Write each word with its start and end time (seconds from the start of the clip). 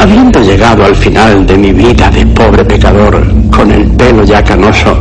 Habiendo 0.00 0.40
llegado 0.40 0.84
al 0.84 0.94
final 0.94 1.44
de 1.44 1.58
mi 1.58 1.72
vida 1.72 2.08
de 2.08 2.24
pobre 2.26 2.64
pecador, 2.64 3.20
con 3.50 3.68
el 3.72 3.90
pelo 3.96 4.22
ya 4.22 4.44
canoso, 4.44 4.96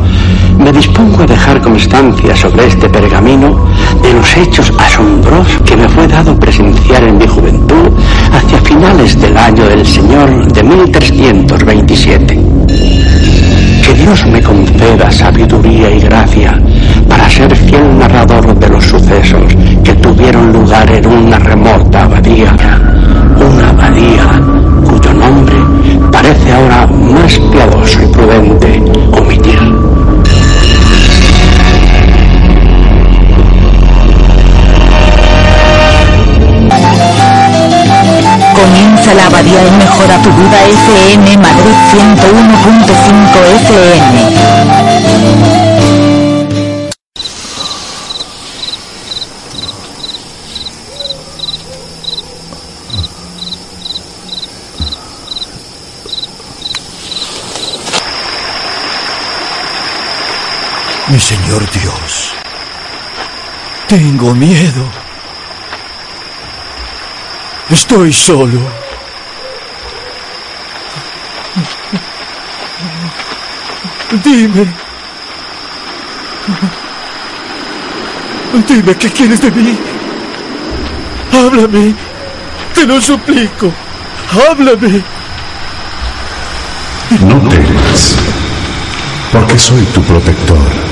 me 0.57 0.71
dispongo 0.71 1.21
a 1.21 1.27
dejar 1.27 1.61
constancia 1.61 2.35
sobre 2.35 2.65
este 2.65 2.89
pergamino 2.89 3.67
de 4.01 4.11
los 4.11 4.37
hechos 4.37 4.73
asombrosos 4.79 5.61
que 5.61 5.77
me 5.77 5.87
fue 5.87 6.07
dado 6.07 6.35
presenciar 6.39 7.03
en 7.03 7.19
mi 7.19 7.27
juventud 7.27 7.91
hacia 8.33 8.57
finales 8.61 9.21
del 9.21 9.37
año 9.37 9.65
del 9.67 9.85
Señor 9.85 10.51
de 10.51 10.63
1327. 10.63 12.39
Que 13.85 13.93
Dios 13.93 14.25
me 14.25 14.41
conceda 14.41 15.11
sabiduría 15.11 15.91
y 15.91 15.99
gracia 15.99 16.59
para 17.07 17.29
ser 17.29 17.55
fiel 17.55 17.99
narrador 17.99 18.57
de 18.57 18.67
los 18.67 18.83
sucesos 18.83 19.45
que 19.83 19.93
tuvieron 19.93 20.51
lugar 20.51 20.89
en 20.91 21.05
una 21.05 21.37
remota 21.37 22.03
abadía, 22.03 22.55
una 23.39 23.69
abadía 23.69 24.57
parece 26.27 26.51
ahora 26.51 26.87
más 26.87 27.39
piadoso 27.39 28.01
y 28.01 28.07
prudente 28.07 28.83
omitir. 29.17 29.59
Comienza 38.53 39.13
la 39.13 39.25
abadía 39.27 39.67
y 39.67 39.71
mejora 39.71 40.21
tu 40.21 40.29
vida 40.33 40.65
FM 40.65 41.37
Madrid 41.37 41.75
101.5 41.93 43.45
FM. 43.61 44.37
Mi 61.09 61.17
Señor 61.57 61.71
Dios, 61.71 62.33
tengo 63.87 64.35
miedo. 64.35 64.87
Estoy 67.71 68.13
solo. 68.13 68.59
Dime. 74.23 74.67
Dime 78.67 78.95
qué 78.95 79.09
quieres 79.09 79.41
de 79.41 79.49
mí. 79.49 79.79
Háblame. 81.31 81.95
Te 82.75 82.85
lo 82.85 83.01
suplico. 83.01 83.73
Háblame. 84.31 85.03
No 87.21 87.49
temas, 87.49 88.15
porque 89.31 89.57
soy 89.57 89.83
tu 89.85 90.03
protector. 90.03 90.86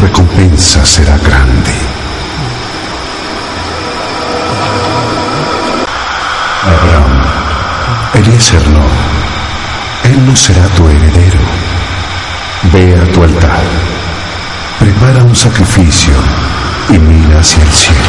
Recompensa 0.00 0.84
será 0.84 1.16
grande. 1.16 1.72
Abraham, 6.62 7.22
Eliezer 8.14 8.68
no. 8.68 8.84
Él 10.04 10.26
no 10.26 10.36
será 10.36 10.66
tu 10.76 10.86
heredero. 10.88 11.38
Ve 12.72 12.94
a 12.94 13.12
tu 13.12 13.22
altar, 13.22 13.62
prepara 14.78 15.24
un 15.24 15.34
sacrificio 15.34 16.14
y 16.90 16.98
mira 16.98 17.40
hacia 17.40 17.62
el 17.62 17.72
cielo. 17.72 18.00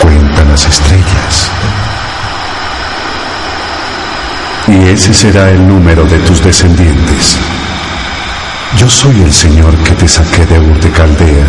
Cuenta 0.00 0.44
las 0.44 0.66
estrellas. 0.66 1.50
Y 4.66 4.88
ese 4.88 5.14
será 5.14 5.50
el 5.50 5.66
número 5.66 6.04
de 6.04 6.18
tus 6.20 6.42
descendientes. 6.42 7.38
Yo 8.76 8.88
soy 8.90 9.22
el 9.22 9.32
Señor 9.32 9.74
que 9.78 9.92
te 9.92 10.06
saqué 10.06 10.44
de 10.44 10.58
Ur 10.58 10.78
de 10.80 10.90
Caldea 10.90 11.46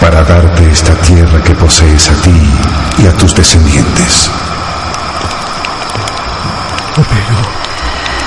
para 0.00 0.22
darte 0.22 0.68
esta 0.70 0.94
tierra 0.96 1.42
que 1.42 1.54
posees 1.54 2.10
a 2.10 2.14
ti 2.20 2.50
y 2.98 3.06
a 3.06 3.12
tus 3.12 3.34
descendientes. 3.34 4.30
Pero, 6.96 7.36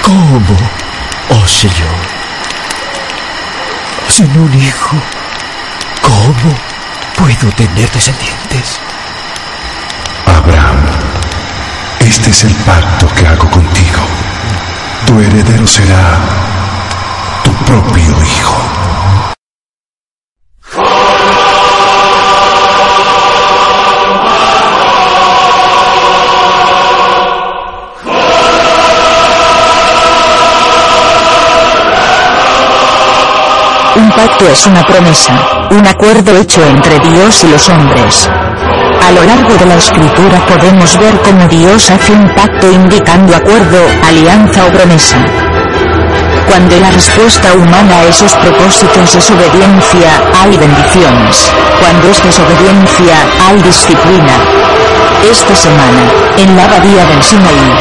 ¿cómo, 0.04 0.58
oh 1.30 1.48
Señor? 1.48 2.00
Sin 4.08 4.38
un 4.38 4.54
hijo, 4.54 4.98
¿cómo 6.02 6.56
puedo 7.18 7.52
tener 7.54 7.90
descendientes? 7.92 8.80
Abraham, 10.26 10.78
este 12.00 12.30
es 12.30 12.44
el 12.46 12.54
pacto 12.56 13.08
que 13.16 13.28
hago 13.28 13.50
contigo. 13.50 14.19
Tu 15.10 15.20
heredero 15.20 15.66
será 15.66 16.20
tu 17.44 17.52
propio 17.66 18.24
hijo. 18.24 18.56
Un 33.96 34.12
pacto 34.12 34.48
es 34.48 34.68
una 34.68 34.86
promesa, 34.86 35.34
un 35.72 35.88
acuerdo 35.88 36.38
hecho 36.38 36.64
entre 36.64 37.00
Dios 37.00 37.44
y 37.46 37.48
los 37.48 37.68
hombres. 37.68 38.30
A 39.06 39.12
lo 39.12 39.24
largo 39.24 39.54
de 39.56 39.66
la 39.66 39.76
escritura 39.76 40.46
podemos 40.46 40.98
ver 41.00 41.16
cómo 41.22 41.48
Dios 41.48 41.90
hace 41.90 42.14
un 42.14 42.28
pacto 42.36 42.72
indicando 42.72 43.36
acuerdo, 43.36 43.80
alianza 44.08 44.66
o 44.66 44.72
promesa. 44.72 45.18
Cuando 46.48 46.80
la 46.80 46.92
respuesta 46.92 47.54
humana 47.54 47.98
a 47.98 48.06
esos 48.06 48.36
propósitos 48.36 49.16
es 49.16 49.32
obediencia, 49.32 50.10
hay 50.34 50.58
bendiciones. 50.58 51.52
Cuando 51.80 52.10
es 52.10 52.24
desobediencia, 52.24 53.16
hay 53.48 53.62
disciplina. 53.62 54.36
Esta 55.30 55.56
semana, 55.56 56.04
en 56.38 56.56
la 56.56 56.66
Abadía 56.66 57.06
del 57.06 57.24
Sinaí, 57.24 57.72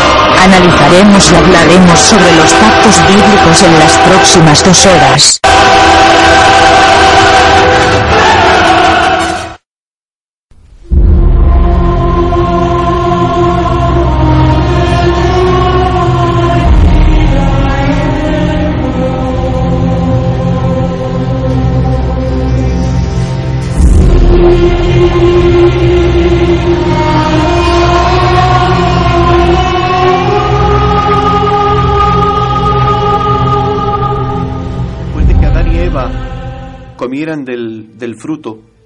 analizaremos 0.42 1.32
y 1.32 1.34
hablaremos 1.36 2.00
sobre 2.00 2.34
los 2.36 2.52
pactos 2.52 3.00
bíblicos 3.06 3.62
en 3.62 3.78
las 3.78 3.96
próximas 3.98 4.64
dos 4.64 4.86
horas. 4.86 5.47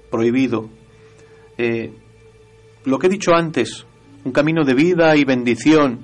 Prohibido, 0.09 0.69
eh, 1.57 1.91
lo 2.85 2.97
que 2.99 3.07
he 3.07 3.09
dicho 3.09 3.33
antes, 3.33 3.85
un 4.23 4.31
camino 4.31 4.63
de 4.63 4.73
vida 4.73 5.15
y 5.15 5.23
bendición, 5.25 5.99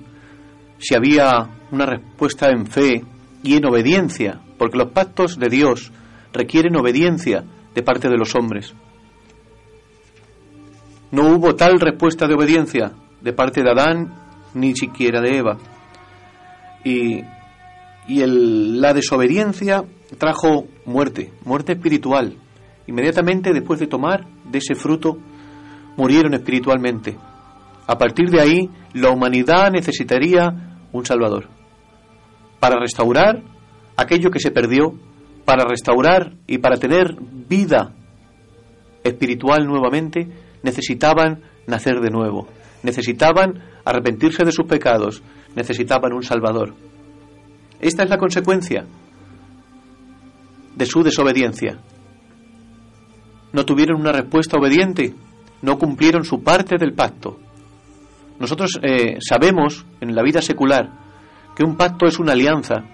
si 0.78 0.96
había 0.96 1.50
una 1.72 1.86
respuesta 1.86 2.50
en 2.50 2.66
fe 2.68 3.04
y 3.44 3.56
en 3.56 3.66
obediencia, 3.66 4.42
porque 4.58 4.78
los 4.78 4.92
pactos 4.92 5.38
de 5.38 5.50
Dios 5.50 5.92
requieren 6.34 6.76
obediencia 6.76 7.44
de 7.74 7.84
parte 7.84 8.10
de 8.10 8.18
los 8.18 8.36
hombres. 8.36 8.74
No 11.12 11.34
hubo 11.34 11.56
tal 11.56 11.80
respuesta 11.80 12.28
de 12.28 12.36
obediencia 12.36 12.92
de 13.22 13.34
parte 13.34 13.64
de 13.64 13.72
Adán 13.72 14.14
ni 14.54 14.76
siquiera 14.76 15.22
de 15.22 15.38
Eva. 15.38 15.58
Y, 16.84 17.22
y 18.08 18.22
el- 18.22 18.80
la 18.80 18.94
desobediencia 18.94 19.84
trajo 20.18 20.68
muerte, 20.86 21.32
muerte 21.44 21.74
espiritual. 21.74 22.36
Inmediatamente 22.90 23.54
después 23.54 23.80
de 23.80 23.86
tomar 23.86 24.26
de 24.46 24.58
ese 24.58 24.74
fruto, 24.74 25.16
murieron 25.96 26.34
espiritualmente. 26.34 27.16
A 27.86 28.00
partir 28.00 28.32
de 28.32 28.42
ahí, 28.42 28.70
la 28.94 29.12
humanidad 29.12 29.70
necesitaría 29.70 30.80
un 30.92 31.06
Salvador. 31.06 31.48
Para 32.60 32.80
restaurar 32.80 33.44
aquello 33.96 34.32
que 34.32 34.40
se 34.40 34.50
perdió, 34.50 34.96
para 35.46 35.66
restaurar 35.66 36.34
y 36.48 36.58
para 36.58 36.78
tener 36.78 37.16
vida 37.48 37.94
espiritual 39.04 39.68
nuevamente, 39.68 40.28
necesitaban 40.64 41.44
nacer 41.68 42.00
de 42.00 42.10
nuevo, 42.10 42.48
necesitaban 42.82 43.62
arrepentirse 43.86 44.44
de 44.44 44.52
sus 44.52 44.66
pecados, 44.66 45.22
necesitaban 45.56 46.14
un 46.14 46.24
Salvador. 46.24 46.74
Esta 47.80 48.02
es 48.02 48.10
la 48.10 48.18
consecuencia 48.18 48.88
de 50.76 50.86
su 50.88 51.04
desobediencia. 51.04 51.78
No 53.52 53.66
tuvieron 53.66 54.00
una 54.00 54.12
respuesta 54.12 54.58
obediente, 54.58 55.14
no 55.62 55.78
cumplieron 55.78 56.24
su 56.24 56.42
parte 56.44 56.78
del 56.78 56.94
pacto. 56.94 57.40
Nosotros 58.40 58.80
eh, 58.82 59.18
sabemos 59.20 59.86
en 60.00 60.16
la 60.16 60.24
vida 60.24 60.42
secular 60.42 60.92
que 61.56 61.64
un 61.64 61.76
pacto 61.76 62.06
es 62.06 62.20
una 62.20 62.34
alianza 62.34 62.86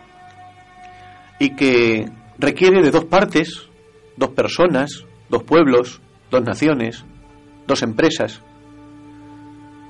y 1.39 1.55
que 1.55 2.09
requiere 2.39 2.81
de 2.81 2.91
dos 2.91 3.05
partes, 3.05 3.69
dos 4.17 4.29
personas, 4.31 5.05
dos 5.29 5.43
pueblos, 5.43 6.01
dos 6.31 6.41
naciones, 6.41 7.05
dos 7.67 7.83
empresas, 7.83 8.41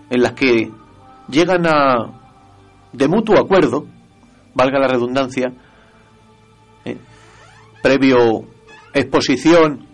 en 0.09 0.21
las 0.21 0.33
que 0.33 0.71
llegan 1.29 1.65
a, 1.67 2.21
de 2.91 3.07
mutuo 3.07 3.39
acuerdo, 3.39 3.85
valga 4.53 4.79
la 4.79 4.87
redundancia, 4.87 5.53
eh, 6.85 6.97
previo 7.81 8.45
exposición 8.93 9.84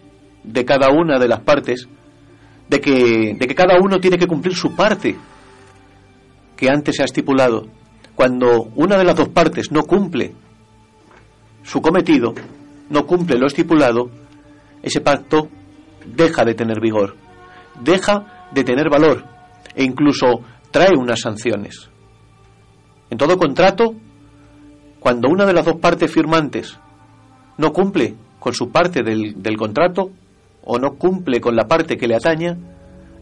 de 0.44 0.66
cada 0.66 0.90
una 0.90 1.20
de 1.20 1.28
las 1.28 1.42
partes, 1.42 1.88
de 2.70 2.80
que, 2.80 3.36
de 3.38 3.48
que 3.48 3.56
cada 3.56 3.80
uno 3.80 4.00
tiene 4.00 4.18
que 4.18 4.28
cumplir 4.28 4.56
su 4.56 4.76
parte 4.76 5.16
que 6.56 6.70
antes 6.70 6.96
se 6.96 7.02
ha 7.02 7.06
estipulado. 7.06 7.68
Cuando 8.16 8.64
una 8.76 8.98
de 8.98 9.04
las 9.04 9.16
dos 9.16 9.30
partes 9.30 9.72
no 9.72 9.84
cumple 9.84 10.34
su 11.64 11.82
cometido, 11.82 12.34
no 12.90 13.06
cumple 13.06 13.38
lo 13.38 13.48
estipulado, 13.48 14.10
ese 14.84 15.02
pacto 15.02 15.50
deja 16.06 16.44
de 16.44 16.54
tener 16.54 16.80
vigor, 16.80 17.16
deja 17.80 18.48
de 18.52 18.64
tener 18.64 18.90
valor 18.90 19.24
e 19.76 19.84
incluso 19.84 20.42
trae 20.72 20.96
unas 20.98 21.22
sanciones. 21.22 21.90
En 23.10 23.18
todo 23.18 23.38
contrato, 23.38 23.96
cuando 25.00 25.30
una 25.30 25.46
de 25.46 25.54
las 25.54 25.66
dos 25.66 25.78
partes 25.78 26.12
firmantes 26.12 26.78
no 27.58 27.72
cumple 27.74 28.16
con 28.40 28.54
su 28.54 28.72
parte 28.72 29.04
del, 29.04 29.58
contrato 29.58 30.12
o 30.64 30.78
no 30.78 30.96
cumple 30.96 31.40
con 31.40 31.56
la 31.56 31.68
parte 31.68 31.98
que 31.98 32.08
le 32.08 32.16
ataña, 32.16 32.58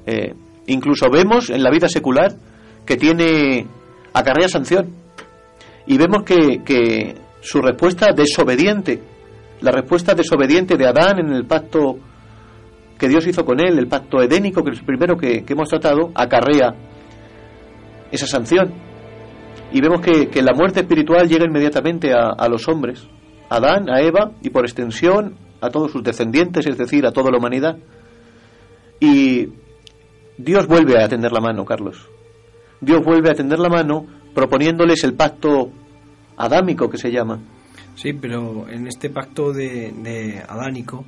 eh, 0.06 0.34
incluso 0.68 1.10
vemos 1.10 1.50
en 1.50 1.64
la 1.64 1.72
vida 1.72 1.88
secular 1.88 2.36
que 2.86 2.98
tiene 2.98 3.68
acarrea 4.14 4.50
sanción 4.50 4.94
y 5.86 5.98
vemos 5.98 6.24
que, 6.24 6.62
que 6.64 7.16
su 7.42 7.62
respuesta 7.62 8.12
desobediente, 8.14 9.02
la 9.62 9.72
respuesta 9.72 10.14
desobediente 10.14 10.78
de 10.78 10.88
Adán 10.88 11.20
en 11.20 11.32
el 11.32 11.46
pacto 11.46 11.98
que 12.98 13.08
Dios 13.08 13.26
hizo 13.28 13.46
con 13.46 13.60
él, 13.62 13.80
el 13.80 13.88
pacto 13.88 14.22
edénico, 14.22 14.64
que 14.64 14.72
es 14.72 14.80
el 14.80 14.86
primero 14.86 15.16
que, 15.16 15.46
hemos 15.48 15.70
tratado, 15.70 16.12
acarrea 16.14 16.76
esa 18.12 18.28
sanción. 18.28 18.74
Y 19.72 19.82
vemos 19.82 20.02
que, 20.02 20.28
que 20.28 20.42
la 20.42 20.54
muerte 20.54 20.82
espiritual 20.82 21.28
llega 21.28 21.46
inmediatamente 21.46 22.12
a, 22.12 22.32
a, 22.38 22.50
los 22.50 22.68
hombres, 22.68 23.08
a 23.50 23.56
Adán, 23.56 23.90
a 23.90 24.02
Eva 24.02 24.32
y 24.42 24.50
por 24.50 24.66
extensión 24.66 25.36
a 25.62 25.70
todos 25.70 25.92
sus 25.92 26.04
descendientes, 26.04 26.66
es 26.66 26.78
decir, 26.78 27.06
a 27.06 27.12
toda 27.12 27.32
la 27.32 27.38
humanidad. 27.38 27.78
Y 29.00 29.50
Dios 30.38 30.68
vuelve 30.68 31.02
a 31.04 31.08
tender 31.08 31.32
la 31.32 31.42
mano, 31.42 31.66
Carlos. 31.66 32.10
Dios 32.82 33.04
vuelve 33.04 33.30
a 33.30 33.34
tender 33.34 33.60
la 33.60 33.70
mano 33.70 34.06
proponiéndoles 34.34 35.04
el 35.04 35.14
pacto 35.14 35.72
adámico 36.38 36.90
que 36.90 36.98
se 36.98 37.12
llama. 37.12 37.40
Sí, 37.96 38.14
pero 38.14 38.70
en 38.70 38.88
este 38.88 39.10
pacto 39.10 39.52
de, 39.52 40.42
adánico 40.48 41.06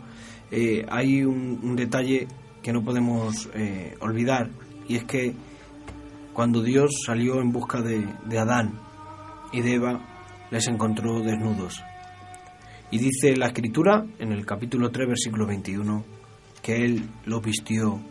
eh, 0.51 0.85
hay 0.89 1.23
un, 1.23 1.75
detalle 1.75 2.27
que 2.61 2.73
no 2.73 2.83
podemos 2.83 3.49
eh, 3.55 3.95
olvidar 4.01 4.49
y 4.87 4.97
es 4.97 5.05
que 5.05 5.33
cuando 6.33 6.61
Dios 6.61 7.03
salió 7.05 7.41
en 7.41 7.51
busca 7.51 7.81
de, 7.81 8.05
de 8.25 8.39
Adán 8.39 8.79
y 9.53 9.61
de 9.61 9.75
Eva, 9.75 10.01
les 10.49 10.67
encontró 10.67 11.21
desnudos. 11.21 11.81
Y 12.91 12.97
dice 12.97 13.37
la 13.37 13.47
escritura 13.47 14.05
en 14.19 14.33
el 14.33 14.45
capítulo 14.45 14.91
3, 14.91 15.07
versículo 15.07 15.47
21, 15.47 16.03
que 16.61 16.83
Él 16.83 17.09
los 17.25 17.41
vistió 17.41 18.01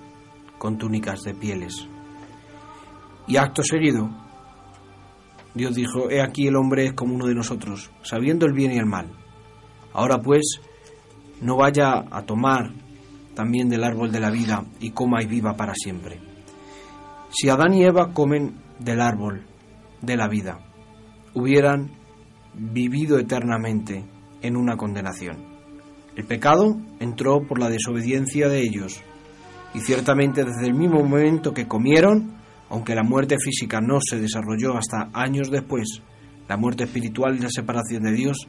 con 0.58 0.78
túnicas 0.78 1.20
de 1.20 1.34
pieles. 1.34 1.86
Y 3.26 3.36
acto 3.36 3.62
seguido, 3.62 4.08
Dios 5.54 5.74
dijo, 5.74 6.10
He 6.10 6.22
aquí 6.22 6.46
el 6.46 6.56
hombre 6.56 6.86
es 6.86 6.92
como 6.94 7.14
uno 7.14 7.26
de 7.26 7.34
nosotros, 7.34 7.90
sabiendo 8.02 8.46
el 8.46 8.54
bien 8.54 8.72
y 8.72 8.78
el 8.78 8.86
mal. 8.86 9.10
Ahora 9.92 10.18
pues, 10.18 10.60
no 11.42 11.56
vaya 11.56 12.06
a 12.10 12.22
tomar 12.22 12.72
también 13.34 13.68
del 13.68 13.84
árbol 13.84 14.10
de 14.10 14.20
la 14.20 14.30
vida 14.30 14.64
y 14.80 14.92
coma 14.92 15.22
y 15.22 15.26
viva 15.26 15.56
para 15.56 15.74
siempre. 15.74 16.20
Si 17.28 17.50
Adán 17.50 17.74
y 17.74 17.84
Eva 17.84 18.14
comen 18.14 18.54
del 18.78 19.02
árbol 19.02 19.46
de 20.00 20.16
la 20.16 20.26
vida, 20.26 20.58
hubieran 21.34 21.90
vivido 22.54 23.18
eternamente 23.18 24.04
en 24.42 24.56
una 24.56 24.76
condenación. 24.76 25.60
El 26.16 26.25
pecado 26.25 26.76
entró 26.98 27.46
por 27.46 27.58
la 27.58 27.69
desobediencia 27.69 28.48
de 28.48 28.60
ellos, 28.60 29.00
y 29.75 29.81
ciertamente 29.81 30.44
desde 30.44 30.66
el 30.66 30.75
mismo 30.75 31.02
momento 31.02 31.54
que 31.54 31.69
comieron, 31.69 32.37
aunque 32.69 32.94
la 32.94 33.02
muerte 33.02 33.37
física 33.38 33.81
no 33.81 33.98
se 34.00 34.19
desarrolló 34.20 34.76
hasta 34.76 35.10
años 35.12 35.50
después, 35.50 36.02
la 36.48 36.56
muerte 36.56 36.84
espiritual 36.84 37.37
y 37.37 37.40
la 37.40 37.48
separación 37.48 38.02
de 38.02 38.12
Dios 38.12 38.48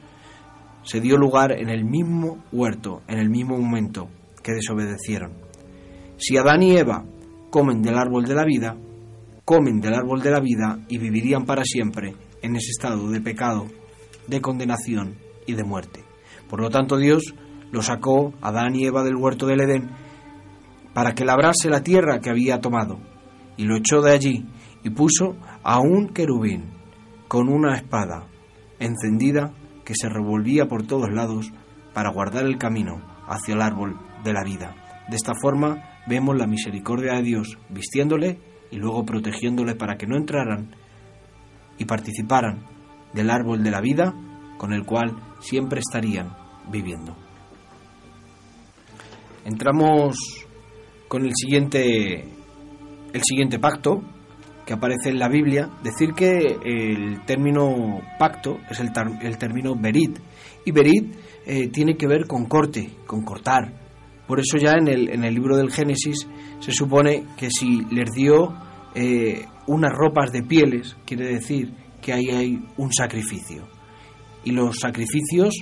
se 0.82 1.00
dio 1.00 1.16
lugar 1.16 1.52
en 1.52 1.68
el 1.68 1.84
mismo 1.84 2.44
huerto, 2.50 3.02
en 3.06 3.18
el 3.18 3.30
mismo 3.30 3.56
momento 3.56 4.08
que 4.42 4.52
desobedecieron. 4.52 5.32
Si 6.16 6.36
Adán 6.36 6.62
y 6.62 6.76
Eva 6.76 7.04
comen 7.50 7.82
del 7.82 7.96
árbol 7.96 8.24
de 8.24 8.34
la 8.34 8.44
vida, 8.44 8.76
comen 9.44 9.80
del 9.80 9.94
árbol 9.94 10.20
de 10.20 10.30
la 10.30 10.40
vida 10.40 10.80
y 10.88 10.98
vivirían 10.98 11.44
para 11.44 11.64
siempre 11.64 12.14
en 12.42 12.56
ese 12.56 12.70
estado 12.70 13.08
de 13.10 13.20
pecado, 13.20 13.66
de 14.26 14.40
condenación 14.40 15.14
de 15.54 15.64
muerte. 15.64 16.04
Por 16.48 16.60
lo 16.60 16.70
tanto, 16.70 16.96
Dios 16.96 17.34
lo 17.70 17.82
sacó 17.82 18.34
Adán 18.42 18.74
y 18.74 18.84
Eva 18.84 19.02
del 19.02 19.16
huerto 19.16 19.46
del 19.46 19.62
Edén 19.62 19.90
para 20.92 21.14
que 21.14 21.24
labrase 21.24 21.70
la 21.70 21.82
tierra 21.82 22.20
que 22.20 22.30
había 22.30 22.60
tomado 22.60 22.98
y 23.56 23.64
lo 23.64 23.76
echó 23.76 24.02
de 24.02 24.12
allí 24.12 24.46
y 24.84 24.90
puso 24.90 25.36
a 25.62 25.80
un 25.80 26.08
querubín 26.08 26.64
con 27.28 27.48
una 27.48 27.76
espada 27.76 28.26
encendida 28.78 29.52
que 29.84 29.94
se 29.94 30.08
revolvía 30.08 30.66
por 30.66 30.86
todos 30.86 31.10
lados 31.10 31.50
para 31.94 32.10
guardar 32.10 32.44
el 32.44 32.58
camino 32.58 33.00
hacia 33.26 33.54
el 33.54 33.62
árbol 33.62 33.98
de 34.22 34.32
la 34.32 34.44
vida. 34.44 34.74
De 35.08 35.16
esta 35.16 35.32
forma 35.40 35.82
vemos 36.06 36.36
la 36.36 36.46
misericordia 36.46 37.14
de 37.14 37.22
Dios 37.22 37.58
vistiéndole 37.70 38.38
y 38.70 38.76
luego 38.76 39.04
protegiéndole 39.04 39.74
para 39.74 39.96
que 39.96 40.06
no 40.06 40.16
entraran 40.16 40.74
y 41.78 41.84
participaran 41.84 42.66
del 43.12 43.30
árbol 43.30 43.62
de 43.62 43.70
la 43.70 43.80
vida 43.80 44.14
con 44.62 44.72
el 44.72 44.84
cual 44.84 45.16
siempre 45.40 45.80
estarían 45.80 46.36
viviendo. 46.70 47.16
Entramos 49.44 50.14
con 51.08 51.24
el 51.24 51.32
siguiente 51.34 52.20
el 53.12 53.22
siguiente 53.24 53.58
pacto 53.58 54.04
que 54.64 54.74
aparece 54.74 55.08
en 55.08 55.18
la 55.18 55.28
Biblia, 55.28 55.68
decir 55.82 56.12
que 56.14 56.58
el 56.64 57.24
término 57.24 58.02
pacto 58.20 58.58
es 58.70 58.78
el, 58.78 58.92
término 59.36 59.74
berit, 59.74 60.20
y 60.64 60.70
berit 60.70 61.12
eh, 61.44 61.66
tiene 61.70 61.96
que 61.96 62.06
ver 62.06 62.28
con 62.28 62.44
corte, 62.44 62.88
con 63.04 63.24
cortar. 63.24 63.64
Por 64.28 64.38
eso 64.38 64.58
ya 64.58 64.74
en 64.78 64.86
el, 64.86 65.08
en 65.08 65.24
el 65.24 65.34
libro 65.34 65.56
del 65.56 65.72
Génesis 65.72 66.28
se 66.60 66.70
supone 66.70 67.24
que 67.36 67.50
si 67.50 67.84
les 67.90 68.12
dio 68.12 68.54
eh, 68.94 69.44
unas 69.66 69.90
ropas 69.92 70.30
de 70.30 70.44
pieles, 70.44 70.96
quiere 71.04 71.26
decir 71.26 71.74
que 72.00 72.12
ahí 72.12 72.30
hay 72.30 72.64
un 72.76 72.92
sacrificio. 72.92 73.81
Y 74.44 74.52
los 74.52 74.78
sacrificios 74.78 75.54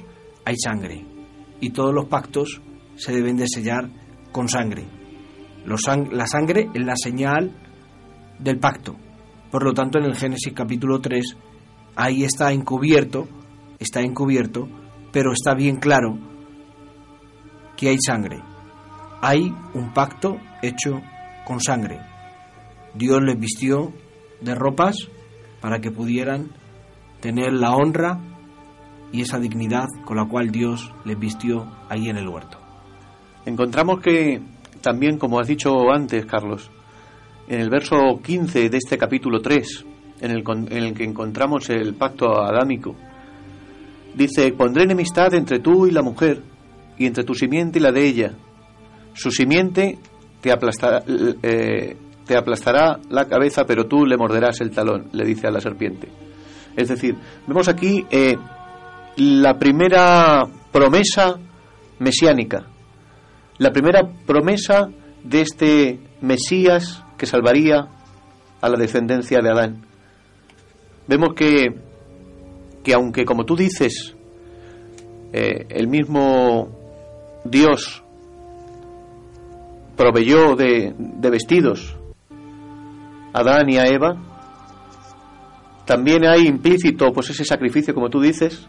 hay 0.45 0.57
sangre. 0.57 1.05
Y 1.61 1.71
todos 1.71 1.95
los 1.95 2.07
pactos 2.07 2.61
se 2.97 3.13
deben 3.13 3.37
de 3.37 3.47
sellar 3.49 3.91
con 4.33 4.49
sangre 4.49 5.01
la 5.65 6.27
sangre 6.27 6.71
es 6.75 6.85
la 6.85 6.95
señal 6.97 7.53
del 8.39 8.59
pacto. 8.59 8.97
Por 9.51 9.65
lo 9.65 9.73
tanto, 9.73 9.99
en 9.99 10.05
el 10.05 10.17
Génesis 10.17 10.53
capítulo 10.55 11.01
3, 11.01 11.37
ahí 11.97 12.25
está 12.25 12.53
encubierto, 12.53 13.29
está 13.79 14.01
encubierto, 14.01 14.69
pero 15.13 15.33
está 15.33 15.55
bien 15.55 15.77
claro 15.77 16.19
que 17.77 17.89
hay 17.89 17.99
sangre. 18.05 18.43
Hay 19.21 19.53
un 19.75 19.93
pacto 19.93 20.39
hecho 20.63 21.01
con 21.45 21.61
sangre. 21.61 22.01
Dios 22.95 23.21
les 23.23 23.39
vistió 23.39 23.93
de 24.41 24.55
ropas 24.55 25.09
para 25.61 25.81
que 25.81 25.91
pudieran 25.91 26.53
tener 27.21 27.53
la 27.53 27.75
honra 27.75 28.19
y 29.13 29.23
esa 29.23 29.39
dignidad 29.39 29.89
con 30.05 30.17
la 30.17 30.27
cual 30.27 30.51
Dios 30.51 30.93
les 31.05 31.19
vistió 31.19 31.67
ahí 31.89 32.09
en 32.09 32.17
el 32.17 32.29
huerto. 32.29 32.59
Encontramos 33.47 34.01
que 34.01 34.41
también, 34.81 35.19
como 35.19 35.41
has 35.41 35.49
dicho 35.49 35.91
antes, 35.91 36.27
Carlos, 36.27 36.71
en 37.49 37.61
el 37.61 37.71
verso 37.71 38.21
15 38.23 38.69
de 38.69 38.77
este 38.77 38.97
capítulo 38.97 39.41
3, 39.41 39.85
en 40.21 40.31
el, 40.31 40.45
en 40.47 40.85
el 40.85 40.95
que 40.95 41.05
encontramos 41.05 41.69
el 41.71 41.95
pacto 41.95 42.41
adámico, 42.41 42.95
dice, 44.15 44.53
pondré 44.53 44.85
enemistad 44.85 45.35
entre 45.35 45.59
tú 45.59 45.87
y 45.87 45.91
la 45.91 46.03
mujer, 46.03 46.43
y 47.01 47.07
entre 47.07 47.25
tu 47.25 47.35
simiente 47.35 47.79
y 47.79 47.83
la 47.83 47.93
de 47.93 48.07
ella. 48.07 48.33
Su 49.15 49.31
simiente 49.31 49.99
te 50.43 50.53
aplastará, 50.53 51.03
eh, 51.43 51.97
te 52.27 52.37
aplastará 52.37 53.01
la 53.09 53.27
cabeza, 53.27 53.65
pero 53.65 53.87
tú 53.87 54.05
le 54.05 54.19
morderás 54.19 54.61
el 54.61 54.71
talón, 54.71 55.09
le 55.13 55.25
dice 55.25 55.47
a 55.47 55.51
la 55.51 55.63
serpiente. 55.63 56.09
Es 56.77 56.89
decir, 56.89 57.17
vemos 57.47 57.69
aquí 57.69 58.05
eh, 58.11 58.37
la 59.17 59.59
primera 59.59 60.47
promesa 60.73 61.39
mesiánica, 61.99 62.67
la 63.59 63.73
primera 63.73 64.01
promesa 64.27 64.91
de 65.23 65.41
este 65.41 66.01
Mesías 66.21 67.05
que 67.19 67.27
salvaría 67.27 67.89
a 68.61 68.69
la 68.69 68.79
descendencia 68.79 69.41
de 69.41 69.51
Adán. 69.51 69.87
Vemos 71.07 71.35
que, 71.35 71.75
que 72.83 72.95
aunque, 72.95 73.25
como 73.25 73.45
tú 73.45 73.57
dices, 73.57 74.15
eh, 75.33 75.67
el 75.71 75.89
mismo 75.89 76.69
Dios 77.45 78.03
proveyó 79.97 80.57
de, 80.57 80.95
de 80.97 81.31
vestidos 81.31 81.97
a 83.33 83.41
Adán 83.41 83.69
y 83.71 83.77
a 83.77 83.87
Eva, 83.87 84.17
también 85.85 86.25
hay 86.25 86.47
implícito 86.47 87.13
pues 87.13 87.31
ese 87.31 87.45
sacrificio, 87.45 87.95
como 87.95 88.09
tú 88.09 88.21
dices, 88.21 88.69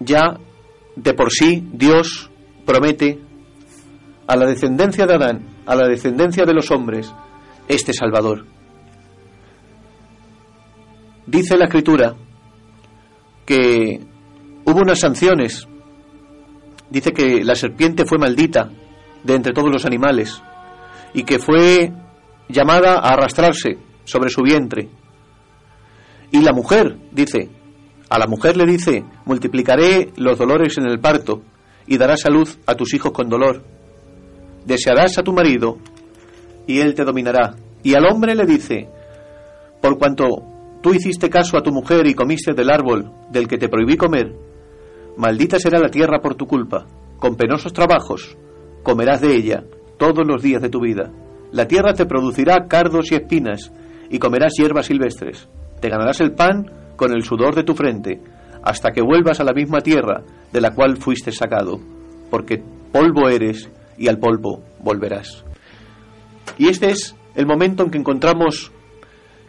ya 0.00 0.38
de 0.96 1.14
por 1.14 1.30
sí 1.30 1.66
Dios 1.72 2.30
promete 2.64 3.20
a 4.26 4.36
la 4.36 4.46
descendencia 4.46 5.06
de 5.06 5.14
Adán, 5.14 5.46
a 5.66 5.74
la 5.74 5.86
descendencia 5.86 6.44
de 6.44 6.54
los 6.54 6.70
hombres, 6.70 7.12
este 7.68 7.92
Salvador. 7.92 8.46
Dice 11.26 11.56
la 11.56 11.64
Escritura 11.64 12.14
que 13.44 14.00
hubo 14.64 14.80
unas 14.80 15.00
sanciones. 15.00 15.66
Dice 16.90 17.12
que 17.12 17.42
la 17.44 17.54
serpiente 17.54 18.04
fue 18.04 18.18
maldita 18.18 18.70
de 19.22 19.34
entre 19.34 19.52
todos 19.52 19.70
los 19.70 19.84
animales 19.84 20.42
y 21.12 21.24
que 21.24 21.38
fue 21.38 21.92
llamada 22.48 22.94
a 22.94 23.14
arrastrarse 23.14 23.78
sobre 24.04 24.30
su 24.30 24.42
vientre. 24.42 24.88
Y 26.30 26.40
la 26.40 26.52
mujer, 26.52 26.98
dice, 27.12 27.48
a 28.08 28.18
la 28.18 28.26
mujer 28.26 28.56
le 28.56 28.66
dice, 28.66 29.04
multiplicaré 29.24 30.12
los 30.16 30.38
dolores 30.38 30.76
en 30.78 30.86
el 30.86 31.00
parto 31.00 31.42
y 31.86 31.98
darás 31.98 32.20
salud 32.20 32.48
a 32.66 32.74
tus 32.74 32.94
hijos 32.94 33.12
con 33.12 33.28
dolor. 33.28 33.62
Desearás 34.66 35.18
a 35.18 35.22
tu 35.22 35.32
marido 35.32 35.78
y 36.66 36.80
él 36.80 36.94
te 36.94 37.04
dominará. 37.04 37.54
Y 37.82 37.94
al 37.94 38.06
hombre 38.06 38.34
le 38.34 38.46
dice, 38.46 38.88
por 39.80 39.98
cuanto 39.98 40.24
tú 40.82 40.94
hiciste 40.94 41.28
caso 41.30 41.56
a 41.58 41.62
tu 41.62 41.70
mujer 41.70 42.06
y 42.06 42.14
comiste 42.14 42.52
del 42.54 42.70
árbol 42.70 43.10
del 43.30 43.48
que 43.48 43.58
te 43.58 43.68
prohibí 43.68 43.96
comer, 43.96 44.34
maldita 45.16 45.58
será 45.58 45.78
la 45.78 45.90
tierra 45.90 46.20
por 46.20 46.34
tu 46.34 46.46
culpa. 46.46 46.86
Con 47.18 47.36
penosos 47.36 47.72
trabajos 47.72 48.36
comerás 48.82 49.20
de 49.20 49.34
ella 49.34 49.64
todos 49.98 50.26
los 50.26 50.42
días 50.42 50.62
de 50.62 50.68
tu 50.68 50.80
vida. 50.80 51.10
La 51.52 51.66
tierra 51.68 51.94
te 51.94 52.06
producirá 52.06 52.66
cardos 52.68 53.12
y 53.12 53.14
espinas, 53.14 53.72
y 54.10 54.18
comerás 54.18 54.54
hierbas 54.58 54.86
silvestres. 54.86 55.48
Te 55.80 55.88
ganarás 55.88 56.20
el 56.20 56.32
pan 56.32 56.83
con 56.96 57.12
el 57.12 57.24
sudor 57.24 57.54
de 57.54 57.64
tu 57.64 57.74
frente, 57.74 58.20
hasta 58.62 58.92
que 58.92 59.02
vuelvas 59.02 59.40
a 59.40 59.44
la 59.44 59.52
misma 59.52 59.80
tierra 59.80 60.22
de 60.52 60.60
la 60.60 60.74
cual 60.74 60.96
fuiste 60.96 61.32
sacado, 61.32 61.80
porque 62.30 62.62
polvo 62.92 63.28
eres 63.28 63.70
y 63.98 64.08
al 64.08 64.18
polvo 64.18 64.62
volverás. 64.80 65.44
Y 66.58 66.68
este 66.68 66.90
es 66.90 67.14
el 67.34 67.46
momento 67.46 67.82
en 67.82 67.90
que 67.90 67.98
encontramos 67.98 68.72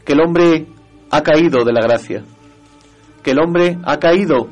que 0.04 0.14
el 0.14 0.22
hombre 0.22 0.68
ha 1.12 1.22
caído 1.22 1.64
de 1.64 1.74
la 1.74 1.82
gracia, 1.82 2.24
que 3.24 3.32
el 3.32 3.40
hombre 3.40 3.78
ha 3.86 3.98
caído 3.98 4.50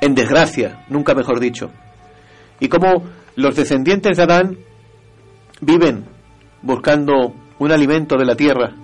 en 0.00 0.14
desgracia, 0.14 0.84
nunca 0.88 1.14
mejor 1.14 1.40
dicho, 1.40 1.70
y 2.60 2.68
como 2.68 3.04
los 3.36 3.56
descendientes 3.56 4.16
de 4.16 4.22
Adán 4.22 4.58
viven 5.60 6.04
buscando 6.62 7.34
un 7.58 7.72
alimento 7.72 8.16
de 8.16 8.24
la 8.24 8.36
tierra, 8.36 8.74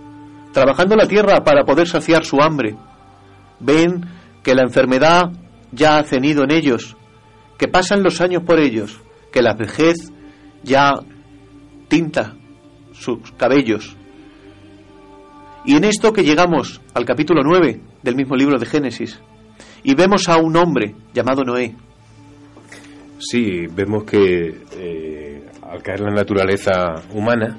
trabajando 0.53 0.97
la 0.97 1.07
tierra 1.07 1.43
para 1.45 1.65
poder 1.65 1.89
saciar 1.89 2.25
su 2.25 2.41
hambre. 2.41 2.77
Ven 3.61 4.05
que 4.43 4.55
la 4.55 4.63
enfermedad 4.63 5.33
ya 5.73 5.99
ha 5.99 6.05
cenido 6.05 6.45
en 6.45 6.51
ellos, 6.51 6.97
que 7.59 7.69
pasan 7.69 8.03
los 8.03 8.21
años 8.21 8.43
por 8.45 8.59
ellos, 8.59 9.01
que 9.33 9.43
la 9.43 9.55
vejez 9.55 9.97
ya 10.63 10.95
tinta 11.89 12.35
sus 12.93 13.19
cabellos. 13.37 13.97
Y 15.65 15.77
en 15.77 15.85
esto 15.85 16.13
que 16.13 16.25
llegamos 16.25 16.81
al 16.95 17.05
capítulo 17.05 17.43
9 17.45 17.81
del 18.03 18.17
mismo 18.17 18.35
libro 18.35 18.59
de 18.59 18.67
Génesis, 18.67 19.21
y 19.83 19.95
vemos 19.95 20.29
a 20.29 20.39
un 20.39 20.57
hombre 20.57 20.95
llamado 21.13 21.43
Noé. 21.45 21.75
Sí, 23.19 23.67
vemos 23.71 24.05
que 24.05 24.63
eh, 24.73 25.45
al 25.63 25.83
caer 25.83 26.01
la 26.01 26.11
naturaleza 26.11 26.95
humana, 27.13 27.59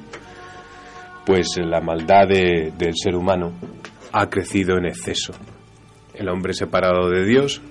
pues 1.31 1.47
la 1.63 1.79
maldad 1.79 2.27
del 2.27 2.93
ser 2.93 3.15
humano 3.15 3.53
ha 4.11 4.29
crecido 4.29 4.75
en 4.77 4.87
exceso. 4.87 5.31
El 6.13 6.27
hombre 6.27 6.51
separado 6.51 7.09
de 7.09 7.23
Dios 7.23 7.61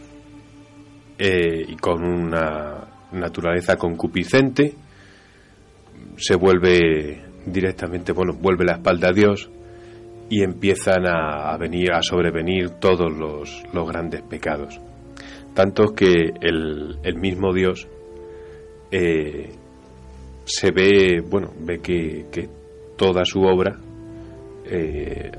eh, 1.18 1.66
y 1.68 1.76
con 1.76 2.02
una 2.02 2.88
naturaleza 3.12 3.76
concupiscente 3.76 4.72
se 6.16 6.36
vuelve 6.36 7.22
directamente, 7.44 8.12
bueno, 8.12 8.32
vuelve 8.32 8.64
la 8.64 8.76
espalda 8.76 9.08
a 9.08 9.12
Dios 9.12 9.50
y 10.30 10.42
empiezan 10.42 11.04
a, 11.06 11.54
venir, 11.58 11.92
a 11.92 12.00
sobrevenir 12.00 12.70
todos 12.80 13.12
los, 13.12 13.62
los 13.74 13.86
grandes 13.86 14.22
pecados. 14.22 14.80
Tanto 15.52 15.92
que 15.94 16.30
el, 16.40 16.98
el 17.02 17.16
mismo 17.16 17.52
Dios 17.52 17.86
eh, 18.90 19.50
se 20.46 20.70
ve, 20.70 21.20
bueno, 21.20 21.52
ve 21.60 21.80
que, 21.80 22.48
toda 23.00 23.24
su 23.24 23.40
obra 23.40 23.78
eh, 24.66 25.32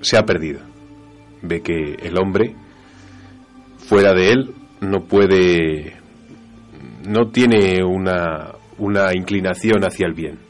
se 0.00 0.18
ha 0.18 0.22
perdido. 0.24 0.58
Ve 1.40 1.60
que 1.60 1.94
el 2.02 2.18
hombre, 2.18 2.56
fuera 3.76 4.12
de 4.12 4.32
él, 4.32 4.54
no 4.80 5.04
puede, 5.04 5.92
no 7.06 7.30
tiene 7.30 7.84
una, 7.84 8.56
una 8.78 9.14
inclinación 9.14 9.84
hacia 9.84 10.08
el 10.08 10.14
bien. 10.14 10.40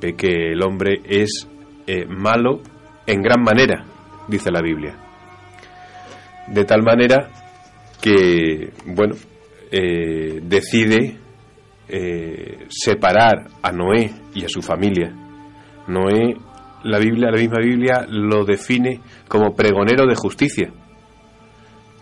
Ve 0.00 0.16
que 0.16 0.50
el 0.52 0.62
hombre 0.64 1.02
es 1.04 1.46
eh, 1.86 2.06
malo 2.08 2.60
en 3.06 3.22
gran 3.22 3.44
manera, 3.44 3.84
dice 4.26 4.50
la 4.50 4.60
Biblia. 4.60 4.96
De 6.48 6.64
tal 6.64 6.82
manera 6.82 7.30
que, 8.02 8.72
bueno, 8.86 9.14
eh, 9.70 10.40
decide 10.42 11.27
eh, 11.88 12.66
separar 12.68 13.48
a 13.62 13.72
Noé 13.72 14.10
y 14.34 14.44
a 14.44 14.48
su 14.48 14.60
familia. 14.60 15.10
Noé, 15.86 16.36
la 16.84 16.98
Biblia, 16.98 17.30
la 17.30 17.38
misma 17.38 17.58
Biblia 17.60 18.06
lo 18.08 18.44
define 18.44 19.00
como 19.26 19.54
pregonero 19.54 20.06
de 20.06 20.14
justicia, 20.14 20.70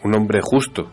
un 0.02 0.16
hombre 0.16 0.40
justo, 0.42 0.90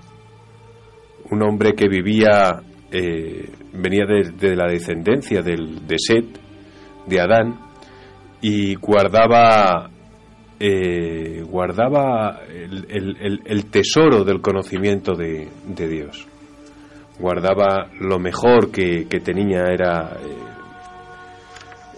un 1.31 1.43
hombre 1.43 1.73
que 1.73 1.87
vivía, 1.87 2.61
eh, 2.91 3.49
venía 3.73 4.05
de, 4.05 4.55
la 4.55 4.67
descendencia 4.67 5.41
del, 5.41 5.87
de 5.87 5.95
Set, 5.97 6.25
de 7.07 7.19
Adán, 7.19 7.59
y 8.41 8.75
guardaba 8.75 9.89
eh, 10.59 11.41
guardaba 11.41 12.41
el, 12.47 13.65
tesoro 13.71 14.23
del 14.23 14.39
conocimiento 14.39 15.13
de 15.15 15.49
Dios 15.75 16.27
guardaba 17.19 17.89
lo 17.99 18.19
mejor 18.19 18.71
que, 18.71 19.05
tenía 19.23 19.65
era 19.71 20.17
eh, 20.21 20.37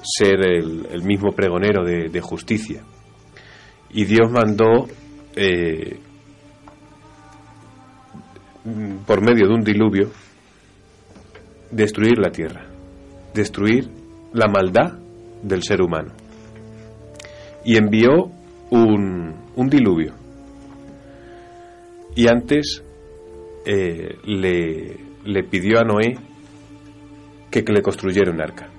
ser 0.03 0.45
el, 0.45 1.03
mismo 1.03 1.31
pregonero 1.31 1.84
de, 1.84 2.22
justicia. 2.22 2.81
Y 3.89 4.05
Dios 4.05 4.29
mandó, 4.29 4.88
eh, 5.36 6.00
por 9.05 9.22
medio 9.22 9.48
de 9.48 9.53
un 9.53 9.63
diluvio, 9.63 10.10
destruir 11.72 12.17
la 12.17 12.29
tierra, 12.29 12.65
destruir 13.34 13.89
la 14.34 14.48
maldad 14.48 14.98
del 15.41 15.63
ser 15.63 15.81
humano. 15.81 16.13
Y 17.63 17.77
envió 17.77 18.31
un, 18.69 19.34
un 19.55 19.69
diluvio. 19.69 20.13
Y 22.15 22.27
antes 22.27 22.84
eh, 23.65 24.17
le, 24.25 25.05
le 25.25 25.44
pidió 25.44 25.79
a 25.79 25.84
Noé 25.84 26.17
que, 27.51 27.62
le 27.62 27.82
construyera 27.82 28.32
un 28.32 28.41
arca. 28.41 28.70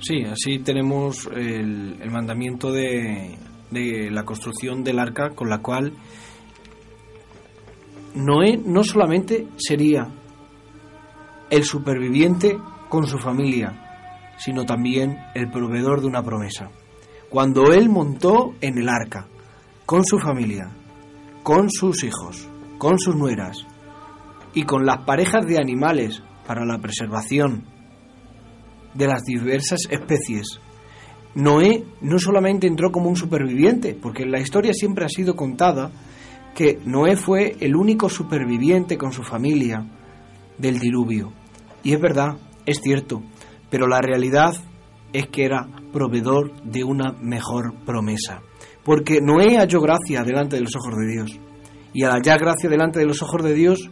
Sí, 0.00 0.22
así 0.24 0.58
tenemos 0.58 1.28
el, 1.34 1.98
mandamiento 2.10 2.72
de, 2.72 3.36
de 3.70 4.10
la 4.10 4.24
construcción 4.24 4.82
del 4.82 4.98
arca 4.98 5.30
con 5.30 5.48
la 5.48 5.58
cual 5.58 5.92
Noé 8.14 8.58
no 8.64 8.82
solamente 8.84 9.46
sería 9.56 10.08
el 11.50 11.64
superviviente 11.64 12.56
con 12.88 13.06
su 13.06 13.18
familia, 13.18 14.34
sino 14.38 14.64
también 14.64 15.18
el 15.34 15.50
proveedor 15.50 16.00
de 16.00 16.06
una 16.06 16.22
promesa. 16.22 16.70
Cuando 17.28 17.72
él 17.72 17.88
montó 17.88 18.54
en 18.60 18.78
el 18.78 18.88
arca, 18.88 19.26
con 19.86 20.04
su 20.04 20.18
familia, 20.18 20.70
con 21.42 21.70
sus 21.70 22.04
hijos, 22.04 22.48
con 22.78 22.98
sus 22.98 23.16
nueras, 23.16 23.66
y 24.54 24.62
con 24.64 24.86
las 24.86 24.98
parejas 25.04 25.46
de 25.46 25.58
animales 25.58 26.22
para 26.46 26.64
la 26.64 26.78
preservación 26.78 27.64
de 28.94 29.06
las 29.06 29.22
diversas 29.24 29.80
especies. 29.90 30.60
Noé 31.34 31.84
no 32.00 32.18
solamente 32.18 32.66
entró 32.66 32.92
como 32.92 33.08
un 33.08 33.16
superviviente, 33.16 33.96
porque 34.00 34.24
la 34.24 34.40
historia 34.40 34.72
siempre 34.72 35.04
ha 35.04 35.08
sido 35.08 35.34
contada 35.34 35.90
que 36.54 36.78
Noé 36.84 37.16
fue 37.16 37.56
el 37.60 37.74
único 37.74 38.08
superviviente 38.08 38.96
con 38.96 39.12
su 39.12 39.24
familia 39.24 39.84
del 40.56 40.78
diluvio. 40.78 41.32
Y 41.82 41.92
es 41.92 42.00
verdad, 42.00 42.36
es 42.64 42.80
cierto, 42.80 43.22
pero 43.68 43.88
la 43.88 44.00
realidad 44.00 44.54
es 45.12 45.26
que 45.26 45.44
era 45.44 45.66
proveedor 45.92 46.62
de 46.62 46.84
una 46.84 47.12
mejor 47.20 47.74
promesa. 47.84 48.40
Porque 48.84 49.20
Noé 49.20 49.56
halló 49.56 49.80
gracia 49.80 50.22
delante 50.22 50.56
de 50.56 50.62
los 50.62 50.76
ojos 50.76 50.94
de 50.96 51.12
Dios. 51.12 51.40
Y 51.92 52.04
al 52.04 52.12
hallar 52.12 52.38
gracia 52.38 52.70
delante 52.70 53.00
de 53.00 53.06
los 53.06 53.22
ojos 53.22 53.42
de 53.42 53.54
Dios, 53.54 53.90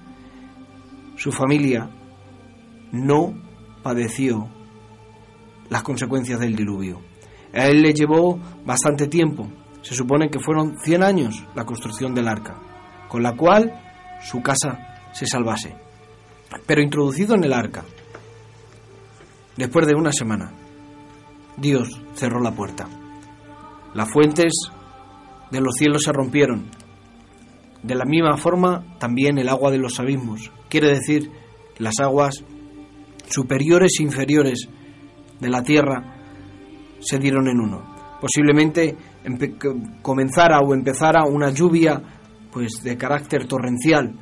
su 1.23 1.31
familia 1.31 1.89
no 2.91 3.33
padeció 3.81 4.49
las 5.71 5.85
consecuencias 5.85 6.41
del 6.41 6.57
diluvio. 6.57 7.01
A 7.55 7.69
él 7.69 7.81
le 7.81 7.95
llevó 7.95 8.41
bastante 8.67 9.07
tiempo, 9.07 9.47
se 9.83 9.95
supone 9.95 10.31
que 10.31 10.41
fueron 10.41 10.81
100 10.83 11.03
años 11.05 11.47
la 11.55 11.65
construcción 11.65 12.13
del 12.13 12.27
arca, 12.27 12.57
con 13.09 13.23
la 13.23 13.37
cual 13.37 13.73
su 14.21 14.43
casa 14.43 15.13
se 15.13 15.27
salvase. 15.27 15.77
Pero 16.67 16.83
introducido 16.83 17.37
en 17.37 17.45
el 17.45 17.53
arca, 17.53 17.85
después 19.57 19.87
de 19.87 19.95
una 19.95 20.11
semana, 20.11 20.53
Dios 21.57 22.03
cerró 22.15 22.41
la 22.41 22.51
puerta. 22.51 22.89
Las 23.95 24.11
fuentes 24.11 24.53
de 25.53 25.61
los 25.61 25.77
cielos 25.77 26.03
se 26.03 26.13
rompieron. 26.13 26.69
De 27.85 27.95
la 27.95 28.07
misma 28.07 28.37
forma, 28.37 28.97
también 28.99 29.39
el 29.39 29.49
agua 29.49 29.71
de 29.71 29.79
los 29.79 30.01
abismos. 30.01 30.51
Quiere 30.73 30.89
decir, 30.89 31.31
las 31.77 31.93
aguas 32.01 32.43
superiores 33.29 33.93
e 34.01 34.05
inferiores 34.05 34.71
de 35.39 35.51
la 35.51 35.63
tierra 35.63 36.03
se 36.99 37.19
dieron 37.19 37.47
en 37.47 37.61
uno. 37.61 38.19
Posiblemente 38.19 38.97
comenzara 40.01 40.61
o 40.61 40.73
empezara 40.73 41.27
una 41.27 41.51
lluvia 41.51 42.03
pues 42.51 42.83
de 42.83 42.97
carácter 42.97 43.47
torrencial, 43.47 44.15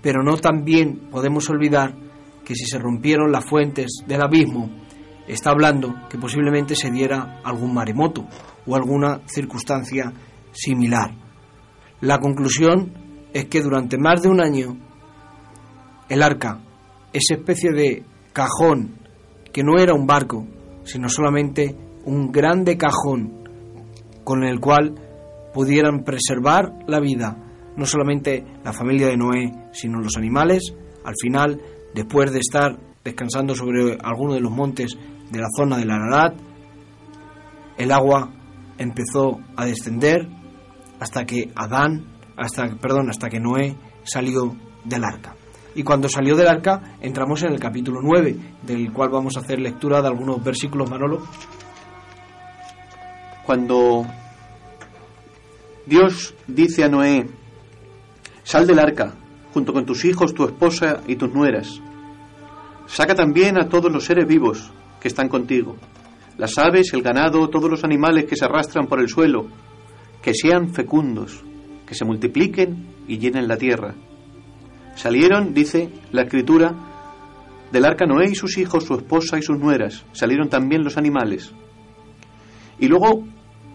pero 0.00 0.22
no 0.22 0.36
también 0.36 1.08
podemos 1.10 1.50
olvidar 1.50 1.96
que 2.44 2.54
si 2.54 2.66
se 2.66 2.78
rompieron 2.78 3.32
las 3.32 3.44
fuentes 3.44 4.04
del 4.06 4.22
abismo, 4.22 4.70
está 5.26 5.50
hablando 5.50 5.92
que 6.08 6.18
posiblemente 6.18 6.76
se 6.76 6.88
diera 6.92 7.40
algún 7.42 7.74
maremoto 7.74 8.28
o 8.64 8.76
alguna 8.76 9.22
circunstancia 9.26 10.12
similar. 10.52 11.10
La 12.00 12.20
conclusión 12.20 12.92
es 13.34 13.46
que 13.46 13.60
durante 13.60 13.98
más 13.98 14.22
de 14.22 14.28
un 14.28 14.40
año 14.40 14.85
el 16.08 16.22
arca, 16.22 16.60
esa 17.12 17.34
especie 17.34 17.72
de 17.72 18.04
cajón 18.32 18.98
que 19.52 19.62
no 19.62 19.78
era 19.78 19.94
un 19.94 20.06
barco, 20.06 20.46
sino 20.84 21.08
solamente 21.08 21.74
un 22.04 22.30
grande 22.30 22.76
cajón 22.76 23.44
con 24.24 24.44
el 24.44 24.60
cual 24.60 24.94
pudieran 25.54 26.04
preservar 26.04 26.72
la 26.86 27.00
vida, 27.00 27.36
no 27.76 27.86
solamente 27.86 28.44
la 28.62 28.72
familia 28.72 29.06
de 29.08 29.16
Noé, 29.16 29.52
sino 29.72 30.00
los 30.00 30.16
animales, 30.16 30.74
al 31.04 31.14
final, 31.20 31.60
después 31.94 32.32
de 32.32 32.40
estar 32.40 32.78
descansando 33.04 33.54
sobre 33.54 33.96
alguno 34.02 34.34
de 34.34 34.40
los 34.40 34.52
montes 34.52 34.96
de 35.30 35.38
la 35.38 35.48
zona 35.56 35.78
del 35.78 35.90
Ararat, 35.90 36.36
el 37.78 37.92
agua 37.92 38.32
empezó 38.78 39.38
a 39.56 39.64
descender 39.64 40.28
hasta 41.00 41.24
que 41.24 41.50
Adán, 41.54 42.06
hasta, 42.36 42.76
perdón, 42.76 43.10
hasta 43.10 43.28
que 43.28 43.40
Noé 43.40 43.76
salió 44.04 44.56
del 44.84 45.04
arca. 45.04 45.36
Y 45.76 45.82
cuando 45.82 46.08
salió 46.08 46.34
del 46.34 46.48
arca, 46.48 46.96
entramos 47.02 47.42
en 47.42 47.52
el 47.52 47.60
capítulo 47.60 48.00
9, 48.02 48.34
del 48.62 48.90
cual 48.94 49.10
vamos 49.10 49.36
a 49.36 49.40
hacer 49.40 49.60
lectura 49.60 50.00
de 50.00 50.08
algunos 50.08 50.42
versículos, 50.42 50.88
Manolo. 50.88 51.22
Cuando 53.44 54.06
Dios 55.84 56.34
dice 56.46 56.82
a 56.82 56.88
Noé, 56.88 57.28
sal 58.42 58.66
del 58.66 58.78
arca, 58.78 59.16
junto 59.52 59.74
con 59.74 59.84
tus 59.84 60.06
hijos, 60.06 60.32
tu 60.32 60.44
esposa 60.44 61.02
y 61.06 61.16
tus 61.16 61.34
nueras. 61.34 61.78
Saca 62.86 63.14
también 63.14 63.58
a 63.60 63.68
todos 63.68 63.92
los 63.92 64.06
seres 64.06 64.26
vivos 64.26 64.72
que 64.98 65.08
están 65.08 65.28
contigo, 65.28 65.76
las 66.38 66.56
aves, 66.56 66.94
el 66.94 67.02
ganado, 67.02 67.50
todos 67.50 67.70
los 67.70 67.84
animales 67.84 68.24
que 68.24 68.36
se 68.36 68.46
arrastran 68.46 68.86
por 68.86 68.98
el 68.98 69.10
suelo, 69.10 69.46
que 70.22 70.32
sean 70.32 70.72
fecundos, 70.72 71.44
que 71.86 71.94
se 71.94 72.06
multipliquen 72.06 72.86
y 73.06 73.18
llenen 73.18 73.46
la 73.46 73.58
tierra. 73.58 73.94
Salieron, 74.96 75.52
dice 75.52 75.90
la 76.10 76.22
escritura, 76.22 76.74
del 77.70 77.84
arca 77.84 78.06
Noé 78.06 78.30
y 78.30 78.34
sus 78.34 78.56
hijos, 78.58 78.84
su 78.84 78.94
esposa 78.94 79.38
y 79.38 79.42
sus 79.42 79.58
nueras. 79.58 80.04
Salieron 80.12 80.48
también 80.48 80.82
los 80.82 80.96
animales. 80.96 81.52
Y 82.78 82.88
luego 82.88 83.24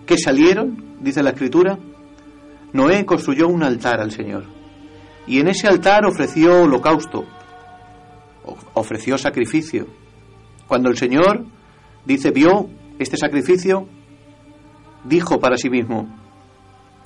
que 0.05 0.17
salieron, 0.17 0.97
dice 0.99 1.21
la 1.21 1.29
escritura, 1.29 1.77
Noé 2.73 3.05
construyó 3.05 3.47
un 3.47 3.63
altar 3.63 4.01
al 4.01 4.12
Señor. 4.12 4.45
Y 5.27 5.39
en 5.39 5.47
ese 5.47 5.67
altar 5.67 6.05
ofreció 6.05 6.63
holocausto, 6.63 7.25
ofreció 8.73 9.17
sacrificio. 9.19 9.88
Cuando 10.67 10.89
el 10.89 10.97
Señor, 10.97 11.45
dice, 12.03 12.31
vio 12.31 12.67
este 12.97 13.15
sacrificio, 13.15 13.88
dijo 15.03 15.39
para 15.39 15.57
sí 15.57 15.69
mismo, 15.69 16.17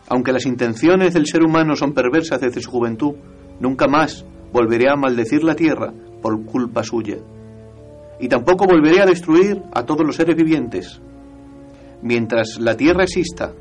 aunque 0.08 0.32
las 0.32 0.46
intenciones 0.46 1.14
del 1.14 1.26
ser 1.26 1.44
humano 1.44 1.76
son 1.76 1.94
perversas 1.94 2.40
desde 2.40 2.62
su 2.62 2.72
juventud, 2.72 3.16
nunca 3.60 3.88
más 3.88 4.26
volveré 4.52 4.90
a 4.90 4.96
maldecir 4.96 5.44
la 5.44 5.56
tierra 5.56 5.94
por 6.22 6.44
culpa 6.46 6.84
suya. 6.84 7.18
Y 8.20 8.28
tampoco 8.30 8.66
volveré 8.66 9.02
a 9.02 9.06
destruir 9.06 9.62
a 9.74 9.84
todos 9.84 10.06
los 10.06 10.16
seres 10.16 10.36
vivientes, 10.36 11.02
Mientras 12.06 12.60
la 12.60 12.78
tierra 12.78 13.04
exista, 13.04 13.54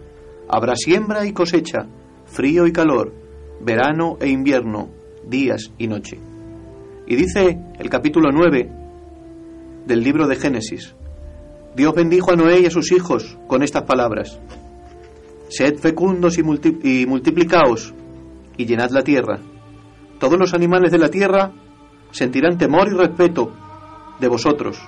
habrá 0.51 0.77
siembra 0.77 1.27
y 1.27 1.33
cosecha, 1.33 1.87
frío 2.27 2.67
y 2.67 2.73
calor, 2.73 3.15
verano 3.63 4.19
e 4.21 4.29
invierno, 4.29 4.91
días 5.27 5.73
y 5.79 5.87
noche. 5.87 6.19
Y 7.07 7.17
dice 7.17 7.59
el 7.79 7.89
capítulo 7.89 8.31
9 8.33 8.71
del 9.87 10.01
libro 10.03 10.27
de 10.27 10.37
Génesis, 10.37 10.95
Dios 11.75 11.95
bendijo 11.95 12.33
a 12.33 12.37
Noé 12.37 12.61
y 12.61 12.67
a 12.67 12.71
sus 12.71 12.93
hijos 12.93 13.39
con 13.47 13.63
estas 13.63 13.85
palabras, 13.85 14.39
Sed 15.49 15.79
fecundos 15.79 16.37
y, 16.37 16.43
y 16.83 17.07
multiplicaos 17.07 17.95
y 18.59 18.67
llenad 18.67 18.91
la 18.91 19.03
tierra. 19.03 19.39
Todos 20.18 20.38
los 20.38 20.55
animales 20.55 20.90
de 20.92 20.98
la 20.98 21.09
tierra 21.09 21.53
sentirán 22.11 22.59
temor 22.59 22.88
y 22.88 22.96
respeto 22.96 23.53
de 24.20 24.29
vosotros, 24.29 24.79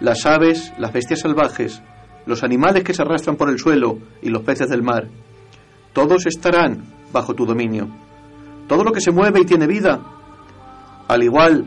las 0.00 0.26
aves, 0.26 0.72
las 0.78 0.92
bestias 0.92 1.20
salvajes, 1.20 1.82
los 2.26 2.42
animales 2.42 2.84
que 2.84 2.92
se 2.92 3.02
arrastran 3.02 3.36
por 3.36 3.48
el 3.48 3.58
suelo 3.58 3.98
y 4.20 4.28
los 4.28 4.42
peces 4.42 4.68
del 4.68 4.82
mar, 4.82 5.08
todos 5.92 6.26
estarán 6.26 6.84
bajo 7.12 7.34
tu 7.34 7.46
dominio. 7.46 7.88
Todo 8.68 8.84
lo 8.84 8.92
que 8.92 9.00
se 9.00 9.12
mueve 9.12 9.40
y 9.40 9.44
tiene 9.44 9.66
vida, 9.66 10.00
al 11.08 11.22
igual 11.22 11.66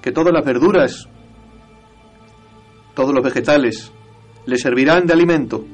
que 0.00 0.12
todas 0.12 0.32
las 0.32 0.44
verduras, 0.44 1.08
todos 2.94 3.12
los 3.12 3.22
vegetales, 3.22 3.92
le 4.46 4.56
servirán 4.56 5.06
de 5.06 5.12
alimento. 5.12 5.64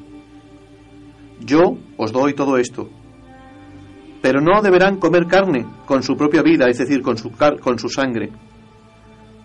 Yo 1.39 1.77
os 1.97 2.11
doy 2.11 2.33
todo 2.33 2.57
esto. 2.57 2.89
Pero 4.21 4.39
no 4.39 4.61
deberán 4.61 4.97
comer 4.97 5.25
carne 5.25 5.65
con 5.85 6.03
su 6.03 6.15
propia 6.15 6.43
vida, 6.43 6.69
es 6.69 6.77
decir, 6.77 7.01
con 7.01 7.17
su, 7.17 7.89
sangre. 7.89 8.29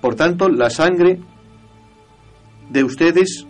Por 0.00 0.14
tanto, 0.14 0.48
la 0.48 0.68
sangre 0.68 1.18
de 2.68 2.84
ustedes 2.84 3.46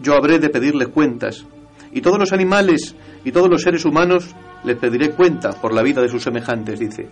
yo 0.00 0.14
habré 0.14 0.38
de 0.38 0.48
pedirles 0.48 0.88
cuentas, 0.88 1.46
y 1.92 2.00
todos 2.00 2.18
los 2.18 2.32
animales 2.32 2.94
y 3.24 3.32
todos 3.32 3.50
los 3.50 3.62
seres 3.62 3.84
humanos 3.84 4.34
les 4.64 4.76
pediré 4.76 5.10
cuenta 5.10 5.50
por 5.52 5.74
la 5.74 5.82
vida 5.82 6.00
de 6.00 6.08
sus 6.08 6.22
semejantes, 6.22 6.78
dice. 6.78 7.08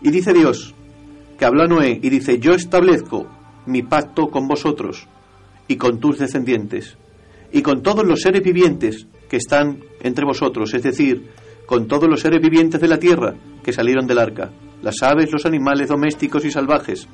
Y 0.00 0.10
dice 0.10 0.32
Dios, 0.32 0.74
que 1.38 1.44
habla 1.44 1.66
Noé, 1.66 2.00
y 2.02 2.10
dice, 2.10 2.38
yo 2.38 2.52
establezco 2.52 3.26
mi 3.66 3.82
pacto 3.82 4.28
con 4.28 4.48
vosotros 4.48 5.06
y 5.68 5.76
con 5.76 6.00
tus 6.00 6.18
descendientes, 6.18 6.96
y 7.52 7.62
con 7.62 7.82
todos 7.82 8.04
los 8.04 8.22
seres 8.22 8.42
vivientes 8.42 9.06
que 9.28 9.36
están 9.36 9.80
entre 10.00 10.24
vosotros, 10.24 10.72
es 10.74 10.82
decir, 10.82 11.30
con 11.66 11.86
todos 11.86 12.08
los 12.08 12.20
seres 12.20 12.40
vivientes 12.40 12.80
de 12.80 12.88
la 12.88 12.98
tierra 12.98 13.34
que 13.62 13.72
salieron 13.72 14.06
del 14.06 14.18
arca, 14.18 14.50
las 14.82 15.02
aves, 15.02 15.30
los 15.32 15.44
animales 15.44 15.88
domésticos 15.88 16.44
y 16.44 16.50
salvajes, 16.50 17.08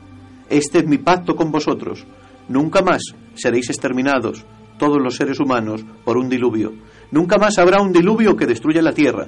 este 0.50 0.79
es 0.79 0.87
mi 0.87 0.98
pacto 0.98 1.35
con 1.35 1.50
vosotros. 1.50 2.05
Nunca 2.48 2.83
más 2.83 3.03
seréis 3.35 3.70
exterminados, 3.70 4.44
todos 4.79 4.98
los 5.03 5.16
seres 5.16 5.40
humanos, 5.40 5.85
por 6.05 6.18
un 6.18 6.29
diluvio. 6.29 6.74
Nunca 7.11 7.38
más 7.38 7.59
habrá 7.59 7.81
un 7.81 7.92
diluvio 7.92 8.37
que 8.37 8.46
destruya 8.46 8.83
la 8.83 8.92
tierra. 8.92 9.27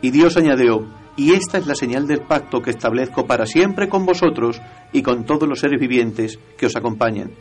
Y 0.00 0.10
Dios 0.10 0.36
añadió, 0.36 0.86
y 1.16 1.32
esta 1.32 1.58
es 1.58 1.66
la 1.66 1.74
señal 1.74 2.06
del 2.06 2.22
pacto 2.22 2.62
que 2.62 2.70
establezco 2.70 3.26
para 3.26 3.46
siempre 3.46 3.88
con 3.88 4.06
vosotros 4.06 4.60
y 4.92 5.02
con 5.02 5.24
todos 5.24 5.48
los 5.48 5.60
seres 5.60 5.80
vivientes 5.80 6.38
que 6.56 6.66
os 6.66 6.76
acompañan. 6.76 7.32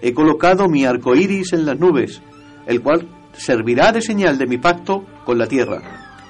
He 0.00 0.14
colocado 0.14 0.68
mi 0.68 0.86
arco 0.86 1.14
iris 1.14 1.52
en 1.52 1.66
las 1.66 1.78
nubes, 1.78 2.22
el 2.66 2.80
cual 2.80 3.06
servirá 3.40 3.90
de 3.90 4.02
señal 4.02 4.36
de 4.36 4.46
mi 4.46 4.58
pacto 4.58 5.06
con 5.24 5.38
la 5.38 5.46
tierra. 5.46 5.80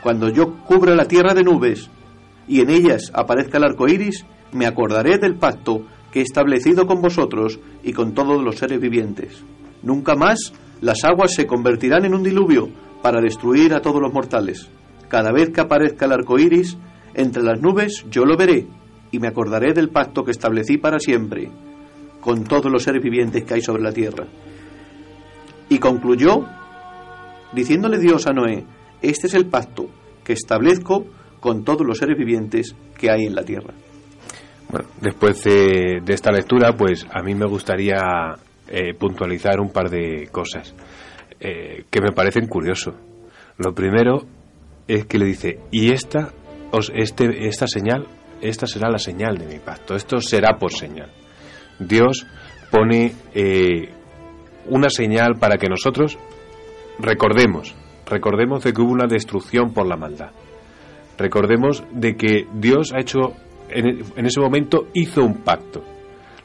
Cuando 0.01 0.29
yo 0.29 0.55
cubra 0.65 0.95
la 0.95 1.07
tierra 1.07 1.35
de 1.35 1.43
nubes 1.43 1.91
y 2.47 2.61
en 2.61 2.71
ellas 2.71 3.11
aparezca 3.13 3.59
el 3.59 3.65
arco 3.65 3.89
iris, 3.89 4.25
me 4.53 4.67
acordaré 4.67 5.19
del 5.19 5.35
pacto 5.35 5.83
que 6.13 6.21
he 6.21 6.23
establecido 6.23 6.87
con 6.87 7.03
vosotros 7.03 7.59
y 7.83 7.93
con 7.93 8.15
todos 8.15 8.43
los 8.43 8.57
seres 8.57 8.81
vivientes. 8.81 9.43
Nunca 9.83 10.15
más 10.15 10.53
Las 10.81 11.05
aguas 11.05 11.35
se 11.35 11.47
convertirán 11.47 12.07
en 12.07 12.15
un 12.15 12.23
diluvio 12.23 12.71
para 13.03 13.21
destruir 13.21 13.75
a 13.75 13.83
todos 13.83 14.01
los 14.01 14.15
mortales. 14.15 14.67
Cada 15.09 15.31
vez 15.31 15.51
que 15.51 15.61
aparezca 15.61 16.07
el 16.07 16.13
arco 16.13 16.39
iris 16.39 16.79
entre 17.13 17.43
las 17.43 17.61
nubes, 17.61 18.07
yo 18.11 18.25
lo 18.25 18.35
veré 18.39 18.67
y 19.11 19.19
me 19.19 19.29
acordaré 19.29 19.75
del 19.75 19.91
pacto 19.91 20.25
que 20.25 20.31
establecí 20.31 20.79
para 20.79 20.99
siempre 20.99 21.51
con 22.23 22.45
todos 22.45 22.73
los 22.73 22.83
seres 22.83 23.03
vivientes 23.03 23.45
que 23.45 23.55
hay 23.55 23.61
sobre 23.61 23.83
la 23.83 23.93
tierra. 23.93 24.25
Y 25.69 25.79
concluyó 25.79 26.47
diciéndole 27.53 27.99
Dios 27.99 28.27
a 28.27 28.33
Noé, 28.33 28.65
este 29.03 29.27
es 29.27 29.35
el 29.35 29.47
pacto 29.47 29.89
que 30.25 30.33
establezco 30.33 31.07
con 31.41 31.65
todos 31.65 31.87
los 31.87 31.99
seres 31.99 32.19
vivientes 32.19 32.77
que 32.97 33.11
hay 33.11 33.25
en 33.25 33.35
la 33.35 33.45
tierra. 33.45 33.75
Bueno, 34.69 34.89
después 35.01 35.43
de, 35.43 36.03
esta 36.07 36.31
lectura, 36.31 36.73
pues 36.77 37.07
a 37.11 37.23
mí 37.23 37.35
me 37.35 37.47
gustaría 37.47 38.37
eh, 38.69 38.95
puntualizar 38.95 39.59
un 39.61 39.71
par 39.73 39.91
de 39.91 40.29
cosas 40.31 40.75
eh, 41.41 41.85
que 41.91 42.01
me 42.01 42.13
parecen 42.13 42.47
curiosos. 42.47 42.95
Lo 43.57 43.75
primero 43.75 44.27
es 44.87 45.07
que 45.07 45.19
le 45.19 45.27
dice, 45.27 45.59
y 45.71 45.93
esta, 45.93 46.33
os, 46.71 46.93
este, 46.95 47.49
esta 47.49 47.67
señal, 47.67 48.07
esta 48.41 48.67
será 48.67 48.91
la 48.91 48.99
señal 48.99 49.39
de 49.39 49.47
mi 49.47 49.59
pacto, 49.59 49.97
esto 49.97 50.21
será 50.21 50.57
por 50.59 50.73
señal. 50.73 51.11
Dios 51.79 52.27
pone 52.71 53.13
eh, 53.35 53.89
una 54.67 54.91
señal 54.91 55.37
para 55.41 55.57
que 55.57 55.69
nosotros 55.69 56.19
recordemos, 57.01 57.75
recordemos 58.07 58.65
de 58.65 58.73
que 58.73 58.81
hubo 58.81 58.93
una 58.93 59.07
destrucción 59.07 59.73
por 59.73 59.87
la 59.87 59.97
maldad. 59.97 60.31
Recordemos 61.19 61.85
de 61.93 62.17
que 62.17 62.47
Dios 62.55 62.93
ha 62.95 63.01
hecho, 63.01 63.35
en, 63.69 64.27
ese 64.27 64.41
momento 64.41 64.87
hizo 64.95 65.23
un 65.23 65.43
pacto. 65.43 65.83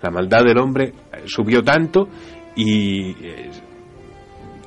La 0.02 0.12
maldad 0.12 0.44
del 0.44 0.58
hombre 0.58 0.86
eh, 0.86 1.24
subió 1.26 1.64
tanto 1.64 2.08
y 2.56 3.12
eh, 3.26 3.52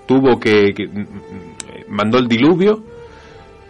tuvo 0.07 0.39
que, 0.39 0.73
mm, 0.73 1.93
mandó 1.93 2.19
el 2.19 2.29
diluvio 2.29 2.83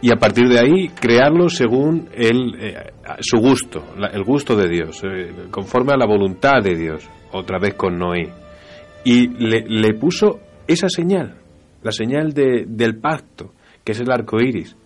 y 0.00 0.12
a 0.12 0.16
partir 0.16 0.48
de 0.48 0.60
ahí 0.60 0.88
crearlo 0.88 1.48
según 1.48 2.08
el, 2.12 2.52
su 3.20 3.38
gusto, 3.38 3.84
el 4.12 4.22
gusto 4.22 4.54
de 4.54 4.68
Dios, 4.68 5.02
conforme 5.50 5.92
a 5.92 5.96
la 5.96 6.06
voluntad 6.06 6.62
de 6.62 6.76
Dios, 6.76 7.08
otra 7.32 7.58
vez 7.58 7.74
con 7.74 7.98
Noé 7.98 8.32
y 9.04 9.28
le, 9.28 9.94
puso 9.94 10.40
esa 10.66 10.88
señal, 10.88 11.37
la 11.88 11.92
señal 11.92 12.34
de, 12.34 12.66
del 12.68 12.98
pacto, 12.98 13.54
que 13.82 13.92
es 13.92 14.00
el 14.00 14.10
arco 14.10 14.38
iris, 14.38 14.76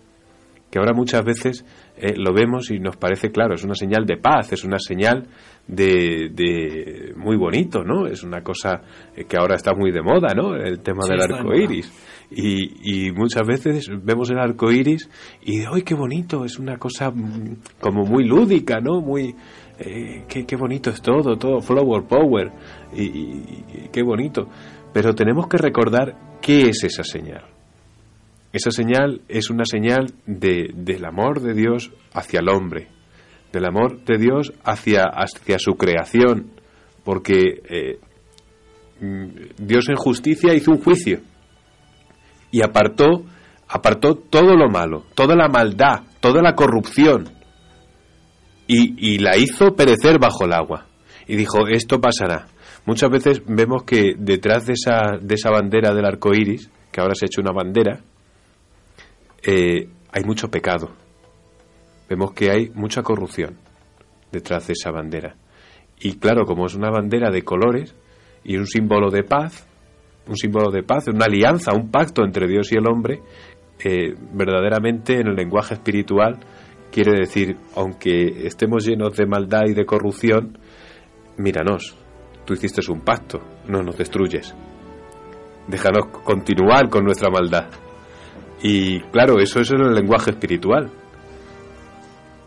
que 0.71 0.79
ahora 0.79 0.93
muchas 0.93 1.21
veces 1.25 1.65
eh, 1.97 2.13
lo 2.15 2.33
vemos 2.33 2.71
y 2.71 2.79
nos 2.79 2.95
parece 2.95 3.29
claro, 3.29 3.55
es 3.55 3.63
una 3.65 3.75
señal 3.75 4.05
de 4.05 4.15
paz, 4.15 4.53
es 4.53 4.63
una 4.63 4.79
señal 4.79 5.27
de, 5.67 6.29
de 6.33 7.13
muy 7.17 7.35
bonito, 7.35 7.83
¿no? 7.83 8.07
Es 8.07 8.23
una 8.23 8.41
cosa 8.41 8.81
eh, 9.17 9.25
que 9.25 9.35
ahora 9.35 9.55
está 9.55 9.73
muy 9.75 9.91
de 9.91 10.01
moda, 10.01 10.33
¿no? 10.33 10.55
El 10.55 10.79
tema 10.79 11.05
del 11.05 11.21
arco 11.21 11.53
iris. 11.53 11.91
Y, 12.31 13.07
y, 13.07 13.11
muchas 13.11 13.45
veces 13.45 13.89
vemos 14.01 14.31
el 14.31 14.39
arco 14.39 14.71
iris 14.71 15.09
y, 15.43 15.65
¡ay, 15.65 15.83
qué 15.83 15.93
bonito! 15.93 16.45
Es 16.45 16.57
una 16.57 16.77
cosa 16.77 17.11
mm, 17.11 17.57
como 17.81 18.05
muy 18.05 18.23
lúdica, 18.25 18.79
¿no? 18.79 19.01
Muy, 19.01 19.35
eh, 19.77 20.23
qué, 20.27 20.55
bonito 20.55 20.89
es 20.89 21.01
todo, 21.01 21.35
todo 21.37 21.59
flower 21.59 22.03
power, 22.05 22.51
y, 22.95 23.89
qué 23.91 24.01
bonito. 24.01 24.47
Pero 24.93 25.15
tenemos 25.15 25.47
que 25.47 25.57
recordar 25.57 26.39
qué 26.41 26.69
es 26.69 26.83
esa 26.83 27.03
señal. 27.03 27.45
Esa 28.51 28.69
señal 28.69 29.21
es 29.27 29.49
una 29.49 29.65
señal 29.65 30.13
de, 30.27 30.69
del 30.75 31.05
amor 31.05 31.41
de 31.41 31.53
Dios 31.53 31.91
hacia 32.13 32.39
el 32.39 32.49
hombre, 32.49 32.87
del 33.51 33.65
amor 33.65 34.03
de 34.05 34.17
Dios 34.17 34.53
hacia, 34.63 35.05
hacia 35.05 35.57
su 35.57 35.73
creación, 35.73 36.51
porque 37.03 37.61
eh, 37.67 37.99
mm, 39.01 39.65
Dios 39.65 39.89
en 39.89 39.95
justicia 39.95 40.53
hizo 40.53 40.71
un 40.71 40.83
juicio 40.83 41.21
y 42.51 42.61
apartó, 42.61 43.25
apartó 43.67 44.13
todo 44.15 44.55
lo 44.55 44.69
malo, 44.69 45.05
toda 45.15 45.35
la 45.35 45.47
maldad, 45.47 46.03
toda 46.19 46.43
la 46.43 46.53
corrupción, 46.53 47.27
y, 48.67 49.19
la 49.19 49.37
hizo 49.37 49.75
perecer 49.75 50.19
bajo 50.19 50.45
el 50.45 50.53
agua. 50.53 50.87
Y 51.27 51.35
dijo, 51.35 51.67
esto 51.67 51.99
pasará. 51.99 52.47
Muchas 52.85 53.09
veces 53.09 53.41
vemos 53.45 53.83
que 53.83 54.13
detrás 54.17 54.65
de 54.65 54.73
esa, 54.73 55.17
de 55.21 55.35
esa 55.35 55.49
bandera 55.49 55.93
del 55.93 56.05
arco 56.05 56.33
iris, 56.33 56.69
que 56.91 57.01
ahora 57.01 57.15
se 57.15 57.25
ha 57.25 57.27
hecho 57.27 57.41
una 57.41 57.53
bandera, 57.53 58.01
eh, 59.41 59.87
hay 60.11 60.23
mucho 60.23 60.49
pecado. 60.49 60.91
Vemos 62.09 62.33
que 62.33 62.51
hay 62.51 62.69
mucha 62.73 63.01
corrupción 63.01 63.57
detrás 64.31 64.67
de 64.67 64.73
esa 64.73 64.91
bandera. 64.91 65.35
Y 65.99 66.17
claro, 66.17 66.45
como 66.45 66.65
es 66.65 66.75
una 66.75 66.89
bandera 66.89 67.31
de 67.31 67.43
colores 67.43 67.95
y 68.43 68.57
un 68.57 68.67
símbolo 68.67 69.09
de 69.09 69.23
paz, 69.23 69.65
un 70.27 70.35
símbolo 70.35 70.69
de 70.71 70.83
paz, 70.83 71.07
una 71.07 71.25
alianza, 71.25 71.73
un 71.73 71.89
pacto 71.89 72.23
entre 72.23 72.47
Dios 72.47 72.71
y 72.71 72.75
el 72.75 72.87
hombre, 72.87 73.21
eh, 73.83 74.13
verdaderamente 74.33 75.19
en 75.19 75.27
el 75.27 75.35
lenguaje 75.35 75.75
espiritual 75.75 76.39
Quiere 76.93 77.21
decir, 77.21 77.57
aunque 77.75 78.45
estemos 78.45 78.85
llenos 78.85 79.17
de 79.17 79.25
maldad 79.25 79.63
y 79.65 79.73
de 79.73 79.83
corrupción, 79.83 80.59
míranos, 81.37 81.97
tú 82.45 82.53
hiciste 82.53 82.81
un 82.91 83.01
pacto, 83.01 83.39
no 83.67 83.81
nos 83.81 83.97
destruyes. 83.97 84.53
Déjanos 85.67 86.07
continuar 86.23 86.89
con 86.89 87.05
nuestra 87.05 87.29
maldad. 87.29 87.69
Y 88.61 88.99
claro, 89.11 89.39
eso 89.39 89.59
es 89.59 89.71
en 89.71 89.81
el 89.81 89.93
lenguaje 89.93 90.31
espiritual. 90.31 90.89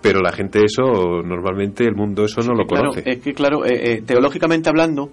Pero 0.03 0.21
la 0.21 0.33
gente 0.33 0.61
eso, 0.65 1.23
normalmente 1.25 1.85
el 1.85 1.95
mundo 1.95 2.25
eso 2.25 2.41
no 2.43 2.55
lo 2.55 2.67
conoce. 2.67 3.03
Es 3.05 3.19
que 3.21 3.33
claro, 3.33 3.65
eh, 3.65 3.93
eh, 3.93 4.03
teológicamente 4.03 4.69
hablando, 4.69 5.11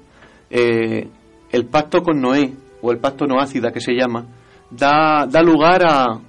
eh, 0.49 1.07
el 1.51 1.65
pacto 1.65 2.01
con 2.01 2.21
Noé, 2.21 2.53
o 2.81 2.91
el 2.91 2.99
pacto 2.99 3.25
noácida 3.25 3.71
que 3.71 3.79
se 3.79 3.93
llama, 3.93 4.25
da, 4.69 5.25
da 5.25 5.41
lugar 5.41 5.83
a, 5.85 6.19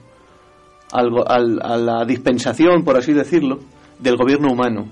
a 0.93 1.79
la 1.79 2.05
dispensación, 2.05 2.85
por 2.85 2.97
así 2.97 3.13
decirlo, 3.13 3.59
del 3.99 4.17
gobierno 4.17 4.53
humano. 4.53 4.87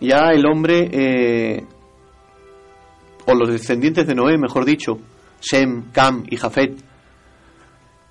Ya 0.00 0.30
el 0.32 0.46
hombre, 0.46 0.88
eh, 0.92 1.64
o 3.26 3.34
los 3.34 3.48
descendientes 3.48 4.06
de 4.06 4.14
Noé, 4.14 4.38
mejor 4.38 4.64
dicho, 4.64 4.98
Sem, 5.40 5.90
Cam 5.92 6.24
y 6.28 6.36
Jafet, 6.36 6.76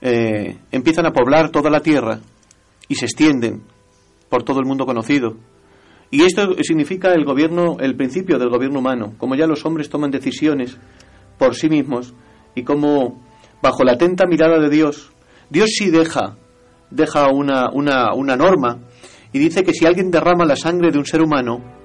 eh, 0.01 0.57
empiezan 0.71 1.05
a 1.05 1.11
poblar 1.11 1.49
toda 1.49 1.69
la 1.69 1.81
tierra 1.81 2.19
y 2.87 2.95
se 2.95 3.05
extienden 3.05 3.63
por 4.29 4.43
todo 4.43 4.59
el 4.59 4.65
mundo 4.65 4.85
conocido. 4.85 5.35
Y 6.11 6.23
esto 6.23 6.55
significa 6.61 7.13
el 7.13 7.25
gobierno, 7.25 7.77
el 7.79 7.95
principio 7.95 8.39
del 8.39 8.49
gobierno 8.49 8.79
humano, 8.79 9.13
como 9.17 9.35
ya 9.35 9.45
los 9.45 9.65
hombres 9.65 9.89
toman 9.89 10.11
decisiones 10.11 10.77
por 11.37 11.55
sí 11.55 11.69
mismos 11.69 12.13
y 12.55 12.63
como 12.63 13.21
bajo 13.61 13.83
la 13.83 13.93
atenta 13.93 14.25
mirada 14.25 14.59
de 14.59 14.69
Dios, 14.69 15.11
Dios 15.49 15.69
sí 15.77 15.89
deja 15.89 16.37
deja 16.89 17.29
una, 17.29 17.69
una, 17.71 18.13
una 18.13 18.35
norma 18.35 18.79
y 19.31 19.39
dice 19.39 19.63
que 19.63 19.73
si 19.73 19.85
alguien 19.85 20.11
derrama 20.11 20.45
la 20.45 20.55
sangre 20.55 20.91
de 20.91 20.97
un 20.97 21.05
ser 21.05 21.21
humano, 21.21 21.78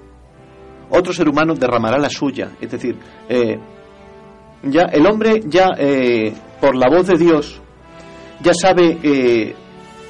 otro 0.94 1.12
ser 1.12 1.28
humano 1.28 1.54
derramará 1.54 1.98
la 1.98 2.09
suya. 2.09 2.52
Es 2.61 2.70
decir, 2.70 2.96
eh, 3.28 3.59
ya 4.62 4.83
el 4.92 5.07
hombre 5.07 5.42
ya 5.46 5.68
eh, 5.76 6.33
por 6.61 6.76
la 6.76 6.88
voz 6.88 7.07
de 7.07 7.18
Dios 7.18 7.61
ya 8.40 8.52
sabe 8.54 8.98
eh, 9.02 9.54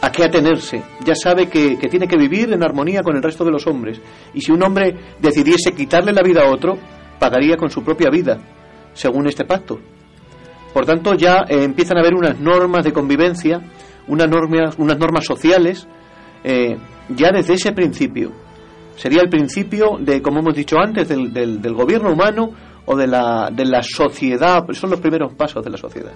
a 0.01 0.11
qué 0.11 0.25
atenerse, 0.25 0.83
ya 1.05 1.14
sabe 1.14 1.49
que, 1.49 1.79
que, 1.79 1.88
tiene 1.88 2.07
que 2.07 2.16
vivir 2.16 2.53
en 2.53 2.62
armonía 2.62 3.03
con 3.03 3.16
el 3.16 3.23
resto 3.23 3.44
de 3.44 3.51
los 3.51 3.66
hombres. 3.66 4.01
Y 4.35 4.40
si 4.40 4.53
un 4.53 4.62
hombre 4.62 4.94
decidiese 5.20 5.73
quitarle 5.73 6.12
la 6.12 6.23
vida 6.23 6.42
a 6.42 6.51
otro, 6.51 6.77
pagaría 7.18 7.57
con 7.57 7.70
su 7.70 7.83
propia 7.83 8.11
vida, 8.11 8.38
según 8.92 9.27
este 9.27 9.44
pacto. 9.44 9.79
Por 10.73 10.85
tanto, 10.85 11.14
ya 11.14 11.44
empiezan 11.49 11.99
a 11.99 12.01
haber 12.01 12.14
unas 12.14 12.40
normas 12.40 12.85
de 12.85 12.92
convivencia 12.92 13.62
unas 14.07 14.29
normas, 14.29 14.75
unas 14.79 14.99
normas 14.99 15.25
sociales 15.25 15.87
ya 16.44 17.31
desde 17.33 17.55
ese 17.55 17.73
principio. 17.73 18.43
Sería 18.96 19.22
el 19.22 19.28
principio 19.28 19.98
de, 19.98 20.22
como 20.22 20.40
hemos 20.40 20.54
dicho 20.54 20.76
antes, 20.78 21.09
del, 21.09 21.33
del, 21.33 21.74
gobierno 21.74 22.12
humano 22.12 22.50
o 22.87 22.96
de 22.96 23.07
la, 23.07 23.50
de 23.52 23.64
la 23.64 23.83
sociedad. 23.83 24.64
Son 24.72 24.90
los 24.90 25.00
primeros 25.00 25.35
pasos 25.35 25.64
de 25.64 25.70
la 25.70 25.76
sociedad. 25.76 26.12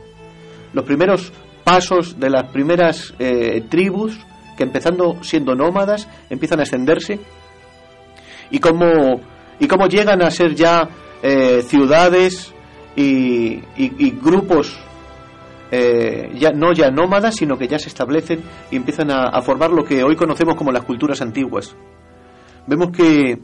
Los 0.72 0.84
primeros 0.84 1.32
pasos 1.64 2.18
de 2.18 2.30
las 2.30 2.50
primeras 2.50 3.14
eh, 3.18 3.62
tribus 3.68 4.18
que 4.56 4.64
empezando 4.64 5.22
siendo 5.22 5.54
nómadas 5.54 6.08
empiezan 6.30 6.60
a 6.60 6.62
extenderse 6.62 7.20
y 8.50 8.58
cómo, 8.58 9.20
y 9.60 9.66
cómo 9.68 9.86
llegan 9.86 10.22
a 10.22 10.30
ser 10.30 10.54
ya 10.54 10.88
eh, 11.22 11.62
ciudades 11.62 12.54
y, 12.96 13.60
y, 13.76 14.10
grupos 14.10 14.76
eh, 15.70 16.30
ya 16.34 16.50
no 16.50 16.72
ya 16.72 16.90
nómadas, 16.90 17.36
sino 17.36 17.56
que 17.56 17.68
ya 17.68 17.78
se 17.78 17.88
establecen 17.88 18.42
y 18.70 18.76
empiezan 18.76 19.10
a, 19.10 19.40
formar 19.42 19.70
lo 19.70 19.84
que 19.84 20.02
hoy 20.02 20.16
conocemos 20.16 20.56
como 20.56 20.72
las 20.72 20.82
culturas 20.84 21.20
antiguas. 21.20 21.76
Vemos 22.68 22.90
que, 22.90 23.38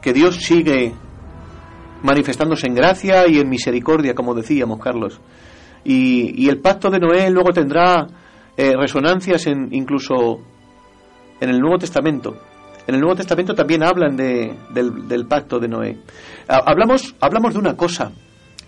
que 0.00 0.12
Dios 0.12 0.36
sigue 0.36 0.92
manifestándose 2.02 2.66
en 2.66 2.74
gracia 2.74 3.28
y 3.28 3.38
en 3.38 3.48
misericordia, 3.48 4.14
como 4.14 4.34
decíamos, 4.34 4.80
Carlos. 4.80 5.20
Y, 5.84 6.48
el 6.48 6.60
pacto 6.60 6.88
de 6.90 6.98
Noé 6.98 7.30
luego 7.30 7.52
tendrá 7.52 8.06
eh, 8.56 8.72
resonancias 8.74 9.46
en, 9.46 9.68
incluso 9.72 10.40
en 11.40 11.50
el 11.50 11.58
Nuevo 11.58 11.76
Testamento. 11.76 12.34
En 12.86 12.94
el 12.94 13.00
Nuevo 13.02 13.16
Testamento 13.16 13.54
también 13.54 13.82
hablan 13.82 14.16
de, 14.16 14.56
del, 14.72 15.26
pacto 15.26 15.58
de 15.58 15.68
Noé. 15.68 15.98
Hablamos, 16.48 17.14
hablamos 17.20 17.52
de 17.52 17.60
una 17.60 17.76
cosa 17.76 18.12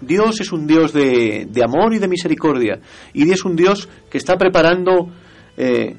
Dios 0.01 0.41
es 0.41 0.53
un 0.53 0.67
Dios 0.67 0.93
de, 0.93 1.47
de 1.51 1.65
amor 1.65 1.95
y 1.95 1.99
de 1.99 2.09
misericordia. 2.09 2.81
Y 3.15 3.31
es 3.31 3.45
un 3.45 3.57
Dios 3.57 3.89
que 4.11 4.19
está 4.19 4.37
preparando 4.37 5.09
eh, 5.57 5.97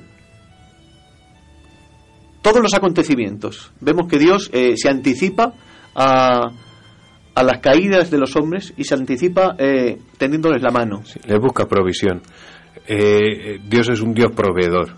todos 2.47 2.63
los 2.63 2.73
acontecimientos. 2.73 3.73
Vemos 3.81 4.07
que 4.07 4.17
Dios 4.17 4.49
eh, 4.53 4.77
se 4.77 4.87
anticipa 4.89 5.53
a, 5.93 6.51
a 7.35 7.43
las 7.43 7.59
caídas 7.59 8.09
de 8.09 8.17
los 8.17 8.37
hombres 8.37 8.73
y 8.77 8.85
se 8.85 8.95
anticipa 8.95 9.55
eh, 9.59 9.97
tendiéndoles 10.17 10.61
la 10.61 10.71
mano. 10.71 11.01
Le 11.25 11.37
busca 11.39 11.65
provisión. 11.65 12.21
Eh, 12.87 13.59
Dios 13.67 13.89
es 13.89 13.99
un 13.99 14.13
Dios 14.13 14.31
proveedor. 14.31 14.95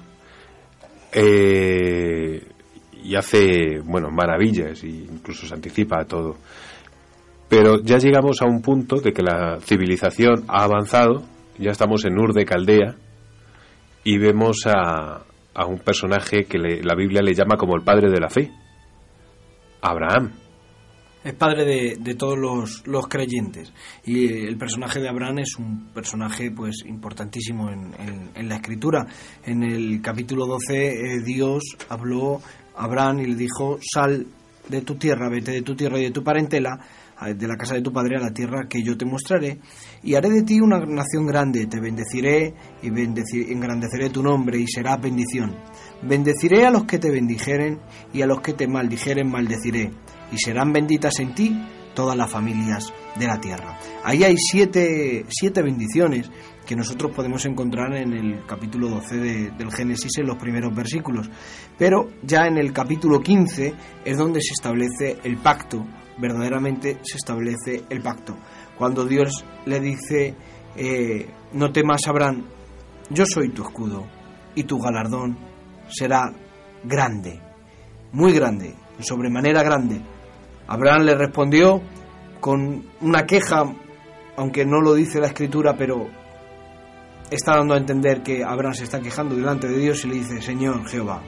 Eh, 1.11 2.47
y 3.03 3.15
hace, 3.15 3.79
bueno, 3.83 4.09
maravillas 4.11 4.83
e 4.83 4.89
incluso 4.89 5.47
se 5.47 5.55
anticipa 5.55 6.01
a 6.01 6.05
todo. 6.05 6.35
Pero 7.47 7.81
ya 7.81 7.97
llegamos 7.97 8.43
a 8.43 8.45
un 8.45 8.61
punto 8.61 8.97
de 8.97 9.11
que 9.11 9.23
la 9.23 9.57
civilización 9.61 10.45
ha 10.47 10.65
avanzado, 10.65 11.23
ya 11.57 11.71
estamos 11.71 12.05
en 12.05 12.19
Ur 12.19 12.33
de 12.33 12.45
Caldea 12.45 12.95
y 14.03 14.19
vemos 14.19 14.67
a, 14.67 15.23
a 15.59 15.65
un 15.65 15.79
personaje 15.79 16.45
que 16.45 16.57
le- 16.57 16.81
la 16.81 16.95
Biblia 16.95 17.21
le 17.21 17.33
llama 17.33 17.57
como 17.57 17.75
el 17.75 17.83
padre 17.83 18.09
de 18.09 18.19
la 18.19 18.29
fe, 18.29 18.49
Abraham. 19.81 20.31
Es 21.21 21.33
padre 21.33 21.97
de, 21.97 22.15
todos 22.15 22.37
los, 22.85 23.07
creyentes. 23.09 23.73
Y 24.05 24.45
el 24.47 24.57
personaje 24.57 25.01
de 25.01 25.09
Abraham 25.09 25.39
es 25.39 25.57
un 25.57 25.89
personaje 25.93 26.49
pues 26.49 26.85
importantísimo 26.85 27.69
en, 27.69 28.47
la 28.47 28.55
escritura. 28.55 29.05
En 29.43 29.63
el 29.63 30.01
capítulo 30.01 30.45
12 30.45 30.87
eh, 30.87 31.21
Dios 31.25 31.61
habló 31.89 32.41
a 32.77 32.85
Abraham 32.85 33.19
y 33.19 33.25
le 33.25 33.35
dijo, 33.35 33.79
sal 33.81 34.27
de 34.69 34.81
tu 34.81 34.95
tierra, 34.95 35.29
vete 35.29 35.51
de 35.51 35.61
tu 35.61 35.75
tierra 35.75 35.99
y 35.99 36.03
de 36.03 36.11
tu 36.11 36.23
parentela, 36.23 36.79
de 37.25 37.47
la 37.47 37.57
casa 37.57 37.75
de 37.75 37.81
tu 37.81 37.91
padre 37.91 38.17
a 38.17 38.21
la 38.21 38.31
tierra 38.33 38.67
que 38.69 38.81
yo 38.83 38.97
te 38.97 39.05
mostraré, 39.05 39.59
y 40.03 40.15
haré 40.15 40.29
de 40.29 40.43
ti 40.43 40.59
una 40.61 40.79
nación 40.85 41.25
grande, 41.25 41.67
te 41.67 41.79
bendeciré 41.79 42.53
y 42.81 42.89
bendeci- 42.89 43.51
engrandeceré 43.51 44.09
tu 44.09 44.23
nombre 44.23 44.57
y 44.59 44.67
será 44.67 44.95
bendición. 44.97 45.55
Bendeciré 46.01 46.65
a 46.65 46.71
los 46.71 46.85
que 46.85 46.97
te 46.99 47.11
bendijeren 47.11 47.79
y 48.13 48.21
a 48.21 48.25
los 48.27 48.41
que 48.41 48.53
te 48.53 48.67
maldijeren 48.67 49.29
maldeciré, 49.29 49.91
y 50.31 50.37
serán 50.37 50.71
benditas 50.71 51.19
en 51.19 51.35
ti 51.35 51.59
todas 51.93 52.15
las 52.15 52.31
familias 52.31 52.93
de 53.19 53.27
la 53.27 53.41
tierra. 53.41 53.77
Ahí 54.05 54.23
hay 54.23 54.37
siete, 54.37 55.25
siete 55.27 55.61
bendiciones 55.61 56.31
que 56.65 56.75
nosotros 56.75 57.11
podemos 57.13 57.43
encontrar 57.45 57.93
en 57.97 58.13
el 58.13 58.45
capítulo 58.45 58.87
12 58.89 59.17
de- 59.17 59.51
del 59.51 59.71
Génesis 59.73 60.11
en 60.19 60.27
los 60.27 60.37
primeros 60.37 60.73
versículos. 60.73 61.29
Pero 61.77 62.09
ya 62.21 62.45
en 62.45 62.57
el 62.57 62.71
capítulo 62.71 63.19
15 63.19 63.73
es 64.05 64.17
donde 64.17 64.39
se 64.41 64.53
establece 64.53 65.17
el 65.23 65.37
pacto, 65.37 65.85
verdaderamente 66.19 66.99
se 67.01 67.17
establece 67.17 67.83
el 67.89 68.01
pacto. 68.01 68.35
Cuando 68.77 69.05
Dios 69.05 69.45
le 69.65 69.79
dice, 69.79 70.35
eh, 70.75 71.27
no 71.53 71.71
temas 71.71 72.07
Abraham, 72.07 72.45
yo 73.09 73.25
soy 73.25 73.49
tu 73.49 73.63
escudo 73.63 74.05
y 74.55 74.63
tu 74.63 74.79
galardón 74.79 75.37
será 75.89 76.31
grande, 76.83 77.41
muy 78.11 78.33
grande, 78.33 78.75
sobremanera 78.99 79.63
grande. 79.63 80.01
Abraham 80.67 81.03
le 81.03 81.15
respondió 81.15 81.81
con 82.39 82.85
una 83.01 83.25
queja, 83.25 83.63
aunque 84.37 84.65
no 84.65 84.81
lo 84.81 84.93
dice 84.93 85.19
la 85.19 85.27
escritura, 85.27 85.75
pero 85.75 86.07
está 87.31 87.57
dando 87.57 87.73
a 87.73 87.77
entender 87.77 88.21
que 88.21 88.43
Abraham 88.43 88.73
se 88.73 88.83
está 88.83 88.99
quejando 88.99 89.35
delante 89.35 89.67
de 89.67 89.77
Dios 89.77 90.05
y 90.05 90.09
le 90.09 90.15
dice, 90.15 90.41
Señor 90.41 90.87
Jehová, 90.87 91.21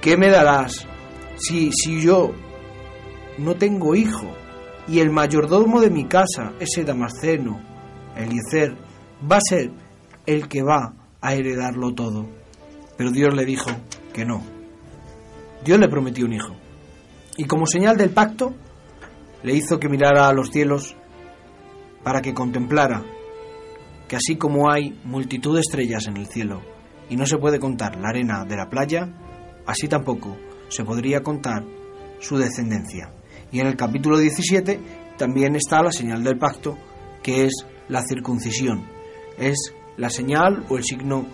¿qué 0.00 0.16
me 0.16 0.30
darás 0.30 0.86
si, 1.36 1.70
si 1.72 2.00
yo 2.00 2.32
no 3.38 3.54
tengo 3.56 3.94
hijo 3.94 4.26
y 4.88 5.00
el 5.00 5.10
mayordomo 5.10 5.80
de 5.80 5.90
mi 5.90 6.06
casa, 6.06 6.52
ese 6.60 6.84
Damasceno, 6.84 7.60
Eliezer, 8.16 8.76
va 9.30 9.36
a 9.36 9.40
ser 9.40 9.70
el 10.26 10.48
que 10.48 10.62
va 10.62 10.94
a 11.20 11.34
heredarlo 11.34 11.92
todo? 11.92 12.28
Pero 12.96 13.10
Dios 13.10 13.34
le 13.34 13.44
dijo 13.44 13.70
que 14.12 14.24
no. 14.24 14.42
Dios 15.64 15.78
le 15.78 15.88
prometió 15.88 16.24
un 16.24 16.32
hijo. 16.32 16.54
Y 17.36 17.44
como 17.44 17.66
señal 17.66 17.96
del 17.96 18.10
pacto, 18.10 18.54
le 19.42 19.54
hizo 19.54 19.78
que 19.78 19.88
mirara 19.88 20.28
a 20.28 20.32
los 20.32 20.50
cielos 20.50 20.96
para 22.02 22.22
que 22.22 22.32
contemplara 22.32 23.04
que 24.08 24.16
así 24.16 24.36
como 24.36 24.70
hay 24.70 24.98
multitud 25.04 25.54
de 25.54 25.60
estrellas 25.60 26.06
en 26.06 26.16
el 26.16 26.26
cielo 26.26 26.62
y 27.08 27.16
no 27.16 27.26
se 27.26 27.38
puede 27.38 27.58
contar 27.58 27.96
la 27.96 28.08
arena 28.08 28.44
de 28.44 28.56
la 28.56 28.68
playa, 28.68 29.08
así 29.66 29.88
tampoco 29.88 30.36
se 30.68 30.84
podría 30.84 31.22
contar 31.22 31.64
su 32.20 32.38
descendencia. 32.38 33.12
Y 33.52 33.60
en 33.60 33.66
el 33.66 33.76
capítulo 33.76 34.18
17 34.18 34.80
también 35.16 35.56
está 35.56 35.82
la 35.82 35.92
señal 35.92 36.22
del 36.22 36.38
pacto, 36.38 36.76
que 37.22 37.44
es 37.44 37.66
la 37.88 38.02
circuncisión. 38.02 38.84
Es 39.38 39.72
la 39.96 40.10
señal 40.10 40.64
o 40.68 40.76
el 40.76 40.84
signo 40.84 41.26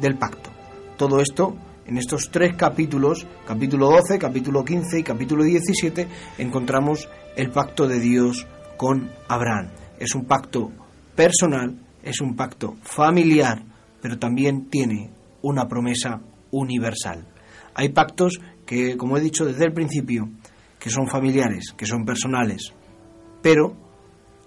del 0.00 0.16
pacto. 0.16 0.50
Todo 0.96 1.20
esto 1.20 1.56
en 1.88 1.96
estos 1.96 2.28
tres 2.30 2.54
capítulos, 2.54 3.26
capítulo 3.46 3.90
12, 3.90 4.18
capítulo 4.18 4.62
15 4.62 4.98
y 4.98 5.02
capítulo 5.02 5.42
17, 5.42 6.06
encontramos 6.36 7.08
el 7.34 7.50
pacto 7.50 7.88
de 7.88 7.98
Dios 7.98 8.46
con 8.76 9.10
Abraham. 9.26 9.70
Es 9.98 10.14
un 10.14 10.26
pacto 10.26 10.70
personal, 11.14 11.78
es 12.02 12.20
un 12.20 12.36
pacto 12.36 12.76
familiar, 12.82 13.62
pero 14.02 14.18
también 14.18 14.68
tiene 14.68 15.10
una 15.40 15.66
promesa 15.66 16.20
universal. 16.50 17.26
Hay 17.74 17.88
pactos 17.88 18.38
que, 18.66 18.98
como 18.98 19.16
he 19.16 19.22
dicho 19.22 19.46
desde 19.46 19.64
el 19.64 19.72
principio, 19.72 20.28
que 20.78 20.90
son 20.90 21.06
familiares, 21.08 21.72
que 21.76 21.86
son 21.86 22.04
personales, 22.04 22.72
pero 23.42 23.76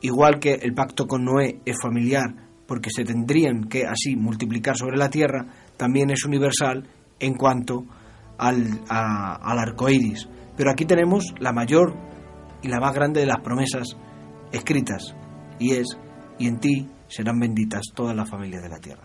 igual 0.01 0.39
que 0.39 0.53
el 0.53 0.73
pacto 0.73 1.05
con 1.07 1.23
Noé 1.25 1.59
es 1.65 1.77
familiar, 1.81 2.33
porque 2.67 2.89
se 2.89 3.03
tendrían 3.03 3.65
que 3.65 3.85
así 3.85 4.15
multiplicar 4.15 4.77
sobre 4.77 4.97
la 4.97 5.09
tierra, 5.09 5.45
también 5.77 6.09
es 6.09 6.23
universal 6.25 6.87
en 7.19 7.33
cuanto 7.35 7.83
al, 8.37 8.81
a- 8.89 9.35
al 9.51 9.59
arco 9.59 9.89
iris. 9.89 10.27
Pero 10.55 10.71
aquí 10.71 10.85
tenemos 10.85 11.33
la 11.39 11.51
mayor 11.53 11.93
y 12.61 12.67
la 12.69 12.79
más 12.79 12.93
grande 12.93 13.19
de 13.21 13.25
las 13.27 13.41
promesas 13.41 13.95
escritas, 14.51 15.15
y 15.59 15.71
es: 15.71 15.87
y 16.39 16.47
en 16.47 16.59
ti 16.59 16.87
serán 17.07 17.39
benditas 17.39 17.81
todas 17.93 18.15
las 18.15 18.29
familias 18.29 18.63
de 18.63 18.69
la 18.69 18.79
tierra. 18.79 19.03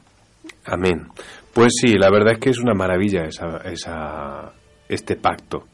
Amén. 0.64 1.08
Pues 1.52 1.72
sí, 1.80 1.94
la 1.98 2.10
verdad 2.10 2.34
es 2.34 2.38
que 2.38 2.50
es 2.50 2.58
una 2.58 2.74
maravilla 2.74 3.24
esa, 3.24 3.58
esa, 3.64 4.52
este 4.88 5.16
pacto 5.16 5.64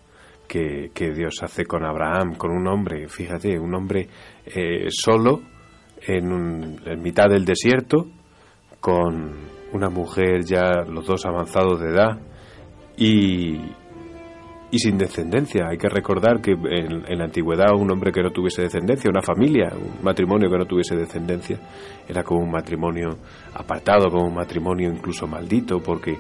que, 0.53 1.12
Dios 1.12 1.43
hace 1.43 1.65
con 1.65 1.83
Abraham, 1.85 2.35
con 2.35 2.51
un 2.51 2.67
hombre, 2.69 3.09
fíjate, 3.09 3.59
un 3.59 3.75
hombre 3.75 4.07
eh, 4.45 4.87
solo 4.91 5.41
en, 6.07 6.79
mitad 7.03 7.29
del 7.31 7.45
desierto, 7.47 8.07
con 8.81 9.33
una 9.73 9.88
mujer 9.88 10.45
ya 10.45 10.83
los 10.87 11.07
dos 11.07 11.25
avanzados 11.25 11.81
de 11.81 11.88
edad 11.88 12.21
y, 12.99 13.61
sin 14.77 14.99
descendencia. 14.99 15.69
Hay 15.71 15.79
que 15.79 15.88
recordar 15.88 16.43
que 16.43 16.53
en, 16.53 17.19
la 17.19 17.25
antigüedad 17.25 17.75
un 17.75 17.91
hombre 17.91 18.12
que 18.12 18.23
no 18.23 18.31
tuviese 18.31 18.62
descendencia, 18.62 19.09
una 19.11 19.23
familia, 19.23 19.73
un 19.75 20.05
matrimonio 20.05 20.51
que 20.51 20.59
no 20.59 20.67
tuviese 20.67 20.97
descendencia, 20.97 21.59
era 22.07 22.23
como 22.23 22.41
un 22.41 22.51
matrimonio 22.51 23.17
apartado, 23.55 24.11
como 24.11 24.27
un 24.27 24.35
matrimonio 24.35 24.91
incluso 24.91 25.27
maldito, 25.27 25.81
porque 25.81 26.12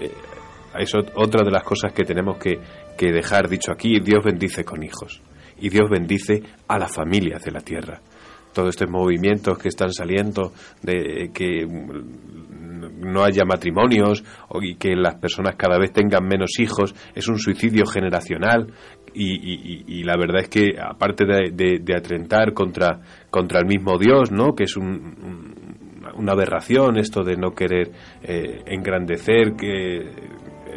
eh, 0.00 0.12
es 0.78 0.94
ot- 0.94 1.10
otra 1.16 1.42
de 1.44 1.50
las 1.50 1.64
cosas 1.64 1.92
que 1.92 2.04
tenemos 2.04 2.36
que, 2.38 2.60
que 2.96 3.12
dejar 3.12 3.48
dicho 3.48 3.72
aquí, 3.72 4.00
Dios 4.00 4.24
bendice 4.24 4.64
con 4.64 4.82
hijos 4.82 5.22
y 5.58 5.68
Dios 5.68 5.88
bendice 5.90 6.42
a 6.68 6.78
las 6.78 6.94
familias 6.94 7.42
de 7.44 7.50
la 7.52 7.60
tierra. 7.60 8.00
Todos 8.52 8.70
estos 8.70 8.88
movimientos 8.90 9.58
que 9.58 9.68
están 9.68 9.92
saliendo 9.92 10.52
de 10.82 11.30
que 11.32 11.66
mm, 11.66 13.00
no 13.12 13.22
haya 13.24 13.44
matrimonios 13.44 14.24
y 14.62 14.76
que 14.76 14.94
las 14.96 15.16
personas 15.16 15.56
cada 15.56 15.78
vez 15.78 15.92
tengan 15.92 16.26
menos 16.26 16.58
hijos 16.58 16.94
es 17.14 17.28
un 17.28 17.38
suicidio 17.38 17.84
generacional 17.86 18.72
y, 19.18 20.04
la 20.04 20.14
verdad 20.18 20.42
es 20.42 20.48
que 20.50 20.74
aparte 20.78 21.24
de, 21.24 21.94
atrentar 21.96 22.52
contra, 22.52 23.00
contra 23.30 23.60
el 23.60 23.66
mismo 23.66 23.96
Dios, 23.98 24.30
¿no? 24.30 24.54
que 24.54 24.64
es 24.64 24.76
un, 24.76 24.86
un- 24.86 25.76
una 26.16 26.32
aberración 26.32 26.98
esto 26.98 27.22
de 27.24 27.36
no 27.36 27.50
querer 27.52 27.90
eh, 28.22 28.62
engrandecer 28.66 29.54
que, 29.58 30.10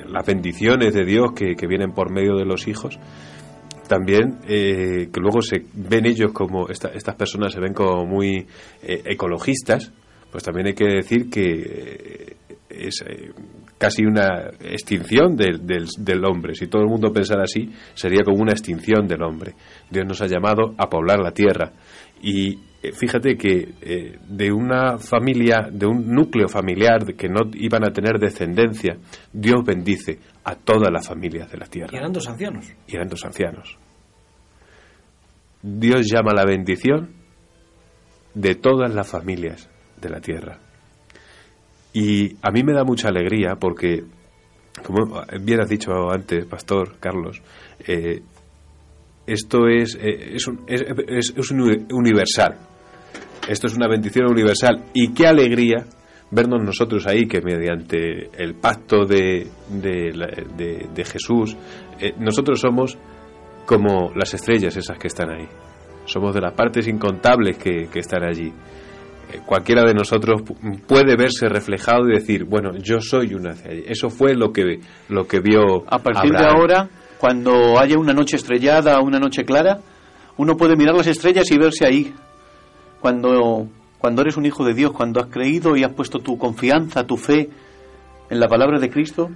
las 0.08 0.26
bendiciones 0.26 0.94
de 0.94 1.06
Dios 1.06 1.32
que, 1.34 1.56
vienen 1.68 1.92
por 1.92 2.12
medio 2.12 2.36
de 2.36 2.46
los 2.46 2.68
hijos, 2.68 3.00
también 3.88 4.38
eh, 4.48 5.10
que 5.12 5.20
luego 5.20 5.42
se 5.42 5.64
ven 5.74 6.06
ellos 6.06 6.32
como 6.32 6.70
esta- 6.70 6.90
estas 6.90 7.16
personas 7.16 7.54
se 7.54 7.60
ven 7.60 7.74
como 7.74 8.06
muy 8.06 8.46
eh, 8.84 9.02
ecologistas 9.06 9.92
pues 10.32 10.44
también 10.44 10.68
hay 10.68 10.74
que 10.74 10.86
decir 10.86 11.30
que 11.30 11.42
eh, 11.42 12.36
es 12.70 13.02
eh, 13.06 13.32
casi 13.78 14.06
una 14.06 14.52
extinción 14.62 15.36
del, 15.36 15.66
del, 15.66 16.26
hombre. 16.26 16.54
Si 16.54 16.68
todo 16.68 16.84
el 16.84 16.88
mundo 16.88 17.12
pensara 17.12 17.44
así 17.44 17.72
sería 17.96 18.24
como 18.24 18.38
una 18.42 18.52
extinción 18.52 19.08
del 19.08 19.24
hombre. 19.24 19.54
Dios 19.90 20.06
nos 20.06 20.22
ha 20.22 20.28
llamado 20.28 20.76
a 20.78 20.88
poblar 20.88 21.20
la 21.20 21.32
tierra 21.32 21.72
y 22.22 22.54
eh, 22.54 22.60
fíjate 22.94 23.36
que 23.38 23.74
eh, 23.82 24.18
de 24.28 24.52
una 24.52 24.98
familia 24.98 25.68
de 25.72 25.86
un 25.86 26.08
núcleo 26.08 26.48
familiar 26.48 27.06
que 27.16 27.28
no 27.28 27.42
iban 27.54 27.84
a 27.86 27.92
tener 27.92 28.18
descendencia 28.20 28.98
Dios 29.34 29.64
bendice 29.66 30.20
a 30.46 30.56
todas 30.56 30.90
las 30.92 31.08
familias 31.08 31.52
de 31.52 31.58
la 31.58 31.66
tierra 31.66 31.90
Y 31.94 31.98
eran 31.98 32.14
dos 32.14 32.28
ancianos. 32.30 32.66
y 32.88 32.96
eran 32.96 33.08
dos 33.10 33.26
ancianos. 33.26 33.78
Dios 35.62 36.08
llama 36.10 36.32
la 36.34 36.46
bendición 36.46 37.10
de 38.34 38.56
todas 38.56 38.94
las 38.94 39.08
familias 39.10 39.70
de 40.00 40.10
la 40.10 40.22
tierra. 40.22 40.60
Y 41.92 42.36
a 42.42 42.52
mí 42.52 42.64
me 42.64 42.74
da 42.74 42.84
mucha 42.86 43.10
alegría 43.10 43.56
porque, 43.60 44.04
como 44.86 45.22
bien 45.42 45.60
has 45.62 45.70
dicho 45.70 45.92
antes, 46.12 46.46
Pastor 46.46 46.98
Carlos, 47.00 47.42
eh, 47.86 48.22
esto 49.28 49.68
es, 49.68 49.96
eh, 49.96 50.36
es, 50.36 50.48
un- 50.48 50.62
es- 50.68 50.86
es- 51.08 51.34
es 51.36 51.52
un 51.52 51.88
universal. 51.92 52.58
Esto 53.50 53.68
es 53.68 53.76
una 53.76 53.88
bendición 53.88 54.28
universal. 54.32 54.86
Y 54.94 55.14
qué 55.14 55.28
alegría 55.28 55.86
vernos 56.32 56.64
nosotros 56.64 57.08
ahí 57.08 57.28
que 57.28 57.42
mediante 57.42 58.30
el 58.38 58.54
pacto 58.56 59.06
de, 59.06 59.48
de, 59.70 60.12
de- 60.56 60.88
de 60.94 61.04
Jesús, 61.06 61.58
eh, 62.00 62.14
nosotros 62.20 62.60
somos 62.60 62.98
como 63.66 64.12
las 64.16 64.34
estrellas 64.34 64.76
esas 64.78 64.98
que 64.98 65.08
están 65.08 65.30
ahí. 65.32 65.48
Somos 66.06 66.34
de 66.34 66.42
las 66.42 66.54
partes 66.54 66.88
incontables 66.88 67.58
que, 67.58 67.88
que 67.92 68.00
están 68.00 68.24
allí. 68.24 68.48
Eh, 69.32 69.40
cualquiera 69.46 69.84
de 69.84 69.94
nosotros 69.94 70.42
pu- 70.42 70.82
puede 70.88 71.16
verse 71.16 71.48
reflejado 71.50 72.08
y 72.10 72.14
decir, 72.14 72.46
bueno, 72.46 72.72
yo 72.78 73.00
soy 73.02 73.34
una 73.34 73.54
de 73.54 73.70
allí. 73.70 73.84
Eso 73.88 74.10
fue 74.10 74.36
lo 74.36 74.52
que, 74.52 74.80
lo 75.10 75.28
que 75.28 75.40
vio 75.40 75.84
A 75.88 76.00
partir 76.00 76.32
de 76.32 76.38
ahora, 76.56 76.90
cuando 77.20 77.80
haya 77.80 77.98
una 77.98 78.14
noche 78.14 78.36
estrellada, 78.38 79.00
una 79.02 79.20
noche 79.20 79.44
clara, 79.46 79.80
uno 80.38 80.56
puede 80.56 80.76
mirar 80.76 80.96
las 80.96 81.08
estrellas 81.08 81.50
y 81.52 81.58
verse 81.58 81.86
ahí. 81.86 82.14
Cuando, 83.02 83.68
cuando 83.98 84.22
eres 84.22 84.38
un 84.38 84.46
hijo 84.46 84.64
de 84.66 84.74
Dios, 84.74 84.92
cuando 84.92 85.20
has 85.20 85.28
creído 85.28 85.76
y 85.76 85.84
has 85.84 85.94
puesto 85.94 86.20
tu 86.20 86.38
confianza, 86.38 87.06
tu 87.06 87.18
fe 87.18 87.50
en 88.30 88.40
la 88.40 88.48
palabra 88.48 88.80
de 88.80 88.90
Cristo, 88.90 89.30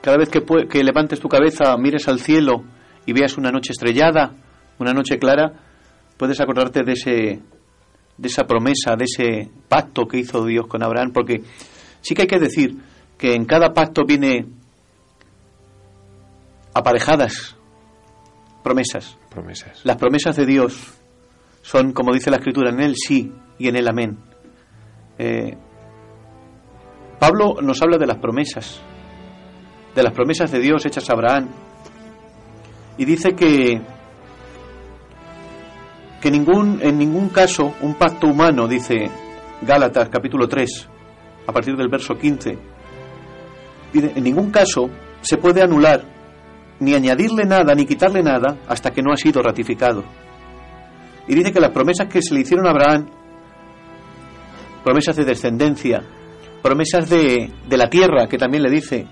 cada 0.00 0.16
vez 0.16 0.28
que, 0.28 0.44
que 0.68 0.84
levantes 0.84 1.20
tu 1.20 1.28
cabeza, 1.28 1.76
mires 1.76 2.08
al 2.08 2.20
cielo 2.20 2.64
y 3.06 3.12
veas 3.12 3.36
una 3.36 3.50
noche 3.50 3.72
estrellada, 3.72 4.32
una 4.78 4.92
noche 4.92 5.18
clara, 5.18 5.52
puedes 6.16 6.40
acordarte 6.40 6.82
de 6.82 6.92
ese 6.92 7.40
de 8.20 8.28
esa 8.28 8.44
promesa, 8.44 8.96
de 8.96 9.04
ese 9.04 9.50
pacto 9.66 10.06
que 10.06 10.18
hizo 10.18 10.44
Dios 10.44 10.66
con 10.66 10.82
Abraham, 10.82 11.10
porque 11.12 11.42
sí 12.02 12.14
que 12.14 12.22
hay 12.22 12.28
que 12.28 12.38
decir 12.38 12.76
que 13.16 13.34
en 13.34 13.46
cada 13.46 13.72
pacto 13.72 14.04
viene 14.04 14.46
aparejadas 16.74 17.56
promesas. 18.62 19.16
Promesas. 19.30 19.80
Las 19.84 19.96
promesas 19.96 20.36
de 20.36 20.44
Dios 20.44 20.99
son, 21.62 21.92
como 21.92 22.12
dice 22.12 22.30
la 22.30 22.36
Escritura, 22.36 22.70
en 22.70 22.80
Él 22.80 22.94
sí 22.96 23.32
y 23.58 23.68
en 23.68 23.76
Él 23.76 23.88
amén. 23.88 24.18
Eh, 25.18 25.56
Pablo 27.18 27.56
nos 27.60 27.82
habla 27.82 27.98
de 27.98 28.06
las 28.06 28.18
promesas, 28.18 28.80
de 29.94 30.02
las 30.02 30.12
promesas 30.12 30.50
de 30.50 30.58
Dios 30.58 30.86
hechas 30.86 31.08
a 31.10 31.12
Abraham, 31.12 31.48
y 32.96 33.04
dice 33.04 33.34
que 33.34 33.80
que 36.20 36.30
ningún, 36.30 36.80
en 36.82 36.98
ningún 36.98 37.30
caso 37.30 37.74
un 37.80 37.94
pacto 37.94 38.26
humano, 38.26 38.68
dice 38.68 39.10
Gálatas 39.62 40.08
capítulo 40.10 40.46
3, 40.48 40.88
a 41.46 41.52
partir 41.52 41.76
del 41.76 41.88
verso 41.88 42.14
15, 42.14 42.58
dice, 43.92 44.12
en 44.14 44.24
ningún 44.24 44.50
caso 44.50 44.90
se 45.22 45.38
puede 45.38 45.62
anular 45.62 46.02
ni 46.78 46.94
añadirle 46.94 47.44
nada 47.44 47.74
ni 47.74 47.86
quitarle 47.86 48.22
nada 48.22 48.58
hasta 48.68 48.90
que 48.90 49.02
no 49.02 49.12
ha 49.12 49.16
sido 49.16 49.42
ratificado. 49.42 50.04
Y 51.30 51.34
dice 51.36 51.52
que 51.52 51.60
las 51.60 51.70
promesas 51.70 52.08
que 52.08 52.22
se 52.22 52.34
le 52.34 52.40
hicieron 52.40 52.66
a 52.66 52.70
Abraham, 52.70 53.08
promesas 54.82 55.14
de 55.14 55.24
descendencia, 55.24 56.02
promesas 56.60 57.08
de, 57.08 57.52
de 57.68 57.76
la 57.76 57.88
tierra, 57.88 58.26
que 58.26 58.36
también 58.36 58.64
le 58.64 58.68
dice 58.68 59.06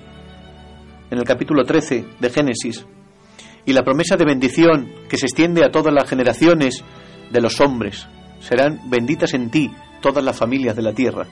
en 1.12 1.16
el 1.16 1.22
capítulo 1.22 1.62
13 1.62 2.04
de 2.18 2.30
Génesis, 2.30 2.84
y 3.64 3.72
la 3.72 3.84
promesa 3.84 4.16
de 4.16 4.24
bendición 4.24 4.90
que 5.08 5.16
se 5.16 5.26
extiende 5.26 5.64
a 5.64 5.70
todas 5.70 5.94
las 5.94 6.10
generaciones 6.10 6.82
de 7.30 7.40
los 7.40 7.60
hombres. 7.60 8.08
Serán 8.40 8.90
benditas 8.90 9.32
en 9.34 9.48
ti 9.48 9.70
todas 10.02 10.24
las 10.24 10.36
familias 10.36 10.74
de 10.74 10.82
la 10.82 10.92
tierra. 10.92 11.24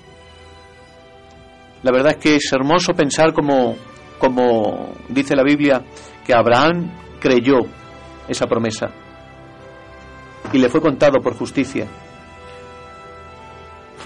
La 1.82 1.90
verdad 1.90 2.12
es 2.12 2.18
que 2.18 2.36
es 2.36 2.52
hermoso 2.52 2.94
pensar 2.94 3.32
como, 3.32 3.74
como 4.20 4.92
dice 5.08 5.34
la 5.34 5.42
Biblia, 5.42 5.82
que 6.24 6.32
Abraham 6.32 6.92
creyó 7.18 7.56
esa 8.28 8.46
promesa 8.46 8.86
y 10.52 10.58
le 10.58 10.68
fue 10.68 10.80
contado 10.80 11.20
por 11.20 11.34
justicia. 11.34 11.86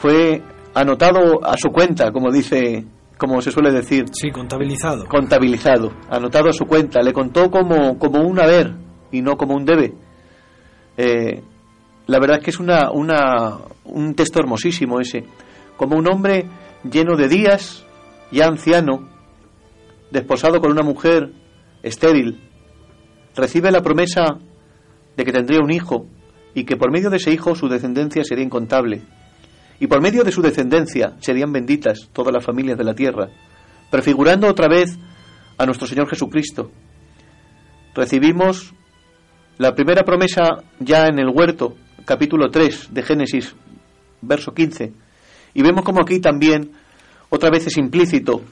Fue 0.00 0.42
anotado 0.74 1.44
a 1.44 1.56
su 1.56 1.68
cuenta, 1.70 2.10
como 2.10 2.30
dice, 2.30 2.84
como 3.18 3.40
se 3.42 3.50
suele 3.50 3.70
decir, 3.72 4.06
Sí, 4.12 4.30
contabilizado. 4.30 5.06
contabilizado, 5.06 5.92
anotado 6.08 6.48
a 6.48 6.52
su 6.52 6.64
cuenta, 6.64 7.00
le 7.02 7.12
contó 7.12 7.50
como, 7.50 7.98
como 7.98 8.20
un 8.26 8.40
haber 8.40 8.74
y 9.12 9.20
no 9.22 9.36
como 9.36 9.54
un 9.54 9.64
debe. 9.64 9.92
Eh, 10.96 11.42
la 12.06 12.18
verdad 12.18 12.38
es 12.38 12.44
que 12.44 12.50
es 12.50 12.58
una, 12.60 12.90
una, 12.90 13.58
un 13.84 14.14
texto 14.14 14.40
hermosísimo 14.40 15.00
ese, 15.00 15.24
como 15.76 15.96
un 15.96 16.10
hombre 16.10 16.46
lleno 16.90 17.16
de 17.16 17.28
días, 17.28 17.84
ya 18.32 18.46
anciano, 18.46 19.08
desposado 20.10 20.60
con 20.60 20.70
una 20.70 20.82
mujer 20.82 21.30
estéril, 21.82 22.40
recibe 23.36 23.70
la 23.70 23.82
promesa 23.82 24.38
de 25.16 25.24
que 25.24 25.32
tendría 25.32 25.60
un 25.60 25.70
hijo 25.70 26.06
y 26.54 26.64
que 26.64 26.76
por 26.76 26.92
medio 26.92 27.10
de 27.10 27.16
ese 27.16 27.32
hijo 27.32 27.54
su 27.54 27.68
descendencia 27.68 28.24
sería 28.24 28.44
incontable. 28.44 29.02
Y 29.78 29.86
por 29.86 30.02
medio 30.02 30.24
de 30.24 30.32
su 30.32 30.42
descendencia 30.42 31.16
serían 31.20 31.52
benditas 31.52 32.08
todas 32.12 32.34
las 32.34 32.44
familias 32.44 32.76
de 32.76 32.84
la 32.84 32.94
tierra, 32.94 33.28
prefigurando 33.90 34.46
otra 34.46 34.68
vez 34.68 34.98
a 35.56 35.66
nuestro 35.66 35.86
Señor 35.86 36.08
Jesucristo. 36.08 36.70
Recibimos 37.94 38.74
la 39.58 39.74
primera 39.74 40.02
promesa 40.04 40.64
ya 40.78 41.06
en 41.06 41.18
el 41.18 41.28
huerto, 41.28 41.76
capítulo 42.04 42.50
3 42.50 42.88
de 42.92 43.02
Génesis, 43.02 43.54
verso 44.22 44.52
15, 44.52 44.92
y 45.54 45.62
vemos 45.62 45.84
como 45.84 46.00
aquí 46.00 46.20
también 46.20 46.72
otra 47.28 47.50
vez 47.50 47.66
es 47.66 47.76
implícito 47.76 48.42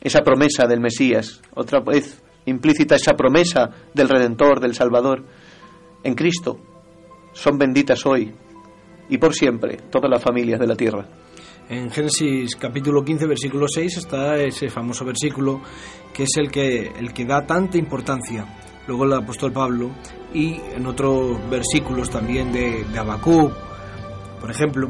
esa 0.00 0.20
promesa 0.20 0.66
del 0.66 0.80
Mesías, 0.80 1.40
otra 1.54 1.80
vez 1.80 2.22
implícita 2.46 2.94
esa 2.94 3.14
promesa 3.14 3.70
del 3.92 4.08
Redentor, 4.08 4.60
del 4.60 4.74
Salvador, 4.74 5.24
en 6.04 6.14
Cristo. 6.14 6.58
Son 7.36 7.58
benditas 7.58 8.06
hoy 8.06 8.32
y 9.10 9.18
por 9.18 9.34
siempre 9.34 9.76
todas 9.90 10.10
las 10.10 10.22
familias 10.22 10.58
de 10.58 10.66
la 10.66 10.74
tierra. 10.74 11.06
En 11.68 11.90
Génesis 11.90 12.56
capítulo 12.56 13.04
15, 13.04 13.26
versículo 13.26 13.68
6 13.68 13.98
está 13.98 14.36
ese 14.36 14.70
famoso 14.70 15.04
versículo 15.04 15.60
que 16.14 16.22
es 16.22 16.30
el 16.38 16.50
que, 16.50 16.92
el 16.98 17.12
que 17.12 17.26
da 17.26 17.44
tanta 17.44 17.76
importancia. 17.76 18.46
Luego 18.88 19.04
el 19.04 19.12
apóstol 19.12 19.52
Pablo 19.52 19.90
y 20.32 20.54
en 20.74 20.86
otros 20.86 21.38
versículos 21.50 22.08
también 22.08 22.52
de, 22.52 22.84
de 22.84 22.98
Habacuc, 22.98 23.52
por 24.40 24.50
ejemplo, 24.50 24.88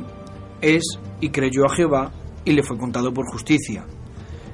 es 0.61 0.85
y 1.21 1.31
creyó 1.31 1.65
a 1.69 1.75
Jehová 1.75 2.13
y 2.45 2.53
le 2.53 2.63
fue 2.63 2.79
contado 2.79 3.13
por 3.13 3.27
justicia. 3.29 3.85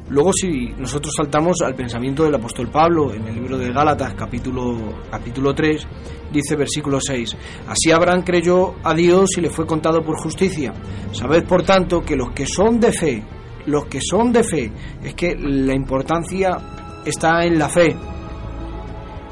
Luego 0.08 0.32
si 0.32 0.68
nosotros 0.78 1.14
saltamos 1.16 1.58
al 1.64 1.74
pensamiento 1.74 2.24
del 2.24 2.34
apóstol 2.34 2.68
Pablo 2.68 3.14
en 3.14 3.26
el 3.28 3.34
libro 3.34 3.56
de 3.56 3.72
Gálatas 3.72 4.14
capítulo, 4.14 5.00
capítulo 5.10 5.54
3, 5.54 5.86
dice 6.32 6.56
versículo 6.56 7.00
6, 7.00 7.36
Así 7.68 7.90
Abraham 7.92 8.22
creyó 8.22 8.74
a 8.82 8.94
Dios 8.94 9.30
y 9.38 9.40
le 9.40 9.50
fue 9.50 9.66
contado 9.66 10.02
por 10.02 10.20
justicia. 10.20 10.72
Sabed 11.12 11.44
por 11.44 11.62
tanto 11.62 12.02
que 12.02 12.16
los 12.16 12.32
que 12.32 12.46
son 12.46 12.80
de 12.80 12.92
fe, 12.92 13.22
los 13.66 13.86
que 13.86 14.00
son 14.00 14.32
de 14.32 14.42
fe, 14.42 14.72
es 15.02 15.14
que 15.14 15.36
la 15.36 15.74
importancia 15.74 16.58
está 17.04 17.44
en 17.44 17.58
la 17.58 17.68
fe. 17.68 17.96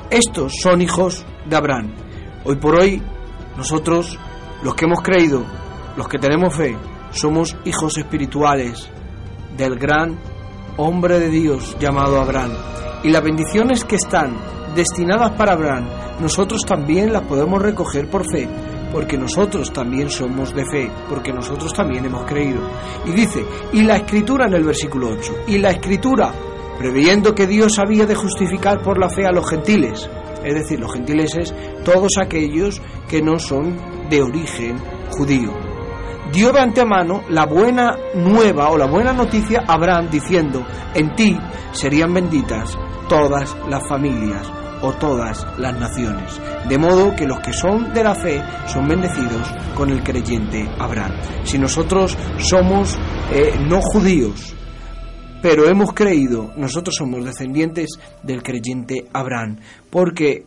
Estos 0.09 0.55
son 0.63 0.81
hijos 0.81 1.27
de 1.47 1.57
Abraham. 1.57 1.93
Hoy 2.45 2.57
por 2.57 2.77
hoy 2.77 3.03
nosotros, 3.57 4.19
los 4.63 4.75
que 4.75 4.87
hemos 4.87 5.03
creído, 5.03 5.45
los 5.97 6.09
que 6.09 6.19
tenemos 6.19 6.55
fe, 6.55 6.77
somos 7.11 7.57
hijos 7.65 7.99
espirituales 7.99 8.89
del 9.57 9.77
gran 9.77 10.17
hombre 10.81 11.19
de 11.19 11.29
Dios 11.29 11.77
llamado 11.79 12.21
Abraham. 12.21 12.53
Y 13.03 13.11
las 13.11 13.23
bendiciones 13.23 13.85
que 13.85 13.97
están 13.97 14.37
destinadas 14.75 15.33
para 15.33 15.53
Abraham, 15.53 15.87
nosotros 16.21 16.63
también 16.67 17.13
las 17.13 17.23
podemos 17.23 17.61
recoger 17.63 18.09
por 18.09 18.25
fe, 18.31 18.49
porque 18.93 19.17
nosotros 19.17 19.73
también 19.73 20.11
somos 20.11 20.55
de 20.55 20.65
fe, 20.65 20.91
porque 21.09 21.33
nosotros 21.33 21.73
también 21.73 22.05
hemos 22.05 22.25
creído. 22.25 22.61
Y 23.07 23.13
dice, 23.13 23.45
y 23.73 23.83
la 23.83 23.97
escritura 23.97 24.47
en 24.47 24.55
el 24.55 24.65
versículo 24.65 25.11
8, 25.11 25.45
y 25.49 25.59
la 25.59 25.71
escritura, 25.71 26.33
previendo 26.79 27.35
que 27.35 27.47
Dios 27.47 27.79
había 27.79 28.07
de 28.07 28.15
justificar 28.15 28.83
por 28.83 28.99
la 28.99 29.11
fe 29.11 29.27
a 29.27 29.33
los 29.33 29.49
gentiles, 29.49 30.09
es 30.45 30.55
decir, 30.55 30.81
los 30.81 30.93
gentiles 30.93 31.37
es 31.37 31.55
todos 31.85 32.13
aquellos 32.21 32.81
que 33.09 33.21
no 33.21 33.39
son 33.39 33.77
de 34.09 34.23
origen 34.23 34.79
judío 35.11 35.70
dio 36.33 36.53
de 36.53 36.61
antemano 36.61 37.23
la 37.29 37.47
buena 37.47 37.97
nueva 38.15 38.71
o 38.71 38.77
la 38.77 38.87
buena 38.87 39.13
noticia 39.13 39.65
a 39.67 39.75
Abraham 39.75 40.09
diciendo, 40.11 40.65
en 40.95 41.15
ti 41.15 41.39
serían 41.73 42.13
benditas 42.13 42.79
todas 43.09 43.57
las 43.69 43.87
familias 43.89 44.47
o 44.83 44.93
todas 44.93 45.47
las 45.59 45.79
naciones. 45.79 46.41
De 46.69 46.79
modo 46.79 47.15
que 47.15 47.27
los 47.27 47.41
que 47.41 47.53
son 47.53 47.93
de 47.93 48.05
la 48.05 48.15
fe 48.15 48.43
son 48.67 48.89
bendecidos 48.89 49.53
con 49.77 49.91
el 49.91 50.03
creyente 50.03 50.69
Abraham. 50.79 51.13
Si 51.45 51.59
nosotros 51.59 52.17
somos 52.39 52.99
eh, 53.33 53.59
no 53.69 53.81
judíos, 53.81 54.55
pero 55.43 55.67
hemos 55.67 55.93
creído, 55.93 56.53
nosotros 56.57 56.95
somos 56.97 57.25
descendientes 57.25 57.99
del 58.23 58.43
creyente 58.43 59.07
Abraham, 59.13 59.59
porque 59.91 60.47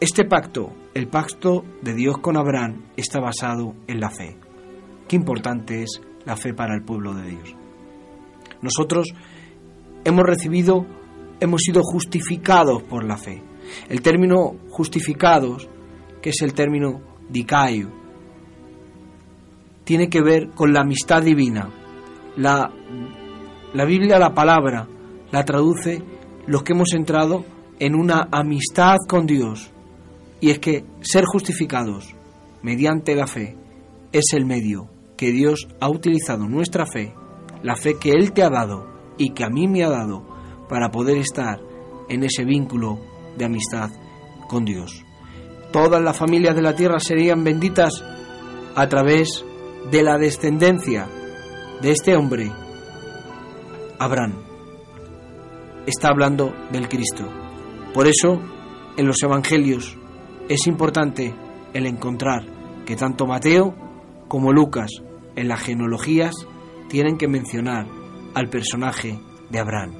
este 0.00 0.24
pacto, 0.24 0.72
el 0.94 1.08
pacto 1.08 1.64
de 1.80 1.94
Dios 1.94 2.18
con 2.18 2.36
Abraham, 2.36 2.86
está 2.96 3.20
basado 3.20 3.74
en 3.86 4.00
la 4.00 4.10
fe. 4.10 4.36
Importante 5.12 5.82
es 5.82 6.00
la 6.24 6.36
fe 6.36 6.54
para 6.54 6.74
el 6.74 6.82
pueblo 6.82 7.14
de 7.14 7.30
Dios. 7.30 7.54
Nosotros 8.60 9.08
hemos 10.04 10.24
recibido, 10.24 10.86
hemos 11.40 11.62
sido 11.62 11.82
justificados 11.82 12.82
por 12.84 13.04
la 13.04 13.16
fe. 13.16 13.42
El 13.88 14.02
término 14.02 14.56
justificados, 14.70 15.68
que 16.20 16.30
es 16.30 16.42
el 16.42 16.54
término 16.54 17.00
dicaio, 17.28 17.90
tiene 19.84 20.08
que 20.08 20.22
ver 20.22 20.50
con 20.50 20.72
la 20.72 20.80
amistad 20.80 21.22
divina. 21.22 21.68
La, 22.36 22.72
la 23.74 23.84
Biblia, 23.84 24.18
la 24.18 24.32
palabra, 24.32 24.88
la 25.30 25.44
traduce 25.44 26.02
los 26.46 26.62
que 26.62 26.72
hemos 26.72 26.92
entrado 26.92 27.44
en 27.78 27.94
una 27.96 28.28
amistad 28.30 28.96
con 29.08 29.26
Dios. 29.26 29.72
Y 30.40 30.50
es 30.50 30.58
que 30.58 30.84
ser 31.00 31.24
justificados 31.24 32.14
mediante 32.62 33.14
la 33.16 33.26
fe 33.26 33.56
es 34.12 34.32
el 34.34 34.44
medio 34.44 34.91
que 35.22 35.30
Dios 35.30 35.68
ha 35.78 35.88
utilizado 35.88 36.48
nuestra 36.48 36.84
fe, 36.84 37.14
la 37.62 37.76
fe 37.76 37.94
que 37.96 38.10
Él 38.10 38.32
te 38.32 38.42
ha 38.42 38.50
dado 38.50 38.88
y 39.16 39.30
que 39.34 39.44
a 39.44 39.50
mí 39.50 39.68
me 39.68 39.84
ha 39.84 39.88
dado 39.88 40.26
para 40.68 40.90
poder 40.90 41.16
estar 41.16 41.60
en 42.08 42.24
ese 42.24 42.44
vínculo 42.44 42.98
de 43.38 43.44
amistad 43.44 43.92
con 44.48 44.64
Dios. 44.64 45.04
Todas 45.70 46.02
las 46.02 46.16
familias 46.16 46.56
de 46.56 46.62
la 46.62 46.74
tierra 46.74 46.98
serían 46.98 47.44
benditas 47.44 48.04
a 48.74 48.88
través 48.88 49.44
de 49.92 50.02
la 50.02 50.18
descendencia 50.18 51.06
de 51.80 51.92
este 51.92 52.16
hombre, 52.16 52.50
Abraham. 54.00 54.42
Está 55.86 56.08
hablando 56.08 56.52
del 56.72 56.88
Cristo. 56.88 57.28
Por 57.94 58.08
eso, 58.08 58.40
en 58.96 59.06
los 59.06 59.22
evangelios 59.22 59.96
es 60.48 60.66
importante 60.66 61.32
el 61.74 61.86
encontrar 61.86 62.44
que 62.84 62.96
tanto 62.96 63.24
Mateo 63.24 63.72
como 64.26 64.52
Lucas 64.52 64.90
en 65.36 65.48
las 65.48 65.60
genealogías 65.60 66.34
tienen 66.88 67.16
que 67.16 67.28
mencionar 67.28 67.86
al 68.34 68.48
personaje 68.48 69.18
de 69.50 69.58
Abraham. 69.58 69.94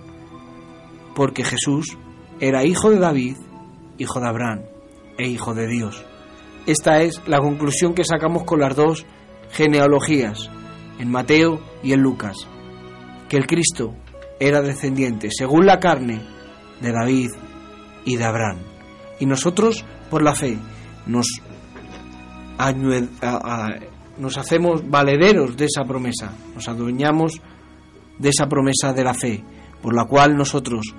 Porque 1.15 1.45
Jesús 1.45 1.97
era 2.41 2.65
hijo 2.65 2.91
de 2.91 2.99
David, 2.99 3.37
hijo 3.99 4.21
de 4.21 4.29
Abraham 4.29 4.61
e 5.19 5.29
hijo 5.29 5.55
de 5.55 5.69
Dios. 5.69 6.05
Esta 6.67 7.03
es 7.03 7.21
la 7.27 7.41
conclusión 7.41 7.95
que 7.95 8.05
sacamos 8.05 8.45
con 8.45 8.61
las 8.61 8.77
dos 8.77 9.07
genealogías, 9.51 10.51
en 10.99 11.11
Mateo 11.11 11.61
y 11.83 11.93
en 11.93 12.01
Lucas, 12.01 12.37
que 13.29 13.37
el 13.37 13.47
Cristo 13.47 13.95
era 14.39 14.63
descendiente, 14.63 15.31
según 15.31 15.67
la 15.67 15.81
carne, 15.81 16.23
de 16.81 16.93
David 16.93 17.31
y 18.05 18.17
de 18.17 18.25
Abraham. 18.25 18.59
Y 19.21 19.27
nosotros, 19.27 19.85
por 20.11 20.23
la 20.23 20.35
fe, 20.35 20.59
nos, 21.07 21.27
nos 24.19 24.39
hacemos 24.39 24.89
valederos 24.89 25.57
de 25.57 25.67
esa 25.67 25.85
promesa, 25.85 26.33
nos 26.55 26.69
adueñamos 26.69 27.41
de 28.19 28.29
esa 28.29 28.47
promesa 28.47 28.93
de 28.93 29.05
la 29.05 29.15
fe, 29.15 29.43
por 29.81 29.95
la 29.95 30.05
cual 30.05 30.37
nosotros, 30.37 30.95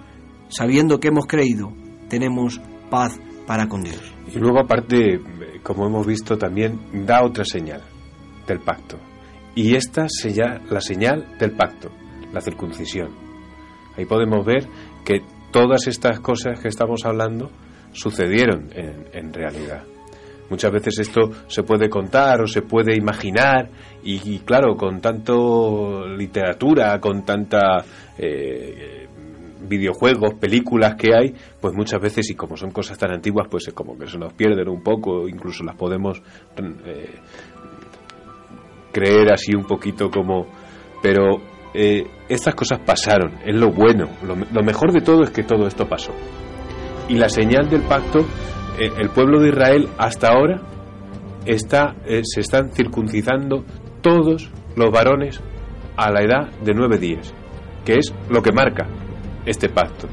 sabiendo 0.49 0.99
que 0.99 1.09
hemos 1.09 1.25
creído, 1.25 1.71
tenemos 2.09 2.59
paz 2.89 3.19
para 3.47 3.67
con 3.67 3.83
Dios. 3.83 4.01
Y 4.33 4.39
luego 4.39 4.59
aparte, 4.59 5.19
como 5.61 5.87
hemos 5.87 6.05
visto 6.05 6.37
también, 6.37 6.79
da 7.05 7.23
otra 7.23 7.45
señal 7.45 7.81
del 8.47 8.59
pacto. 8.59 8.97
Y 9.55 9.75
esta 9.75 10.07
sella 10.09 10.61
la 10.69 10.81
señal 10.81 11.37
del 11.39 11.51
pacto, 11.51 11.89
la 12.31 12.41
circuncisión. 12.41 13.09
Ahí 13.95 14.05
podemos 14.05 14.45
ver 14.45 14.67
que 15.05 15.21
todas 15.51 15.87
estas 15.87 16.19
cosas 16.19 16.59
que 16.59 16.67
estamos 16.67 17.05
hablando 17.05 17.51
sucedieron 17.91 18.69
en, 18.73 19.07
en 19.13 19.33
realidad. 19.33 19.83
Muchas 20.49 20.71
veces 20.71 20.99
esto 20.99 21.31
se 21.47 21.63
puede 21.63 21.89
contar 21.89 22.41
o 22.41 22.47
se 22.47 22.61
puede 22.61 22.95
imaginar 22.95 23.69
y, 24.03 24.39
claro, 24.39 24.75
con 24.75 24.99
tanto 24.99 26.05
literatura, 26.07 26.99
con 26.99 27.23
tanta 27.23 27.83
eh, 28.17 29.07
videojuegos, 29.67 30.35
películas 30.35 30.95
que 30.95 31.15
hay, 31.15 31.33
pues 31.59 31.73
muchas 31.73 32.01
veces 32.01 32.29
y 32.29 32.35
como 32.35 32.57
son 32.57 32.71
cosas 32.71 32.97
tan 32.97 33.11
antiguas, 33.11 33.47
pues 33.49 33.67
es 33.67 33.73
como 33.73 33.97
que 33.97 34.07
se 34.07 34.17
nos 34.17 34.33
pierden 34.33 34.67
un 34.67 34.83
poco, 34.83 35.27
incluso 35.27 35.63
las 35.63 35.75
podemos 35.75 36.21
eh, 36.85 37.19
creer 38.91 39.31
así 39.31 39.55
un 39.55 39.65
poquito 39.65 40.09
como... 40.09 40.47
Pero 41.01 41.41
eh, 41.73 42.05
estas 42.29 42.55
cosas 42.55 42.79
pasaron, 42.79 43.39
es 43.45 43.55
lo 43.55 43.71
bueno, 43.71 44.07
lo 44.23 44.63
mejor 44.63 44.93
de 44.93 45.01
todo 45.01 45.23
es 45.23 45.31
que 45.31 45.43
todo 45.43 45.67
esto 45.67 45.87
pasó. 45.87 46.13
Y 47.09 47.15
la 47.15 47.27
señal 47.27 47.69
del 47.69 47.81
pacto 47.81 48.25
el 48.77 49.09
pueblo 49.09 49.39
de 49.39 49.49
Israel 49.49 49.89
hasta 49.97 50.29
ahora 50.29 50.61
está, 51.45 51.95
eh, 52.05 52.21
se 52.23 52.41
están 52.41 52.71
circuncidando 52.71 53.63
todos 54.01 54.49
los 54.75 54.91
varones 54.91 55.41
a 55.95 56.11
la 56.11 56.21
edad 56.21 56.49
de 56.63 56.73
nueve 56.73 56.97
días, 56.97 57.33
que 57.85 57.97
es 57.97 58.13
lo 58.29 58.41
que 58.41 58.51
marca 58.51 58.87
este 59.45 59.69
pacto. 59.69 60.07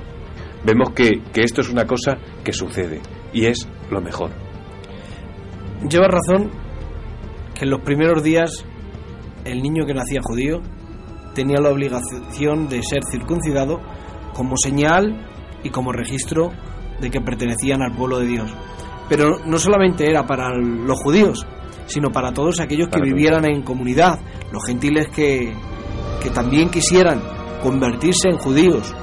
Vemos 0.65 0.91
que, 0.91 1.23
que 1.33 1.43
esto 1.43 1.63
es 1.63 1.71
una 1.71 1.87
cosa 1.87 2.19
que 2.45 2.53
sucede 2.53 3.01
y 3.33 3.47
es 3.47 3.67
lo 3.91 4.01
mejor. 4.01 4.31
Lleva 5.89 6.09
razón 6.09 6.51
que 7.55 7.65
en 7.65 7.71
los 7.71 7.81
primeros 7.81 8.23
días 8.23 8.65
el 9.45 9.63
niño 9.63 9.87
que 9.87 9.95
nacía 9.95 10.21
judío 10.23 10.61
tenía 11.35 11.61
la 11.61 11.71
obligación 11.71 12.69
de 12.69 12.83
ser 12.83 13.01
circuncidado 13.11 13.81
como 14.35 14.57
señal 14.57 15.27
y 15.63 15.71
como 15.71 15.93
registro 15.93 16.53
de 17.01 17.11
que 17.11 17.21
pertenecían 17.21 17.83
al 17.83 17.93
pueblo 17.97 18.19
de 18.19 18.27
Dios. 18.27 18.51
Pero 19.09 19.39
no 19.45 19.59
solamente 19.59 20.09
era 20.09 20.25
para 20.25 20.51
los 20.57 20.99
judíos, 21.01 21.47
sino 21.87 22.11
para 22.11 22.33
todos 22.33 22.61
aquellos 22.61 22.89
que 22.89 23.01
vivieran 23.01 23.45
en 23.45 23.63
comunidad, 23.63 24.21
los 24.53 24.65
gentiles 24.65 25.09
que, 25.09 25.53
que 26.23 26.31
también 26.31 26.71
quisieran 26.71 27.21
convertirse 27.63 28.29
en 28.29 28.39
judíos, 28.39 28.95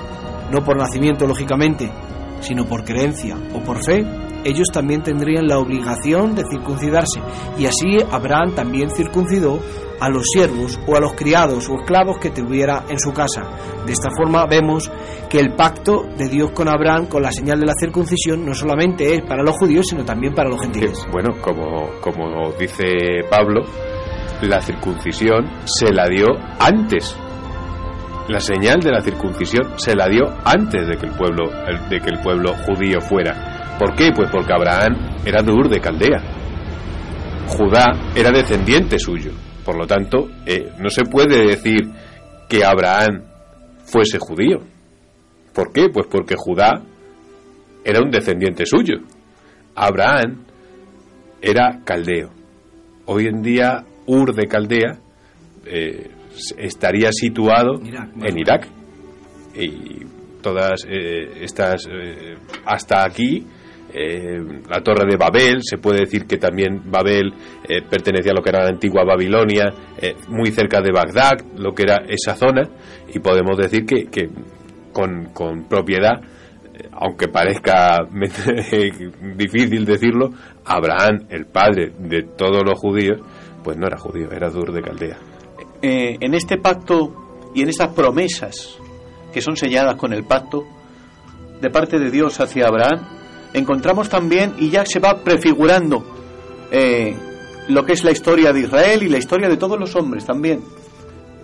no 0.51 0.63
por 0.63 0.77
nacimiento 0.77 1.27
lógicamente, 1.27 1.91
sino 2.39 2.65
por 2.65 2.83
creencia 2.85 3.35
o 3.53 3.61
por 3.61 3.83
fe, 3.83 4.05
ellos 4.45 4.67
también 4.71 5.03
tendrían 5.03 5.47
la 5.47 5.59
obligación 5.59 6.35
de 6.35 6.43
circuncidarse. 6.49 7.19
Y 7.57 7.65
así 7.65 7.97
Abraham 8.09 8.53
también 8.55 8.89
circuncidó 8.91 9.59
a 9.99 10.09
los 10.09 10.23
siervos 10.33 10.79
o 10.87 10.95
a 10.95 10.99
los 10.99 11.13
criados 11.13 11.69
o 11.69 11.75
esclavos 11.75 12.17
que 12.19 12.29
tuviera 12.29 12.85
en 12.89 12.99
su 12.99 13.11
casa. 13.13 13.43
De 13.85 13.93
esta 13.93 14.09
forma 14.15 14.45
vemos 14.45 14.91
que 15.29 15.39
el 15.39 15.53
pacto 15.53 16.03
de 16.17 16.27
Dios 16.29 16.51
con 16.51 16.67
Abraham, 16.67 17.07
con 17.07 17.23
la 17.23 17.31
señal 17.31 17.59
de 17.59 17.65
la 17.65 17.73
circuncisión, 17.79 18.45
no 18.45 18.53
solamente 18.53 19.15
es 19.15 19.21
para 19.21 19.43
los 19.43 19.55
judíos, 19.57 19.85
sino 19.89 20.03
también 20.05 20.33
para 20.33 20.49
los 20.49 20.61
gentiles. 20.61 21.05
Bueno, 21.11 21.35
como, 21.41 21.89
como 22.01 22.51
dice 22.59 23.23
Pablo, 23.29 23.63
la 24.41 24.61
circuncisión 24.61 25.47
se 25.65 25.91
la 25.93 26.07
dio 26.07 26.27
antes. 26.59 27.15
La 28.29 28.39
señal 28.39 28.79
de 28.81 28.91
la 28.91 29.01
circuncisión 29.01 29.73
se 29.77 29.95
la 29.95 30.07
dio 30.07 30.25
antes 30.43 30.85
de 30.85 30.97
que 30.97 31.05
el 31.05 31.13
pueblo, 31.13 31.49
de 31.89 31.99
que 31.99 32.09
el 32.09 32.19
pueblo 32.21 32.53
judío 32.65 32.99
fuera. 32.99 33.77
¿Por 33.79 33.95
qué? 33.95 34.11
Pues 34.13 34.29
porque 34.31 34.53
Abraham 34.53 35.17
era 35.25 35.41
de 35.41 35.53
de 35.69 35.79
Caldea. 35.79 36.21
Judá 37.47 37.93
era 38.15 38.31
descendiente 38.31 38.99
suyo. 38.99 39.31
Por 39.67 39.77
lo 39.77 39.85
tanto, 39.85 40.29
eh, 40.45 40.71
no 40.79 40.89
se 40.89 41.03
puede 41.03 41.45
decir 41.45 41.89
que 42.47 42.63
Abraham 42.63 43.21
fuese 43.83 44.17
judío. 44.17 44.59
¿Por 45.53 45.73
qué? 45.73 45.89
Pues 45.89 46.07
porque 46.09 46.35
Judá 46.37 46.83
era 47.83 47.99
un 48.01 48.09
descendiente 48.09 48.65
suyo. 48.65 48.99
Abraham 49.75 50.45
era 51.41 51.81
caldeo. 51.83 52.29
Hoy 53.07 53.25
en 53.25 53.41
día 53.41 53.83
Ur 54.05 54.33
de 54.33 54.47
Caldea 54.47 54.99
eh, 55.65 56.11
estaría 56.57 57.11
situado 57.11 57.81
en 57.81 58.39
Irak. 58.39 58.69
Y 59.53 60.05
todas 60.41 60.85
eh, 60.87 61.43
estas, 61.43 61.81
hasta 62.63 63.03
aquí, 63.03 63.45
eh, 63.93 64.37
la 64.69 64.81
torre 64.81 65.05
de 65.09 65.17
Babel, 65.17 65.61
se 65.61 65.77
puede 65.77 66.01
decir 66.01 66.25
que 66.25 66.37
también 66.37 66.81
Babel 66.85 67.33
eh, 67.67 67.81
pertenecía 67.89 68.31
a 68.31 68.35
lo 68.35 68.41
que 68.41 68.49
era 68.49 68.63
la 68.63 68.69
antigua 68.69 69.03
Babilonia, 69.05 69.73
eh, 70.01 70.15
muy 70.27 70.51
cerca 70.51 70.81
de 70.81 70.91
Bagdad, 70.91 71.39
lo 71.57 71.73
que 71.73 71.83
era 71.83 72.03
esa 72.07 72.35
zona, 72.35 72.63
y 73.13 73.19
podemos 73.19 73.57
decir 73.57 73.85
que, 73.85 74.29
con, 74.91 75.65
propiedad, 75.69 76.21
aunque 76.91 77.27
parezca 77.27 77.99
difícil 79.35 79.85
decirlo, 79.85 80.31
Abraham, 80.65 81.27
el 81.29 81.45
padre 81.45 81.93
de 81.97 82.23
todos 82.23 82.63
los 82.65 82.77
judíos, 82.79 83.21
pues 83.63 83.77
no 83.77 83.87
era 83.87 83.97
judío, 83.97 84.31
era 84.31 84.49
Dur 84.49 84.71
de 84.73 84.81
Caldea. 84.81 85.17
en 85.81 86.33
este 86.33 86.57
pacto 86.57 87.51
y 87.53 87.61
en 87.61 87.69
estas 87.69 87.93
promesas 87.93 88.77
que 89.33 89.41
son 89.41 89.55
selladas 89.55 89.95
con 89.95 90.13
el 90.13 90.23
pacto 90.23 90.65
de 91.61 91.69
parte 91.69 91.99
de 91.99 92.11
Dios 92.11 92.39
hacia 92.39 92.67
Abraham, 92.67 93.16
encontramos 93.53 94.09
también, 94.09 94.53
y 94.57 94.69
ya 94.69 94.85
se 94.85 94.99
va 94.99 95.23
prefigurando 95.23 96.03
eh, 96.71 97.15
lo 97.67 97.85
que 97.85 97.93
es 97.93 98.03
la 98.03 98.11
historia 98.11 98.53
de 98.53 98.61
Israel 98.61 99.03
y 99.03 99.09
la 99.09 99.17
historia 99.17 99.49
de 99.49 99.57
todos 99.57 99.79
los 99.79 99.95
hombres 99.95 100.25
también, 100.25 100.61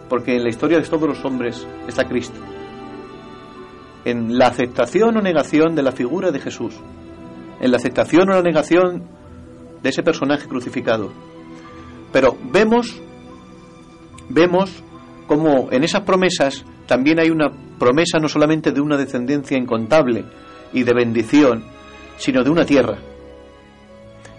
porque 0.10 0.36
en 0.36 0.44
la 0.44 0.50
historia 0.50 0.80
de 0.80 0.88
todos 0.88 1.08
los 1.08 1.26
hombres 1.26 1.68
está 1.88 2.06
Cristo, 2.06 2.40
en 4.06 4.38
la 4.38 4.48
aceptación 4.48 5.18
o 5.18 5.22
negación 5.22 5.76
de 5.76 5.84
la 5.84 5.92
figura 5.92 6.32
de 6.32 6.40
Jesús, 6.40 6.76
en 7.60 7.72
la 7.72 7.78
aceptación 7.78 8.30
o 8.30 8.34
la 8.34 8.42
negación 8.42 9.04
de 9.82 9.90
ese 9.90 10.04
personaje 10.04 10.48
crucificado. 10.48 11.12
Pero 12.12 12.38
vemos 12.52 13.02
vemos 14.30 14.84
como 15.28 15.72
en 15.72 15.84
esas 15.84 16.02
promesas 16.02 16.66
también 16.88 17.20
hay 17.20 17.30
una 17.30 17.52
promesa 17.80 18.20
no 18.20 18.28
solamente 18.28 18.72
de 18.72 18.82
una 18.82 18.98
descendencia 18.98 19.58
incontable 19.58 20.26
y 20.74 20.84
de 20.84 20.94
bendición, 20.94 21.64
sino 22.24 22.42
de 22.42 22.50
una 22.50 22.66
tierra. 22.66 22.98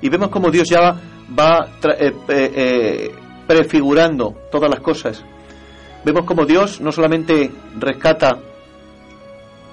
Y 0.01 0.09
vemos 0.09 0.31
como 0.31 0.51
Dios 0.51 0.67
ya 0.71 0.99
va, 1.39 1.69
eh, 1.99 2.15
eh, 2.29 2.53
eh, 2.57 3.15
prefigurando 3.47 4.35
todas 4.51 4.71
las 4.71 4.81
cosas. 4.81 5.23
Vemos 6.03 6.25
como 6.25 6.47
Dios 6.47 6.81
no 6.81 6.93
solamente 6.93 7.51
rescata 7.79 8.39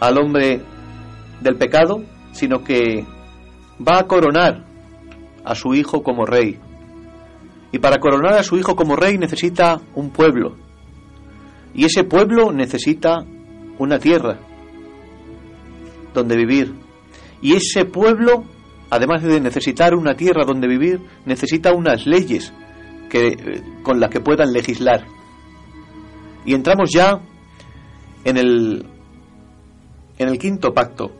al 0.01 0.17
hombre 0.17 0.61
del 1.39 1.55
pecado, 1.55 2.03
sino 2.33 2.61
que 2.65 3.05
va 3.79 3.99
a 3.99 4.07
coronar 4.07 4.65
a 5.45 5.55
su 5.55 5.73
hijo 5.73 6.03
como 6.03 6.25
rey. 6.25 6.59
Y 7.71 7.79
para 7.79 7.99
coronar 7.99 8.33
a 8.33 8.43
su 8.43 8.57
hijo 8.57 8.75
como 8.75 8.97
rey 8.97 9.17
necesita 9.17 9.79
un 9.95 10.09
pueblo. 10.09 10.57
Y 11.73 11.85
ese 11.85 12.03
pueblo 12.03 12.51
necesita 12.51 13.23
una 13.77 13.99
tierra 13.99 14.37
donde 16.13 16.35
vivir. 16.35 16.90
Y 17.41 17.53
ese 17.53 17.85
pueblo, 17.85 18.43
además 18.89 19.23
de 19.23 19.39
necesitar 19.39 19.95
una 19.95 20.15
tierra 20.15 20.45
donde 20.45 20.67
vivir, 20.67 21.01
necesita 21.25 21.73
unas 21.73 22.05
leyes 22.05 22.53
que, 23.09 23.61
con 23.83 23.99
las 23.99 24.09
que 24.09 24.19
puedan 24.19 24.53
legislar. 24.53 25.05
Y 26.45 26.53
entramos 26.53 26.91
ya 26.91 27.19
en 28.23 28.37
el, 28.37 28.85
en 30.17 30.27
el 30.27 30.37
quinto 30.37 30.73
pacto, 30.73 31.11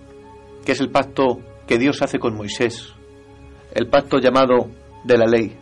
que 0.65 0.74
es 0.74 0.80
el 0.80 0.89
pacto 0.89 1.39
que 1.67 1.78
Dios 1.78 2.01
hace 2.01 2.19
con 2.19 2.36
Moisés, 2.36 2.93
el 3.74 3.88
pacto 3.88 4.19
llamado 4.19 4.69
de 5.03 5.17
la 5.17 5.26
ley. 5.26 5.57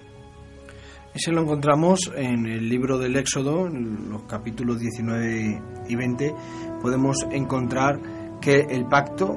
Ese 1.14 1.32
lo 1.32 1.42
encontramos 1.42 2.12
en 2.16 2.46
el 2.46 2.70
libro 2.70 2.98
del 2.98 3.16
Éxodo, 3.16 3.66
en 3.66 4.10
los 4.10 4.24
capítulos 4.24 4.80
19 4.80 5.62
y 5.88 5.96
20. 5.96 6.34
Podemos 6.82 7.26
encontrar 7.32 8.00
que 8.40 8.60
el 8.70 8.86
pacto 8.86 9.36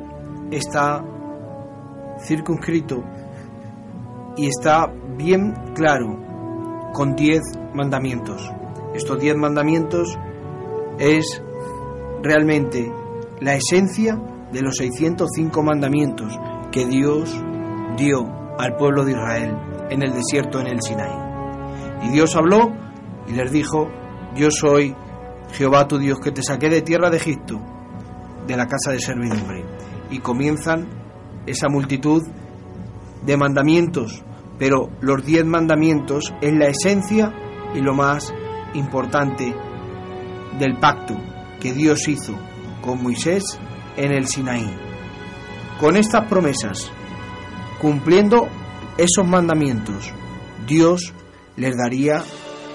está 0.51 1.03
circunscrito 2.27 3.03
y 4.37 4.47
está 4.47 4.93
bien 5.17 5.55
claro 5.75 6.19
con 6.93 7.15
10 7.15 7.41
mandamientos. 7.75 8.51
Estos 8.95 9.19
10 9.19 9.37
mandamientos 9.37 10.19
es 10.99 11.43
realmente 12.23 12.93
la 13.41 13.55
esencia 13.55 14.21
de 14.53 14.63
los 14.63 14.77
605 14.77 15.63
mandamientos 15.63 16.39
que 16.71 16.87
Dios 16.87 17.35
dio 17.97 18.27
al 18.59 18.77
pueblo 18.77 19.05
de 19.05 19.13
Israel 19.13 19.57
en 19.91 20.03
el 20.03 20.13
desierto 20.13 20.61
en 20.61 20.69
el 20.69 20.83
Sinaí. 20.83 21.33
Y 22.03 22.11
Dios 22.11 22.37
habló 22.37 22.73
y 23.27 23.33
les 23.33 23.51
dijo, 23.51 23.89
yo 24.35 24.51
soy 24.51 24.95
Jehová 25.53 25.89
tu 25.89 25.99
Dios 25.99 26.19
que 26.21 26.33
te 26.33 26.43
saqué 26.43 26.69
de 26.69 26.83
tierra 26.83 27.11
de 27.11 27.19
Egipto, 27.19 27.61
de 28.47 28.57
la 28.57 28.67
casa 28.67 28.93
de 28.93 29.01
servidumbre. 29.01 29.65
Y 30.11 30.19
comienzan 30.19 31.02
esa 31.47 31.69
multitud 31.69 32.23
de 33.25 33.37
mandamientos, 33.37 34.23
pero 34.59 34.91
los 35.01 35.25
diez 35.25 35.45
mandamientos 35.45 36.33
es 36.41 36.53
la 36.53 36.67
esencia 36.67 37.33
y 37.75 37.81
lo 37.81 37.95
más 37.95 38.33
importante 38.75 39.55
del 40.59 40.79
pacto 40.79 41.15
que 41.61 41.73
Dios 41.73 42.07
hizo 42.09 42.35
con 42.81 43.03
Moisés 43.03 43.43
en 43.97 44.13
el 44.13 44.27
Sinaí. 44.27 44.71
Con 45.81 45.97
estas 45.97 46.29
promesas, 46.29 46.91
cumpliendo 47.81 48.49
esos 48.97 49.27
mandamientos, 49.27 50.13
Dios 50.67 51.13
les 51.57 51.77
daría 51.77 52.23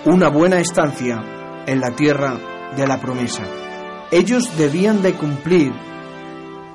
una 0.06 0.30
buena 0.30 0.60
estancia 0.60 1.64
en 1.66 1.80
la 1.80 1.92
tierra 1.92 2.38
de 2.76 2.88
la 2.88 3.00
promesa. 3.00 3.44
Ellos 4.12 4.58
debían 4.58 5.02
de 5.02 5.14
cumplir 5.14 5.72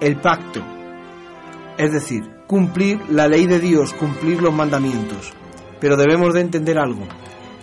el 0.01 0.21
pacto, 0.21 0.63
es 1.79 1.93
decir, 1.93 2.23
cumplir 2.47 3.01
la 3.09 3.29
ley 3.29 3.47
de 3.47 3.59
Dios, 3.59 3.93
cumplir 3.95 4.43
los 4.43 4.55
mandamientos. 4.55 5.33
Pero 5.81 5.97
debemos 5.97 6.35
de 6.35 6.41
entender 6.41 6.79
algo, 6.79 7.07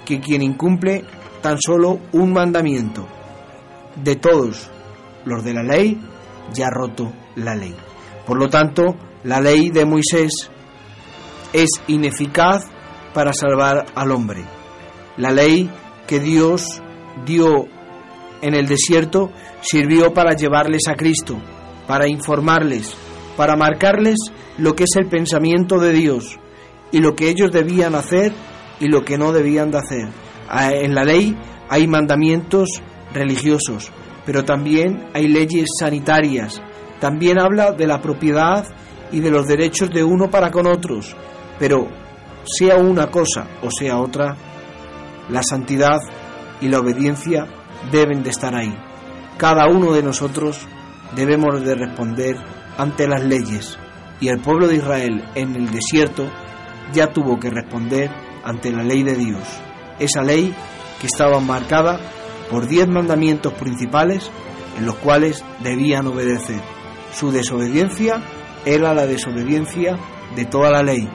que 0.06 0.20
quien 0.20 0.42
incumple 0.42 1.04
tan 1.42 1.58
solo 1.60 2.00
un 2.12 2.34
mandamiento 2.34 3.08
de 3.96 4.16
todos 4.16 4.70
los 5.26 5.44
de 5.44 5.54
la 5.54 5.64
ley, 5.64 6.00
ya 6.54 6.68
ha 6.68 6.72
roto 6.72 7.12
la 7.36 7.56
ley. 7.56 7.76
Por 8.26 8.40
lo 8.40 8.50
tanto, 8.50 8.96
la 9.24 9.40
ley 9.42 9.70
de 9.70 9.86
Moisés 9.86 10.50
es 11.54 11.70
ineficaz 11.88 12.66
para 13.14 13.34
salvar 13.34 13.86
al 13.96 14.12
hombre. 14.12 14.44
La 15.18 15.32
ley 15.32 15.70
que 16.08 16.20
Dios 16.20 16.82
dio 17.26 17.68
en 18.42 18.54
el 18.54 18.68
desierto 18.68 19.32
sirvió 19.62 20.14
para 20.14 20.36
llevarles 20.36 20.88
a 20.88 20.96
Cristo, 20.96 21.38
para 21.88 22.08
informarles, 22.08 22.96
para 23.40 23.56
marcarles 23.56 24.18
lo 24.58 24.76
que 24.76 24.84
es 24.84 24.98
el 24.98 25.08
pensamiento 25.08 25.80
de 25.80 25.94
Dios 25.94 26.38
y 26.92 27.00
lo 27.00 27.16
que 27.16 27.30
ellos 27.30 27.54
debían 27.54 27.96
hacer 27.96 28.34
y 28.82 28.90
lo 28.90 29.06
que 29.06 29.18
no 29.18 29.32
debían 29.32 29.72
de 29.72 29.78
hacer. 29.78 30.10
Ah, 30.50 30.74
en 30.74 30.94
la 30.94 31.06
ley 31.06 31.38
hay 31.70 31.88
mandamientos 31.88 32.68
religiosos, 33.14 33.94
pero 34.26 34.44
también 34.44 35.08
hay 35.14 35.30
leyes 35.30 35.70
sanitarias. 35.80 36.62
También 37.00 37.40
habla 37.40 37.72
de 37.72 37.88
la 37.88 38.02
propiedad 38.02 38.66
y 39.10 39.22
de 39.22 39.32
los 39.32 39.48
derechos 39.48 39.90
de 39.90 40.04
uno 40.04 40.30
para 40.30 40.52
con 40.52 40.68
otros, 40.68 41.16
pero 41.58 41.88
sea 42.44 42.76
una 42.76 43.08
cosa 43.08 43.48
o 43.62 43.72
sea 43.72 44.00
otra, 44.00 44.36
la 45.30 45.44
santidad 45.44 46.00
y 46.60 46.68
la 46.68 46.80
obediencia 46.80 47.48
deben 47.90 48.22
de 48.22 48.32
estar 48.32 48.54
ahí. 48.54 48.78
Cada 49.38 49.70
uno 49.70 49.94
de 49.94 50.04
nosotros 50.04 50.60
debemos 51.16 51.64
de 51.64 51.76
responder 51.76 52.59
ante 52.80 53.08
las 53.08 53.24
leyes 53.24 53.78
y 54.20 54.30
el 54.30 54.40
pueblo 54.40 54.68
de 54.68 54.78
Israel 54.78 55.24
en 55.36 55.56
el 55.56 55.70
desierto 55.70 56.26
ya 56.94 57.08
tuvo 57.14 57.40
que 57.40 57.52
responder 57.52 58.10
ante 58.44 58.72
la 58.72 58.84
ley 58.84 59.04
de 59.04 59.16
Dios, 59.16 59.44
esa 60.00 60.24
ley 60.24 60.56
que 61.00 61.08
estaba 61.08 61.40
marcada 61.40 62.00
por 62.50 62.68
diez 62.68 62.88
mandamientos 62.88 63.54
principales 63.54 64.32
en 64.78 64.86
los 64.86 64.96
cuales 64.96 65.44
debían 65.62 66.08
obedecer. 66.08 66.62
Su 67.14 67.32
desobediencia 67.32 68.22
era 68.66 68.94
la 68.94 69.06
desobediencia 69.06 69.98
de 70.36 70.46
toda 70.46 70.72
la 70.72 70.82
ley, 70.82 71.08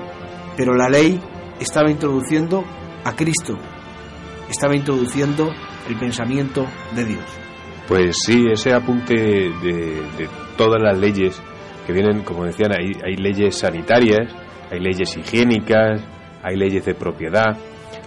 pero 0.56 0.74
la 0.74 0.88
ley 0.88 1.20
estaba 1.60 1.90
introduciendo 1.90 2.64
a 3.04 3.16
Cristo, 3.16 3.58
estaba 4.48 4.76
introduciendo 4.76 5.50
el 5.88 5.98
pensamiento 5.98 6.66
de 6.94 7.04
Dios. 7.04 7.24
Pues 7.88 8.16
sí, 8.24 8.44
ese 8.50 8.72
apunte 8.72 9.14
de, 9.14 10.28
todas 10.56 10.80
las 10.80 10.96
leyes 10.98 11.40
que 11.86 11.92
vienen, 11.92 12.22
como 12.22 12.44
decían, 12.44 12.72
hay, 12.72 12.92
hay 13.04 13.16
leyes 13.16 13.56
sanitarias, 13.56 14.34
hay 14.70 14.80
leyes 14.80 15.16
higiénicas, 15.16 16.02
hay 16.42 16.56
leyes 16.56 16.84
de 16.84 16.94
propiedad. 16.94 17.56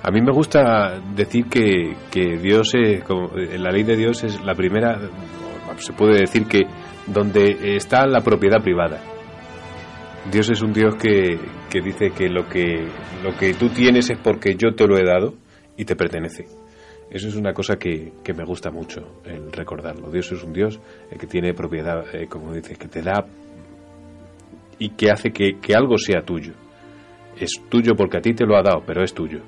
A 0.04 0.12
mí 0.12 0.22
me 0.22 0.32
gusta 0.32 1.00
decir 1.16 1.46
que, 1.46 1.96
que 2.12 2.38
Dios 2.38 2.74
es, 2.76 3.04
como, 3.04 3.30
la 3.36 3.72
ley 3.72 3.84
de 3.84 3.96
Dios 3.96 4.24
es 4.24 4.44
la 4.44 4.54
primera, 4.54 5.00
se 5.78 5.94
puede 5.94 6.20
decir 6.20 6.46
que 6.46 6.62
donde 7.08 7.76
está 7.76 8.06
la 8.06 8.22
propiedad 8.22 8.62
privada. 8.62 9.02
Dios 10.32 10.50
es 10.50 10.62
un 10.62 10.74
Dios 10.74 10.96
que, 10.96 11.40
que 11.70 11.82
dice 11.82 12.12
que 12.12 12.28
lo, 12.30 12.48
que 12.48 12.86
lo 13.24 13.36
que 13.38 13.54
tú 13.54 13.70
tienes 13.70 14.10
es 14.10 14.20
porque 14.20 14.56
yo 14.56 14.76
te 14.76 14.86
lo 14.86 14.98
he 14.98 15.06
dado 15.06 15.34
y 15.78 15.86
te 15.86 15.96
pertenece. 15.96 16.46
Eso 17.10 17.30
es 17.30 17.36
una 17.36 17.54
cosa 17.54 17.78
que, 17.78 18.12
que 18.24 18.34
me 18.34 18.44
gusta 18.44 18.70
mucho, 18.70 19.22
el 19.24 19.52
recordarlo. 19.54 20.12
Dios 20.12 20.30
es 20.34 20.44
un 20.44 20.52
Dios 20.52 20.80
eh, 21.10 21.18
que 21.18 21.26
tiene 21.26 21.54
propiedad, 21.54 22.04
eh, 22.14 22.28
como 22.28 22.54
dice, 22.54 22.76
que 22.76 22.90
te 22.90 23.02
da 23.02 23.26
y 24.80 24.90
que 24.90 25.12
hace 25.12 25.32
que, 25.32 25.60
que, 25.62 25.74
algo 25.76 25.98
sea 25.98 26.22
tuyo. 26.22 26.54
Es 27.40 27.62
tuyo 27.70 27.94
porque 27.96 28.18
a 28.18 28.22
ti 28.22 28.34
te 28.34 28.46
lo 28.46 28.58
ha 28.58 28.64
dado, 28.64 28.84
pero 28.86 29.04
es 29.04 29.14
tuyo. 29.14 29.42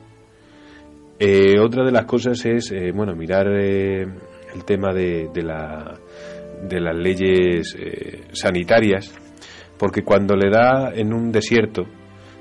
Eh, 1.19 1.59
otra 1.59 1.83
de 1.83 1.91
las 1.91 2.05
cosas 2.05 2.45
es, 2.45 2.71
eh, 2.71 2.91
bueno, 2.95 3.13
mirar 3.13 3.47
eh, 3.47 4.07
el 4.53 4.63
tema 4.65 4.93
de, 4.93 5.29
de, 5.33 5.43
la, 5.43 5.99
de 6.63 6.79
las 6.79 6.97
leyes 6.97 7.75
sanitarias, 8.31 9.13
porque 9.77 10.03
cuando 10.03 10.35
le 10.35 10.49
da 10.49 10.93
en 10.93 11.13
un 11.13 11.29
desierto, 11.29 11.83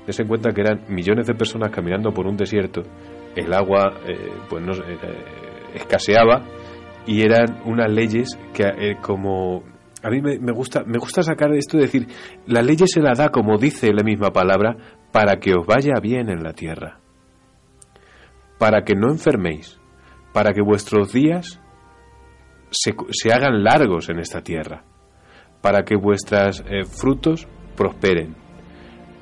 des 0.07 0.17
en 0.19 0.27
cuenta 0.27 0.51
que 0.51 0.61
eran 0.61 0.85
millones 0.87 1.27
de 1.27 1.35
personas 1.35 1.71
caminando 1.71 2.11
por 2.11 2.25
un 2.25 2.37
desierto, 2.37 2.83
el 3.35 3.53
agua 3.53 3.99
pues 4.49 4.63
no, 4.63 4.71
escaseaba 5.75 6.43
y 7.05 7.21
eran 7.21 7.61
unas 7.65 7.91
leyes 7.91 8.39
que 8.53 8.95
como 9.01 9.63
a 10.01 10.09
mí 10.09 10.21
me, 10.21 10.51
gusta 10.51 10.83
me 10.85 10.97
gusta 10.97 11.23
sacar 11.23 11.53
esto 11.53 11.77
de 11.77 11.83
decir 11.83 12.07
la 12.47 12.61
ley 12.61 12.77
se 12.85 13.01
la 13.01 13.13
da 13.13 13.29
como 13.29 13.57
dice 13.57 13.91
la 13.93 14.03
misma 14.03 14.31
palabra 14.31 14.75
para 15.11 15.39
que 15.39 15.53
os 15.53 15.65
vaya 15.65 15.99
bien 16.01 16.29
en 16.29 16.43
la 16.43 16.53
tierra 16.53 16.99
para 18.57 18.83
que 18.83 18.95
no 18.95 19.11
enferméis 19.11 19.79
para 20.33 20.53
que 20.53 20.61
vuestros 20.61 21.11
días 21.11 21.59
se, 22.71 22.93
hagan 23.33 23.63
largos 23.63 24.09
en 24.09 24.19
esta 24.19 24.41
tierra 24.41 24.83
para 25.61 25.83
que 25.83 25.95
vuestros 25.95 26.63
eh, 26.67 26.85
frutos 26.85 27.47
prosperen 27.75 28.35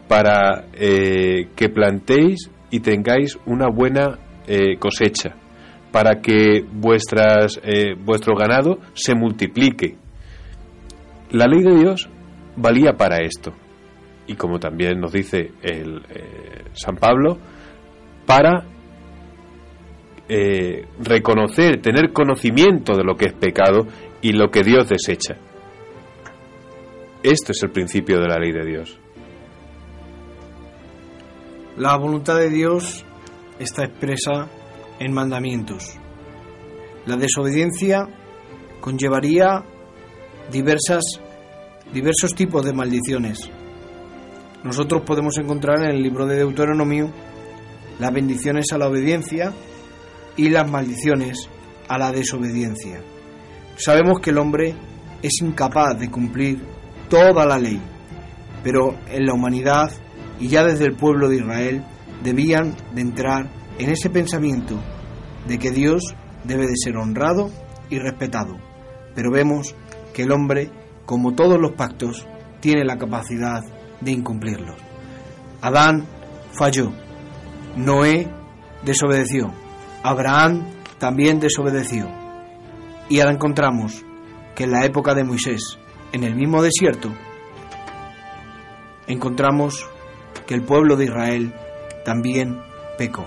para 0.07 0.65
eh, 0.73 1.49
que 1.55 1.69
plantéis 1.69 2.49
y 2.69 2.79
tengáis 2.79 3.37
una 3.45 3.67
buena 3.69 4.19
eh, 4.47 4.77
cosecha, 4.77 5.35
para 5.91 6.21
que 6.21 6.63
vuestras, 6.69 7.59
vuestro 8.03 8.35
ganado 8.35 8.79
se 8.93 9.15
multiplique. 9.15 9.97
La 11.31 11.45
ley 11.45 11.61
de 11.61 11.75
Dios 11.75 12.09
valía 12.55 12.93
para 12.93 13.17
esto. 13.17 13.53
Y 14.27 14.35
como 14.35 14.59
también 14.59 14.99
nos 14.99 15.11
dice 15.11 15.51
el, 15.61 16.03
eh, 16.09 16.65
San 16.73 16.95
Pablo, 16.95 17.37
para 18.25 18.65
eh, 20.27 20.85
reconocer, 20.99 21.81
tener 21.81 22.11
conocimiento 22.11 22.93
de 22.93 23.03
lo 23.03 23.15
que 23.15 23.27
es 23.27 23.33
pecado 23.33 23.87
y 24.21 24.33
lo 24.33 24.49
que 24.49 24.63
Dios 24.63 24.89
desecha. 24.89 25.37
Esto 27.23 27.51
es 27.51 27.63
el 27.63 27.71
principio 27.71 28.19
de 28.19 28.27
la 28.27 28.37
ley 28.37 28.51
de 28.51 28.65
Dios. 28.65 28.99
La 31.77 31.95
voluntad 31.97 32.37
de 32.37 32.49
Dios 32.49 33.05
está 33.59 33.85
expresa 33.85 34.49
en 34.99 35.13
mandamientos. 35.13 35.97
La 37.05 37.15
desobediencia 37.15 38.07
conllevaría 38.81 39.63
diversas, 40.51 41.03
diversos 41.93 42.33
tipos 42.33 42.65
de 42.65 42.73
maldiciones. 42.73 43.49
Nosotros 44.63 45.03
podemos 45.05 45.37
encontrar 45.37 45.83
en 45.83 45.91
el 45.91 46.01
libro 46.01 46.25
de 46.25 46.37
Deuteronomio 46.37 47.11
las 47.99 48.13
bendiciones 48.13 48.71
a 48.71 48.77
la 48.77 48.87
obediencia 48.87 49.53
y 50.35 50.49
las 50.49 50.69
maldiciones 50.69 51.49
a 51.87 51.97
la 51.97 52.11
desobediencia. 52.11 53.01
Sabemos 53.77 54.19
que 54.19 54.31
el 54.31 54.37
hombre 54.37 54.75
es 55.21 55.41
incapaz 55.41 55.99
de 55.99 56.09
cumplir 56.09 56.61
toda 57.09 57.45
la 57.45 57.57
ley, 57.57 57.81
pero 58.63 58.95
en 59.09 59.25
la 59.25 59.33
humanidad 59.33 59.91
y 60.39 60.47
ya 60.47 60.63
desde 60.63 60.85
el 60.85 60.95
pueblo 60.95 61.29
de 61.29 61.37
Israel 61.37 61.83
debían 62.23 62.75
de 62.93 63.01
entrar 63.01 63.49
en 63.79 63.89
ese 63.89 64.09
pensamiento 64.09 64.79
de 65.47 65.57
que 65.57 65.71
Dios 65.71 66.15
debe 66.43 66.67
de 66.67 66.75
ser 66.75 66.97
honrado 66.97 67.49
y 67.89 67.99
respetado. 67.99 68.57
Pero 69.15 69.31
vemos 69.31 69.75
que 70.17 70.23
el 70.23 70.31
hombre, 70.31 70.71
como 71.05 71.35
todos 71.35 71.61
los 71.61 71.73
pactos, 71.73 72.25
tiene 72.59 72.83
la 72.83 72.97
capacidad 72.97 73.61
de 74.01 74.11
incumplirlos. 74.11 74.75
Adán 75.61 76.07
falló, 76.53 76.91
Noé 77.75 78.27
desobedeció, 78.83 79.53
Abraham 80.01 80.65
también 80.97 81.39
desobedeció. 81.39 82.07
Y 83.09 83.19
ahora 83.19 83.35
encontramos 83.35 84.03
que 84.55 84.63
en 84.63 84.71
la 84.71 84.85
época 84.85 85.13
de 85.13 85.23
Moisés, 85.23 85.77
en 86.11 86.23
el 86.23 86.35
mismo 86.35 86.63
desierto, 86.63 87.13
encontramos 89.05 89.87
que 90.47 90.55
el 90.55 90.63
pueblo 90.63 90.95
de 90.95 91.05
Israel 91.05 91.53
también 92.03 92.59
pecó. 92.97 93.23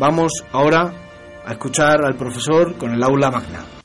Vamos 0.00 0.32
ahora 0.50 0.92
a 1.46 1.52
escuchar 1.52 2.04
al 2.04 2.16
profesor 2.16 2.76
con 2.78 2.92
el 2.92 3.04
aula 3.04 3.30
magna. 3.30 3.75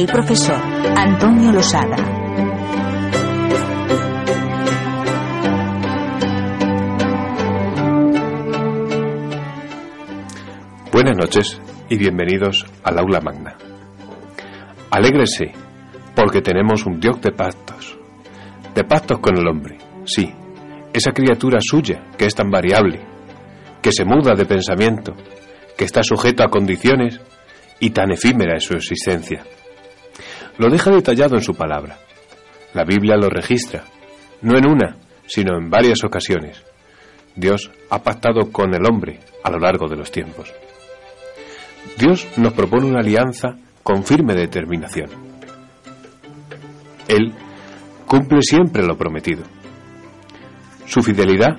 El 0.00 0.06
profesor 0.06 0.56
Antonio 0.96 1.52
Losada. 1.52 1.96
Buenas 10.90 11.18
noches 11.18 11.60
y 11.90 11.98
bienvenidos 11.98 12.64
al 12.82 12.98
aula 12.98 13.20
magna. 13.20 13.58
Alégrese, 14.90 15.52
porque 16.16 16.40
tenemos 16.40 16.86
un 16.86 16.98
Dios 16.98 17.20
de 17.20 17.32
pactos. 17.32 17.98
De 18.74 18.84
pactos 18.84 19.18
con 19.18 19.36
el 19.36 19.46
hombre, 19.46 19.76
sí, 20.06 20.32
esa 20.94 21.12
criatura 21.12 21.58
suya 21.60 22.06
que 22.16 22.24
es 22.24 22.34
tan 22.34 22.48
variable, 22.50 23.02
que 23.82 23.92
se 23.92 24.06
muda 24.06 24.34
de 24.34 24.46
pensamiento, 24.46 25.12
que 25.76 25.84
está 25.84 26.02
sujeto 26.02 26.42
a 26.42 26.48
condiciones 26.48 27.20
y 27.80 27.90
tan 27.90 28.10
efímera 28.12 28.56
es 28.56 28.64
su 28.64 28.72
existencia. 28.72 29.44
Lo 30.60 30.68
deja 30.68 30.90
detallado 30.90 31.36
en 31.36 31.40
su 31.40 31.54
palabra. 31.54 31.96
La 32.74 32.84
Biblia 32.84 33.16
lo 33.16 33.30
registra, 33.30 33.82
no 34.42 34.58
en 34.58 34.66
una, 34.66 34.94
sino 35.26 35.56
en 35.56 35.70
varias 35.70 36.04
ocasiones. 36.04 36.62
Dios 37.34 37.70
ha 37.88 38.02
pactado 38.02 38.52
con 38.52 38.74
el 38.74 38.84
hombre 38.86 39.20
a 39.42 39.50
lo 39.50 39.58
largo 39.58 39.88
de 39.88 39.96
los 39.96 40.12
tiempos. 40.12 40.52
Dios 41.96 42.28
nos 42.36 42.52
propone 42.52 42.88
una 42.88 43.00
alianza 43.00 43.56
con 43.82 44.04
firme 44.04 44.34
determinación. 44.34 45.08
Él 47.08 47.32
cumple 48.04 48.42
siempre 48.42 48.84
lo 48.84 48.98
prometido. 48.98 49.44
Su 50.84 51.00
fidelidad 51.00 51.56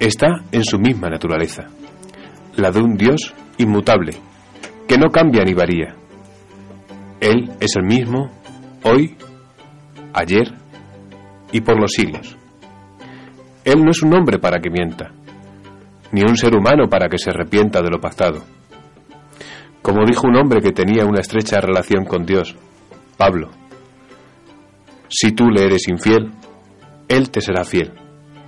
está 0.00 0.42
en 0.50 0.64
su 0.64 0.80
misma 0.80 1.10
naturaleza, 1.10 1.68
la 2.56 2.72
de 2.72 2.80
un 2.80 2.96
Dios 2.96 3.32
inmutable, 3.56 4.14
que 4.88 4.98
no 4.98 5.10
cambia 5.12 5.44
ni 5.44 5.54
varía. 5.54 5.94
Él 7.20 7.50
es 7.60 7.76
el 7.76 7.84
mismo 7.84 8.30
hoy, 8.84 9.16
ayer 10.12 10.54
y 11.52 11.60
por 11.60 11.80
los 11.80 11.92
siglos. 11.92 12.36
Él 13.64 13.82
no 13.84 13.90
es 13.90 14.02
un 14.02 14.14
hombre 14.14 14.38
para 14.38 14.60
que 14.60 14.70
mienta, 14.70 15.10
ni 16.12 16.22
un 16.22 16.36
ser 16.36 16.56
humano 16.56 16.88
para 16.88 17.08
que 17.08 17.18
se 17.18 17.30
arrepienta 17.30 17.82
de 17.82 17.90
lo 17.90 18.00
pactado. 18.00 18.44
Como 19.82 20.04
dijo 20.06 20.26
un 20.26 20.36
hombre 20.36 20.60
que 20.60 20.72
tenía 20.72 21.04
una 21.04 21.20
estrecha 21.20 21.60
relación 21.60 22.04
con 22.04 22.24
Dios, 22.24 22.56
Pablo, 23.16 23.50
si 25.08 25.32
tú 25.32 25.50
le 25.50 25.64
eres 25.64 25.88
infiel, 25.88 26.30
Él 27.08 27.30
te 27.30 27.40
será 27.40 27.64
fiel. 27.64 27.92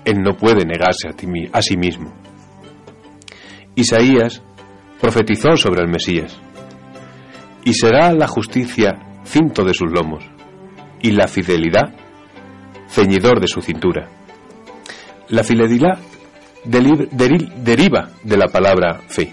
Él 0.05 0.19
no 0.23 0.37
puede 0.37 0.65
negarse 0.65 1.09
a, 1.09 1.13
ti, 1.13 1.27
a 1.53 1.63
sí 1.63 1.77
mismo. 1.77 2.13
Isaías 3.75 4.43
profetizó 5.01 5.57
sobre 5.57 5.83
el 5.83 5.89
Mesías. 5.89 6.39
Y 7.65 7.75
será 7.75 8.13
la 8.13 8.27
justicia 8.27 8.99
cinto 9.25 9.65
de 9.65 9.75
sus 9.75 9.91
lomos, 9.91 10.25
y 11.03 11.13
la 11.13 11.29
fidelidad 11.29 11.95
ceñidor 12.89 13.41
de 13.41 13.47
su 13.47 13.61
cintura. 13.61 14.09
La 15.29 15.45
fidelidad 15.45 15.99
deriva 16.65 18.11
de 18.25 18.37
la 18.37 18.47
palabra 18.47 19.01
fe. 19.09 19.33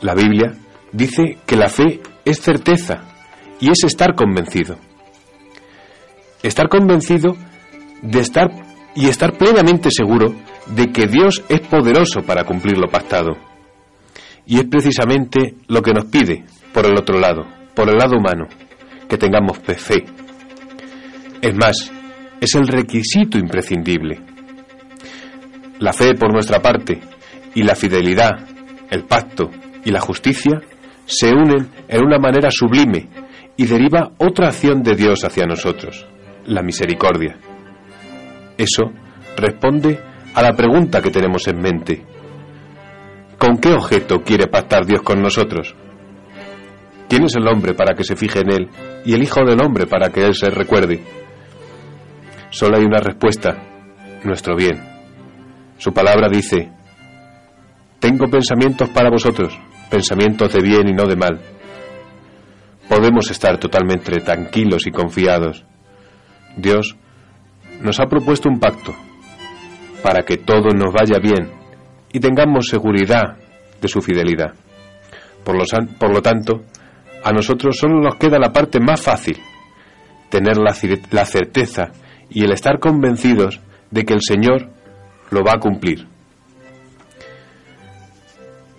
La 0.00 0.14
Biblia 0.14 0.52
dice 0.92 1.38
que 1.46 1.56
la 1.56 1.68
fe 1.68 2.00
es 2.24 2.40
certeza 2.40 3.02
y 3.60 3.70
es 3.70 3.84
estar 3.84 4.14
convencido. 4.14 4.76
Estar 6.42 6.68
convencido 6.68 7.36
de 8.02 8.20
estar 8.20 8.50
y 8.94 9.08
estar 9.08 9.36
plenamente 9.36 9.90
seguro 9.90 10.34
de 10.66 10.92
que 10.92 11.06
Dios 11.06 11.44
es 11.48 11.60
poderoso 11.60 12.22
para 12.26 12.44
cumplir 12.44 12.78
lo 12.78 12.88
pactado. 12.88 13.51
Y 14.46 14.58
es 14.58 14.64
precisamente 14.64 15.56
lo 15.68 15.82
que 15.82 15.92
nos 15.92 16.06
pide 16.06 16.44
por 16.72 16.86
el 16.86 16.96
otro 16.98 17.18
lado, 17.18 17.46
por 17.74 17.88
el 17.88 17.96
lado 17.96 18.16
humano, 18.16 18.48
que 19.08 19.16
tengamos 19.16 19.58
fe. 19.58 20.04
Es 21.40 21.54
más, 21.56 21.92
es 22.40 22.54
el 22.54 22.66
requisito 22.66 23.38
imprescindible. 23.38 24.20
La 25.78 25.92
fe 25.92 26.14
por 26.14 26.32
nuestra 26.32 26.60
parte 26.60 27.00
y 27.54 27.62
la 27.62 27.74
fidelidad, 27.74 28.30
el 28.90 29.04
pacto 29.04 29.50
y 29.84 29.90
la 29.90 30.00
justicia 30.00 30.60
se 31.06 31.30
unen 31.30 31.68
en 31.88 32.04
una 32.04 32.18
manera 32.18 32.50
sublime 32.50 33.08
y 33.56 33.66
deriva 33.66 34.12
otra 34.18 34.48
acción 34.48 34.82
de 34.82 34.94
Dios 34.94 35.24
hacia 35.24 35.46
nosotros, 35.46 36.06
la 36.46 36.62
misericordia. 36.62 37.36
Eso 38.56 38.92
responde 39.36 39.98
a 40.34 40.42
la 40.42 40.52
pregunta 40.52 41.02
que 41.02 41.10
tenemos 41.10 41.46
en 41.48 41.60
mente. 41.60 42.02
¿Con 43.42 43.58
qué 43.58 43.72
objeto 43.72 44.22
quiere 44.22 44.46
pactar 44.46 44.86
Dios 44.86 45.02
con 45.02 45.20
nosotros? 45.20 45.74
¿Quién 47.08 47.24
es 47.24 47.34
el 47.34 47.48
hombre 47.48 47.74
para 47.74 47.92
que 47.96 48.04
se 48.04 48.14
fije 48.14 48.38
en 48.38 48.52
él 48.52 48.68
y 49.04 49.14
el 49.14 49.22
Hijo 49.24 49.40
del 49.44 49.60
hombre 49.60 49.88
para 49.88 50.10
que 50.10 50.24
él 50.24 50.32
se 50.32 50.48
recuerde? 50.48 51.02
Solo 52.50 52.76
hay 52.76 52.84
una 52.84 53.00
respuesta, 53.00 53.60
nuestro 54.22 54.54
bien. 54.54 54.80
Su 55.76 55.92
palabra 55.92 56.28
dice, 56.30 56.70
tengo 57.98 58.30
pensamientos 58.30 58.88
para 58.90 59.10
vosotros, 59.10 59.58
pensamientos 59.90 60.52
de 60.52 60.62
bien 60.62 60.88
y 60.88 60.92
no 60.92 61.06
de 61.06 61.16
mal. 61.16 61.40
Podemos 62.88 63.28
estar 63.28 63.58
totalmente 63.58 64.20
tranquilos 64.20 64.86
y 64.86 64.92
confiados. 64.92 65.64
Dios 66.56 66.94
nos 67.80 67.98
ha 67.98 68.06
propuesto 68.06 68.48
un 68.48 68.60
pacto 68.60 68.94
para 70.00 70.22
que 70.22 70.36
todo 70.36 70.68
nos 70.76 70.92
vaya 70.92 71.18
bien 71.20 71.61
y 72.12 72.20
tengamos 72.20 72.66
seguridad 72.68 73.36
de 73.80 73.88
su 73.88 74.00
fidelidad. 74.00 74.54
Por 75.44 75.56
lo, 75.56 76.22
tanto, 76.22 76.62
a 77.24 77.32
nosotros 77.32 77.76
solo 77.76 78.00
nos 78.00 78.16
queda 78.16 78.38
la 78.38 78.52
parte 78.52 78.78
más 78.78 79.00
fácil, 79.00 79.38
tener 80.28 80.56
la, 80.56 80.74
la 81.10 81.24
certeza 81.24 81.90
y 82.30 82.44
el 82.44 82.52
estar 82.52 82.78
convencidos 82.78 83.60
de 83.90 84.04
que 84.04 84.14
el 84.14 84.22
Señor 84.22 84.70
lo 85.30 85.42
va 85.42 85.54
a 85.56 85.60
cumplir, 85.60 86.06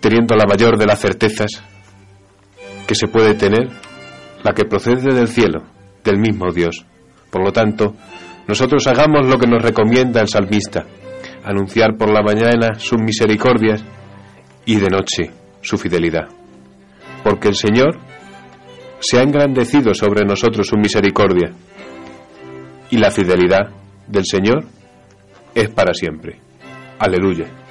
teniendo 0.00 0.34
la 0.36 0.46
mayor 0.46 0.78
de 0.78 0.86
las 0.86 1.00
certezas 1.00 1.62
que 2.86 2.94
se 2.94 3.08
puede 3.08 3.34
tener, 3.34 3.68
la 4.42 4.52
que 4.52 4.64
procede 4.64 5.14
del 5.14 5.28
cielo, 5.28 5.64
del 6.02 6.18
mismo 6.18 6.50
Dios. 6.52 6.84
Por 7.30 7.44
lo 7.44 7.52
tanto, 7.52 7.94
nosotros 8.46 8.86
hagamos 8.86 9.26
lo 9.26 9.38
que 9.38 9.46
nos 9.46 9.62
recomienda 9.62 10.20
el 10.20 10.28
salmista, 10.28 10.84
anunciar 11.44 11.96
por 11.96 12.10
la 12.10 12.22
mañana 12.22 12.78
sus 12.78 13.00
misericordias 13.00 13.84
y 14.64 14.76
de 14.76 14.88
noche 14.88 15.30
su 15.60 15.78
fidelidad. 15.78 16.28
Porque 17.22 17.48
el 17.48 17.54
Señor 17.54 17.98
se 19.00 19.18
ha 19.18 19.22
engrandecido 19.22 19.94
sobre 19.94 20.24
nosotros 20.24 20.66
su 20.66 20.76
misericordia 20.76 21.52
y 22.90 22.96
la 22.98 23.10
fidelidad 23.10 23.70
del 24.06 24.24
Señor 24.24 24.64
es 25.54 25.68
para 25.70 25.92
siempre. 25.94 26.38
Aleluya. 26.98 27.63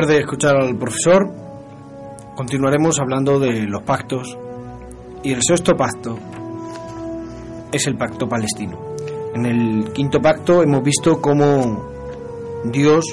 Después 0.00 0.16
de 0.16 0.22
escuchar 0.22 0.56
al 0.56 0.78
profesor, 0.78 1.30
continuaremos 2.34 2.98
hablando 2.98 3.38
de 3.38 3.66
los 3.66 3.82
pactos. 3.82 4.34
Y 5.22 5.30
el 5.30 5.42
sexto 5.42 5.76
pacto 5.76 6.18
es 7.70 7.86
el 7.86 7.98
pacto 7.98 8.26
palestino. 8.26 8.78
En 9.34 9.44
el 9.44 9.92
quinto 9.92 10.18
pacto 10.18 10.62
hemos 10.62 10.82
visto 10.82 11.20
cómo 11.20 11.86
Dios 12.64 13.04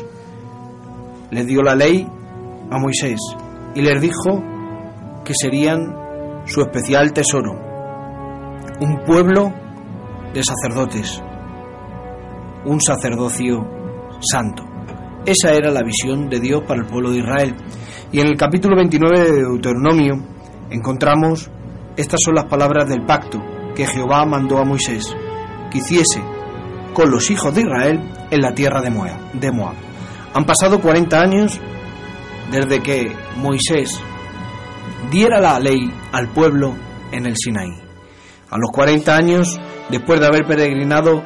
le 1.29 1.43
dio 1.43 1.61
la 1.61 1.75
ley 1.75 2.07
a 2.71 2.79
Moisés 2.79 3.19
y 3.75 3.81
les 3.81 3.99
dijo 3.99 4.41
que 5.25 5.33
serían 5.37 5.93
su 6.45 6.61
especial 6.61 7.11
tesoro, 7.11 7.51
un 8.79 9.03
pueblo 9.05 9.51
de 10.33 10.41
sacerdotes, 10.41 11.21
un 12.63 12.79
sacerdocio 12.79 13.67
santo. 14.21 14.66
Esa 15.27 15.53
era 15.53 15.71
la 15.71 15.83
visión 15.83 16.29
de 16.29 16.39
Dios 16.39 16.63
para 16.65 16.79
el 16.79 16.87
pueblo 16.87 17.11
de 17.11 17.17
Israel. 17.17 17.53
Y 18.13 18.21
en 18.21 18.27
el 18.27 18.37
capítulo 18.37 18.77
29 18.77 19.29
de 19.29 19.41
Deuteronomio 19.41 20.25
encontramos 20.69 21.51
estas 21.97 22.21
son 22.23 22.35
las 22.35 22.45
palabras 22.45 22.87
del 22.87 23.05
pacto 23.05 23.43
que 23.75 23.85
Jehová 23.85 24.23
mandó 24.23 24.57
a 24.59 24.63
Moisés, 24.63 25.13
que 25.69 25.79
hiciese 25.79 26.23
con 26.93 27.11
los 27.11 27.29
hijos 27.29 27.53
de 27.53 27.61
Israel 27.63 28.09
en 28.31 28.39
la 28.39 28.53
tierra 28.53 28.81
de 28.81 28.89
Moab. 29.51 29.75
Han 30.33 30.45
pasado 30.45 30.79
40 30.79 31.19
años 31.19 31.59
desde 32.49 32.81
que 32.81 33.11
Moisés 33.35 33.99
diera 35.11 35.41
la 35.41 35.59
ley 35.59 35.91
al 36.13 36.29
pueblo 36.29 36.73
en 37.11 37.25
el 37.25 37.35
Sinaí. 37.35 37.73
A 38.49 38.57
los 38.57 38.71
40 38.71 39.13
años, 39.13 39.59
después 39.89 40.21
de 40.21 40.27
haber 40.27 40.45
peregrinado 40.45 41.21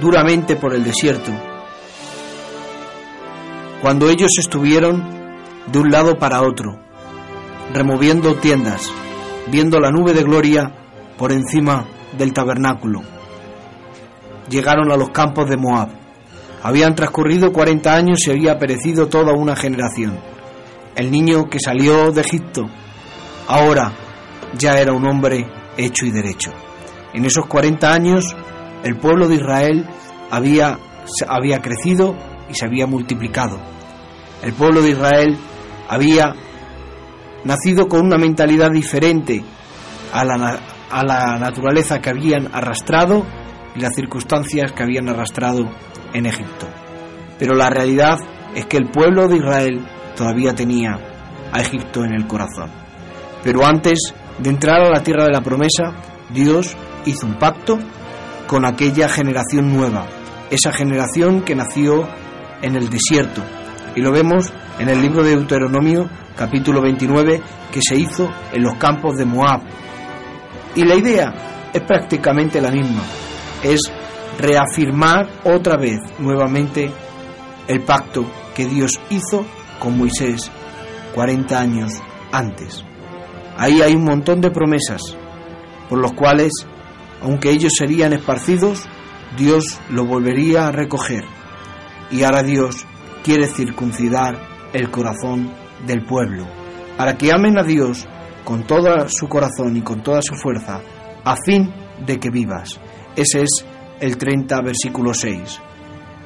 duramente 0.00 0.56
por 0.56 0.74
el 0.74 0.82
desierto, 0.82 1.30
cuando 3.80 4.10
ellos 4.10 4.30
estuvieron 4.38 5.02
de 5.66 5.78
un 5.78 5.90
lado 5.90 6.18
para 6.18 6.42
otro, 6.42 6.78
removiendo 7.72 8.34
tiendas, 8.36 8.92
viendo 9.50 9.80
la 9.80 9.90
nube 9.90 10.12
de 10.12 10.22
gloria 10.22 10.72
por 11.16 11.32
encima 11.32 11.86
del 12.16 12.32
tabernáculo. 12.32 13.02
Llegaron 14.48 14.90
a 14.92 14.96
los 14.96 15.10
campos 15.10 15.48
de 15.48 15.56
Moab. 15.56 15.88
Habían 16.62 16.94
transcurrido 16.94 17.52
40 17.52 17.94
años 17.94 18.26
y 18.26 18.30
había 18.30 18.58
perecido 18.58 19.08
toda 19.08 19.32
una 19.32 19.56
generación. 19.56 20.18
El 20.94 21.10
niño 21.10 21.48
que 21.48 21.60
salió 21.60 22.10
de 22.10 22.20
Egipto 22.20 22.68
ahora 23.46 23.92
ya 24.58 24.72
era 24.74 24.92
un 24.92 25.06
hombre 25.06 25.46
hecho 25.76 26.04
y 26.04 26.10
derecho. 26.10 26.50
En 27.14 27.24
esos 27.24 27.46
40 27.46 27.92
años 27.92 28.36
el 28.82 28.96
pueblo 28.96 29.28
de 29.28 29.36
Israel 29.36 29.86
había, 30.30 30.78
había 31.28 31.60
crecido 31.60 32.14
y 32.50 32.54
se 32.54 32.66
había 32.66 32.86
multiplicado. 32.86 33.58
El 34.42 34.52
pueblo 34.52 34.82
de 34.82 34.90
Israel 34.90 35.38
había 35.88 36.34
nacido 37.44 37.88
con 37.88 38.04
una 38.06 38.18
mentalidad 38.18 38.70
diferente 38.70 39.42
a 40.12 40.24
la, 40.24 40.58
a 40.90 41.04
la 41.04 41.38
naturaleza 41.38 42.00
que 42.00 42.10
habían 42.10 42.48
arrastrado 42.52 43.24
y 43.74 43.80
las 43.80 43.94
circunstancias 43.94 44.72
que 44.72 44.82
habían 44.82 45.08
arrastrado 45.08 45.70
en 46.12 46.26
Egipto. 46.26 46.66
Pero 47.38 47.54
la 47.54 47.70
realidad 47.70 48.18
es 48.54 48.66
que 48.66 48.76
el 48.76 48.90
pueblo 48.90 49.28
de 49.28 49.36
Israel 49.36 49.86
todavía 50.16 50.54
tenía 50.54 50.98
a 51.52 51.60
Egipto 51.60 52.04
en 52.04 52.14
el 52.14 52.26
corazón. 52.26 52.70
Pero 53.42 53.64
antes 53.64 54.14
de 54.38 54.50
entrar 54.50 54.80
a 54.80 54.90
la 54.90 55.02
tierra 55.02 55.24
de 55.24 55.32
la 55.32 55.40
promesa, 55.40 55.94
Dios 56.30 56.76
hizo 57.06 57.26
un 57.26 57.38
pacto 57.38 57.78
con 58.46 58.64
aquella 58.64 59.08
generación 59.08 59.72
nueva, 59.72 60.06
esa 60.50 60.72
generación 60.72 61.42
que 61.42 61.54
nació 61.54 62.08
en 62.62 62.76
el 62.76 62.88
desierto. 62.88 63.42
Y 63.94 64.00
lo 64.00 64.12
vemos 64.12 64.52
en 64.78 64.88
el 64.88 65.00
libro 65.00 65.22
de 65.22 65.30
Deuteronomio 65.30 66.08
capítulo 66.36 66.80
29 66.80 67.42
que 67.72 67.80
se 67.86 67.96
hizo 67.96 68.28
en 68.52 68.62
los 68.62 68.74
campos 68.74 69.16
de 69.16 69.24
Moab. 69.24 69.62
Y 70.74 70.84
la 70.84 70.94
idea 70.94 71.70
es 71.72 71.82
prácticamente 71.82 72.60
la 72.60 72.70
misma, 72.70 73.02
es 73.62 73.80
reafirmar 74.38 75.28
otra 75.44 75.76
vez 75.76 75.98
nuevamente 76.18 76.90
el 77.66 77.82
pacto 77.82 78.24
que 78.54 78.66
Dios 78.66 78.92
hizo 79.10 79.44
con 79.78 79.98
Moisés 79.98 80.50
40 81.14 81.60
años 81.60 81.92
antes. 82.32 82.84
Ahí 83.56 83.82
hay 83.82 83.94
un 83.94 84.04
montón 84.04 84.40
de 84.40 84.50
promesas 84.50 85.16
por 85.88 85.98
los 85.98 86.12
cuales, 86.12 86.52
aunque 87.20 87.50
ellos 87.50 87.72
serían 87.76 88.12
esparcidos, 88.12 88.88
Dios 89.36 89.80
lo 89.90 90.06
volvería 90.06 90.68
a 90.68 90.72
recoger. 90.72 91.24
Y 92.10 92.22
ahora 92.22 92.42
Dios 92.42 92.86
quiere 93.22 93.46
circuncidar 93.46 94.38
el 94.72 94.90
corazón 94.90 95.50
del 95.86 96.04
pueblo, 96.04 96.46
para 96.96 97.16
que 97.16 97.32
amen 97.32 97.58
a 97.58 97.62
Dios 97.62 98.06
con 98.44 98.66
todo 98.66 99.08
su 99.08 99.28
corazón 99.28 99.76
y 99.76 99.82
con 99.82 100.02
toda 100.02 100.20
su 100.22 100.34
fuerza, 100.34 100.80
a 101.24 101.36
fin 101.44 101.72
de 102.04 102.18
que 102.18 102.30
vivas. 102.30 102.80
Ese 103.16 103.42
es 103.42 103.66
el 104.00 104.16
30 104.16 104.60
versículo 104.62 105.14
6. 105.14 105.60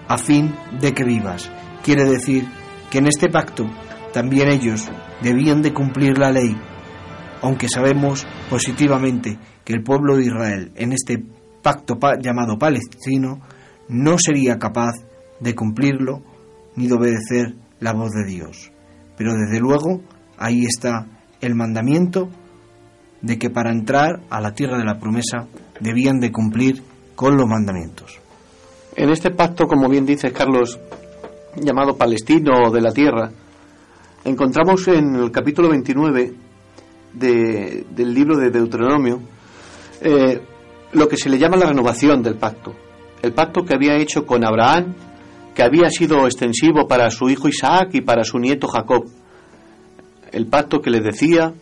A 0.09 0.19
fin 0.19 0.55
de 0.81 0.93
que 0.93 1.05
vivas. 1.05 1.51
Quiere 1.83 2.05
decir 2.05 2.47
que 2.91 2.99
en 2.99 3.07
este 3.07 3.29
pacto 3.29 3.65
también 4.13 4.49
ellos 4.49 4.89
debían 5.23 5.63
de 5.63 5.73
cumplir 5.73 6.19
la 6.19 6.31
ley, 6.31 6.57
aunque 7.43 7.69
sabemos 7.69 8.27
positivamente 8.49 9.39
que 9.65 9.73
el 9.73 9.83
pueblo 9.83 10.17
de 10.17 10.25
Israel 10.25 10.73
en 10.77 10.93
este 10.93 11.23
pacto 11.63 11.99
llamado 12.21 12.59
palestino 12.59 13.41
no 13.89 14.17
sería 14.19 14.59
capaz 14.59 14.95
de 15.41 15.55
cumplirlo 15.55 16.23
ni 16.77 16.87
de 16.87 16.95
obedecer 16.95 17.55
la 17.81 17.93
voz 17.93 18.11
de 18.11 18.25
Dios. 18.25 18.73
Pero 19.17 19.35
desde 19.35 19.61
luego 19.61 20.01
ahí 20.39 20.65
está 20.65 21.07
el 21.41 21.55
mandamiento 21.55 22.29
de 23.21 23.39
que 23.39 23.51
para 23.51 23.73
entrar 23.73 24.21
a 24.31 24.41
la 24.41 24.55
tierra 24.55 24.79
de 24.79 24.85
la 24.85 24.99
promesa 24.99 25.47
debían 25.81 26.19
de 26.21 26.33
cumplir 26.33 26.83
con 27.15 27.37
los 27.37 27.47
mandamientos. 27.49 28.19
En 28.97 29.11
este 29.11 29.31
pacto, 29.31 29.67
como 29.67 29.89
bien 29.89 30.07
dice 30.07 30.33
Carlos, 30.33 30.79
llamado 31.57 31.97
palestino 31.97 32.71
de 32.71 32.81
la 32.81 32.93
tierra, 32.93 33.31
encontramos 34.25 34.87
en 34.89 35.17
el 35.17 35.31
capítulo 35.31 35.69
29 35.69 36.35
del 37.15 38.15
libro 38.15 38.37
de 38.37 38.51
Deuteronomio 38.51 39.21
eh, 40.01 40.41
lo 40.93 41.09
que 41.09 41.17
se 41.17 41.29
le 41.29 41.39
llama 41.39 41.57
la 41.57 41.67
renovación 41.67 42.23
del 42.23 42.37
pacto. 42.37 42.75
El 43.23 43.33
pacto 43.33 43.65
que 43.65 43.75
había 43.75 43.97
hecho 43.97 44.27
con 44.27 44.45
Abraham, 44.45 44.95
que 45.55 45.63
había 45.63 45.89
sido 45.91 46.27
extensivo 46.27 46.89
para 46.89 47.11
su 47.11 47.29
hijo 47.29 47.49
Isaac 47.49 47.91
y 47.93 48.01
para 48.01 48.25
su 48.25 48.39
nieto 48.39 48.67
Jacob. 48.67 49.05
El 50.33 50.47
pacto 50.47 50.81
que 50.81 50.91
le 50.91 51.01
decía 51.01 51.55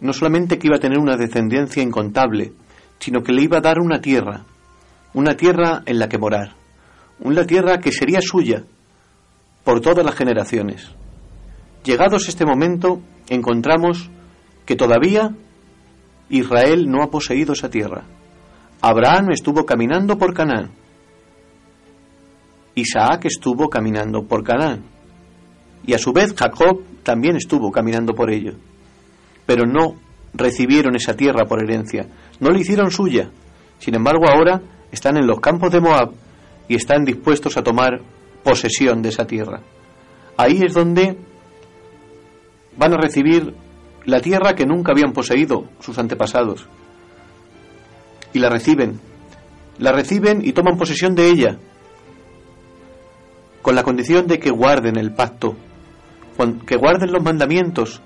no 0.00 0.12
solamente 0.12 0.58
que 0.58 0.66
iba 0.66 0.76
a 0.76 0.80
tener 0.80 0.98
una 0.98 1.16
descendencia 1.16 1.82
incontable, 1.82 2.52
sino 2.98 3.22
que 3.22 3.32
le 3.32 3.42
iba 3.42 3.58
a 3.58 3.62
dar 3.62 3.78
una 3.80 4.00
tierra, 4.00 4.44
una 5.14 5.36
tierra 5.36 5.82
en 5.86 5.98
la 5.98 6.08
que 6.08 6.18
morar, 6.18 6.54
una 7.20 7.44
tierra 7.46 7.78
que 7.78 7.92
sería 7.92 8.20
suya 8.20 8.64
por 9.64 9.80
todas 9.80 10.04
las 10.04 10.14
generaciones. 10.14 10.90
Llegados 11.84 12.28
este 12.28 12.44
momento, 12.44 13.00
encontramos 13.28 14.10
que 14.64 14.76
todavía 14.76 15.34
Israel 16.28 16.90
no 16.90 17.02
ha 17.02 17.10
poseído 17.10 17.52
esa 17.52 17.70
tierra. 17.70 18.04
Abraham 18.80 19.30
estuvo 19.30 19.64
caminando 19.64 20.18
por 20.18 20.34
Canaán. 20.34 20.72
Isaac 22.76 23.24
estuvo 23.24 23.68
caminando 23.68 24.22
por 24.24 24.44
Canaán. 24.44 24.84
Y 25.86 25.94
a 25.94 25.98
su 25.98 26.12
vez 26.12 26.34
Jacob 26.36 26.82
también 27.02 27.36
estuvo 27.36 27.72
caminando 27.72 28.14
por 28.14 28.30
ello. 28.30 28.52
Pero 29.46 29.64
no 29.66 29.96
recibieron 30.34 30.94
esa 30.94 31.16
tierra 31.16 31.46
por 31.46 31.62
herencia, 31.62 32.06
no 32.38 32.50
la 32.50 32.58
hicieron 32.58 32.90
suya. 32.90 33.30
Sin 33.78 33.94
embargo, 33.94 34.28
ahora 34.28 34.60
están 34.92 35.16
en 35.16 35.26
los 35.26 35.40
campos 35.40 35.72
de 35.72 35.80
Moab 35.80 36.12
y 36.68 36.74
están 36.74 37.04
dispuestos 37.04 37.56
a 37.56 37.62
tomar 37.62 38.02
posesión 38.44 39.00
de 39.00 39.08
esa 39.08 39.26
tierra. 39.26 39.62
Ahí 40.36 40.60
es 40.62 40.74
donde 40.74 41.16
van 42.76 42.92
a 42.92 42.98
recibir 42.98 43.54
la 44.04 44.20
tierra 44.20 44.54
que 44.54 44.66
nunca 44.66 44.92
habían 44.92 45.12
poseído 45.12 45.64
sus 45.80 45.98
antepasados. 45.98 46.66
Y 48.34 48.38
la 48.38 48.50
reciben. 48.50 49.00
La 49.78 49.92
reciben 49.92 50.44
y 50.44 50.52
toman 50.52 50.76
posesión 50.76 51.14
de 51.14 51.28
ella, 51.28 51.58
con 53.66 53.74
la 53.74 53.82
condición 53.82 54.28
de 54.28 54.38
que 54.38 54.52
guarden 54.52 54.96
el 54.96 55.12
pacto, 55.12 55.56
que 56.68 56.76
guarden 56.76 57.10
los 57.10 57.24
mandamientos, 57.24 58.00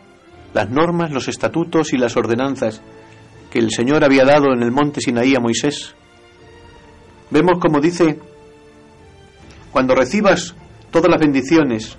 las 0.54 0.70
normas, 0.70 1.10
los 1.10 1.28
estatutos 1.28 1.92
y 1.92 1.98
las 1.98 2.16
ordenanzas 2.16 2.80
que 3.50 3.58
el 3.58 3.70
Señor 3.70 4.02
había 4.02 4.24
dado 4.24 4.54
en 4.54 4.62
el 4.62 4.72
monte 4.72 5.02
Sinaí 5.02 5.34
a 5.34 5.38
Moisés. 5.38 5.94
Vemos 7.30 7.58
como 7.60 7.78
dice, 7.78 8.18
cuando 9.70 9.94
recibas 9.94 10.54
todas 10.90 11.10
las 11.10 11.20
bendiciones 11.20 11.98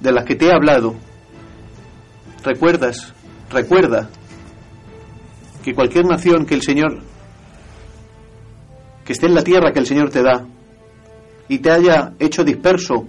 de 0.00 0.12
las 0.12 0.24
que 0.24 0.36
te 0.36 0.46
he 0.46 0.52
hablado, 0.52 0.94
recuerdas, 2.44 3.14
recuerda 3.50 4.10
que 5.64 5.74
cualquier 5.74 6.04
nación 6.04 6.46
que 6.46 6.54
el 6.54 6.62
Señor, 6.62 7.00
que 9.04 9.12
esté 9.12 9.26
en 9.26 9.34
la 9.34 9.42
tierra 9.42 9.72
que 9.72 9.80
el 9.80 9.86
Señor 9.86 10.10
te 10.10 10.22
da, 10.22 10.46
y 11.48 11.58
te 11.58 11.70
haya 11.70 12.12
hecho 12.18 12.44
disperso 12.44 13.06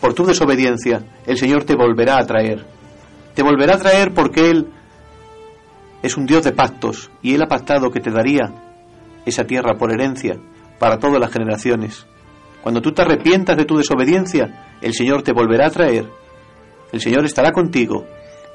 por 0.00 0.14
tu 0.14 0.24
desobediencia, 0.24 1.02
el 1.26 1.36
Señor 1.36 1.64
te 1.64 1.74
volverá 1.74 2.18
a 2.18 2.26
traer. 2.26 2.64
Te 3.34 3.42
volverá 3.42 3.74
a 3.74 3.78
traer 3.78 4.12
porque 4.14 4.50
Él 4.50 4.68
es 6.02 6.16
un 6.16 6.26
Dios 6.26 6.44
de 6.44 6.52
pactos 6.52 7.10
y 7.22 7.34
Él 7.34 7.42
ha 7.42 7.48
pactado 7.48 7.90
que 7.90 8.00
te 8.00 8.10
daría 8.10 8.52
esa 9.26 9.44
tierra 9.44 9.76
por 9.76 9.92
herencia 9.92 10.38
para 10.78 10.98
todas 10.98 11.20
las 11.20 11.32
generaciones. 11.32 12.06
Cuando 12.62 12.80
tú 12.80 12.92
te 12.92 13.02
arrepientas 13.02 13.56
de 13.56 13.64
tu 13.64 13.76
desobediencia, 13.76 14.76
el 14.80 14.94
Señor 14.94 15.22
te 15.22 15.32
volverá 15.32 15.66
a 15.66 15.70
traer. 15.70 16.08
El 16.92 17.00
Señor 17.00 17.24
estará 17.24 17.52
contigo 17.52 18.06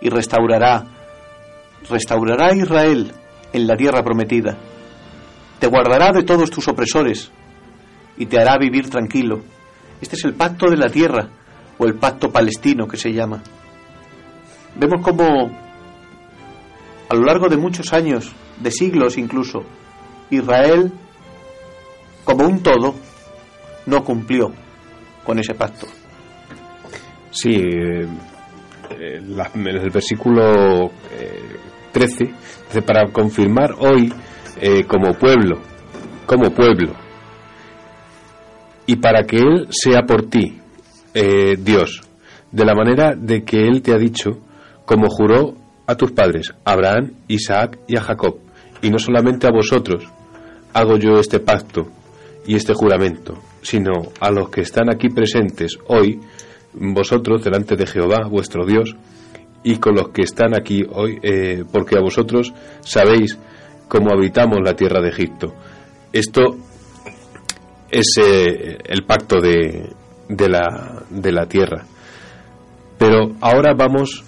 y 0.02 0.10
restaurará, 0.10 0.86
restaurará 1.90 2.48
a 2.48 2.56
Israel 2.56 3.12
en 3.52 3.68
la 3.68 3.76
tierra 3.76 4.02
prometida. 4.02 4.58
Te 5.60 5.68
guardará 5.68 6.12
de 6.12 6.24
todos 6.24 6.50
tus 6.50 6.68
opresores 6.68 7.32
y 8.18 8.26
te 8.26 8.40
hará 8.40 8.58
vivir 8.58 8.90
tranquilo. 8.90 9.42
Este 10.02 10.16
es 10.16 10.26
el 10.26 10.34
pacto 10.34 10.70
de 10.70 10.78
la 10.78 10.90
tierra 10.90 11.30
o 11.78 11.86
el 11.86 11.96
pacto 11.96 12.32
palestino 12.32 12.88
que 12.88 12.98
se 12.98 13.14
llama. 13.14 13.42
Vemos 14.76 15.02
cómo 15.02 15.52
a 17.10 17.16
lo 17.16 17.24
largo 17.24 17.48
de 17.48 17.58
muchos 17.58 17.94
años, 17.94 18.34
de 18.60 18.72
siglos 18.72 19.18
incluso, 19.18 19.64
Israel, 20.30 20.92
como 22.24 22.48
un 22.48 22.64
todo, 22.64 22.96
no 23.86 24.04
cumplió 24.04 24.52
con 25.24 25.40
ese 25.40 25.54
pacto. 25.54 25.88
Sí, 27.32 27.52
eh, 27.52 28.08
en 28.90 29.68
el 29.68 29.90
versículo 29.90 30.92
13 31.92 32.24
eh, 32.24 32.34
dice, 32.68 32.82
para 32.82 33.12
confirmar 33.12 33.74
hoy 33.80 34.14
eh, 34.60 34.86
como 34.86 35.14
pueblo, 35.14 35.60
como 36.26 36.52
pueblo, 36.52 36.94
y 38.86 38.98
para 38.98 39.24
que 39.26 39.38
Él 39.38 39.68
sea 39.70 40.04
por 40.04 40.30
ti, 40.30 40.60
Dios, 41.60 42.02
de 42.52 42.66
la 42.66 42.74
manera 42.74 43.16
de 43.16 43.44
que 43.44 43.68
Él 43.68 43.82
te 43.82 43.94
ha 43.94 43.98
dicho, 43.98 44.40
como 44.86 45.10
juró 45.10 45.56
a 45.86 45.96
tus 45.96 46.12
padres, 46.12 46.54
Abraham, 46.66 47.14
Isaac 47.28 47.80
y 47.88 47.98
a 47.98 48.02
Jacob, 48.02 48.38
y 48.82 48.90
no 48.90 49.00
solamente 49.00 49.48
a 49.48 49.52
vosotros, 49.52 50.06
hago 50.74 50.98
yo 50.98 51.20
este 51.20 51.40
pacto 51.40 51.88
y 52.46 52.56
este 52.56 52.74
juramento, 52.74 53.40
sino 53.62 53.92
a 54.20 54.32
los 54.32 54.50
que 54.50 54.62
están 54.62 54.90
aquí 54.90 55.10
presentes 55.10 55.78
hoy, 55.88 56.20
vosotros 56.74 57.44
delante 57.44 57.76
de 57.76 57.86
Jehová, 57.86 58.28
vuestro 58.30 58.66
Dios, 58.66 58.96
y 59.64 59.78
con 59.78 59.96
los 59.96 60.10
que 60.10 60.24
están 60.24 60.56
aquí 60.56 60.84
hoy, 60.90 61.20
eh, 61.24 61.64
porque 61.72 61.98
a 61.98 62.02
vosotros 62.02 62.54
sabéis 62.82 63.38
cómo 63.88 64.12
habitamos 64.12 64.58
la 64.64 64.76
tierra 64.76 65.02
de 65.02 65.10
Egipto. 65.10 65.54
Esto 66.12 66.58
es 67.94 68.18
el 68.18 69.06
pacto 69.06 69.40
de, 69.40 69.94
de, 70.28 70.50
la, 70.50 71.04
de 71.12 71.32
la 71.32 71.46
tierra. 71.46 71.86
Pero 72.98 73.36
ahora 73.40 73.74
vamos 73.78 74.24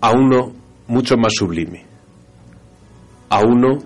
a 0.00 0.10
uno 0.12 0.52
mucho 0.86 1.16
más 1.16 1.32
sublime, 1.34 1.86
a 3.30 3.40
uno 3.40 3.78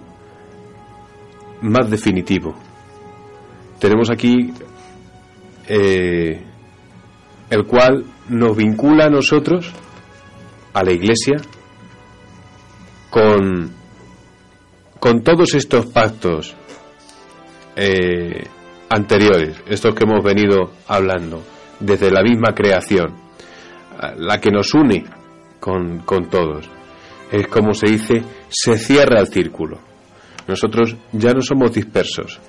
más 1.60 1.88
definitivo. 1.88 2.54
Tenemos 3.78 4.10
aquí 4.10 4.52
eh, 5.68 6.42
el 7.50 7.66
cual 7.66 8.04
nos 8.28 8.56
vincula 8.56 9.06
a 9.06 9.10
nosotros, 9.10 9.72
a 10.74 10.82
la 10.82 10.92
Iglesia, 10.92 11.36
con, 13.08 13.70
con 14.98 15.22
todos 15.22 15.54
estos 15.54 15.86
pactos 15.86 16.56
eh, 17.76 18.44
anteriores, 18.88 19.62
estos 19.68 19.94
que 19.94 20.04
hemos 20.04 20.22
venido 20.22 20.72
hablando, 20.86 21.42
desde 21.80 22.10
la 22.10 22.22
misma 22.22 22.54
creación, 22.54 23.14
la 24.16 24.40
que 24.40 24.50
nos 24.50 24.74
une 24.74 25.04
con, 25.60 26.00
con 26.00 26.28
todos. 26.28 26.68
Es 27.30 27.46
como 27.46 27.72
se 27.72 27.86
dice, 27.88 28.22
se 28.48 28.76
cierra 28.76 29.20
el 29.20 29.28
círculo. 29.28 29.78
Nosotros 30.46 30.96
ya 31.12 31.32
no 31.32 31.40
somos 31.40 31.72
dispersos, 31.72 32.40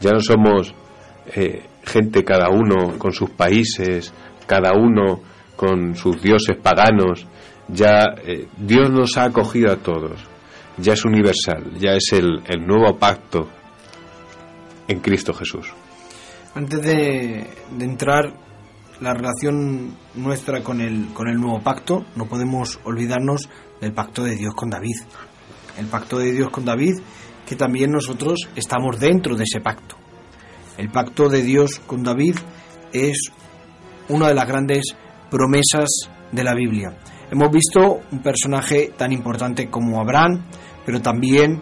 ya 0.00 0.12
no 0.12 0.20
somos 0.20 0.74
eh, 1.34 1.64
gente 1.84 2.22
cada 2.22 2.50
uno 2.50 2.98
con 2.98 3.12
sus 3.12 3.30
países, 3.30 4.12
cada 4.46 4.72
uno 4.74 5.20
con 5.56 5.96
sus 5.96 6.22
dioses 6.22 6.56
paganos. 6.62 7.26
Ya 7.68 8.02
eh, 8.24 8.46
Dios 8.58 8.90
nos 8.90 9.16
ha 9.16 9.24
acogido 9.24 9.72
a 9.72 9.76
todos, 9.76 10.20
ya 10.76 10.92
es 10.92 11.04
universal, 11.04 11.72
ya 11.78 11.92
es 11.92 12.12
el, 12.12 12.42
el 12.46 12.66
nuevo 12.66 12.96
pacto 12.98 13.48
en 14.88 15.00
Cristo 15.00 15.34
Jesús. 15.34 15.72
Antes 16.54 16.82
de, 16.82 17.46
de 17.78 17.84
entrar 17.84 18.34
la 19.00 19.14
relación 19.14 19.96
nuestra 20.14 20.62
con 20.62 20.80
el, 20.80 21.08
con 21.12 21.28
el 21.28 21.36
nuevo 21.36 21.60
pacto, 21.60 22.04
no 22.14 22.26
podemos 22.26 22.78
olvidarnos 22.84 23.48
del 23.80 23.92
pacto 23.92 24.22
de 24.22 24.36
Dios 24.36 24.54
con 24.54 24.70
David. 24.70 24.96
El 25.78 25.86
pacto 25.86 26.18
de 26.18 26.32
Dios 26.32 26.50
con 26.50 26.64
David, 26.64 27.00
que 27.46 27.56
también 27.56 27.90
nosotros 27.90 28.48
estamos 28.54 29.00
dentro 29.00 29.34
de 29.34 29.44
ese 29.44 29.60
pacto. 29.60 29.96
El 30.78 30.90
pacto 30.90 31.28
de 31.28 31.42
Dios 31.42 31.80
con 31.80 32.02
David 32.02 32.36
es 32.92 33.32
una 34.08 34.28
de 34.28 34.34
las 34.34 34.46
grandes 34.46 34.84
promesas 35.30 35.88
de 36.30 36.44
la 36.44 36.54
Biblia. 36.54 36.96
Hemos 37.30 37.50
visto 37.50 38.02
un 38.10 38.22
personaje 38.22 38.92
tan 38.96 39.12
importante 39.12 39.68
como 39.68 40.00
Abraham, 40.00 40.44
pero 40.84 41.00
también 41.00 41.60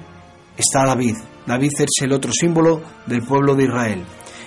está 0.57 0.85
David. 0.85 1.17
David 1.47 1.71
es 1.79 2.03
el 2.03 2.13
otro 2.13 2.33
símbolo 2.33 2.83
del 3.07 3.23
pueblo 3.23 3.55
de 3.55 3.65
Israel. 3.65 4.05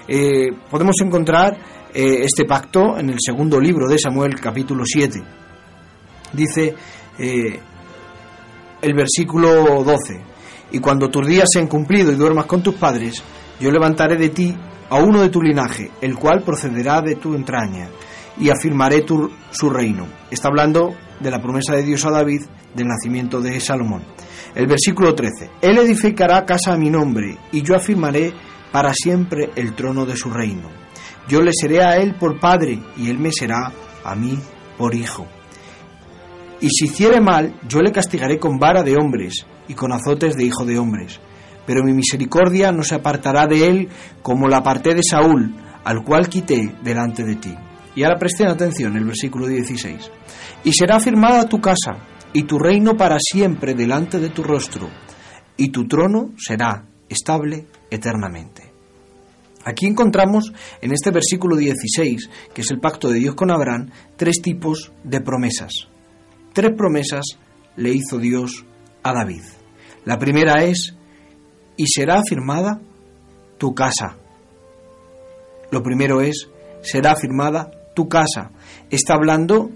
Eh, 0.08 0.52
podemos 0.70 0.96
encontrar 1.02 1.58
eh, 1.94 2.24
este 2.24 2.46
pacto 2.46 2.98
en 2.98 3.10
el 3.10 3.18
segundo 3.20 3.60
libro 3.60 3.88
de 3.88 3.98
Samuel, 3.98 4.40
capítulo 4.40 4.84
7. 4.86 5.22
Dice 6.34 6.76
eh, 7.18 7.60
el 8.82 8.94
versículo 8.94 9.84
12, 9.84 10.22
y 10.72 10.80
cuando 10.80 11.10
tus 11.10 11.28
días 11.28 11.50
sean 11.52 11.68
cumplidos 11.68 12.14
y 12.14 12.18
duermas 12.18 12.46
con 12.46 12.64
tus 12.64 12.76
padres, 12.76 13.24
yo 13.60 13.72
levantaré 13.72 14.18
de 14.18 14.30
ti 14.30 14.56
a 14.90 14.98
uno 14.98 15.22
de 15.22 15.30
tu 15.30 15.42
linaje, 15.42 15.92
el 16.02 16.16
cual 16.16 16.42
procederá 16.44 17.02
de 17.02 17.16
tu 17.16 17.36
entraña, 17.36 17.90
y 18.40 18.50
afirmaré 18.50 19.02
tu, 19.02 19.30
su 19.52 19.70
reino. 19.70 20.08
Está 20.32 20.48
hablando 20.48 20.96
de 21.20 21.32
la 21.32 21.42
promesa 21.42 21.76
de 21.76 21.84
Dios 21.84 22.04
a 22.06 22.12
David 22.12 22.42
del 22.74 22.88
nacimiento 22.88 23.40
de 23.40 23.60
Salomón. 23.60 24.02
El 24.56 24.68
versículo 24.68 25.16
13, 25.16 25.50
Él 25.62 25.78
edificará 25.80 26.46
casa 26.46 26.74
a 26.74 26.78
mi 26.78 26.90
nombre, 26.90 27.38
y 27.52 27.62
yo 27.62 27.76
afirmaré 27.76 28.34
para 28.72 28.94
siempre 28.94 29.50
el 29.56 29.74
trono 29.76 30.06
de 30.06 30.16
su 30.16 30.30
reino 30.30 30.84
yo 31.28 31.42
le 31.42 31.52
seré 31.54 31.84
a 31.84 31.98
él 31.98 32.16
por 32.16 32.40
padre 32.40 32.80
y 32.98 33.10
él 33.10 33.18
me 33.18 33.32
será 33.32 33.72
a 34.04 34.16
mí 34.16 34.38
por 34.78 34.94
hijo. 34.96 35.26
Y 36.60 36.70
si 36.70 36.86
hiciere 36.86 37.22
mal, 37.22 37.60
yo 37.68 37.82
le 37.82 37.92
castigaré 37.92 38.40
con 38.40 38.58
vara 38.58 38.84
de 38.84 38.96
hombres 38.96 39.46
y 39.68 39.74
con 39.74 39.92
azotes 39.92 40.36
de 40.36 40.46
hijo 40.46 40.66
de 40.66 40.78
hombres. 40.78 41.20
Pero 41.66 41.84
mi 41.84 41.94
misericordia 41.94 42.72
no 42.72 42.84
se 42.84 42.96
apartará 42.96 43.48
de 43.48 43.68
él 43.68 43.90
como 44.22 44.48
la 44.48 44.58
aparté 44.58 44.94
de 44.94 45.02
Saúl, 45.04 45.56
al 45.84 46.04
cual 46.04 46.28
quité 46.28 46.76
delante 46.84 47.24
de 47.24 47.36
ti. 47.36 47.54
Y 47.96 48.04
ahora 48.04 48.18
presten 48.18 48.48
atención 48.48 48.96
el 48.98 49.06
versículo 49.06 49.48
16. 49.48 50.12
Y 50.64 50.74
será 50.74 51.00
firmada 51.00 51.48
tu 51.48 51.62
casa 51.62 51.92
y 52.34 52.44
tu 52.44 52.58
reino 52.58 52.98
para 52.98 53.18
siempre 53.20 53.76
delante 53.76 54.20
de 54.20 54.30
tu 54.30 54.44
rostro, 54.44 54.90
y 55.56 55.70
tu 55.70 55.88
trono 55.88 56.32
será 56.38 56.86
estable 57.08 57.68
eternamente. 57.90 58.74
Aquí 59.66 59.86
encontramos 59.86 60.52
en 60.82 60.92
este 60.92 61.12
versículo 61.12 61.56
16, 61.56 62.30
que 62.54 62.62
es 62.62 62.72
el 62.72 62.80
pacto 62.80 63.10
de 63.10 63.20
Dios 63.20 63.36
con 63.36 63.50
Abraham, 63.50 63.92
tres 64.18 64.42
tipos 64.42 64.92
de 65.04 65.22
promesas. 65.22 65.72
Tres 66.52 66.72
promesas 66.76 67.24
le 67.78 67.94
hizo 67.94 68.18
Dios 68.18 68.66
a 69.04 69.14
David. 69.14 69.44
La 70.06 70.18
primera 70.18 70.64
es, 70.64 70.96
y 71.78 71.88
será 71.88 72.20
afirmada 72.20 72.82
tu 73.58 73.74
casa. 73.74 74.18
Lo 75.72 75.82
primero 75.82 76.22
es, 76.22 76.50
será 76.82 77.14
afirmada 77.14 77.72
tu 77.96 78.10
casa. 78.10 78.52
Está 78.90 79.14
hablando 79.14 79.72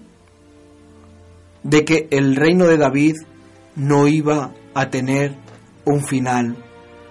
de 1.68 1.84
que 1.84 2.08
el 2.12 2.38
reino 2.38 2.66
de 2.66 2.78
David 2.78 3.16
no 3.76 4.08
iba 4.08 4.54
a 4.74 4.90
tener 4.90 5.36
un 5.84 6.02
final 6.02 6.56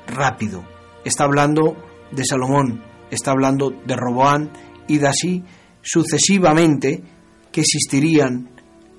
rápido. 0.07 0.65
Está 1.05 1.25
hablando 1.25 1.77
de 2.11 2.25
Salomón, 2.25 2.83
está 3.11 3.33
hablando 3.33 3.71
de 3.71 3.97
Roboán 3.97 4.51
y 4.89 4.97
de 4.97 5.09
así 5.09 5.45
sucesivamente 5.83 7.03
que 7.53 7.61
existirían 7.61 8.49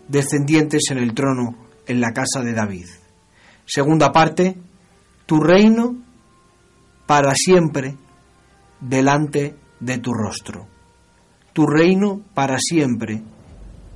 descendientes 0.08 0.84
en 0.92 1.00
el 1.00 1.16
trono 1.16 1.58
en 1.88 2.02
la 2.02 2.14
casa 2.14 2.42
de 2.44 2.54
David. 2.54 2.86
Segunda 3.66 4.12
parte, 4.12 4.56
tu 5.26 5.40
reino 5.40 5.96
para 7.08 7.34
siempre 7.34 7.96
delante 8.80 9.56
de 9.80 9.98
tu 9.98 10.14
rostro. 10.14 10.68
Tu 11.52 11.66
reino 11.66 12.22
para 12.36 12.60
siempre 12.60 13.24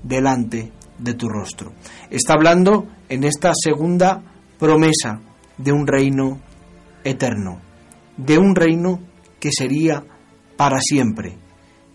delante 0.01 0.71
de 1.01 1.13
tu 1.15 1.27
rostro. 1.27 1.73
Está 2.09 2.33
hablando 2.33 2.87
en 3.09 3.23
esta 3.23 3.51
segunda 3.53 4.21
promesa 4.57 5.19
de 5.57 5.71
un 5.71 5.85
reino 5.85 6.39
eterno, 7.03 7.59
de 8.17 8.37
un 8.37 8.55
reino 8.55 8.99
que 9.39 9.49
sería 9.51 10.03
para 10.55 10.79
siempre. 10.79 11.35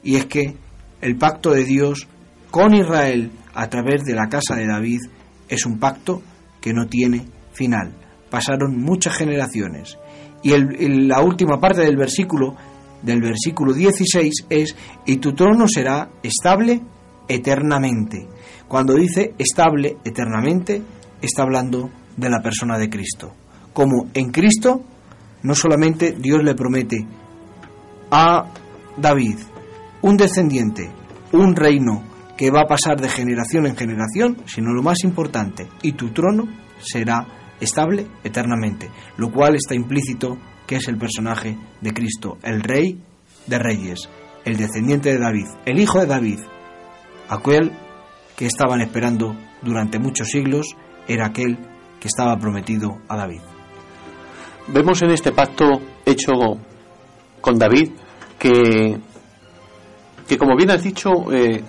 Y 0.03 0.17
es 0.17 0.27
que 0.27 0.57
el 1.01 1.17
pacto 1.17 1.53
de 1.53 1.65
Dios 1.65 2.09
con 2.51 2.75
Israel 2.75 3.31
a 3.55 3.69
través 3.69 4.03
de 4.05 4.15
la 4.15 4.29
casa 4.29 4.57
de 4.57 4.67
David 4.67 5.01
es 5.49 5.65
un 5.65 5.79
pacto 5.79 6.23
que 6.61 6.73
no 6.73 6.87
tiene 6.87 7.25
final. 7.53 7.93
Pasaron 8.31 8.81
muchas 8.81 9.17
generaciones. 9.17 9.97
Y 10.43 10.53
la 11.07 11.21
última 11.23 11.61
parte 11.61 11.83
del 11.83 11.97
versículo, 11.97 12.57
del 13.03 13.21
versículo 13.21 13.73
16, 13.73 14.47
es, 14.51 14.77
y 15.07 15.17
tu 15.17 15.33
trono 15.33 15.67
será 15.69 16.09
estable 16.23 16.81
eternamente. 17.29 18.29
Cuando 18.69 18.95
dice 18.95 19.35
estable 19.39 19.97
eternamente, 20.05 20.83
está 21.23 21.43
hablando 21.43 21.91
de 22.17 22.31
la 22.31 22.41
persona 22.41 22.79
de 22.79 22.89
Cristo. 22.89 23.33
Como 23.73 24.09
en 24.15 24.31
Cristo, 24.31 24.83
no 25.43 25.55
solamente 25.55 26.13
Dios 26.19 26.43
le 26.43 26.55
promete 26.55 27.07
a 28.11 28.45
David 28.97 29.39
un 30.03 30.17
descendiente, 30.17 30.91
un 31.33 31.55
reino 31.55 32.03
que 32.37 32.51
va 32.51 32.63
a 32.63 32.69
pasar 32.69 33.01
de 33.01 33.09
generación 33.09 33.67
en 33.67 33.77
generación, 33.77 34.37
sino 34.47 34.73
lo 34.73 34.83
más 34.83 35.05
importante, 35.05 35.67
y 35.83 35.93
tu 35.93 36.11
trono 36.11 36.45
será 36.79 37.27
estable 37.61 38.07
eternamente, 38.25 38.91
lo 39.17 39.31
cual 39.33 39.55
está 39.55 39.75
implícito 39.75 40.37
que 40.67 40.77
es 40.77 40.89
el 40.89 40.99
personaje 40.99 41.57
de 41.81 41.93
Cristo, 41.93 42.39
el 42.43 42.63
rey 42.63 43.01
de 43.47 43.59
reyes, 43.59 44.09
el 44.45 44.57
descendiente 44.57 45.11
de 45.11 45.19
David, 45.19 45.47
el 45.65 45.79
hijo 45.79 46.01
de 46.01 46.07
David, 46.07 46.41
aquel 47.29 47.73
que 48.37 48.47
estaban 48.47 48.81
esperando 48.81 49.35
durante 49.63 49.99
muchos 49.99 50.29
siglos, 50.29 50.77
era 51.09 51.27
aquel 51.27 51.59
que 52.01 52.09
estaba 52.09 52.37
prometido 52.37 52.99
a 53.09 53.17
David. 53.17 53.41
Vemos 54.69 55.01
en 55.03 55.11
este 55.11 55.33
pacto 55.33 55.81
hecho 56.05 56.33
con 57.41 57.59
David 57.59 57.91
que, 58.39 58.99
que 60.29 60.39
como 60.39 60.57
bien 60.57 60.71
has 60.71 60.83
dicho, 60.83 61.33
eh, 61.33 61.63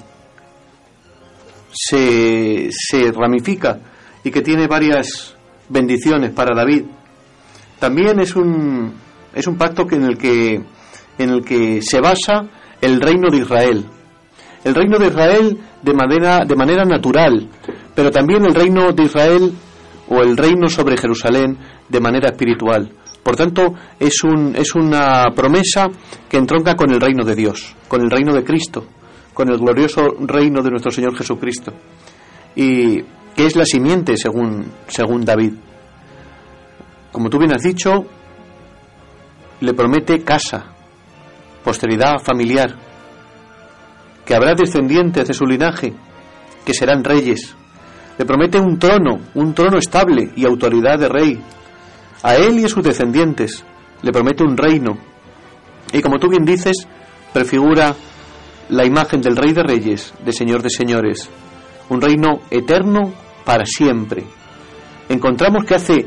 se, 1.71 2.69
se 2.71 3.11
ramifica 3.11 3.79
y 4.23 4.31
que 4.31 4.41
tiene 4.41 4.67
varias 4.67 5.35
bendiciones 5.69 6.31
para 6.31 6.55
David. 6.55 6.85
También 7.79 8.19
es 8.19 8.35
un, 8.35 8.93
es 9.33 9.47
un 9.47 9.57
pacto 9.57 9.85
que 9.85 9.95
en, 9.95 10.03
el 10.03 10.17
que, 10.17 10.61
en 11.17 11.29
el 11.29 11.45
que 11.45 11.81
se 11.81 12.01
basa 12.01 12.47
el 12.81 12.99
reino 12.99 13.29
de 13.29 13.37
Israel. 13.37 13.85
El 14.67 14.75
reino 14.75 14.99
de 14.99 15.07
Israel 15.07 15.57
de 15.81 15.93
manera, 15.93 16.43
de 16.43 16.55
manera 16.57 16.83
natural, 16.83 17.47
pero 17.95 18.11
también 18.11 18.43
el 18.43 18.53
reino 18.53 18.91
de 18.91 19.03
Israel 19.03 19.53
o 20.09 20.21
el 20.21 20.35
reino 20.35 20.67
sobre 20.67 20.97
Jerusalén 20.97 21.57
de 21.87 22.01
manera 22.01 22.31
espiritual. 22.31 22.91
Por 23.23 23.37
tanto, 23.37 23.73
es, 23.97 24.21
un, 24.25 24.53
es 24.57 24.75
una 24.75 25.27
promesa 25.33 25.87
que 26.27 26.35
entronca 26.35 26.75
con 26.75 26.91
el 26.91 26.99
reino 26.99 27.23
de 27.23 27.35
Dios, 27.35 27.77
con 27.87 28.01
el 28.01 28.11
reino 28.11 28.33
de 28.33 28.43
Cristo, 28.43 28.85
con 29.33 29.49
el 29.49 29.57
glorioso 29.57 30.01
reino 30.19 30.61
de 30.61 30.69
nuestro 30.69 30.91
Señor 30.91 31.15
Jesucristo. 31.15 31.71
Y 32.53 33.03
que 33.35 33.45
es 33.45 33.55
la 33.55 33.63
simiente 33.63 34.17
según, 34.17 34.65
según 34.89 35.23
David. 35.23 35.53
Como 37.13 37.29
tú 37.29 37.39
bien 37.39 37.53
has 37.53 37.63
dicho, 37.63 38.05
le 39.61 39.73
promete 39.73 40.25
casa, 40.25 40.73
posteridad 41.63 42.19
familiar, 42.19 42.86
que 44.27 44.35
habrá 44.35 44.53
descendientes 44.55 45.25
de 45.25 45.33
su 45.33 45.45
linaje, 45.45 45.93
que 46.65 46.73
serán 46.73 47.03
reyes. 47.03 47.55
Le 48.17 48.25
promete 48.25 48.59
un 48.59 48.77
trono, 48.77 49.19
un 49.35 49.53
trono 49.53 49.77
estable 49.77 50.31
y 50.35 50.45
autoridad 50.45 50.99
de 50.99 51.07
rey, 51.07 51.41
a 52.23 52.35
él 52.35 52.59
y 52.59 52.65
a 52.65 52.67
sus 52.67 52.83
descendientes 52.83 53.63
le 54.01 54.11
promete 54.11 54.43
un 54.43 54.57
reino. 54.57 54.97
Y 55.93 56.01
como 56.01 56.19
tú 56.19 56.27
bien 56.27 56.43
dices, 56.43 56.87
prefigura 57.31 57.95
la 58.69 58.85
imagen 58.85 59.21
del 59.21 59.37
Rey 59.37 59.53
de 59.53 59.63
Reyes, 59.63 60.13
de 60.25 60.33
Señor 60.33 60.61
de 60.61 60.69
Señores, 60.69 61.29
un 61.87 62.01
reino 62.01 62.41
eterno 62.51 63.13
para 63.45 63.65
siempre. 63.65 64.25
Encontramos 65.07 65.63
que 65.63 65.75
hace 65.75 66.05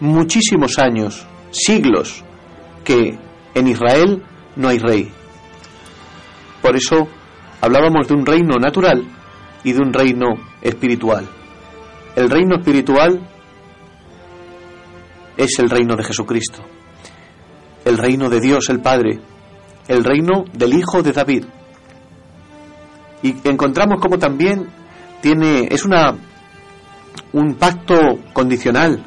muchísimos 0.00 0.78
años, 0.78 1.26
siglos, 1.50 2.24
que 2.84 3.18
en 3.54 3.66
Israel 3.66 4.22
no 4.56 4.68
hay 4.68 4.78
rey. 4.78 5.12
Por 6.62 6.74
eso 6.74 7.08
hablábamos 7.60 8.08
de 8.08 8.14
un 8.14 8.24
reino 8.24 8.56
natural 8.56 9.04
y 9.64 9.72
de 9.72 9.80
un 9.80 9.92
reino 9.92 10.34
espiritual. 10.62 11.28
El 12.16 12.30
reino 12.30 12.56
espiritual 12.56 13.20
es 15.36 15.58
el 15.58 15.70
reino 15.70 15.96
de 15.96 16.04
Jesucristo, 16.04 16.62
el 17.84 17.98
reino 17.98 18.28
de 18.28 18.40
Dios 18.40 18.68
el 18.70 18.80
Padre, 18.80 19.20
el 19.86 20.04
reino 20.04 20.44
del 20.52 20.74
Hijo 20.74 21.02
de 21.02 21.12
David. 21.12 21.44
Y 23.22 23.36
encontramos 23.48 24.00
como 24.00 24.18
también 24.18 24.68
tiene 25.20 25.68
es 25.70 25.84
una 25.84 26.16
un 27.32 27.54
pacto 27.54 28.20
condicional 28.32 29.04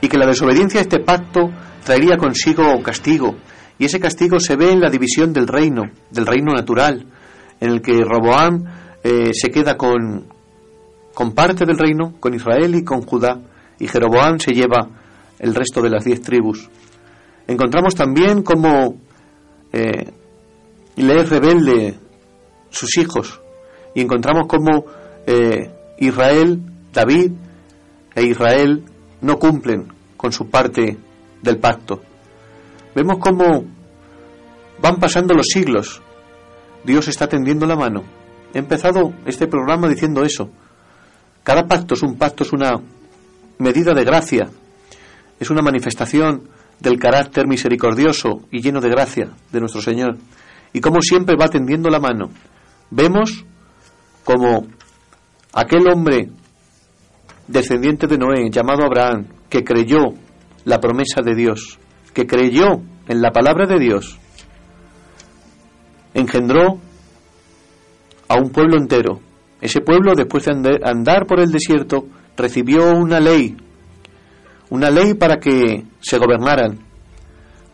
y 0.00 0.08
que 0.08 0.18
la 0.18 0.26
desobediencia 0.26 0.80
a 0.80 0.82
este 0.82 1.00
pacto 1.00 1.50
traería 1.84 2.16
consigo 2.16 2.82
castigo 2.82 3.36
y 3.78 3.84
ese 3.86 4.00
castigo 4.00 4.40
se 4.40 4.56
ve 4.56 4.72
en 4.72 4.80
la 4.80 4.90
división 4.90 5.32
del 5.32 5.46
reino, 5.46 5.82
del 6.10 6.26
reino 6.26 6.52
natural, 6.52 7.06
en 7.64 7.70
el 7.70 7.80
que 7.80 8.04
Roboam 8.04 8.64
eh, 9.02 9.32
se 9.32 9.50
queda 9.50 9.78
con, 9.78 10.26
con 11.14 11.32
parte 11.32 11.64
del 11.64 11.78
reino, 11.78 12.12
con 12.20 12.34
Israel 12.34 12.74
y 12.74 12.84
con 12.84 13.00
Judá, 13.00 13.40
y 13.78 13.88
Jeroboam 13.88 14.38
se 14.38 14.52
lleva 14.52 14.90
el 15.38 15.54
resto 15.54 15.80
de 15.80 15.88
las 15.88 16.04
diez 16.04 16.20
tribus. 16.20 16.68
Encontramos 17.46 17.94
también 17.94 18.42
cómo 18.42 18.96
eh, 19.72 20.12
le 20.96 21.20
es 21.20 21.30
rebelde 21.30 21.94
sus 22.68 22.98
hijos 22.98 23.40
y 23.94 24.02
encontramos 24.02 24.46
cómo 24.46 24.84
eh, 25.26 25.70
Israel, 25.98 26.60
David 26.92 27.32
e 28.14 28.24
Israel 28.24 28.84
no 29.22 29.38
cumplen 29.38 29.88
con 30.18 30.32
su 30.32 30.50
parte 30.50 30.98
del 31.40 31.58
pacto. 31.58 32.02
Vemos 32.94 33.16
cómo 33.18 33.64
van 34.82 34.96
pasando 35.00 35.34
los 35.34 35.46
siglos. 35.46 36.02
Dios 36.84 37.08
está 37.08 37.28
tendiendo 37.28 37.66
la 37.66 37.76
mano. 37.76 38.04
He 38.52 38.58
empezado 38.58 39.12
este 39.26 39.46
programa 39.46 39.88
diciendo 39.88 40.22
eso. 40.22 40.50
Cada 41.42 41.66
pacto 41.66 41.94
es 41.94 42.02
un 42.02 42.16
pacto, 42.16 42.44
es 42.44 42.52
una 42.52 42.80
medida 43.58 43.92
de 43.94 44.04
gracia 44.04 44.48
es 45.40 45.50
una 45.50 45.62
manifestación 45.62 46.48
del 46.80 46.98
carácter 46.98 47.46
misericordioso 47.46 48.42
y 48.50 48.60
lleno 48.60 48.80
de 48.80 48.88
gracia 48.88 49.30
de 49.52 49.60
nuestro 49.60 49.80
Señor. 49.80 50.16
Y 50.72 50.80
como 50.80 51.00
siempre 51.00 51.36
va 51.40 51.48
tendiendo 51.48 51.88
la 51.88 52.00
mano. 52.00 52.30
Vemos 52.90 53.44
como 54.24 54.66
aquel 55.52 55.88
hombre 55.88 56.30
descendiente 57.46 58.06
de 58.06 58.18
Noé, 58.18 58.50
llamado 58.50 58.84
Abraham, 58.84 59.26
que 59.48 59.62
creyó 59.62 60.14
la 60.64 60.80
promesa 60.80 61.20
de 61.22 61.34
Dios, 61.34 61.78
que 62.12 62.26
creyó 62.26 62.80
en 63.06 63.20
la 63.20 63.30
palabra 63.30 63.66
de 63.66 63.78
Dios, 63.78 64.18
engendró 66.14 66.78
a 68.28 68.36
un 68.36 68.50
pueblo 68.50 68.76
entero. 68.76 69.20
Ese 69.60 69.80
pueblo, 69.80 70.14
después 70.14 70.44
de 70.44 70.80
andar 70.82 71.26
por 71.26 71.40
el 71.40 71.50
desierto, 71.50 72.06
recibió 72.36 72.92
una 72.92 73.20
ley 73.20 73.56
una 74.70 74.90
ley 74.90 75.14
para 75.14 75.36
que 75.36 75.84
se 76.00 76.18
gobernaran, 76.18 76.80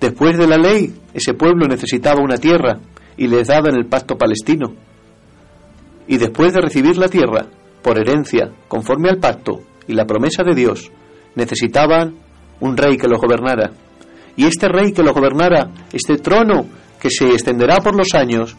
Después 0.00 0.38
de 0.38 0.46
la 0.46 0.56
ley, 0.56 0.94
ese 1.12 1.34
pueblo 1.34 1.66
necesitaba 1.68 2.22
una 2.22 2.38
tierra 2.38 2.80
y 3.18 3.26
les 3.26 3.48
daba 3.48 3.68
en 3.68 3.76
el 3.76 3.86
pacto 3.86 4.16
palestino. 4.16 4.72
Y 6.08 6.16
después 6.16 6.54
de 6.54 6.62
recibir 6.62 6.96
la 6.96 7.08
tierra, 7.08 7.46
por 7.82 7.98
herencia, 7.98 8.50
conforme 8.66 9.10
al 9.10 9.18
pacto 9.18 9.60
y 9.86 9.92
la 9.92 10.06
promesa 10.06 10.42
de 10.42 10.54
Dios, 10.54 10.90
necesitaban 11.34 12.14
un 12.60 12.78
rey 12.78 12.96
que 12.96 13.08
los 13.08 13.20
gobernara. 13.20 13.72
Y 14.36 14.46
este 14.46 14.68
rey 14.68 14.92
que 14.92 15.02
los 15.02 15.12
gobernara, 15.12 15.70
este 15.92 16.16
trono 16.16 16.64
que 17.00 17.10
se 17.10 17.28
extenderá 17.30 17.78
por 17.78 17.96
los 17.96 18.14
años, 18.14 18.56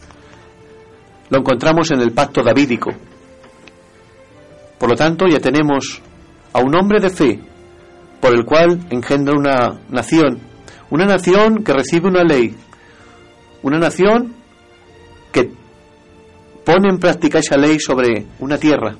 lo 1.30 1.38
encontramos 1.38 1.90
en 1.92 2.00
el 2.00 2.12
pacto 2.12 2.42
davídico. 2.42 2.90
Por 4.78 4.90
lo 4.90 4.96
tanto, 4.96 5.26
ya 5.28 5.38
tenemos 5.38 6.02
a 6.52 6.60
un 6.60 6.76
hombre 6.76 7.00
de 7.00 7.10
fe, 7.10 7.40
por 8.20 8.34
el 8.34 8.44
cual 8.44 8.80
engendra 8.90 9.34
una 9.34 9.80
nación, 9.88 10.40
una 10.90 11.06
nación 11.06 11.62
que 11.64 11.72
recibe 11.72 12.08
una 12.08 12.24
ley, 12.24 12.54
una 13.62 13.78
nación 13.78 14.34
que 15.30 15.50
pone 16.64 16.88
en 16.90 16.98
práctica 16.98 17.38
esa 17.38 17.56
ley 17.56 17.78
sobre 17.78 18.26
una 18.40 18.58
tierra. 18.58 18.96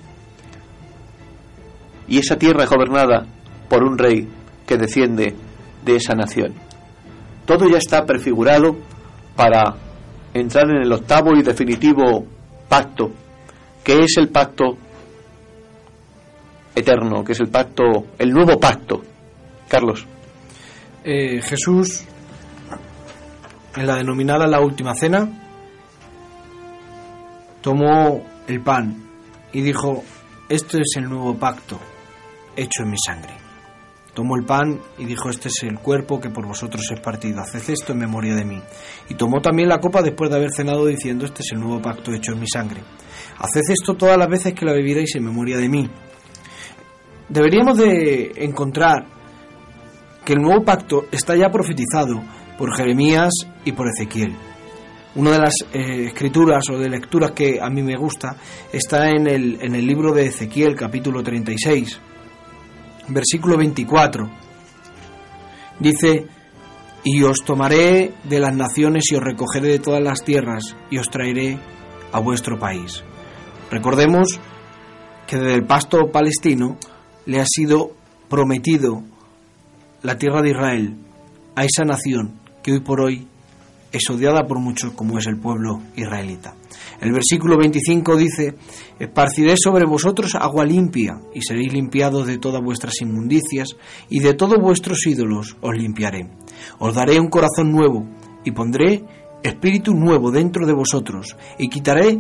Y 2.09 2.19
esa 2.19 2.37
tierra 2.37 2.65
es 2.65 2.71
gobernada 2.71 3.27
por 3.69 3.83
un 3.83 3.99
rey 3.99 4.29
que 4.67 4.77
desciende 4.77 5.35
de 5.85 5.97
esa 5.97 6.15
nación. 6.15 6.55
Todo 7.45 7.69
ya 7.69 7.79
está 7.79 8.07
prefigurado 8.07 8.77
para 9.37 9.75
entrar 10.35 10.69
en 10.71 10.83
el 10.83 10.93
octavo 10.93 11.33
y 11.35 11.43
definitivo 11.43 12.27
pacto, 12.69 13.11
que 13.85 14.01
es 14.05 14.17
el 14.17 14.29
pacto 14.29 14.77
eterno, 16.75 17.23
que 17.25 17.33
es 17.33 17.41
el 17.41 17.49
pacto, 17.49 18.07
el 18.19 18.31
nuevo 18.31 18.59
pacto. 18.59 19.03
Carlos. 19.69 20.07
Eh, 21.05 21.41
Jesús, 21.43 22.05
en 23.75 23.87
la 23.87 23.97
denominada 23.97 24.47
la 24.47 24.61
última 24.61 24.95
cena, 24.95 25.29
tomó 27.61 28.23
el 28.47 28.61
pan 28.61 29.09
y 29.53 29.63
dijo, 29.63 30.05
esto 30.49 30.79
es 30.79 30.97
el 30.97 31.09
nuevo 31.09 31.37
pacto 31.37 31.79
hecho 32.55 32.83
en 32.83 32.91
mi 32.91 32.99
sangre. 32.99 33.42
Tomó 34.15 34.37
el 34.37 34.45
pan 34.45 34.79
y 34.99 35.07
dijo, 35.07 35.31
este 35.31 35.49
es 35.49 35.63
el 35.63 35.79
cuerpo 35.79 36.21
que 36.21 36.29
por 36.29 36.47
vosotros 36.47 36.83
es 36.93 37.01
partido, 37.01 37.41
haced 37.41 37.73
esto 37.73 37.93
en 37.93 37.99
memoria 37.99 38.35
de 38.35 38.45
mí. 38.45 38.61
Y 39.09 39.15
tomó 39.15 39.41
también 39.41 39.69
la 39.69 39.81
copa 39.81 40.03
después 40.03 40.31
de 40.31 40.37
haber 40.37 40.51
cenado 40.53 40.85
diciendo, 40.85 41.25
este 41.25 41.43
es 41.43 41.53
el 41.53 41.61
nuevo 41.61 41.81
pacto 41.81 42.13
hecho 42.13 42.33
en 42.33 42.41
mi 42.41 42.47
sangre. 42.47 42.83
Haced 43.39 43.71
esto 43.71 43.95
todas 43.95 44.19
las 44.19 44.29
veces 44.29 44.53
que 44.53 44.67
la 44.67 44.73
bebiréis 44.73 45.15
en 45.17 45.25
memoria 45.25 45.57
de 45.57 45.69
mí. 45.69 45.89
Deberíamos 47.29 47.79
de 47.79 48.33
encontrar 48.37 49.07
que 50.25 50.35
el 50.35 50.41
nuevo 50.41 50.63
pacto 50.63 51.07
está 51.11 51.35
ya 51.35 51.49
profetizado 51.51 52.23
por 52.59 52.77
Jeremías 52.77 53.31
y 53.65 53.73
por 53.73 53.89
Ezequiel. 53.89 54.37
Una 55.15 55.33
de 55.33 55.39
las 55.39 55.55
eh, 55.73 56.07
escrituras 56.07 56.63
o 56.71 56.79
de 56.79 56.89
lecturas 56.89 57.33
que 57.33 57.59
a 57.61 57.69
mí 57.69 57.83
me 57.83 57.97
gusta 57.97 58.37
está 58.73 59.09
en 59.11 59.27
el, 59.27 59.59
en 59.61 59.75
el 59.75 59.87
libro 59.87 60.13
de 60.13 60.27
Ezequiel 60.27 60.75
capítulo 60.75 61.23
36, 61.23 62.01
versículo 63.09 63.57
24. 63.57 64.31
Dice, 65.79 66.27
y 67.05 67.23
os 67.23 67.39
tomaré 67.45 68.15
de 68.25 68.39
las 68.39 68.55
naciones 68.55 69.05
y 69.11 69.17
os 69.17 69.23
recogeré 69.23 69.69
de 69.69 69.79
todas 69.79 70.03
las 70.03 70.23
tierras 70.25 70.77
y 70.91 70.99
os 70.99 71.09
traeré 71.09 71.59
a 72.13 72.21
vuestro 72.21 72.59
país. 72.59 73.03
Recordemos 73.71 74.39
que 75.27 75.37
desde 75.37 75.55
el 75.55 75.67
pasto 75.67 76.11
palestino 76.13 76.77
le 77.27 77.41
ha 77.41 77.47
sido 77.47 77.93
prometido 78.29 79.03
la 80.03 80.19
tierra 80.19 80.43
de 80.43 80.51
Israel 80.51 80.97
a 81.57 81.65
esa 81.65 81.85
nación 81.85 82.41
que 82.63 82.73
hoy 82.73 82.81
por 82.81 83.01
hoy 83.01 83.29
es 83.93 84.09
odiada 84.09 84.47
por 84.47 84.59
muchos 84.59 84.93
como 84.93 85.19
es 85.19 85.27
el 85.27 85.39
pueblo 85.39 85.81
israelita. 85.97 86.55
El 87.01 87.13
versículo 87.13 87.59
25 87.59 88.17
dice, 88.17 88.55
Esparciré 88.99 89.55
sobre 89.57 89.85
vosotros 89.85 90.35
agua 90.35 90.65
limpia, 90.65 91.21
y 91.35 91.43
seréis 91.43 91.73
limpiados 91.73 92.27
de 92.27 92.39
todas 92.39 92.63
vuestras 92.63 93.01
inmundicias, 93.01 93.77
y 94.09 94.21
de 94.21 94.35
todos 94.35 94.59
vuestros 94.61 95.07
ídolos 95.07 95.57
os 95.61 95.77
limpiaré. 95.77 96.29
Os 96.79 96.95
daré 96.95 97.21
un 97.21 97.29
corazón 97.29 97.71
nuevo, 97.71 98.07
y 98.45 98.53
pondré 98.53 99.05
espíritu 99.43 99.95
nuevo 99.95 100.31
dentro 100.31 100.67
de 100.67 100.73
vosotros, 100.73 101.37
y 101.59 101.69
quitaré 101.69 102.19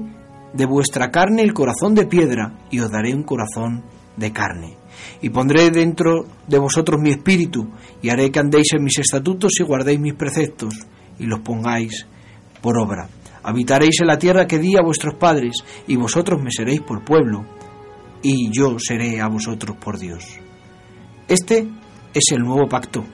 de 0.52 0.66
vuestra 0.66 1.10
carne 1.10 1.42
el 1.42 1.54
corazón 1.54 1.94
de 1.94 2.06
piedra, 2.06 2.58
y 2.70 2.80
os 2.80 2.90
daré 2.90 3.14
un 3.14 3.22
corazón 3.22 3.84
de 4.16 4.32
carne. 4.32 4.76
Y 5.22 5.30
pondré 5.30 5.70
dentro 5.70 6.26
de 6.46 6.58
vosotros 6.58 7.00
mi 7.00 7.10
espíritu, 7.10 7.70
y 8.02 8.10
haré 8.10 8.30
que 8.30 8.40
andéis 8.40 8.72
en 8.74 8.84
mis 8.84 8.98
estatutos 8.98 9.52
y 9.58 9.62
guardéis 9.62 10.00
mis 10.00 10.14
preceptos, 10.14 10.86
y 11.18 11.26
los 11.26 11.40
pongáis 11.40 12.06
por 12.60 12.78
obra. 12.78 13.08
Habitaréis 13.42 14.00
en 14.00 14.06
la 14.06 14.18
tierra 14.18 14.46
que 14.46 14.58
di 14.58 14.76
a 14.76 14.82
vuestros 14.82 15.14
padres, 15.14 15.54
y 15.86 15.96
vosotros 15.96 16.40
me 16.42 16.50
seréis 16.50 16.80
por 16.80 17.04
pueblo, 17.04 17.44
y 18.22 18.50
yo 18.50 18.78
seré 18.78 19.20
a 19.20 19.28
vosotros 19.28 19.76
por 19.76 19.98
Dios. 19.98 20.38
Este 21.28 21.68
es 22.14 22.24
el 22.32 22.42
nuevo 22.42 22.68
pacto. 22.68 23.04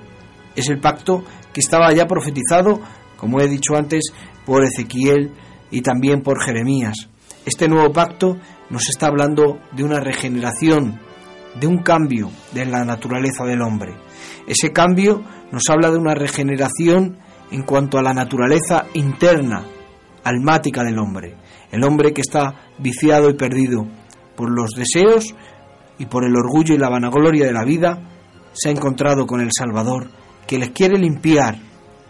Es 0.55 0.69
el 0.69 0.81
pacto 0.81 1.25
que 1.53 1.61
estaba 1.61 1.93
ya 1.93 2.07
profetizado, 2.07 2.81
como 3.17 3.41
he 3.41 3.49
dicho 3.49 3.75
antes, 3.77 4.13
por 4.45 4.65
Ezequiel 4.65 5.33
y 5.71 5.83
también 5.83 6.23
por 6.23 6.43
Jeremías. 6.45 7.09
Este 7.47 7.69
nuevo 7.69 7.93
pacto 7.93 8.37
nos 8.71 8.89
está 8.89 9.07
hablando 9.07 9.59
de 9.73 9.85
una 9.85 10.01
regeneración, 10.01 11.01
de 11.59 11.67
un 11.67 11.79
cambio 11.79 12.31
de 12.53 12.67
la 12.67 12.85
naturaleza 12.85 13.45
del 13.45 13.63
hombre. 13.63 13.95
Ese 14.47 14.73
cambio 14.73 15.23
nos 15.51 15.63
habla 15.71 15.91
de 15.91 15.99
una 15.99 16.15
regeneración 16.15 17.19
en 17.51 17.63
cuanto 17.63 17.99
a 17.99 18.03
la 18.03 18.15
naturaleza 18.15 18.87
interna, 18.95 19.65
almática 20.25 20.83
del 20.85 20.99
hombre. 20.99 21.37
El 21.71 21.85
hombre 21.85 22.13
que 22.13 22.21
está 22.21 22.55
viciado 22.79 23.31
y 23.31 23.35
perdido 23.35 23.87
por 24.37 24.51
los 24.51 24.71
deseos 24.71 25.35
y 25.99 26.07
por 26.07 26.25
el 26.25 26.37
orgullo 26.37 26.75
y 26.75 26.79
la 26.79 26.89
vanagloria 26.89 27.47
de 27.47 27.53
la 27.53 27.65
vida, 27.65 28.01
se 28.53 28.69
ha 28.69 28.73
encontrado 28.73 29.27
con 29.27 29.41
el 29.41 29.51
Salvador, 29.53 30.09
que 30.47 30.59
les 30.59 30.71
quiere 30.71 30.99
limpiar 30.99 31.59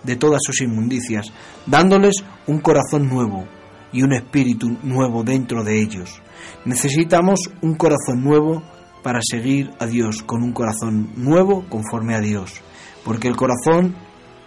de 0.04 0.16
todas 0.16 0.40
sus 0.42 0.60
inmundicias, 0.60 1.32
dándoles 1.66 2.24
un 2.46 2.60
corazón 2.60 3.08
nuevo 3.08 3.46
y 3.92 4.02
un 4.02 4.12
espíritu 4.12 4.76
nuevo 4.82 5.24
dentro 5.24 5.64
de 5.64 5.80
ellos. 5.80 6.20
Necesitamos 6.64 7.50
un 7.62 7.74
corazón 7.74 8.22
nuevo 8.22 8.62
para 9.02 9.20
seguir 9.22 9.70
a 9.78 9.86
Dios 9.86 10.22
con 10.22 10.42
un 10.42 10.52
corazón 10.52 11.10
nuevo 11.16 11.64
conforme 11.68 12.14
a 12.14 12.20
Dios, 12.20 12.60
porque 13.04 13.28
el 13.28 13.36
corazón 13.36 13.96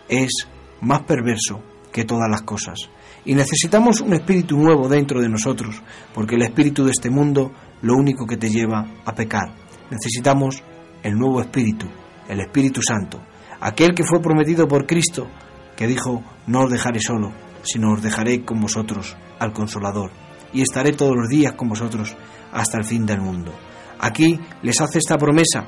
es 0.08 0.48
más 0.82 1.04
perverso 1.04 1.62
que 1.92 2.06
todas 2.06 2.30
las 2.30 2.42
cosas. 2.44 2.90
Y 3.26 3.36
necesitamos 3.36 4.02
un 4.02 4.14
espíritu 4.14 4.58
nuevo 4.58 4.88
dentro 4.88 5.22
de 5.22 5.30
nosotros, 5.30 5.82
porque 6.14 6.36
el 6.36 6.42
espíritu 6.42 6.86
de 6.86 6.92
este 6.92 7.10
mundo 7.10 7.52
lo 7.82 7.96
único 7.96 8.26
que 8.26 8.38
te 8.38 8.50
lleva 8.50 8.86
a 9.06 9.14
pecar. 9.14 9.54
Necesitamos 9.90 10.64
el 11.04 11.14
nuevo 11.14 11.42
espíritu, 11.42 11.88
el 12.28 12.40
Espíritu 12.40 12.82
Santo, 12.82 13.22
aquel 13.60 13.94
que 13.94 14.04
fue 14.04 14.22
prometido 14.22 14.68
por 14.68 14.86
Cristo, 14.86 15.28
que 15.76 15.88
dijo, 15.88 16.24
no 16.48 16.62
os 16.62 16.72
dejaré 16.72 17.00
solo, 17.00 17.32
sino 17.64 17.94
os 17.94 18.02
dejaré 18.02 18.44
con 18.46 18.60
vosotros 18.60 19.16
al 19.40 19.54
Consolador, 19.54 20.12
y 20.54 20.62
estaré 20.62 20.94
todos 20.94 21.16
los 21.16 21.28
días 21.28 21.54
con 21.54 21.70
vosotros 21.70 22.16
hasta 22.52 22.78
el 22.78 22.86
fin 22.86 23.06
del 23.06 23.22
mundo. 23.22 23.54
Aquí 24.00 24.40
les 24.62 24.80
hace 24.82 25.00
esta 25.00 25.18
promesa 25.18 25.66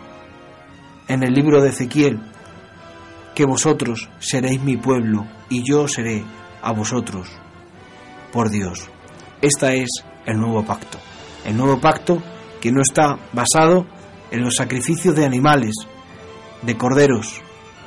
en 1.07 1.23
el 1.23 1.33
libro 1.33 1.61
de 1.61 1.69
Ezequiel, 1.69 2.19
que 3.35 3.45
vosotros 3.45 4.09
seréis 4.19 4.61
mi 4.61 4.77
pueblo 4.77 5.25
y 5.49 5.63
yo 5.63 5.87
seré 5.87 6.23
a 6.61 6.71
vosotros 6.71 7.27
por 8.31 8.49
Dios. 8.49 8.89
Esta 9.41 9.73
es 9.73 9.89
el 10.25 10.37
nuevo 10.37 10.63
pacto. 10.65 10.97
El 11.45 11.57
nuevo 11.57 11.79
pacto 11.79 12.21
que 12.61 12.71
no 12.71 12.81
está 12.81 13.17
basado 13.33 13.85
en 14.31 14.41
los 14.41 14.55
sacrificios 14.55 15.15
de 15.15 15.25
animales, 15.25 15.75
de 16.61 16.77
corderos, 16.77 17.41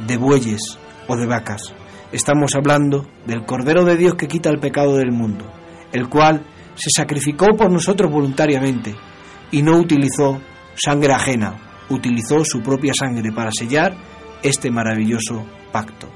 de 0.06 0.16
bueyes 0.16 0.78
o 1.08 1.16
de 1.16 1.26
vacas. 1.26 1.74
Estamos 2.12 2.54
hablando 2.54 3.06
del 3.26 3.44
Cordero 3.44 3.84
de 3.84 3.96
Dios 3.96 4.14
que 4.14 4.28
quita 4.28 4.50
el 4.50 4.60
pecado 4.60 4.96
del 4.96 5.12
mundo, 5.12 5.44
el 5.92 6.08
cual 6.08 6.44
se 6.74 6.90
sacrificó 6.94 7.56
por 7.56 7.70
nosotros 7.70 8.12
voluntariamente 8.12 8.94
y 9.50 9.62
no 9.62 9.78
utilizó 9.78 10.40
sangre 10.74 11.12
ajena, 11.12 11.56
utilizó 11.88 12.44
su 12.44 12.60
propia 12.60 12.92
sangre 12.94 13.32
para 13.32 13.50
sellar 13.50 13.96
este 14.48 14.70
maravilloso 14.70 15.44
pacto. 15.72 16.08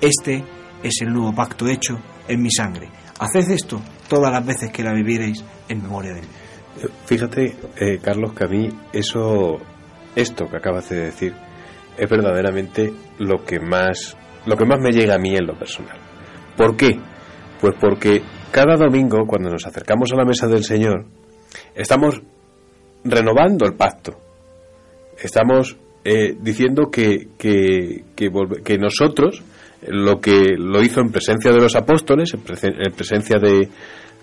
Este 0.00 0.42
es 0.82 0.94
el 1.02 1.12
nuevo 1.12 1.34
pacto 1.34 1.68
hecho 1.68 1.98
en 2.26 2.42
mi 2.42 2.50
sangre. 2.50 2.88
Haced 3.18 3.50
esto 3.50 3.80
todas 4.08 4.32
las 4.32 4.44
veces 4.44 4.70
que 4.70 4.82
la 4.82 4.92
viviréis 4.92 5.44
en 5.68 5.82
memoria 5.82 6.14
de 6.14 6.22
mí. 6.22 6.26
Fíjate, 7.06 7.56
eh, 7.76 7.98
Carlos, 8.02 8.32
que 8.32 8.44
a 8.44 8.48
mí 8.48 8.68
eso, 8.92 9.58
esto 10.16 10.46
que 10.46 10.56
acabas 10.56 10.88
de 10.88 11.04
decir, 11.04 11.34
es 11.96 12.10
verdaderamente 12.10 12.92
lo 13.18 13.44
que 13.44 13.60
más, 13.60 14.16
lo 14.46 14.56
que 14.56 14.64
más 14.64 14.80
me 14.80 14.90
llega 14.90 15.14
a 15.14 15.18
mí 15.18 15.36
en 15.36 15.46
lo 15.46 15.56
personal. 15.56 15.98
¿Por 16.56 16.76
qué? 16.76 16.98
Pues 17.60 17.74
porque 17.80 18.22
cada 18.50 18.76
domingo, 18.76 19.26
cuando 19.26 19.50
nos 19.50 19.66
acercamos 19.66 20.12
a 20.12 20.16
la 20.16 20.24
mesa 20.24 20.46
del 20.46 20.64
Señor, 20.64 21.06
estamos 21.74 22.20
renovando 23.04 23.66
el 23.66 23.74
pacto. 23.74 24.18
Estamos 25.22 25.76
eh, 26.04 26.36
diciendo 26.40 26.90
que, 26.90 27.28
que, 27.38 28.04
que, 28.14 28.30
que 28.64 28.78
nosotros, 28.78 29.42
lo 29.86 30.20
que 30.20 30.56
lo 30.58 30.82
hizo 30.82 31.00
en 31.00 31.10
presencia 31.10 31.50
de 31.50 31.60
los 31.60 31.76
apóstoles, 31.76 32.34
en 32.34 32.92
presencia 32.92 33.38
de, 33.38 33.68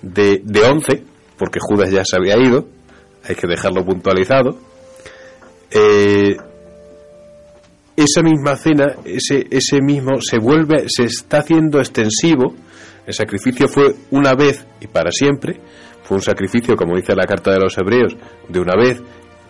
de, 0.01 0.41
de 0.43 0.61
once, 0.63 1.03
porque 1.37 1.59
Judas 1.59 1.91
ya 1.91 2.03
se 2.05 2.17
había 2.17 2.37
ido, 2.37 2.67
hay 3.27 3.35
que 3.35 3.47
dejarlo 3.47 3.85
puntualizado, 3.85 4.57
eh, 5.71 6.35
esa 7.95 8.21
misma 8.23 8.55
cena, 8.55 8.95
ese, 9.05 9.47
ese 9.49 9.81
mismo, 9.81 10.21
se 10.21 10.39
vuelve, 10.39 10.85
se 10.87 11.03
está 11.03 11.39
haciendo 11.39 11.79
extensivo. 11.79 12.55
El 13.05 13.13
sacrificio 13.13 13.67
fue 13.67 13.93
una 14.11 14.33
vez 14.33 14.65
y 14.79 14.87
para 14.87 15.11
siempre. 15.11 15.59
Fue 16.03 16.17
un 16.17 16.21
sacrificio, 16.21 16.75
como 16.75 16.95
dice 16.95 17.15
la 17.15 17.25
carta 17.25 17.51
de 17.51 17.59
los 17.59 17.77
hebreos, 17.77 18.15
de 18.49 18.59
una 18.59 18.75
vez, 18.75 19.01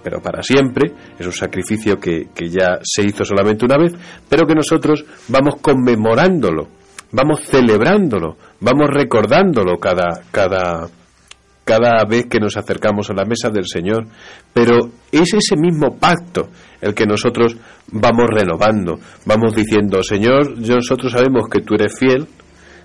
pero 0.03 0.21
para 0.21 0.41
siempre. 0.41 0.91
Es 1.17 1.25
un 1.25 1.33
sacrificio 1.33 1.97
que, 1.97 2.27
que 2.33 2.49
ya 2.49 2.79
se 2.83 3.03
hizo 3.03 3.23
solamente 3.23 3.65
una 3.65 3.77
vez, 3.77 3.93
pero 4.29 4.45
que 4.45 4.55
nosotros 4.55 5.05
vamos 5.27 5.55
conmemorándolo, 5.61 6.67
vamos 7.11 7.41
celebrándolo, 7.45 8.37
vamos 8.59 8.89
recordándolo 8.89 9.77
cada, 9.77 10.21
cada, 10.31 10.87
cada 11.63 12.05
vez 12.05 12.25
que 12.25 12.39
nos 12.39 12.57
acercamos 12.57 13.09
a 13.09 13.13
la 13.13 13.25
mesa 13.25 13.49
del 13.49 13.65
Señor, 13.65 14.05
pero 14.53 14.89
es 15.11 15.33
ese 15.33 15.55
mismo 15.55 15.97
pacto 15.97 16.49
el 16.81 16.93
que 16.93 17.05
nosotros 17.05 17.55
vamos 17.91 18.25
renovando, 18.29 18.99
vamos 19.25 19.55
diciendo, 19.55 20.01
Señor, 20.01 20.57
nosotros 20.57 21.11
sabemos 21.11 21.47
que 21.49 21.61
tú 21.61 21.75
eres 21.75 21.97
fiel, 21.97 22.27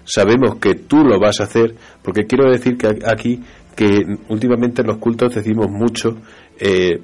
sabemos 0.05 0.57
que 0.61 0.75
tú 0.75 0.99
lo 0.99 1.19
vas 1.19 1.41
a 1.41 1.45
hacer, 1.45 1.75
porque 2.03 2.27
quiero 2.27 2.51
decir 2.51 2.77
que 2.77 2.89
aquí 3.07 3.41
que 3.77 4.05
últimamente 4.31 4.81
en 4.81 4.89
los 4.89 4.97
cultos 4.97 5.35
decimos 5.35 5.67
mucho 5.69 6.17
eh, 6.59 7.01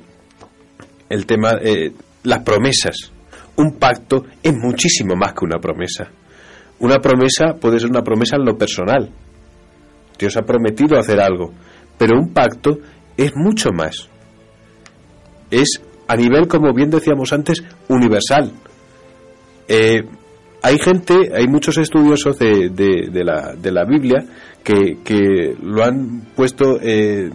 el 1.08 1.26
tema, 1.26 1.52
eh, 1.62 1.92
las 2.24 2.40
promesas. 2.42 3.12
Un 3.56 3.74
pacto 3.78 4.24
es 4.42 4.54
muchísimo 4.56 5.14
más 5.14 5.32
que 5.34 5.44
una 5.44 5.58
promesa. 5.58 6.10
Una 6.78 6.98
promesa 6.98 7.54
puede 7.60 7.78
ser 7.78 7.90
una 7.90 8.02
promesa 8.02 8.36
en 8.36 8.44
lo 8.44 8.56
personal, 8.56 9.10
Dios 10.18 10.36
ha 10.36 10.42
prometido 10.42 10.98
hacer 10.98 11.20
algo, 11.20 11.52
pero 11.98 12.18
un 12.18 12.32
pacto 12.32 12.78
es 13.16 13.32
mucho 13.36 13.70
más. 13.72 14.08
Es 15.50 15.80
a 16.08 16.16
nivel, 16.16 16.48
como 16.48 16.72
bien 16.72 16.90
decíamos 16.90 17.32
antes, 17.32 17.62
universal. 17.88 18.52
Eh, 19.68 20.02
hay 20.62 20.78
gente, 20.78 21.14
hay 21.34 21.46
muchos 21.48 21.76
estudiosos 21.78 22.38
de, 22.38 22.70
de- 22.70 23.24
la, 23.24 23.54
de 23.54 23.72
la 23.72 23.84
Biblia 23.84 24.24
que, 24.62 24.98
que 25.04 25.56
lo 25.60 25.82
han 25.84 26.20
puesto 26.36 26.78
eh, 26.80 27.30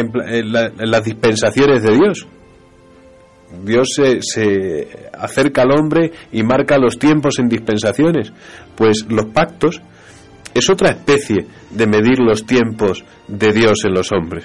en, 0.00 0.52
la- 0.52 0.70
las 0.76 1.04
dispensaciones 1.04 1.82
de 1.82 1.92
Dios. 1.94 2.26
Dios 3.64 3.90
se, 3.94 4.20
se 4.22 5.08
acerca 5.16 5.62
al 5.62 5.70
hombre 5.72 6.10
y 6.32 6.42
marca 6.42 6.78
los 6.78 6.98
tiempos 6.98 7.38
en 7.38 7.48
dispensaciones. 7.48 8.32
Pues 8.76 9.06
los 9.08 9.26
pactos 9.26 9.80
es 10.54 10.68
otra 10.70 10.90
especie 10.90 11.46
de 11.70 11.86
medir 11.86 12.18
los 12.18 12.44
tiempos 12.44 13.04
de 13.28 13.52
Dios 13.52 13.84
en 13.84 13.94
los 13.94 14.10
hombres. 14.12 14.44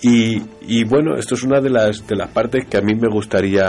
Y, 0.00 0.42
y 0.62 0.84
bueno, 0.84 1.16
esto 1.16 1.34
es 1.34 1.42
una 1.42 1.60
de 1.60 1.70
las, 1.70 2.06
de 2.06 2.16
las 2.16 2.30
partes 2.30 2.66
que 2.66 2.76
a 2.78 2.80
mí 2.80 2.94
me 2.94 3.08
gustaría 3.12 3.68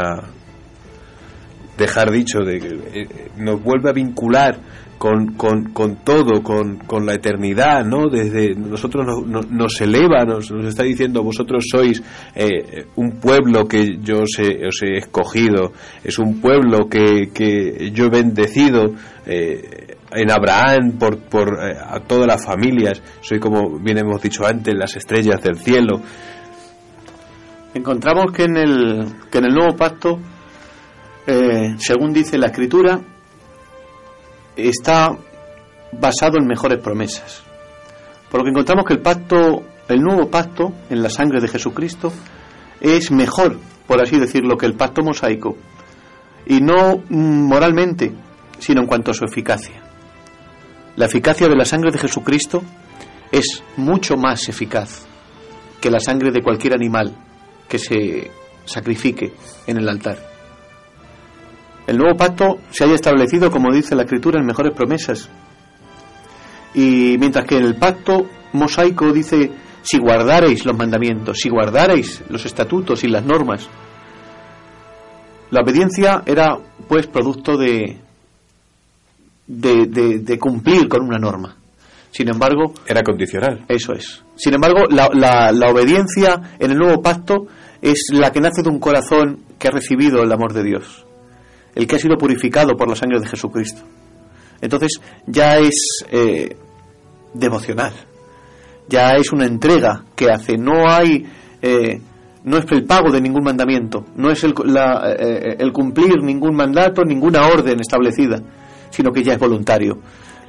dejar 1.78 2.12
dicho, 2.12 2.40
de 2.40 2.60
que 2.60 2.68
eh, 3.02 3.08
nos 3.38 3.62
vuelve 3.64 3.90
a 3.90 3.94
vincular 3.94 4.60
con, 5.00 5.34
con, 5.36 5.72
con 5.72 5.96
todo, 6.04 6.44
con, 6.44 6.78
con 6.80 7.06
la 7.06 7.14
eternidad, 7.14 7.86
¿no? 7.86 8.10
Desde 8.10 8.54
nosotros 8.54 9.06
nos, 9.26 9.50
nos- 9.50 9.80
eleva, 9.82 10.26
nos, 10.26 10.52
nos 10.52 10.66
está 10.66 10.84
diciendo, 10.84 11.24
vosotros 11.24 11.64
sois 11.72 12.04
eh, 12.36 12.86
un 12.98 13.20
pueblo 13.20 13.66
que 13.66 13.98
yo 14.02 14.24
os 14.24 14.38
he, 14.38 14.68
os 14.68 14.82
he 14.84 14.98
escogido, 14.98 15.72
es 16.04 16.20
un 16.20 16.42
pueblo 16.42 16.90
que, 16.90 17.30
que 17.34 17.90
yo 17.92 18.06
he 18.08 18.10
bendecido 18.10 18.94
eh, 19.26 19.96
en 20.12 20.30
Abraham 20.30 20.98
por, 21.00 21.18
por 21.18 21.48
eh, 21.64 21.78
a 21.82 22.02
todas 22.02 22.28
las 22.28 22.44
familias, 22.46 23.02
soy 23.22 23.40
como 23.40 23.80
bien 23.80 23.98
hemos 24.00 24.22
dicho 24.22 24.46
antes, 24.46 24.76
las 24.76 24.96
estrellas 24.98 25.42
del 25.42 25.56
cielo. 25.58 26.02
encontramos 27.74 28.32
que 28.34 28.44
en 28.44 28.58
el, 28.58 29.06
que 29.32 29.38
en 29.38 29.46
el 29.46 29.54
nuevo 29.54 29.76
pacto, 29.78 30.20
según 31.78 32.12
dice 32.12 32.38
la 32.38 32.48
escritura, 32.48 33.00
está 34.68 35.18
basado 35.92 36.38
en 36.38 36.48
mejores 36.48 36.80
promesas. 36.80 37.44
Por 38.30 38.40
lo 38.40 38.44
que 38.44 38.52
encontramos 38.52 38.86
que 38.86 38.94
el 38.94 39.02
pacto, 39.02 39.64
el 39.88 40.02
nuevo 40.02 40.30
pacto 40.30 40.74
en 40.90 41.02
la 41.02 41.10
sangre 41.10 41.42
de 41.42 41.48
Jesucristo, 41.48 42.12
es 42.80 43.12
mejor, 43.12 43.58
por 43.88 44.02
así 44.02 44.20
decirlo, 44.20 44.58
que 44.58 44.66
el 44.66 44.76
pacto 44.76 45.02
mosaico. 45.04 45.58
Y 46.46 46.62
no 46.62 46.98
mm, 47.10 47.48
moralmente, 47.48 48.14
sino 48.60 48.82
en 48.82 48.88
cuanto 48.88 49.12
a 49.12 49.14
su 49.14 49.26
eficacia. 49.26 49.82
La 50.96 51.06
eficacia 51.06 51.48
de 51.48 51.56
la 51.56 51.66
sangre 51.66 51.92
de 51.92 51.98
Jesucristo 51.98 52.62
es 53.32 53.64
mucho 53.78 54.16
más 54.16 54.50
eficaz 54.50 55.06
que 55.80 55.90
la 55.90 56.00
sangre 56.00 56.32
de 56.32 56.42
cualquier 56.42 56.74
animal 56.74 57.16
que 57.68 57.80
se 57.80 58.32
sacrifique 58.66 59.34
en 59.66 59.78
el 59.78 59.88
altar. 59.88 60.29
El 61.90 61.98
nuevo 61.98 62.16
pacto 62.18 62.60
se 62.72 62.84
haya 62.84 62.96
establecido, 62.96 63.50
como 63.52 63.74
dice 63.74 63.96
la 63.96 64.04
Escritura, 64.04 64.40
en 64.40 64.46
mejores 64.46 64.74
promesas. 64.76 65.30
Y 66.74 67.18
mientras 67.20 67.46
que 67.46 67.58
el 67.58 67.76
pacto 67.76 68.28
mosaico 68.54 69.12
dice, 69.12 69.52
si 69.82 69.98
guardareis 69.98 70.66
los 70.66 70.78
mandamientos, 70.78 71.38
si 71.40 71.50
guardareis 71.50 72.22
los 72.30 72.46
estatutos 72.46 73.04
y 73.04 73.08
las 73.08 73.26
normas, 73.26 73.68
la 75.52 75.62
obediencia 75.62 76.22
era 76.26 76.58
pues 76.88 77.08
producto 77.08 77.58
de, 77.58 77.98
de, 79.48 79.86
de- 79.88 80.20
de 80.20 80.40
cumplir 80.40 80.88
con 80.88 81.02
una 81.04 81.18
norma. 81.18 81.56
Sin 82.12 82.28
embargo, 82.30 82.74
Era 82.88 83.02
condicional. 83.04 83.66
eso 83.68 83.94
es. 83.94 84.24
Sin 84.36 84.54
embargo, 84.54 84.82
la, 84.90 85.10
la- 85.14 85.52
la 85.52 85.70
obediencia 85.70 86.40
en 86.60 86.72
el 86.72 86.78
nuevo 86.78 87.02
pacto 87.02 87.48
es 87.82 88.06
la 88.12 88.32
que 88.32 88.42
nace 88.42 88.62
de 88.64 88.70
un 88.70 88.80
corazón 88.80 89.40
que 89.58 89.68
ha 89.68 89.72
recibido 89.72 90.22
el 90.22 90.32
amor 90.32 90.54
de 90.54 90.64
Dios, 90.64 91.06
el 91.80 91.88
que 91.88 91.96
ha 91.96 92.00
sido 92.00 92.18
purificado 92.18 92.76
por 92.76 92.90
la 92.90 92.96
sangre 92.96 93.22
de 93.22 93.28
Jesucristo. 93.28 93.84
Entonces 94.60 95.00
ya 95.26 95.60
es 95.60 96.04
eh, 96.12 96.58
devocional, 97.34 97.94
ya 98.90 99.12
es 99.12 99.32
una 99.32 99.46
entrega 99.46 100.04
que 100.14 100.30
hace. 100.30 100.58
No 100.58 100.90
hay, 100.90 101.26
eh, 101.62 102.02
no 102.44 102.58
es 102.58 102.66
el 102.72 102.84
pago 102.84 103.12
de 103.12 103.22
ningún 103.22 103.46
mandamiento, 103.46 104.04
no 104.18 104.30
es 104.30 104.44
el, 104.44 104.54
eh, 104.76 105.56
el 105.58 105.72
cumplir 105.72 106.22
ningún 106.22 106.54
mandato, 106.54 107.06
ninguna 107.06 107.48
orden 107.48 107.80
establecida, 107.80 108.42
sino 108.90 109.14
que 109.14 109.24
ya 109.24 109.36
es 109.36 109.40
voluntario. 109.40 110.00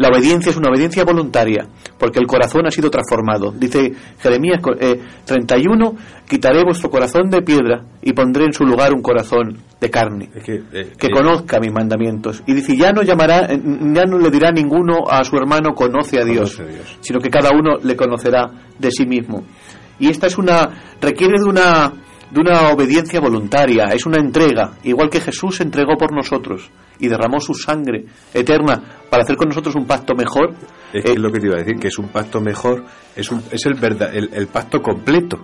La 0.00 0.08
obediencia 0.08 0.48
es 0.48 0.56
una 0.56 0.70
obediencia 0.70 1.04
voluntaria, 1.04 1.68
porque 1.98 2.20
el 2.20 2.26
corazón 2.26 2.66
ha 2.66 2.70
sido 2.70 2.90
transformado. 2.90 3.52
Dice 3.52 3.92
Jeremías 4.18 4.62
eh, 4.80 4.98
31, 5.26 5.94
quitaré 6.26 6.64
vuestro 6.64 6.88
corazón 6.88 7.28
de 7.28 7.42
piedra 7.42 7.84
y 8.00 8.14
pondré 8.14 8.46
en 8.46 8.54
su 8.54 8.64
lugar 8.64 8.94
un 8.94 9.02
corazón 9.02 9.58
de 9.78 9.90
carne 9.90 10.30
Es 10.34 10.42
que, 10.42 10.54
eh, 10.54 10.92
que 10.96 11.08
eh, 11.08 11.10
conozca 11.12 11.60
mis 11.60 11.70
mandamientos. 11.70 12.42
Y 12.46 12.54
dice, 12.54 12.78
ya 12.78 12.94
no 12.94 13.02
llamará, 13.02 13.40
eh, 13.52 13.60
ya 13.92 14.06
no 14.06 14.16
le 14.16 14.30
dirá 14.30 14.50
ninguno 14.50 15.04
a 15.06 15.22
su 15.22 15.36
hermano 15.36 15.74
conoce 15.74 16.18
a 16.18 16.24
Dios, 16.24 16.56
Conoce 16.56 16.62
a 16.62 16.76
Dios. 16.76 16.98
sino 17.02 17.20
que 17.20 17.28
cada 17.28 17.50
uno 17.50 17.76
le 17.82 17.94
conocerá 17.94 18.50
de 18.78 18.90
sí 18.90 19.04
mismo. 19.04 19.44
Y 19.98 20.08
esta 20.08 20.28
es 20.28 20.38
una, 20.38 20.96
requiere 20.98 21.34
de 21.38 21.46
una, 21.46 21.92
de 22.30 22.40
una 22.40 22.70
obediencia 22.70 23.20
voluntaria, 23.20 23.86
es 23.92 24.06
una 24.06 24.18
entrega, 24.18 24.72
igual 24.84 25.10
que 25.10 25.20
Jesús 25.20 25.60
entregó 25.60 25.96
por 25.96 26.12
nosotros 26.14 26.70
y 26.98 27.08
derramó 27.08 27.40
su 27.40 27.54
sangre 27.54 28.04
eterna 28.32 28.82
para 29.10 29.22
hacer 29.24 29.36
con 29.36 29.48
nosotros 29.48 29.74
un 29.74 29.86
pacto 29.86 30.14
mejor. 30.14 30.54
Es 30.92 31.04
que 31.04 31.10
Eh, 31.10 31.14
es 31.14 31.20
lo 31.20 31.32
que 31.32 31.40
te 31.40 31.46
iba 31.46 31.56
a 31.56 31.58
decir, 31.58 31.76
que 31.80 31.88
es 31.88 31.98
un 31.98 32.08
pacto 32.08 32.40
mejor, 32.40 32.84
es, 33.16 33.30
un, 33.30 33.42
es 33.50 33.66
el, 33.66 33.74
verdad, 33.74 34.14
el, 34.14 34.30
el 34.32 34.46
pacto 34.46 34.80
completo, 34.80 35.38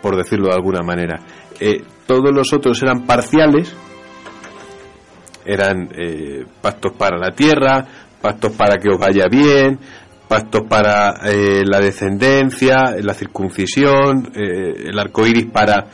por 0.00 0.16
decirlo 0.16 0.48
de 0.48 0.54
alguna 0.54 0.80
manera. 0.82 1.20
Eh, 1.60 1.82
todos 2.06 2.32
los 2.34 2.52
otros 2.52 2.82
eran 2.82 3.06
parciales, 3.06 3.74
eran 5.44 5.90
eh, 5.96 6.44
pactos 6.60 6.92
para 6.96 7.18
la 7.18 7.30
tierra, 7.30 7.84
pactos 8.20 8.52
para 8.52 8.78
que 8.78 8.88
os 8.88 8.98
vaya 8.98 9.26
bien, 9.30 9.78
pactos 10.28 10.62
para 10.68 11.20
eh, 11.26 11.62
la 11.64 11.78
descendencia, 11.78 12.94
la 13.00 13.14
circuncisión, 13.14 14.32
eh, 14.34 14.88
el 14.88 14.98
arco 14.98 15.26
iris 15.26 15.46
para. 15.46 15.86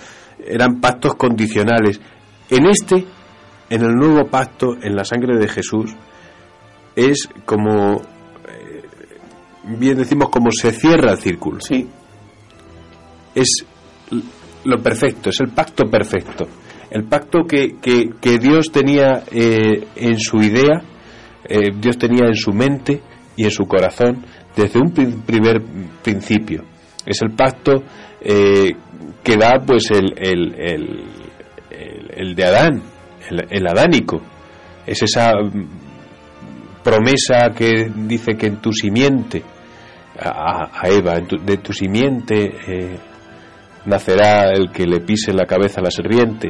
Eran 0.44 0.80
pactos 0.80 1.14
condicionales. 1.14 2.00
En 2.50 2.66
este, 2.66 3.04
en 3.70 3.82
el 3.82 3.94
nuevo 3.94 4.26
pacto, 4.28 4.76
en 4.82 4.96
la 4.96 5.04
sangre 5.04 5.38
de 5.38 5.48
Jesús, 5.48 5.94
es 6.96 7.28
como 7.44 7.96
eh, 8.48 8.82
bien 9.64 9.98
decimos 9.98 10.30
como 10.30 10.50
se 10.50 10.72
cierra 10.72 11.12
el 11.12 11.18
círculo. 11.18 11.60
Sí, 11.60 11.88
es 13.34 13.64
lo 14.64 14.82
perfecto 14.82 15.30
es 15.30 15.40
el 15.40 15.48
pacto 15.50 15.84
perfecto. 15.84 16.46
El 16.90 17.04
pacto 17.04 17.44
que, 17.46 17.76
que, 17.80 18.10
que 18.20 18.38
Dios 18.38 18.72
tenía 18.72 19.22
eh, 19.30 19.86
en 19.94 20.18
su 20.18 20.38
idea 20.38 20.82
eh, 21.48 21.70
Dios 21.74 21.96
tenía 21.96 22.26
en 22.26 22.34
su 22.34 22.52
mente 22.52 23.00
y 23.36 23.44
en 23.44 23.50
su 23.50 23.64
corazón 23.64 24.24
desde 24.54 24.78
un 24.78 24.92
primer 24.92 25.62
principio. 26.02 26.64
Es 27.06 27.22
el 27.22 27.30
pacto 27.30 27.84
eh, 28.20 28.72
que 29.28 29.36
da 29.36 29.58
pues 29.60 29.90
el, 29.90 30.14
el, 30.16 30.54
el- 30.58 31.04
el- 32.16 32.34
de 32.34 32.44
Adán, 32.46 32.82
el, 33.30 33.46
el 33.50 33.66
adánico. 33.68 34.22
Es 34.86 35.02
esa 35.02 35.32
mm, 35.34 36.82
promesa 36.82 37.50
que 37.54 37.90
dice 37.94 38.36
que 38.38 38.46
en 38.46 38.56
tu 38.62 38.72
simiente, 38.72 39.42
a, 40.18 40.70
a 40.72 40.88
Eva, 40.88 41.16
en 41.16 41.26
tu- 41.26 41.36
de 41.44 41.58
tu 41.58 41.74
simiente 41.74 42.54
eh, 42.66 42.98
nacerá 43.84 44.50
el 44.50 44.70
que 44.72 44.86
le 44.86 45.00
pise 45.00 45.34
la 45.34 45.44
cabeza 45.44 45.80
a 45.80 45.84
la 45.84 45.90
serpiente, 45.90 46.48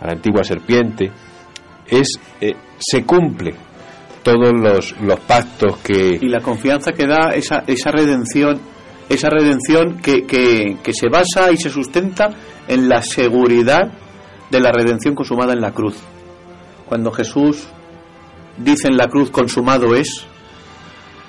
a 0.00 0.06
la 0.06 0.12
antigua 0.14 0.42
serpiente. 0.42 1.12
Es, 1.86 2.18
eh, 2.40 2.56
se 2.78 3.04
cumple 3.04 3.54
todos 4.24 4.52
los, 4.52 5.00
los 5.00 5.20
pactos 5.20 5.76
que, 5.78 6.18
y 6.20 6.28
la 6.28 6.40
confianza 6.40 6.90
que 6.92 7.06
da 7.06 7.30
esa, 7.36 7.62
esa 7.68 7.92
redención 7.92 8.60
esa 9.08 9.28
redención 9.30 9.98
que, 9.98 10.24
que, 10.26 10.76
que 10.82 10.92
se 10.92 11.08
basa 11.08 11.52
y 11.52 11.56
se 11.56 11.70
sustenta 11.70 12.30
en 12.68 12.88
la 12.88 13.02
seguridad 13.02 13.92
de 14.50 14.60
la 14.60 14.72
redención 14.72 15.14
consumada 15.14 15.52
en 15.52 15.60
la 15.60 15.72
cruz. 15.72 15.96
Cuando 16.86 17.10
Jesús 17.12 17.66
dice 18.58 18.88
en 18.88 18.96
la 18.96 19.08
cruz 19.08 19.30
consumado 19.30 19.94
es 19.94 20.26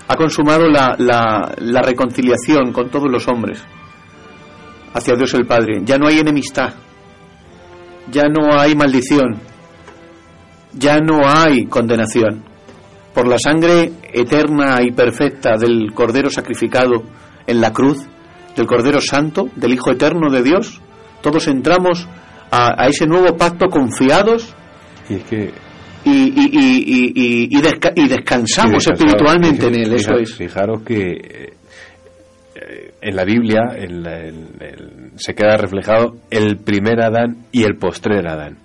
ha 0.07 0.15
consumado 0.15 0.69
la, 0.69 0.95
la, 0.97 1.53
la 1.57 1.81
reconciliación 1.81 2.71
con 2.71 2.89
todos 2.89 3.11
los 3.11 3.27
hombres 3.27 3.61
hacia 4.93 5.15
Dios 5.15 5.33
el 5.33 5.45
Padre. 5.45 5.81
Ya 5.83 5.97
no 5.97 6.07
hay 6.07 6.19
enemistad 6.19 6.73
ya 8.09 8.23
no 8.29 8.57
hay 8.57 8.73
maldición 8.73 9.37
ya 10.73 10.99
no 10.99 11.27
hay 11.27 11.65
condenación. 11.65 12.43
Por 13.13 13.27
la 13.27 13.39
sangre 13.39 13.93
eterna 14.13 14.77
y 14.83 14.91
perfecta 14.91 15.57
del 15.57 15.91
Cordero 15.93 16.29
sacrificado 16.29 17.03
en 17.47 17.61
la 17.61 17.71
cruz, 17.73 18.05
del 18.55 18.67
Cordero 18.67 18.99
Santo, 19.01 19.49
del 19.55 19.73
Hijo 19.73 19.91
Eterno 19.91 20.29
de 20.31 20.43
Dios, 20.43 20.81
todos 21.21 21.47
entramos 21.47 22.07
a, 22.51 22.83
a 22.83 22.87
ese 22.87 23.05
nuevo 23.07 23.35
pacto 23.37 23.67
confiados 23.67 24.53
y 25.09 25.15
es 25.15 25.23
que 25.23 25.51
y, 26.05 26.09
y, 26.09 26.49
y, 26.51 26.83
y, 26.85 27.11
y- 27.15 27.57
y 27.57 27.61
desca- 27.61 27.91
y 27.95 28.07
descansamos 28.07 28.87
espiritualmente 28.87 29.67
en 29.67 29.75
él, 29.75 29.93
eso 29.93 30.09
fijaros- 30.11 30.21
es. 30.21 30.35
Fijaros 30.35 30.81
que 30.83 31.01
eh, 31.11 31.53
eh, 32.55 32.93
en 33.01 33.15
la 33.15 33.25
Biblia 33.25 33.61
el- 33.75 34.05
el- 34.07 34.47
el- 34.59 35.11
se 35.17 35.35
queda 35.35 35.57
reflejado 35.57 36.15
el 36.29 36.57
primer 36.57 37.01
Adán 37.01 37.45
y 37.51 37.63
el 37.63 37.77
postrer 37.77 38.27
Adán. 38.27 38.57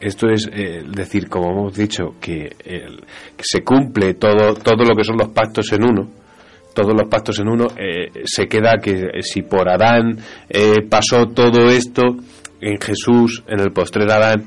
Esto 0.00 0.28
es 0.28 0.48
eh, 0.52 0.82
decir, 0.88 1.28
como 1.28 1.50
hemos 1.52 1.74
dicho, 1.76 2.14
que, 2.20 2.54
el- 2.64 3.00
que 3.36 3.44
se 3.44 3.62
cumple 3.62 4.14
todo, 4.14 4.54
todo 4.54 4.84
lo 4.84 4.94
que 4.96 5.04
son 5.04 5.16
los 5.18 5.28
pactos 5.28 5.72
en 5.72 5.84
uno. 5.84 6.08
Todos 6.76 6.92
los 6.92 7.08
pactos 7.08 7.38
en 7.38 7.48
uno, 7.48 7.68
eh, 7.78 8.20
se 8.26 8.46
queda 8.48 8.74
que 8.82 8.90
eh, 8.90 9.22
si 9.22 9.40
por 9.40 9.66
Adán 9.66 10.18
eh, 10.46 10.82
pasó 10.86 11.26
todo 11.28 11.70
esto, 11.70 12.02
en 12.60 12.78
Jesús, 12.78 13.42
en 13.48 13.60
el 13.60 13.72
postrer 13.72 14.10
Adán, 14.10 14.44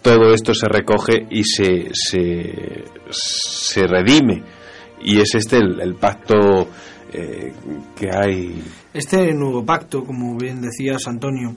todo 0.00 0.32
esto 0.32 0.54
se 0.54 0.66
recoge 0.68 1.26
y 1.28 1.44
se, 1.44 1.90
se, 1.92 2.84
se 3.10 3.86
redime. 3.86 4.42
Y 5.02 5.20
es 5.20 5.34
este 5.34 5.58
el, 5.58 5.96
pacto 5.96 6.68
que 7.10 8.08
hay. 8.10 8.62
Este 8.94 9.34
nuevo 9.34 9.66
pacto, 9.66 10.04
como 10.04 10.38
bien 10.38 10.62
decías 10.62 11.06
Antonio, 11.06 11.54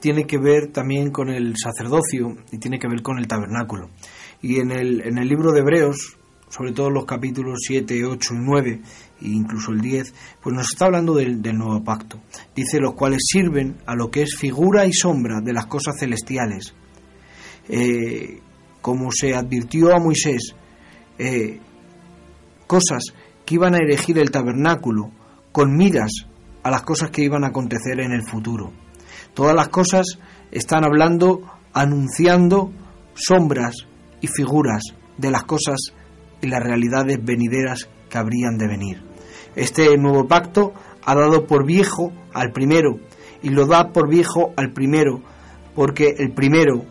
tiene 0.00 0.26
que 0.28 0.38
ver 0.38 0.68
también 0.68 1.10
con 1.10 1.28
el 1.28 1.54
sacerdocio 1.56 2.36
y 2.52 2.58
tiene 2.58 2.78
que 2.78 2.86
ver 2.86 3.02
con 3.02 3.18
el 3.18 3.26
tabernáculo. 3.26 3.88
Y 4.40 4.60
en 4.60 4.70
el, 4.70 5.00
en 5.00 5.18
el 5.18 5.28
libro 5.28 5.50
de 5.50 5.60
Hebreos, 5.60 6.17
sobre 6.48 6.72
todo 6.72 6.90
los 6.90 7.04
capítulos 7.04 7.58
7, 7.66 8.04
8 8.04 8.34
y 8.34 8.38
9, 8.38 8.80
e 9.20 9.28
incluso 9.28 9.72
el 9.72 9.80
10, 9.80 10.14
pues 10.42 10.54
nos 10.54 10.68
está 10.70 10.86
hablando 10.86 11.14
del, 11.14 11.40
nuevo 11.56 11.82
pacto. 11.82 12.20
Dice 12.54 12.80
los 12.80 12.94
cuales 12.94 13.20
sirven 13.30 13.76
a 13.86 13.94
lo 13.94 14.10
que 14.10 14.22
es 14.22 14.36
figura 14.36 14.86
y 14.86 14.92
sombra 14.92 15.40
de 15.40 15.52
las 15.52 15.66
cosas 15.66 15.96
celestiales. 15.98 16.74
Eh, 17.68 18.40
como 18.80 19.10
se 19.12 19.34
advirtió 19.34 19.94
a 19.94 20.00
Moisés, 20.00 20.54
eh, 21.18 21.60
cosas 22.66 23.02
que 23.44 23.54
iban 23.54 23.74
a 23.74 23.78
erigir 23.78 24.18
el 24.18 24.30
tabernáculo 24.30 25.10
con 25.52 25.76
miras 25.76 26.12
a 26.62 26.70
las 26.70 26.82
cosas 26.82 27.10
que 27.10 27.22
iban 27.22 27.44
a 27.44 27.48
acontecer 27.48 28.00
en 28.00 28.12
el 28.12 28.22
futuro. 28.22 28.72
Todas 29.34 29.54
las 29.54 29.68
cosas 29.68 30.06
están 30.50 30.84
hablando, 30.84 31.42
anunciando 31.72 32.72
sombras 33.14 33.74
y 34.20 34.26
figuras 34.26 34.82
de 35.16 35.30
las 35.30 35.44
cosas 35.44 35.92
y 36.40 36.48
las 36.48 36.62
realidades 36.62 37.18
venideras 37.22 37.88
que 38.08 38.18
habrían 38.18 38.58
de 38.58 38.68
venir. 38.68 39.02
Este 39.56 39.96
nuevo 39.96 40.26
pacto 40.26 40.72
ha 41.04 41.14
dado 41.14 41.46
por 41.46 41.66
viejo 41.66 42.12
al 42.32 42.52
primero 42.52 42.98
y 43.42 43.50
lo 43.50 43.66
da 43.66 43.92
por 43.92 44.08
viejo 44.08 44.52
al 44.56 44.72
primero 44.72 45.22
porque 45.74 46.14
el 46.18 46.32
primero 46.32 46.84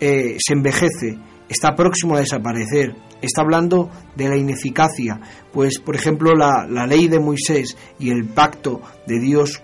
eh, 0.00 0.36
se 0.38 0.54
envejece, 0.54 1.18
está 1.48 1.74
próximo 1.74 2.16
a 2.16 2.20
desaparecer, 2.20 2.94
está 3.20 3.42
hablando 3.42 3.90
de 4.16 4.28
la 4.28 4.36
ineficacia, 4.36 5.20
pues 5.52 5.78
por 5.80 5.94
ejemplo 5.94 6.32
la, 6.34 6.86
ley 6.86 7.08
de 7.08 7.20
Moisés 7.20 7.76
y 7.98 8.10
el 8.10 8.26
pacto 8.26 8.80
de 9.06 9.18
Dios 9.18 9.62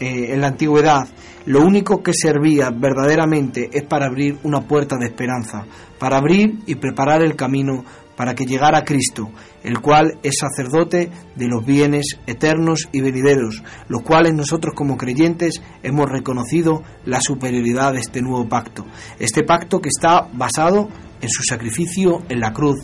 eh, 0.00 0.32
en 0.32 0.40
la 0.40 0.48
antigüedad, 0.48 1.08
lo 1.46 1.62
único 1.62 2.02
que 2.02 2.12
servía 2.14 2.70
verdaderamente 2.70 3.70
es 3.72 3.84
para 3.84 4.06
abrir 4.06 4.38
una 4.42 4.60
puerta 4.60 4.96
de 4.96 5.06
esperanza, 5.06 5.64
para 5.98 6.18
abrir 6.18 6.58
y 6.66 6.74
preparar 6.74 7.22
el 7.22 7.36
camino 7.36 7.84
para 8.18 8.34
que 8.34 8.46
llegara 8.46 8.82
Cristo, 8.82 9.30
el 9.62 9.80
cual 9.80 10.18
es 10.24 10.38
sacerdote 10.40 11.08
de 11.36 11.46
los 11.46 11.64
bienes 11.64 12.18
eternos 12.26 12.88
y 12.90 13.00
venideros, 13.00 13.62
los 13.86 14.02
cuales 14.02 14.34
nosotros 14.34 14.74
como 14.74 14.96
creyentes 14.96 15.62
hemos 15.84 16.06
reconocido 16.06 16.82
la 17.04 17.20
superioridad 17.20 17.92
de 17.92 18.00
este 18.00 18.20
nuevo 18.20 18.48
pacto, 18.48 18.84
este 19.20 19.44
pacto 19.44 19.80
que 19.80 19.90
está 19.90 20.28
basado 20.32 20.88
en 21.20 21.28
su 21.28 21.44
sacrificio 21.44 22.24
en 22.28 22.40
la 22.40 22.52
cruz, 22.52 22.80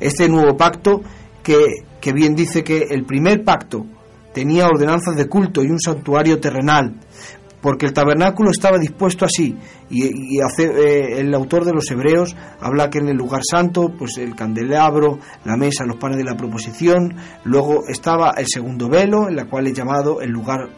este 0.00 0.30
nuevo 0.30 0.56
pacto 0.56 1.02
que, 1.42 1.84
que 2.00 2.14
bien 2.14 2.34
dice 2.34 2.64
que 2.64 2.86
el 2.88 3.04
primer 3.04 3.44
pacto 3.44 3.84
tenía 4.32 4.66
ordenanzas 4.66 5.14
de 5.14 5.28
culto 5.28 5.62
y 5.62 5.66
un 5.66 5.78
santuario 5.78 6.40
terrenal, 6.40 6.94
porque 7.60 7.86
el 7.86 7.92
tabernáculo 7.92 8.50
estaba 8.50 8.78
dispuesto 8.78 9.24
así. 9.24 9.56
Y, 9.90 10.40
hace- 10.40 10.64
eh, 10.70 11.20
el 11.20 11.34
autor 11.34 11.64
de 11.64 11.72
los 11.72 11.90
hebreos 11.90 12.36
habla 12.60 12.90
que 12.90 12.98
en 12.98 13.08
el 13.08 13.16
lugar 13.16 13.42
santo 13.48 13.92
pues 13.98 14.18
el 14.18 14.34
candelabro 14.36 15.18
la 15.44 15.56
mesa 15.56 15.84
los 15.84 15.96
panes 15.96 16.16
de 16.18 16.24
la 16.24 16.36
proposición 16.36 17.16
luego 17.44 17.82
estaba 17.88 18.30
el 18.36 18.46
segundo 18.48 18.88
velo 18.88 19.28
en 19.28 19.36
la 19.36 19.46
cual 19.46 19.66
es 19.66 19.74
llamado 19.74 20.20
el 20.20 20.30
lugar 20.30 20.68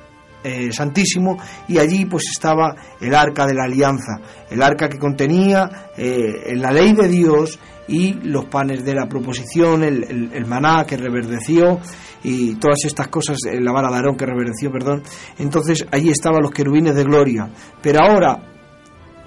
eh, 0.45 0.73
santísimo 0.73 1.39
y 1.69 1.79
allí 1.79 2.05
pues 2.05 2.25
estaba 2.31 2.75
el 3.01 3.15
arca 3.15 3.47
de 3.47 3.55
la 3.55 3.65
alianza 3.65 4.21
el 4.51 4.63
arca 4.63 4.89
que 4.89 4.99
contenía 4.99 5.91
eh, 5.97 6.55
la 6.57 6.71
ley 6.71 6.93
de 6.93 7.09
Dios 7.09 7.59
y 7.89 8.15
los 8.15 8.47
panes 8.47 8.85
de 8.85 8.95
la 8.95 9.07
proposición 9.07 9.83
el, 9.83 10.47
maná 10.47 10.85
que 10.87 10.97
reverdeció 10.97 11.81
y 12.23 12.55
todas 12.55 12.85
estas 12.85 13.09
cosas, 13.09 13.39
la 13.45 13.73
vara 13.73 13.91
de 13.91 13.97
Aarón 13.97 14.17
que 14.17 14.27
reverenció, 14.27 14.71
perdón. 14.71 15.03
Entonces 15.39 15.85
allí 15.91 16.11
estaban 16.11 16.43
los 16.43 16.53
querubines 16.53 16.95
de 16.95 17.05
gloria. 17.05 17.51
Pero 17.83 18.01
ahora 18.05 18.39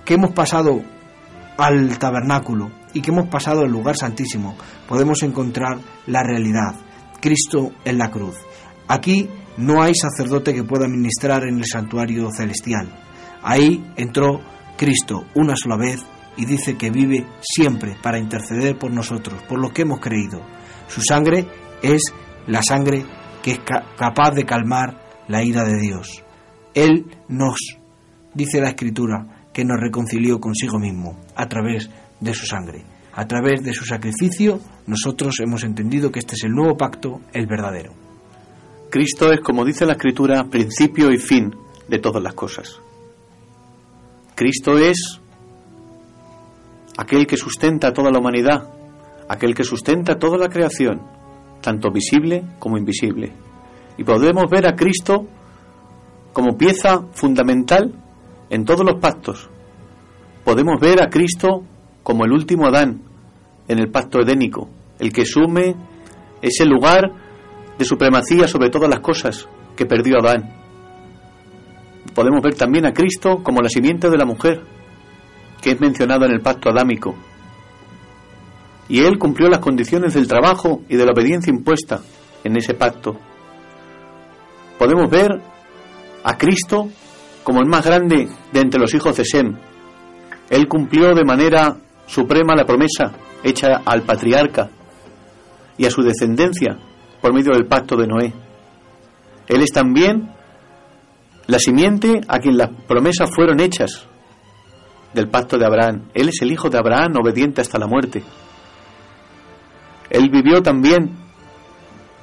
que 0.06 0.14
hemos 0.14 0.32
pasado 0.32 0.82
al 1.58 1.98
tabernáculo 1.98 2.72
y 2.94 3.02
que 3.02 3.12
hemos 3.12 3.28
pasado 3.28 3.62
al 3.62 3.72
lugar 3.72 3.98
santísimo, 3.98 4.56
podemos 4.88 5.22
encontrar 5.24 5.78
la 6.08 6.24
realidad. 6.24 6.76
Cristo 7.20 7.72
en 7.84 7.98
la 7.98 8.12
cruz. 8.12 8.36
Aquí 8.88 9.30
no 9.58 9.82
hay 9.82 9.94
sacerdote 9.96 10.54
que 10.54 10.64
pueda 10.64 10.88
ministrar 10.88 11.44
en 11.44 11.58
el 11.58 11.66
santuario 11.66 12.30
celestial. 12.32 12.88
Ahí 13.42 13.86
entró 13.96 14.42
Cristo 14.78 15.26
una 15.36 15.56
sola 15.56 15.78
vez 15.78 16.04
y 16.38 16.46
dice 16.46 16.76
que 16.78 16.90
vive 16.90 17.26
siempre 17.42 17.96
para 18.02 18.20
interceder 18.20 18.78
por 18.78 18.92
nosotros, 18.92 19.42
por 19.44 19.60
lo 19.60 19.70
que 19.70 19.84
hemos 19.84 20.00
creído. 20.00 20.42
Su 20.88 21.02
sangre 21.02 21.48
es 21.82 22.02
la 22.48 22.62
sangre 22.62 23.06
que 23.42 23.52
es 23.52 23.60
ca- 23.60 23.86
capaz 23.98 24.32
de 24.32 24.46
calmar 24.46 25.02
la 25.28 25.44
ira 25.44 25.64
de 25.64 25.80
Dios. 25.80 26.24
Él 26.74 27.06
nos, 27.30 27.58
dice 28.34 28.60
la 28.60 28.70
Escritura, 28.70 29.48
que 29.54 29.64
nos 29.64 29.80
reconcilió 29.80 30.40
consigo 30.40 30.78
mismo 30.78 31.18
a 31.36 31.48
través 31.48 31.90
de 32.20 32.34
su 32.34 32.46
sangre. 32.46 32.84
A 33.14 33.26
través 33.28 33.64
de 33.64 33.72
su 33.74 33.86
sacrificio, 33.86 34.60
nosotros 34.88 35.40
hemos 35.40 35.64
entendido 35.64 36.12
que 36.12 36.20
este 36.20 36.36
es 36.36 36.44
el 36.44 36.52
nuevo 36.52 36.76
pacto, 36.76 37.22
el 37.32 37.48
verdadero. 37.48 37.94
Cristo 38.96 39.30
es, 39.30 39.42
como 39.42 39.66
dice 39.66 39.86
la 39.86 39.92
Escritura, 39.92 40.46
principio 40.46 41.12
y 41.12 41.18
fin 41.18 41.54
de 41.90 42.00
todas 42.00 42.24
las 42.24 42.34
cosas. 42.34 42.80
Cristo 44.36 44.78
es 44.78 45.20
aquel 46.98 47.28
que 47.28 47.36
sustenta 47.36 47.90
a 47.90 47.92
toda 47.92 48.10
la 48.10 48.20
humanidad, 48.20 48.70
aquel 49.28 49.54
que 49.54 49.66
sustenta 49.66 50.18
toda 50.18 50.38
la 50.38 50.48
creación, 50.48 51.02
tanto 51.60 51.92
visible 51.92 52.46
como 52.58 52.78
invisible. 52.78 53.34
Y 53.98 54.06
podemos 54.06 54.50
ver 54.50 54.66
a 54.66 54.78
Cristo 54.78 55.28
como 56.32 56.56
pieza 56.56 57.02
fundamental 57.12 57.94
en 58.50 58.64
todos 58.64 58.86
los 58.86 59.02
pactos. 59.02 59.50
Podemos 60.46 60.80
ver 60.80 61.04
a 61.04 61.10
Cristo 61.10 61.66
como 62.02 62.24
el 62.24 62.32
último 62.32 62.66
Adán 62.66 63.02
en 63.68 63.78
el 63.78 63.92
pacto 63.92 64.22
edénico, 64.22 64.70
el 65.00 65.12
que 65.12 65.26
sume 65.26 65.76
ese 66.42 66.64
lugar 66.64 67.25
de 67.78 67.86
supremacía 67.86 68.48
sobre 68.48 68.70
todas 68.70 68.90
las 68.90 69.00
cosas 69.00 69.48
que 69.76 69.86
perdió 69.86 70.20
Adán. 70.20 70.54
podemos 72.14 72.42
ver 72.42 72.56
también 72.56 72.86
a 72.86 72.94
Cristo 72.94 73.44
como 73.44 73.62
la 73.62 73.70
simiente 73.70 74.10
de 74.10 74.18
la 74.18 74.26
mujer, 74.26 74.62
que 75.62 75.72
es 75.72 75.80
mencionado 75.82 76.26
en 76.26 76.32
el 76.32 76.42
pacto 76.42 76.70
adámico. 76.70 77.16
Y 78.88 79.04
Él 79.04 79.18
cumplió 79.18 79.50
las 79.50 79.60
condiciones 79.60 80.14
del 80.14 80.28
trabajo 80.28 80.84
y 80.88 80.96
de 80.96 81.06
la 81.06 81.12
obediencia 81.12 81.52
impuesta 81.52 82.02
en 82.44 82.56
ese 82.56 82.74
pacto. 82.74 83.18
Podemos 84.78 85.10
ver 85.10 85.42
a 86.24 86.38
Cristo 86.38 86.90
como 87.44 87.60
el 87.60 87.68
más 87.68 87.86
grande 87.86 88.30
de 88.52 88.60
entre 88.60 88.80
los 88.80 88.94
hijos 88.94 89.18
de 89.18 89.26
Sem. 89.26 89.58
Él 90.50 90.68
cumplió 90.68 91.14
de 91.14 91.26
manera 91.26 91.76
suprema 92.06 92.56
la 92.56 92.66
promesa 92.66 93.14
hecha 93.44 93.82
al 93.86 94.04
patriarca 94.04 94.70
y 95.78 95.86
a 95.86 95.92
su 95.92 96.02
descendencia 96.02 96.78
por 97.26 97.34
medio 97.34 97.54
del 97.54 97.66
pacto 97.66 97.96
de 97.96 98.06
Noé. 98.06 98.32
Él 99.48 99.64
es 99.64 99.72
también 99.72 100.30
la 101.48 101.58
simiente 101.58 102.22
a 102.28 102.38
quien 102.38 102.56
las 102.56 102.70
promesas 102.88 103.32
fueron 103.34 103.60
hechas 103.62 104.06
del 105.12 105.28
pacto 105.28 105.58
de 105.58 105.66
Abraham. 105.66 106.04
Él 106.14 106.30
es 106.30 106.40
el 106.44 106.52
hijo 106.52 106.70
de 106.70 106.78
Abraham, 106.78 107.14
obediente 107.20 107.62
hasta 107.62 107.80
la 107.80 107.88
muerte. 107.88 108.22
Él 110.12 110.30
vivió 110.30 110.62
también 110.62 111.18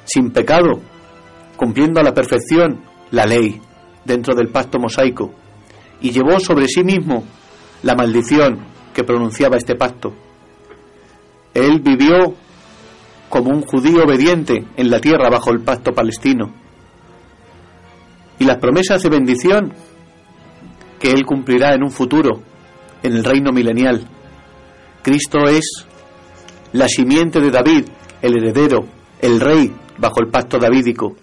sin 0.05 0.31
pecado, 0.31 0.81
cumpliendo 1.57 1.99
a 1.99 2.05
la 2.05 2.15
perfección 2.15 2.85
la 3.11 3.27
ley 3.27 3.61
dentro 4.05 4.37
del 4.37 4.51
pacto 4.51 4.79
mosaico, 4.79 5.35
y 6.01 6.13
llevó 6.13 6.39
sobre 6.39 6.69
sí 6.69 6.85
mismo 6.85 7.25
la 7.83 7.97
maldición 7.97 8.61
que 8.95 9.03
pronunciaba 9.03 9.57
este 9.57 9.75
pacto. 9.75 10.13
Él 11.55 11.81
vivió 11.81 12.37
como 13.33 13.49
un 13.49 13.63
judío 13.63 14.05
obediente 14.05 14.67
en 14.77 14.91
la 14.91 15.01
tierra 15.01 15.31
bajo 15.31 15.53
el 15.53 15.63
pacto 15.63 15.93
palestino. 15.93 16.53
Y 18.39 18.45
las 18.45 18.59
promesas 18.59 19.03
de 19.03 19.09
bendición 19.09 19.73
que 21.01 21.13
Él 21.13 21.25
cumplirá 21.25 21.75
en 21.75 21.83
un 21.83 21.91
futuro, 21.91 22.43
en 23.03 23.15
el 23.15 23.25
reino 23.25 23.51
milenial. 23.51 24.07
Cristo 25.01 25.47
es 25.49 25.87
la 26.75 26.89
simiente 26.89 27.41
de 27.41 27.51
David, 27.51 27.87
el 28.21 28.37
heredero, 28.37 28.85
el 29.23 29.41
rey 29.41 29.73
bajo 29.97 30.21
el 30.21 30.29
pacto 30.29 30.59
davídico. 30.59 31.17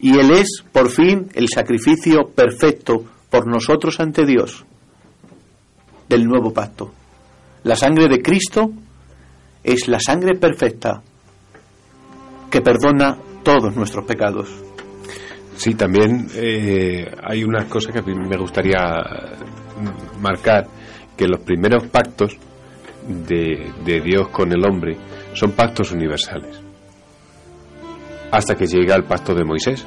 Y 0.00 0.18
Él 0.18 0.30
es, 0.30 0.62
por 0.72 0.90
fin, 0.90 1.30
el 1.32 1.48
sacrificio 1.48 2.28
perfecto 2.34 3.02
por 3.30 3.46
nosotros 3.46 3.98
ante 3.98 4.26
Dios 4.26 4.66
del 6.06 6.26
nuevo 6.26 6.52
pacto. 6.52 6.92
La 7.62 7.76
sangre 7.76 8.08
de 8.08 8.20
Cristo 8.20 8.70
es 9.62 9.88
la 9.88 10.00
sangre 10.00 10.34
perfecta 10.38 11.02
que 12.54 12.60
perdona 12.60 13.18
todos 13.42 13.74
nuestros 13.74 14.04
pecados. 14.04 14.48
Sí, 15.56 15.74
también 15.74 16.28
eh, 16.36 17.04
hay 17.20 17.42
unas 17.42 17.64
cosas 17.64 17.92
que 17.92 18.00
me 18.00 18.36
gustaría 18.36 18.78
marcar, 20.20 20.68
que 21.16 21.26
los 21.26 21.40
primeros 21.40 21.88
pactos 21.88 22.38
de, 23.08 23.72
Dios 24.04 24.28
con 24.28 24.52
el 24.52 24.64
hombre 24.64 24.96
son 25.32 25.50
pactos 25.50 25.90
universales. 25.90 26.62
Hasta 28.30 28.54
que 28.54 28.66
llega 28.66 28.94
el 28.94 29.02
pacto 29.02 29.34
de 29.34 29.44
Moisés. 29.44 29.84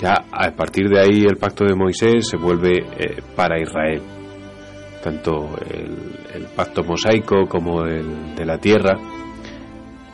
Ya 0.00 0.14
a 0.30 0.52
partir 0.52 0.88
de 0.88 1.00
ahí 1.00 1.24
el 1.28 1.38
pacto 1.38 1.64
de 1.64 1.74
Moisés 1.74 2.28
se 2.28 2.36
vuelve 2.36 2.84
eh, 2.98 3.20
para 3.34 3.60
Israel. 3.60 4.00
Tanto 5.02 5.58
el, 5.68 6.46
pacto 6.54 6.84
mosaico 6.84 7.46
como 7.48 7.84
el 7.84 8.36
de 8.36 8.44
la 8.44 8.58
tierra 8.58 8.96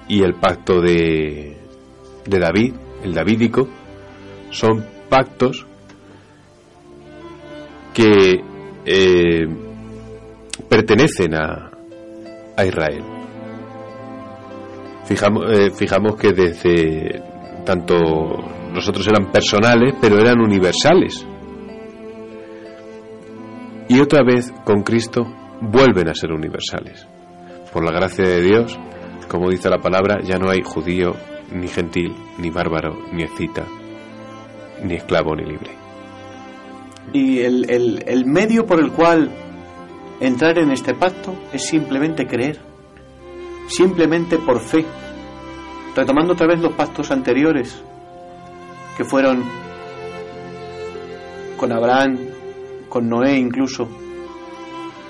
y 0.08 0.22
el 0.22 0.34
pacto 0.34 0.80
de, 0.80 1.56
de 2.26 2.38
David, 2.38 2.74
el 3.02 3.14
davídico, 3.14 3.68
son 4.50 4.84
pactos 5.08 5.66
que 7.92 8.40
eh, 8.84 9.46
pertenecen 10.68 11.34
a, 11.34 11.70
a 12.56 12.64
Israel. 12.64 13.02
Fijamos, 15.04 15.44
eh, 15.50 15.70
fijamos 15.70 16.16
que 16.16 16.32
desde 16.32 17.22
tanto 17.64 17.94
nosotros 18.72 19.06
eran 19.08 19.30
personales, 19.30 19.94
pero 20.00 20.18
eran 20.18 20.40
universales. 20.40 21.26
Y 23.88 24.00
otra 24.00 24.22
vez 24.24 24.52
con 24.64 24.82
Cristo 24.82 25.26
vuelven 25.60 26.08
a 26.08 26.14
ser 26.14 26.32
universales. 26.32 27.06
Por 27.72 27.84
la 27.84 27.92
gracia 27.92 28.24
de 28.24 28.42
Dios, 28.42 28.78
como 29.28 29.50
dice 29.50 29.68
la 29.68 29.78
palabra, 29.78 30.20
ya 30.22 30.38
no 30.38 30.50
hay 30.50 30.62
judío, 30.62 31.14
ni 31.52 31.68
gentil, 31.68 32.14
ni 32.38 32.50
bárbaro, 32.50 32.96
ni 33.12 33.22
excita, 33.22 33.64
ni 34.82 34.94
esclavo, 34.94 35.34
ni 35.34 35.44
libre. 35.44 35.70
Y 37.12 37.40
el, 37.40 37.70
el, 37.70 38.04
el 38.06 38.26
medio 38.26 38.66
por 38.66 38.80
el 38.80 38.92
cual 38.92 39.30
entrar 40.20 40.58
en 40.58 40.70
este 40.70 40.94
pacto 40.94 41.34
es 41.52 41.66
simplemente 41.66 42.26
creer, 42.26 42.58
simplemente 43.68 44.38
por 44.38 44.60
fe, 44.60 44.84
retomando 45.94 46.32
otra 46.32 46.46
vez 46.46 46.60
los 46.60 46.72
pactos 46.72 47.10
anteriores, 47.10 47.82
que 48.96 49.04
fueron 49.04 49.44
con 51.56 51.72
Abraham, 51.72 52.18
con 52.88 53.08
Noé 53.08 53.36
incluso. 53.36 53.88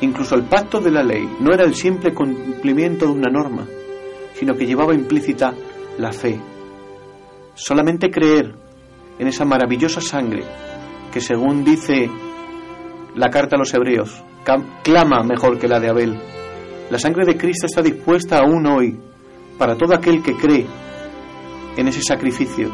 Incluso 0.01 0.35
el 0.35 0.43
pacto 0.43 0.81
de 0.81 0.91
la 0.91 1.03
ley 1.03 1.27
no 1.41 1.55
era 1.55 1.65
el 1.65 1.75
simple 1.75 2.13
cumplimiento 2.13 3.07
de 3.07 3.13
una 3.13 3.31
norma, 3.31 3.67
sino 4.39 4.55
que 4.55 4.67
llevaba 4.67 4.95
implícita 4.95 5.55
la 5.99 6.13
fe. 6.13 6.41
Solamente 7.55 8.11
creer 8.11 8.55
en 9.19 9.29
esa 9.29 9.45
maravillosa 9.45 10.01
sangre 10.01 10.45
que 11.13 11.21
según 11.21 11.65
dice 11.65 12.11
la 13.15 13.31
carta 13.31 13.57
a 13.57 13.59
los 13.59 13.73
hebreos, 13.73 14.23
clama 14.83 15.23
mejor 15.23 15.59
que 15.59 15.69
la 15.69 15.81
de 15.81 15.89
Abel. 15.89 16.19
La 16.91 16.99
sangre 16.99 17.25
de 17.25 17.37
Cristo 17.37 17.67
está 17.67 17.83
dispuesta 17.83 18.39
aún 18.39 18.67
hoy 18.67 18.99
para 19.59 19.77
todo 19.77 19.95
aquel 19.95 20.23
que 20.23 20.37
cree 20.37 20.67
en 21.77 21.89
ese 21.89 22.03
sacrificio. 22.03 22.71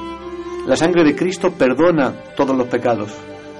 La 0.66 0.76
sangre 0.76 1.04
de 1.04 1.14
Cristo 1.14 1.52
perdona 1.52 2.12
todos 2.36 2.56
los 2.56 2.66
pecados. 2.66 3.12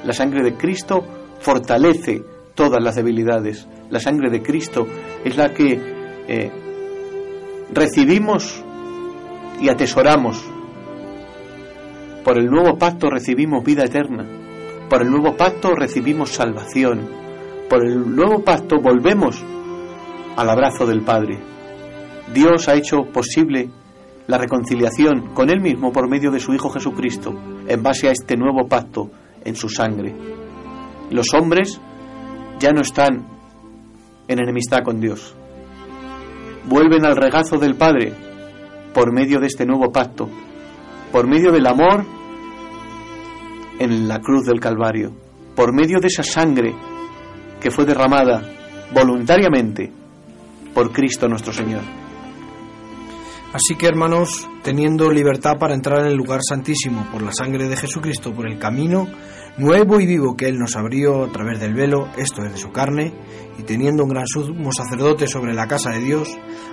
La 0.05 0.13
sangre 0.13 0.43
de 0.43 0.55
Cristo 0.55 1.05
fortalece 1.41 2.23
todas 2.55 2.83
las 2.83 2.97
debilidades. 2.97 3.67
La 3.91 4.01
sangre 4.01 4.31
de 4.31 4.43
Cristo 4.43 4.87
es 5.25 5.37
la 5.37 5.53
que 5.53 5.81
eh, 6.29 6.51
recibimos 7.73 8.63
y 9.61 9.69
atesoramos. 9.69 10.45
Por 12.25 12.39
el 12.39 12.47
nuevo 12.47 12.79
pacto 12.79 13.11
recibimos 13.11 13.65
vida 13.65 13.85
eterna. 13.85 14.27
Por 14.89 15.03
el 15.03 15.11
nuevo 15.11 15.37
pacto 15.37 15.75
recibimos 15.75 16.31
salvación. 16.31 17.09
Por 17.69 17.85
el 17.85 18.15
nuevo 18.15 18.43
pacto 18.45 18.77
volvemos 18.81 19.43
al 20.37 20.51
abrazo 20.51 20.87
del 20.87 21.03
Padre. 21.03 21.39
Dios 22.33 22.69
ha 22.69 22.75
hecho 22.75 22.99
posible 23.13 23.71
la 24.27 24.39
reconciliación 24.39 25.35
con 25.35 25.51
Él 25.51 25.61
mismo 25.61 25.93
por 25.93 26.09
medio 26.09 26.31
de 26.31 26.39
su 26.39 26.55
Hijo 26.55 26.71
Jesucristo, 26.71 27.35
en 27.67 27.83
base 27.83 28.09
a 28.09 28.13
este 28.13 28.37
nuevo 28.37 28.69
pacto 28.69 29.11
en 29.45 29.57
su 29.57 29.69
sangre. 29.69 30.15
Los 31.11 31.35
hombres 31.35 31.81
ya 32.61 32.71
no 32.71 32.83
están 32.83 33.27
en 34.29 34.39
enemistad 34.39 34.79
con 34.85 35.01
Dios. 35.01 35.37
Vuelven 36.65 37.05
al 37.05 37.17
regazo 37.17 37.59
del 37.59 37.75
Padre 37.75 38.13
por 38.95 39.13
medio 39.13 39.41
de 39.41 39.47
este 39.47 39.67
nuevo 39.67 39.91
pacto, 39.91 40.29
por 41.11 41.27
medio 41.27 41.51
del 41.51 41.67
amor 41.67 42.05
en 43.79 44.07
la 44.09 44.21
cruz 44.21 44.45
del 44.47 44.61
Calvario, 44.61 45.13
por 45.57 45.75
medio 45.75 45.99
de 45.99 46.07
esa 46.07 46.23
sangre 46.23 46.75
que 47.61 47.71
fue 47.71 47.85
derramada 47.85 48.43
voluntariamente 48.93 49.91
por 50.75 50.93
Cristo 50.93 51.29
nuestro 51.29 51.53
Señor. 51.53 51.83
Así 53.53 53.75
que 53.77 53.87
hermanos, 53.87 54.49
teniendo 54.63 55.11
libertad 55.11 55.59
para 55.59 55.75
entrar 55.75 56.01
en 56.01 56.07
el 56.07 56.17
lugar 56.17 56.41
santísimo 56.47 57.07
por 57.13 57.23
la 57.23 57.33
sangre 57.33 57.69
de 57.69 57.77
Jesucristo, 57.77 58.33
por 58.33 58.51
el 58.51 58.59
camino 58.59 59.07
nuevo 59.57 60.01
y 60.01 60.07
vivo 60.07 60.37
que 60.37 60.47
Él 60.47 60.59
nos 60.59 60.77
abrió 60.77 61.25
a 61.25 61.33
través 61.33 61.61
del 61.61 61.75
velo, 61.75 62.09
esto 62.17 62.45
es 62.45 62.53
de 62.53 62.59
su 62.59 62.71
carne, 62.73 63.13
y 63.59 63.63
teniendo 63.63 64.05
un 64.05 64.11
gran 64.11 64.27
sumo 64.27 64.71
sacerdote 64.73 65.27
sobre 65.27 65.53
la 65.53 65.67
casa 65.67 65.91
de 65.91 66.01
Dios, 66.01 66.29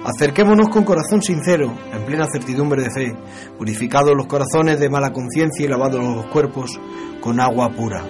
acerquémonos 0.06 0.70
con 0.70 0.84
corazón 0.84 1.22
sincero, 1.22 1.74
en 1.94 2.06
plena 2.06 2.26
certidumbre 2.32 2.84
de 2.84 2.92
fe, 2.92 3.16
purificados 3.58 4.14
los 4.16 4.28
corazones 4.28 4.80
de 4.80 4.90
mala 4.90 5.12
conciencia 5.12 5.66
y 5.66 5.70
lavados 5.70 6.02
los 6.02 6.26
cuerpos 6.28 6.80
con 7.20 7.40
agua 7.40 7.70
pura. 7.70 8.06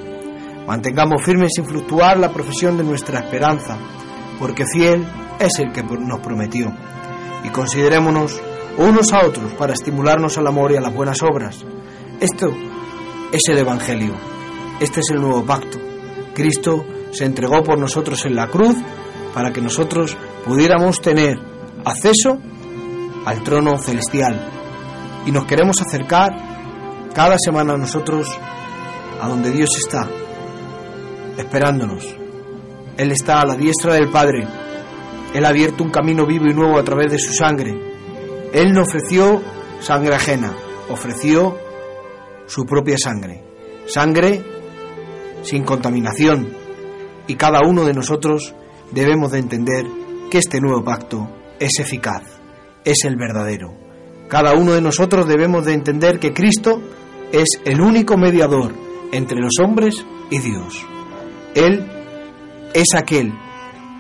Mantengamos 0.68 1.24
firme 1.24 1.48
sin 1.50 1.66
fluctuar 1.66 2.20
la 2.20 2.32
profesión 2.32 2.78
de 2.78 2.84
nuestra 2.84 3.20
esperanza, 3.20 3.78
porque 4.38 4.66
fiel 4.66 5.04
es 5.40 5.58
el 5.58 5.72
que 5.72 5.82
nos 5.82 6.20
prometió. 6.20 6.72
Y 7.44 7.50
considerémonos 7.50 8.40
unos 8.78 9.12
a 9.14 9.26
otros 9.26 9.54
para 9.54 9.74
estimularnos 9.74 10.38
al 10.38 10.48
amor 10.48 10.72
y 10.72 10.76
a 10.76 10.82
las 10.82 10.94
buenas 10.94 11.24
obras. 11.24 11.66
Esto 12.20 12.54
es 13.32 13.42
el 13.48 13.58
Evangelio. 13.58 14.39
Este 14.80 15.02
es 15.02 15.10
el 15.12 15.22
nuevo 15.22 15.46
pacto. 15.46 15.78
Cristo 16.34 16.86
se 17.12 17.26
entregó 17.26 17.64
por 17.64 17.78
nosotros 17.78 18.26
en 18.26 18.36
la 18.36 18.48
cruz 18.48 18.78
para 19.34 19.52
que 19.52 19.62
nosotros 19.62 20.16
pudiéramos 20.46 21.02
tener 21.02 21.38
acceso 21.84 22.40
al 23.26 23.44
trono 23.44 23.78
celestial. 23.78 24.40
Y 25.26 25.32
nos 25.32 25.46
queremos 25.46 25.82
acercar 25.82 26.32
cada 27.14 27.36
semana 27.38 27.76
nosotros 27.76 28.30
a 29.22 29.28
donde 29.28 29.52
Dios 29.52 29.70
está, 29.78 30.08
esperándonos. 31.38 32.06
Él 32.98 33.12
está 33.12 33.42
a 33.42 33.46
la 33.46 33.56
diestra 33.56 33.94
del 33.94 34.10
Padre. 34.10 34.48
Él 35.34 35.46
ha 35.46 35.50
abierto 35.50 35.84
un 35.84 35.92
camino 35.92 36.26
vivo 36.26 36.46
y 36.50 36.54
nuevo 36.54 36.78
a 36.80 36.84
través 36.84 37.12
de 37.12 37.20
su 37.20 37.34
sangre. 37.34 37.78
Él 38.54 38.72
no 38.72 38.82
ofreció 38.82 39.42
sangre 39.82 40.16
ajena, 40.16 40.56
ofreció 40.90 41.58
su 42.48 42.66
propia 42.66 42.96
sangre. 42.98 43.44
Sangre 43.86 44.59
sin 45.44 45.64
contaminación. 45.64 46.50
Y 47.28 47.36
cada 47.36 47.60
uno 47.68 47.86
de 47.86 47.94
nosotros 47.94 48.54
debemos 48.92 49.32
de 49.32 49.40
entender 49.40 49.86
que 50.30 50.38
este 50.38 50.62
nuevo 50.62 50.84
pacto 50.84 51.30
es 51.60 51.80
eficaz, 51.80 52.24
es 52.86 53.04
el 53.06 53.16
verdadero. 53.16 53.74
Cada 54.28 54.54
uno 54.54 54.74
de 54.74 54.82
nosotros 54.82 55.28
debemos 55.28 55.66
de 55.66 55.74
entender 55.74 56.20
que 56.20 56.34
Cristo 56.34 56.82
es 57.32 57.48
el 57.66 57.82
único 57.82 58.18
mediador 58.18 58.74
entre 59.12 59.40
los 59.40 59.54
hombres 59.64 60.06
y 60.30 60.40
Dios. 60.40 60.86
Él 61.56 61.86
es 62.74 62.94
aquel 62.96 63.34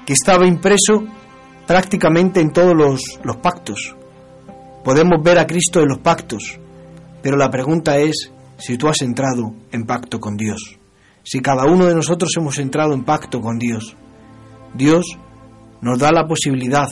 que 0.05 0.13
estaba 0.13 0.47
impreso 0.47 1.03
prácticamente 1.67 2.41
en 2.41 2.51
todos 2.51 2.75
los, 2.75 3.19
los 3.23 3.37
pactos. 3.37 3.95
Podemos 4.83 5.21
ver 5.23 5.39
a 5.39 5.47
Cristo 5.47 5.81
en 5.81 5.89
los 5.89 5.99
pactos, 5.99 6.59
pero 7.21 7.37
la 7.37 7.49
pregunta 7.49 7.97
es 7.97 8.31
si 8.57 8.77
tú 8.77 8.87
has 8.87 9.01
entrado 9.01 9.53
en 9.71 9.85
pacto 9.85 10.19
con 10.19 10.35
Dios. 10.35 10.78
Si 11.31 11.41
cada 11.41 11.65
uno 11.65 11.85
de 11.85 11.93
nosotros 11.93 12.31
hemos 12.37 12.57
entrado 12.57 12.91
en 12.91 13.03
pacto 13.03 13.39
con 13.39 13.59
Dios. 13.59 13.95
Dios 14.73 15.05
nos 15.79 15.99
da 15.99 16.11
la 16.11 16.25
posibilidad. 16.25 16.89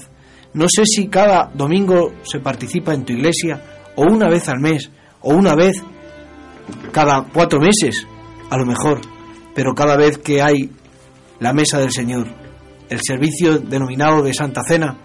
No 0.53 0.67
sé 0.69 0.85
si 0.85 1.07
cada 1.07 1.49
domingo 1.55 2.13
se 2.21 2.39
participa 2.39 2.93
en 2.93 3.03
tu 3.03 3.13
iglesia, 3.13 3.63
o 3.95 4.03
una 4.03 4.29
vez 4.29 4.47
al 4.47 4.59
mes, 4.59 4.91
o 5.21 5.33
una 5.33 5.55
vez 5.55 5.81
cada 6.91 7.23
cuatro 7.33 7.59
meses, 7.59 8.05
a 8.51 8.57
lo 8.57 8.67
mejor, 8.67 9.01
pero 9.55 9.73
cada 9.73 9.97
vez 9.97 10.19
que 10.19 10.39
hay 10.39 10.69
la 11.39 11.51
mesa 11.51 11.79
del 11.79 11.91
Señor, 11.91 12.27
el 12.89 12.99
servicio 13.01 13.57
denominado 13.57 14.21
de 14.21 14.35
Santa 14.35 14.61
Cena, 14.61 14.99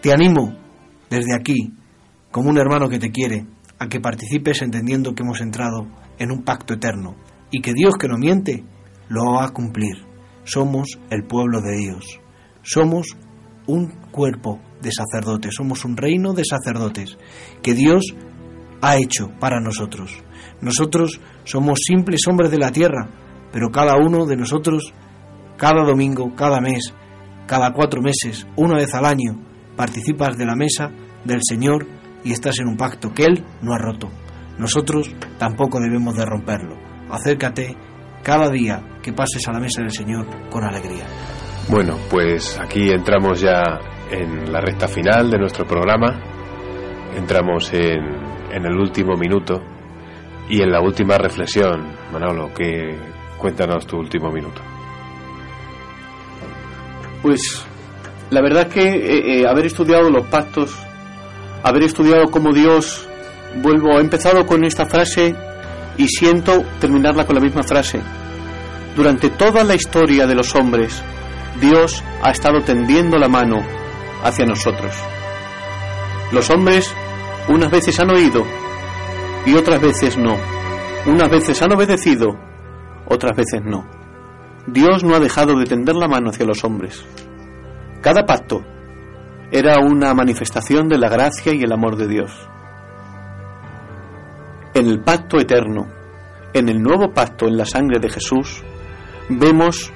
te 0.00 0.10
animo 0.10 0.56
desde 1.10 1.34
aquí, 1.38 1.70
como 2.30 2.48
un 2.48 2.56
hermano 2.56 2.88
que 2.88 2.98
te 2.98 3.12
quiere, 3.12 3.44
a 3.78 3.88
que 3.88 4.00
participes 4.00 4.62
entendiendo 4.62 5.14
que 5.14 5.22
hemos 5.22 5.42
entrado 5.42 5.86
en 6.18 6.30
un 6.30 6.44
pacto 6.44 6.72
eterno 6.72 7.25
y 7.50 7.60
que 7.60 7.72
Dios 7.74 7.94
que 7.98 8.08
no 8.08 8.18
miente 8.18 8.64
lo 9.08 9.32
va 9.32 9.46
a 9.46 9.50
cumplir. 9.50 10.04
Somos 10.44 10.98
el 11.10 11.24
pueblo 11.24 11.60
de 11.60 11.76
Dios. 11.76 12.20
Somos 12.62 13.16
un 13.66 13.88
cuerpo 14.10 14.60
de 14.80 14.90
sacerdotes, 14.92 15.54
somos 15.54 15.84
un 15.84 15.96
reino 15.96 16.32
de 16.32 16.44
sacerdotes 16.44 17.18
que 17.62 17.74
Dios 17.74 18.14
ha 18.80 18.96
hecho 18.96 19.30
para 19.40 19.60
nosotros. 19.60 20.22
Nosotros 20.60 21.20
somos 21.44 21.80
simples 21.84 22.20
hombres 22.28 22.50
de 22.50 22.58
la 22.58 22.70
tierra, 22.70 23.08
pero 23.52 23.70
cada 23.70 23.96
uno 23.96 24.26
de 24.26 24.36
nosotros, 24.36 24.92
cada 25.56 25.84
domingo, 25.84 26.34
cada 26.34 26.60
mes, 26.60 26.94
cada 27.46 27.72
cuatro 27.72 28.00
meses, 28.00 28.46
una 28.56 28.76
vez 28.76 28.94
al 28.94 29.04
año, 29.04 29.40
participas 29.76 30.36
de 30.36 30.46
la 30.46 30.56
mesa 30.56 30.90
del 31.24 31.40
Señor 31.42 31.86
y 32.24 32.32
estás 32.32 32.58
en 32.58 32.68
un 32.68 32.76
pacto 32.76 33.12
que 33.12 33.24
Él 33.24 33.44
no 33.62 33.74
ha 33.74 33.78
roto. 33.78 34.08
Nosotros 34.58 35.14
tampoco 35.38 35.80
debemos 35.80 36.16
de 36.16 36.24
romperlo. 36.24 36.85
Acércate 37.10 37.76
cada 38.22 38.50
día 38.50 38.82
que 39.02 39.12
pases 39.12 39.46
a 39.48 39.52
la 39.52 39.60
mesa 39.60 39.82
del 39.82 39.92
Señor 39.92 40.26
con 40.50 40.64
alegría. 40.64 41.04
Bueno, 41.68 41.96
pues 42.10 42.58
aquí 42.58 42.90
entramos 42.90 43.40
ya 43.40 43.62
en 44.10 44.52
la 44.52 44.60
recta 44.60 44.88
final 44.88 45.30
de 45.30 45.38
nuestro 45.38 45.64
programa. 45.66 46.20
Entramos 47.16 47.72
en, 47.72 48.04
en 48.52 48.66
el 48.66 48.76
último 48.76 49.16
minuto 49.16 49.62
y 50.48 50.60
en 50.60 50.70
la 50.70 50.80
última 50.80 51.18
reflexión. 51.18 51.92
Manolo, 52.12 52.52
que 52.54 52.98
cuéntanos 53.38 53.86
tu 53.86 53.96
último 53.96 54.30
minuto. 54.30 54.60
Pues 57.22 57.66
la 58.30 58.40
verdad 58.40 58.68
es 58.68 58.74
que 58.74 58.88
eh, 58.88 59.40
eh, 59.40 59.46
haber 59.46 59.66
estudiado 59.66 60.10
los 60.10 60.26
pactos, 60.26 60.76
haber 61.62 61.84
estudiado 61.84 62.30
cómo 62.30 62.52
Dios, 62.52 63.08
vuelvo, 63.62 63.98
he 63.98 64.00
empezado 64.00 64.46
con 64.46 64.64
esta 64.64 64.86
frase 64.86 65.34
y 65.98 66.08
siento 66.08 66.64
terminarla 66.80 67.26
con 67.26 67.36
la 67.36 67.40
misma 67.40 67.62
frase. 67.62 68.00
Durante 68.94 69.30
toda 69.30 69.64
la 69.64 69.74
historia 69.74 70.26
de 70.26 70.34
los 70.34 70.54
hombres, 70.54 71.02
Dios 71.60 72.02
ha 72.22 72.30
estado 72.30 72.60
tendiendo 72.62 73.18
la 73.18 73.28
mano 73.28 73.62
hacia 74.22 74.46
nosotros. 74.46 74.92
Los 76.32 76.50
hombres 76.50 76.94
unas 77.48 77.70
veces 77.70 77.98
han 78.00 78.10
oído 78.10 78.44
y 79.46 79.54
otras 79.54 79.80
veces 79.80 80.16
no. 80.16 80.36
Unas 81.06 81.30
veces 81.30 81.60
han 81.62 81.72
obedecido, 81.72 82.36
otras 83.06 83.36
veces 83.36 83.62
no. 83.64 83.86
Dios 84.66 85.04
no 85.04 85.14
ha 85.14 85.20
dejado 85.20 85.56
de 85.58 85.64
tender 85.64 85.94
la 85.94 86.08
mano 86.08 86.30
hacia 86.30 86.46
los 86.46 86.64
hombres. 86.64 87.04
Cada 88.02 88.26
pacto 88.26 88.64
era 89.52 89.76
una 89.78 90.12
manifestación 90.12 90.88
de 90.88 90.98
la 90.98 91.08
gracia 91.08 91.54
y 91.54 91.62
el 91.62 91.72
amor 91.72 91.96
de 91.96 92.08
Dios. 92.08 92.48
En 94.76 94.88
el 94.88 95.00
pacto 95.00 95.38
eterno, 95.38 95.86
en 96.52 96.68
el 96.68 96.82
nuevo 96.82 97.10
pacto 97.10 97.46
en 97.46 97.56
la 97.56 97.64
sangre 97.64 97.98
de 97.98 98.10
Jesús, 98.10 98.62
vemos 99.30 99.90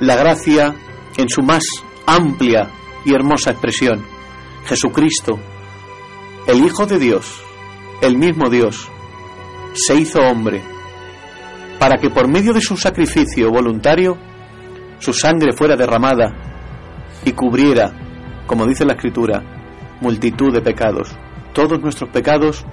la 0.00 0.16
gracia 0.16 0.74
en 1.18 1.28
su 1.28 1.42
más 1.42 1.62
amplia 2.06 2.70
y 3.04 3.12
hermosa 3.12 3.50
expresión. 3.50 4.02
Jesucristo, 4.64 5.38
el 6.46 6.64
Hijo 6.64 6.86
de 6.86 6.98
Dios, 6.98 7.42
el 8.00 8.16
mismo 8.16 8.48
Dios, 8.48 8.88
se 9.74 9.96
hizo 9.96 10.20
hombre 10.20 10.62
para 11.78 11.98
que 11.98 12.08
por 12.08 12.26
medio 12.26 12.54
de 12.54 12.62
su 12.62 12.78
sacrificio 12.78 13.50
voluntario 13.50 14.16
su 14.98 15.12
sangre 15.12 15.52
fuera 15.52 15.76
derramada 15.76 16.32
y 17.22 17.32
cubriera, 17.32 17.92
como 18.46 18.64
dice 18.64 18.86
la 18.86 18.94
Escritura, 18.94 19.42
multitud 20.00 20.54
de 20.54 20.62
pecados. 20.62 21.14
Todos 21.52 21.78
nuestros 21.82 22.08
pecados 22.08 22.64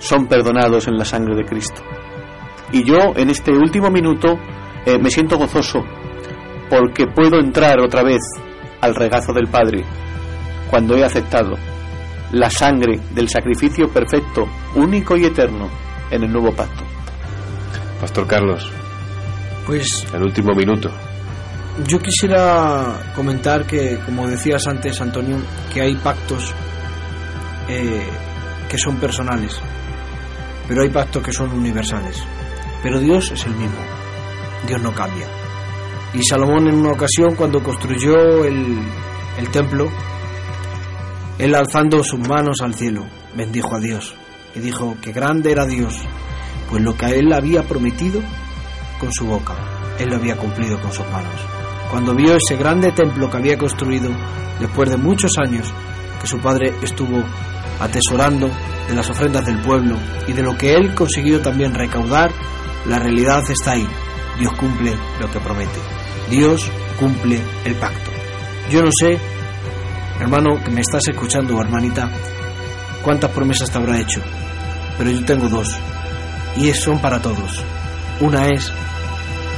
son 0.00 0.26
perdonados 0.26 0.88
en 0.88 0.96
la 0.96 1.04
sangre 1.04 1.36
de 1.36 1.44
Cristo. 1.44 1.80
Y 2.72 2.82
yo 2.82 3.12
en 3.14 3.30
este 3.30 3.52
último 3.52 3.90
minuto 3.90 4.38
eh, 4.84 4.98
me 4.98 5.10
siento 5.10 5.38
gozoso 5.38 5.84
porque 6.68 7.06
puedo 7.06 7.38
entrar 7.38 7.80
otra 7.80 8.02
vez 8.02 8.20
al 8.80 8.94
regazo 8.94 9.32
del 9.32 9.46
Padre 9.46 9.84
cuando 10.70 10.96
he 10.96 11.04
aceptado 11.04 11.56
la 12.32 12.48
sangre 12.48 13.00
del 13.12 13.28
sacrificio 13.28 13.88
perfecto, 13.88 14.48
único 14.76 15.16
y 15.16 15.24
eterno 15.24 15.68
en 16.10 16.22
el 16.22 16.32
nuevo 16.32 16.52
pacto. 16.52 16.84
Pastor 18.00 18.26
Carlos, 18.26 18.70
Pues 19.66 20.06
el 20.14 20.22
último 20.22 20.54
minuto. 20.54 20.90
yo 21.86 21.98
quisiera 21.98 23.12
comentar 23.14 23.66
que, 23.66 23.98
como 24.06 24.28
decías 24.28 24.66
antes, 24.68 25.00
Antonio, 25.00 25.36
que 25.74 25.82
hay 25.82 25.94
pactos 25.96 26.54
eh, 27.68 28.06
que 28.68 28.78
son 28.78 28.96
personales, 28.96 29.60
pero 30.70 30.82
hay 30.82 30.88
pactos 30.90 31.20
que 31.20 31.32
son 31.32 31.50
universales. 31.50 32.16
Pero 32.80 33.00
Dios 33.00 33.32
es 33.32 33.44
el 33.44 33.56
mismo, 33.56 33.80
Dios 34.68 34.80
no 34.80 34.94
cambia. 34.94 35.26
Y 36.14 36.22
Salomón 36.22 36.68
en 36.68 36.76
una 36.76 36.92
ocasión, 36.92 37.34
cuando 37.34 37.60
construyó 37.60 38.44
el, 38.44 38.78
el 39.36 39.50
templo, 39.50 39.88
él 41.38 41.56
alzando 41.56 42.04
sus 42.04 42.20
manos 42.20 42.58
al 42.62 42.74
cielo, 42.74 43.04
bendijo 43.34 43.74
a 43.74 43.80
Dios 43.80 44.14
y 44.54 44.60
dijo 44.60 44.96
que 45.02 45.10
grande 45.10 45.50
era 45.50 45.66
Dios, 45.66 45.98
pues 46.68 46.80
lo 46.84 46.96
que 46.96 47.18
él 47.18 47.32
había 47.32 47.64
prometido 47.64 48.20
con 49.00 49.12
su 49.12 49.26
boca, 49.26 49.56
él 49.98 50.08
lo 50.08 50.18
había 50.18 50.36
cumplido 50.36 50.80
con 50.80 50.92
sus 50.92 51.06
manos. 51.10 51.34
Cuando 51.90 52.14
vio 52.14 52.36
ese 52.36 52.54
grande 52.56 52.92
templo 52.92 53.28
que 53.28 53.38
había 53.38 53.58
construido 53.58 54.08
después 54.60 54.88
de 54.88 54.98
muchos 54.98 55.32
años 55.44 55.66
que 56.20 56.28
su 56.28 56.38
padre 56.38 56.72
estuvo 56.80 57.24
atesorando 57.80 58.50
de 58.88 58.94
las 58.94 59.08
ofrendas 59.10 59.44
del 59.46 59.60
pueblo 59.60 59.96
y 60.28 60.32
de 60.32 60.42
lo 60.42 60.56
que 60.56 60.74
él 60.74 60.94
consiguió 60.94 61.40
también 61.40 61.74
recaudar, 61.74 62.30
la 62.86 62.98
realidad 62.98 63.42
está 63.48 63.72
ahí. 63.72 63.86
Dios 64.38 64.52
cumple 64.54 64.94
lo 65.18 65.30
que 65.30 65.40
promete. 65.40 65.80
Dios 66.30 66.70
cumple 66.98 67.40
el 67.64 67.74
pacto. 67.76 68.10
Yo 68.70 68.82
no 68.82 68.90
sé, 68.92 69.18
hermano 70.20 70.62
que 70.62 70.70
me 70.70 70.80
estás 70.80 71.08
escuchando 71.08 71.56
o 71.56 71.60
hermanita, 71.60 72.10
cuántas 73.02 73.30
promesas 73.32 73.70
te 73.70 73.78
habrá 73.78 73.98
hecho, 73.98 74.22
pero 74.96 75.10
yo 75.10 75.24
tengo 75.24 75.48
dos 75.48 75.76
y 76.56 76.72
son 76.72 77.00
para 77.00 77.20
todos. 77.20 77.64
Una 78.20 78.48
es, 78.48 78.72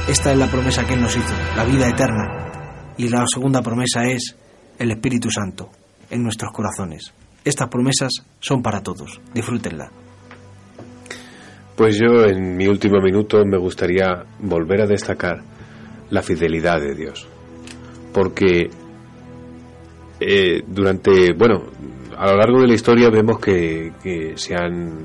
esta 0.07 0.31
es 0.31 0.37
la 0.37 0.47
promesa 0.47 0.85
que 0.85 0.93
Él 0.93 1.01
nos 1.01 1.15
hizo, 1.15 1.33
la 1.55 1.65
vida 1.65 1.87
eterna. 1.87 2.93
Y 2.97 3.09
la 3.09 3.23
segunda 3.27 3.61
promesa 3.61 4.03
es 4.05 4.35
el 4.77 4.91
Espíritu 4.91 5.29
Santo 5.29 5.69
en 6.09 6.23
nuestros 6.23 6.51
corazones. 6.51 7.13
Estas 7.43 7.69
promesas 7.69 8.11
son 8.39 8.61
para 8.61 8.81
todos. 8.81 9.19
Disfrútenla. 9.33 9.91
Pues 11.75 11.97
yo 11.97 12.25
en 12.25 12.55
mi 12.55 12.67
último 12.67 13.01
minuto 13.01 13.43
me 13.45 13.57
gustaría 13.57 14.23
volver 14.39 14.81
a 14.81 14.87
destacar 14.87 15.41
la 16.09 16.21
fidelidad 16.21 16.79
de 16.79 16.93
Dios. 16.93 17.27
Porque 18.13 18.69
eh, 20.19 20.61
durante, 20.67 21.33
bueno, 21.33 21.63
a 22.15 22.27
lo 22.31 22.37
largo 22.37 22.61
de 22.61 22.67
la 22.67 22.73
historia 22.75 23.09
vemos 23.09 23.39
que, 23.39 23.91
que 24.01 24.33
se 24.35 24.55
han 24.55 24.99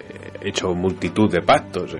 eh, 0.00 0.32
hecho 0.42 0.74
multitud 0.74 1.30
de 1.30 1.40
pactos. 1.40 1.96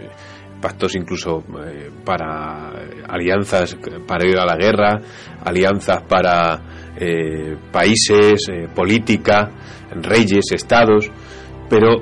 Pactos 0.63 0.95
incluso 0.95 1.43
eh, 1.67 1.91
para 2.05 2.71
alianzas 3.09 3.77
para 4.07 4.27
ir 4.27 4.39
a 4.39 4.47
la 4.47 4.57
guerra, 4.57 5.01
alianzas 5.45 6.03
para 6.09 6.61
eh, 6.97 7.57
países, 7.71 8.49
eh, 8.49 8.69
política, 8.75 9.51
reyes, 10.01 10.53
estados, 10.53 11.11
pero 11.69 11.97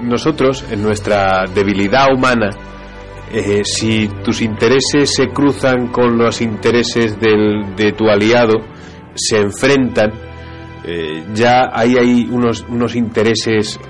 nosotros, 0.00 0.64
en 0.70 0.82
nuestra 0.82 1.44
debilidad 1.54 2.12
humana, 2.12 2.50
si 3.64 4.08
tus 4.24 4.40
intereses 4.40 5.14
se 5.14 5.28
cruzan 5.28 5.88
con 5.88 6.16
los 6.16 6.40
intereses 6.40 7.18
del, 7.18 7.74
de 7.74 7.92
tu 7.92 8.08
aliado, 8.08 8.54
se 9.14 9.38
enfrentan, 9.38 10.12
ya 11.34 11.70
ahí 11.72 11.96
hay 11.96 12.28
unos, 12.30 12.64
unos 12.68 12.94
intereses 12.94 13.80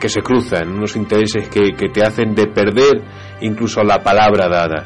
que 0.00 0.08
se 0.08 0.22
cruzan, 0.22 0.72
unos 0.72 0.96
intereses 0.96 1.48
que, 1.48 1.72
que 1.76 1.88
te 1.90 2.02
hacen 2.02 2.34
de 2.34 2.46
perder 2.48 3.02
incluso 3.40 3.82
la 3.82 3.98
palabra 3.98 4.48
dada. 4.48 4.84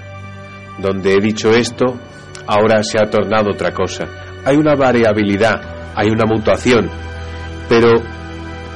Donde 0.79 1.15
he 1.15 1.21
dicho 1.21 1.51
esto, 1.51 1.99
ahora 2.47 2.83
se 2.83 2.99
ha 3.01 3.09
tornado 3.09 3.51
otra 3.51 3.73
cosa. 3.73 4.07
Hay 4.45 4.57
una 4.57 4.75
variabilidad, 4.75 5.95
hay 5.95 6.09
una 6.09 6.25
mutuación, 6.27 6.91
pero 7.69 7.93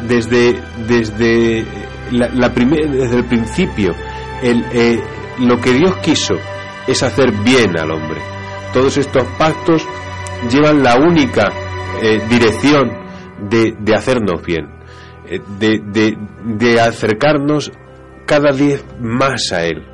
desde, 0.07 0.61
desde, 0.87 1.67
la, 2.13 2.49
desde 2.49 3.17
el 3.17 3.25
principio, 3.25 3.95
eh, 4.43 5.01
lo 5.41 5.61
que 5.61 5.73
Dios 5.73 5.97
quiso 5.97 6.35
es 6.87 7.03
hacer 7.03 7.33
bien 7.45 7.79
al 7.79 7.91
hombre. 7.91 8.21
Todos 8.73 8.97
estos 8.97 9.25
pactos 9.39 9.87
llevan 10.51 10.83
la 10.83 10.97
única 10.97 11.53
eh, 12.01 12.21
dirección 12.29 12.91
de, 13.51 13.75
de 13.79 13.95
hacernos 13.95 14.43
bien. 14.43 14.78
Eh, 15.31 15.41
de, 15.59 16.17
de, 16.45 16.81
acercarnos 16.81 17.71
cada 18.25 18.51
día 18.53 18.79
más 18.99 19.53
a 19.53 19.65
Él. 19.65 19.85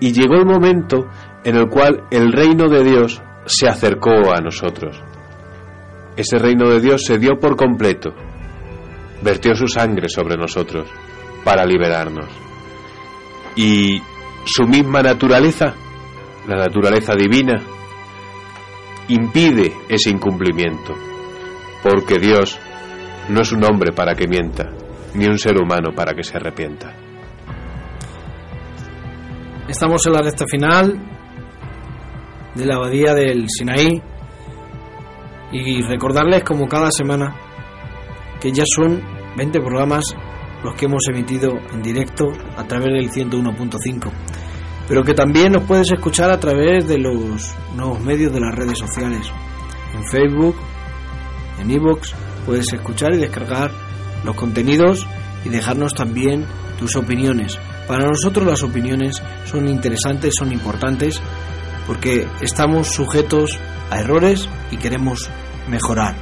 Y 0.00 0.12
llegó 0.12 0.34
el 0.34 0.46
momento 0.46 1.06
en 1.44 1.56
el 1.56 1.68
cual 1.68 2.04
el 2.10 2.32
reino 2.32 2.68
de 2.68 2.82
Dios 2.82 3.22
se 3.46 3.68
acercó 3.68 4.32
a 4.32 4.40
nosotros. 4.40 5.00
Ese 6.16 6.38
reino 6.38 6.68
de 6.68 6.80
Dios 6.80 7.04
se 7.04 7.18
dio 7.18 7.38
por 7.38 7.56
completo, 7.56 8.10
vertió 9.22 9.54
su 9.54 9.68
sangre 9.68 10.08
sobre 10.08 10.36
nosotros 10.36 10.88
para 11.44 11.64
liberarnos. 11.64 12.28
Y 13.54 14.02
su 14.44 14.64
misma 14.64 15.02
naturaleza, 15.02 15.74
la 16.48 16.56
naturaleza 16.56 17.14
divina, 17.14 17.62
impide 19.06 19.72
ese 19.88 20.10
incumplimiento, 20.10 20.94
porque 21.82 22.18
Dios 22.18 22.58
no 23.28 23.40
es 23.40 23.52
un 23.52 23.64
hombre 23.64 23.92
para 23.92 24.14
que 24.14 24.26
mienta, 24.26 24.70
ni 25.14 25.26
un 25.26 25.38
ser 25.38 25.56
humano 25.56 25.90
para 25.94 26.14
que 26.14 26.22
se 26.22 26.36
arrepienta. 26.36 26.94
Estamos 29.68 30.06
en 30.06 30.12
la 30.12 30.22
recta 30.22 30.44
final 30.50 30.98
de 32.54 32.66
la 32.66 32.76
abadía 32.76 33.14
del 33.14 33.46
Sinaí. 33.48 34.02
Y 35.50 35.80
recordarles 35.82 36.44
como 36.44 36.68
cada 36.68 36.90
semana 36.90 37.34
que 38.38 38.52
ya 38.52 38.64
son 38.66 39.00
20 39.36 39.60
programas 39.60 40.14
los 40.62 40.74
que 40.74 40.84
hemos 40.84 41.08
emitido 41.08 41.52
en 41.72 41.82
directo 41.82 42.26
a 42.56 42.64
través 42.64 42.92
del 42.92 43.10
101.5 43.10 44.12
pero 44.88 45.02
que 45.04 45.12
también 45.12 45.52
nos 45.52 45.64
puedes 45.64 45.90
escuchar 45.92 46.30
a 46.30 46.40
través 46.40 46.88
de 46.88 46.98
los 46.98 47.54
nuevos 47.76 48.00
medios 48.00 48.32
de 48.32 48.40
las 48.40 48.54
redes 48.54 48.78
sociales. 48.78 49.30
En 49.94 50.02
Facebook, 50.04 50.56
en 51.60 51.70
iVoox 51.70 52.14
puedes 52.48 52.72
escuchar 52.72 53.12
y 53.12 53.18
descargar 53.18 53.70
los 54.24 54.34
contenidos 54.34 55.06
y 55.44 55.50
dejarnos 55.50 55.92
también 55.92 56.46
tus 56.78 56.96
opiniones. 56.96 57.58
Para 57.86 58.06
nosotros 58.06 58.46
las 58.46 58.62
opiniones 58.62 59.22
son 59.44 59.68
interesantes, 59.68 60.32
son 60.38 60.50
importantes, 60.50 61.20
porque 61.86 62.26
estamos 62.40 62.88
sujetos 62.88 63.58
a 63.90 64.00
errores 64.00 64.48
y 64.70 64.78
queremos 64.78 65.28
mejorar. 65.68 66.16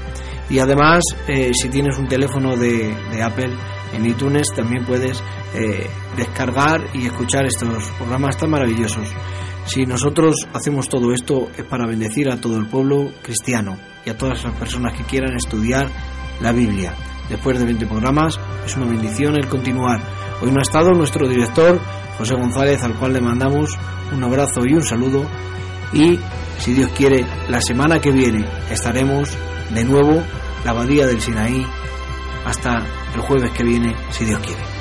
Y 0.50 0.58
además, 0.58 1.04
eh, 1.28 1.52
si 1.54 1.68
tienes 1.68 1.96
un 1.96 2.08
teléfono 2.08 2.56
de, 2.56 2.92
Apple 3.22 3.52
en 3.92 4.06
iTunes, 4.06 4.48
también 4.52 4.84
puedes 4.84 5.22
eh, 5.54 5.88
descargar 6.16 6.88
y 6.92 7.06
escuchar 7.06 7.46
estos 7.46 7.88
programas 7.98 8.36
tan 8.36 8.50
maravillosos. 8.50 9.08
Si 9.66 9.84
nosotros 9.84 10.46
hacemos 10.54 10.88
todo 10.88 11.12
esto 11.12 11.48
es 11.56 11.64
para 11.64 11.86
bendecir 11.86 12.30
a 12.30 12.40
todo 12.40 12.56
el 12.56 12.66
pueblo 12.66 13.10
cristiano 13.22 13.76
y 14.04 14.10
a 14.10 14.16
todas 14.16 14.42
las 14.44 14.54
personas 14.54 14.96
que 14.96 15.04
quieran 15.04 15.36
estudiar 15.36 15.90
la 16.40 16.52
Biblia. 16.52 16.94
Después 17.28 17.58
de 17.58 17.64
20 17.64 17.86
programas, 17.86 18.38
es 18.64 18.76
una 18.76 18.86
bendición 18.86 19.36
el 19.36 19.48
continuar. 19.48 20.00
Hoy 20.40 20.52
no 20.52 20.60
ha 20.60 20.62
estado 20.62 20.92
nuestro 20.92 21.28
director, 21.28 21.80
José 22.16 22.36
González, 22.36 22.82
al 22.84 22.94
cual 22.94 23.14
le 23.14 23.20
mandamos 23.20 23.76
un 24.12 24.22
abrazo 24.22 24.60
y 24.64 24.74
un 24.74 24.82
saludo. 24.82 25.26
Y, 25.92 26.18
si 26.58 26.72
Dios 26.72 26.90
quiere, 26.96 27.26
la 27.48 27.60
semana 27.60 28.00
que 28.00 28.12
viene 28.12 28.46
estaremos 28.70 29.36
de 29.74 29.84
nuevo 29.84 30.22
la 30.64 30.70
abadía 30.70 31.06
del 31.06 31.20
Sinaí 31.20 31.66
hasta 32.44 32.84
el 33.14 33.20
jueves 33.20 33.50
que 33.50 33.64
viene, 33.64 33.96
si 34.10 34.24
Dios 34.24 34.40
quiere. 34.40 34.75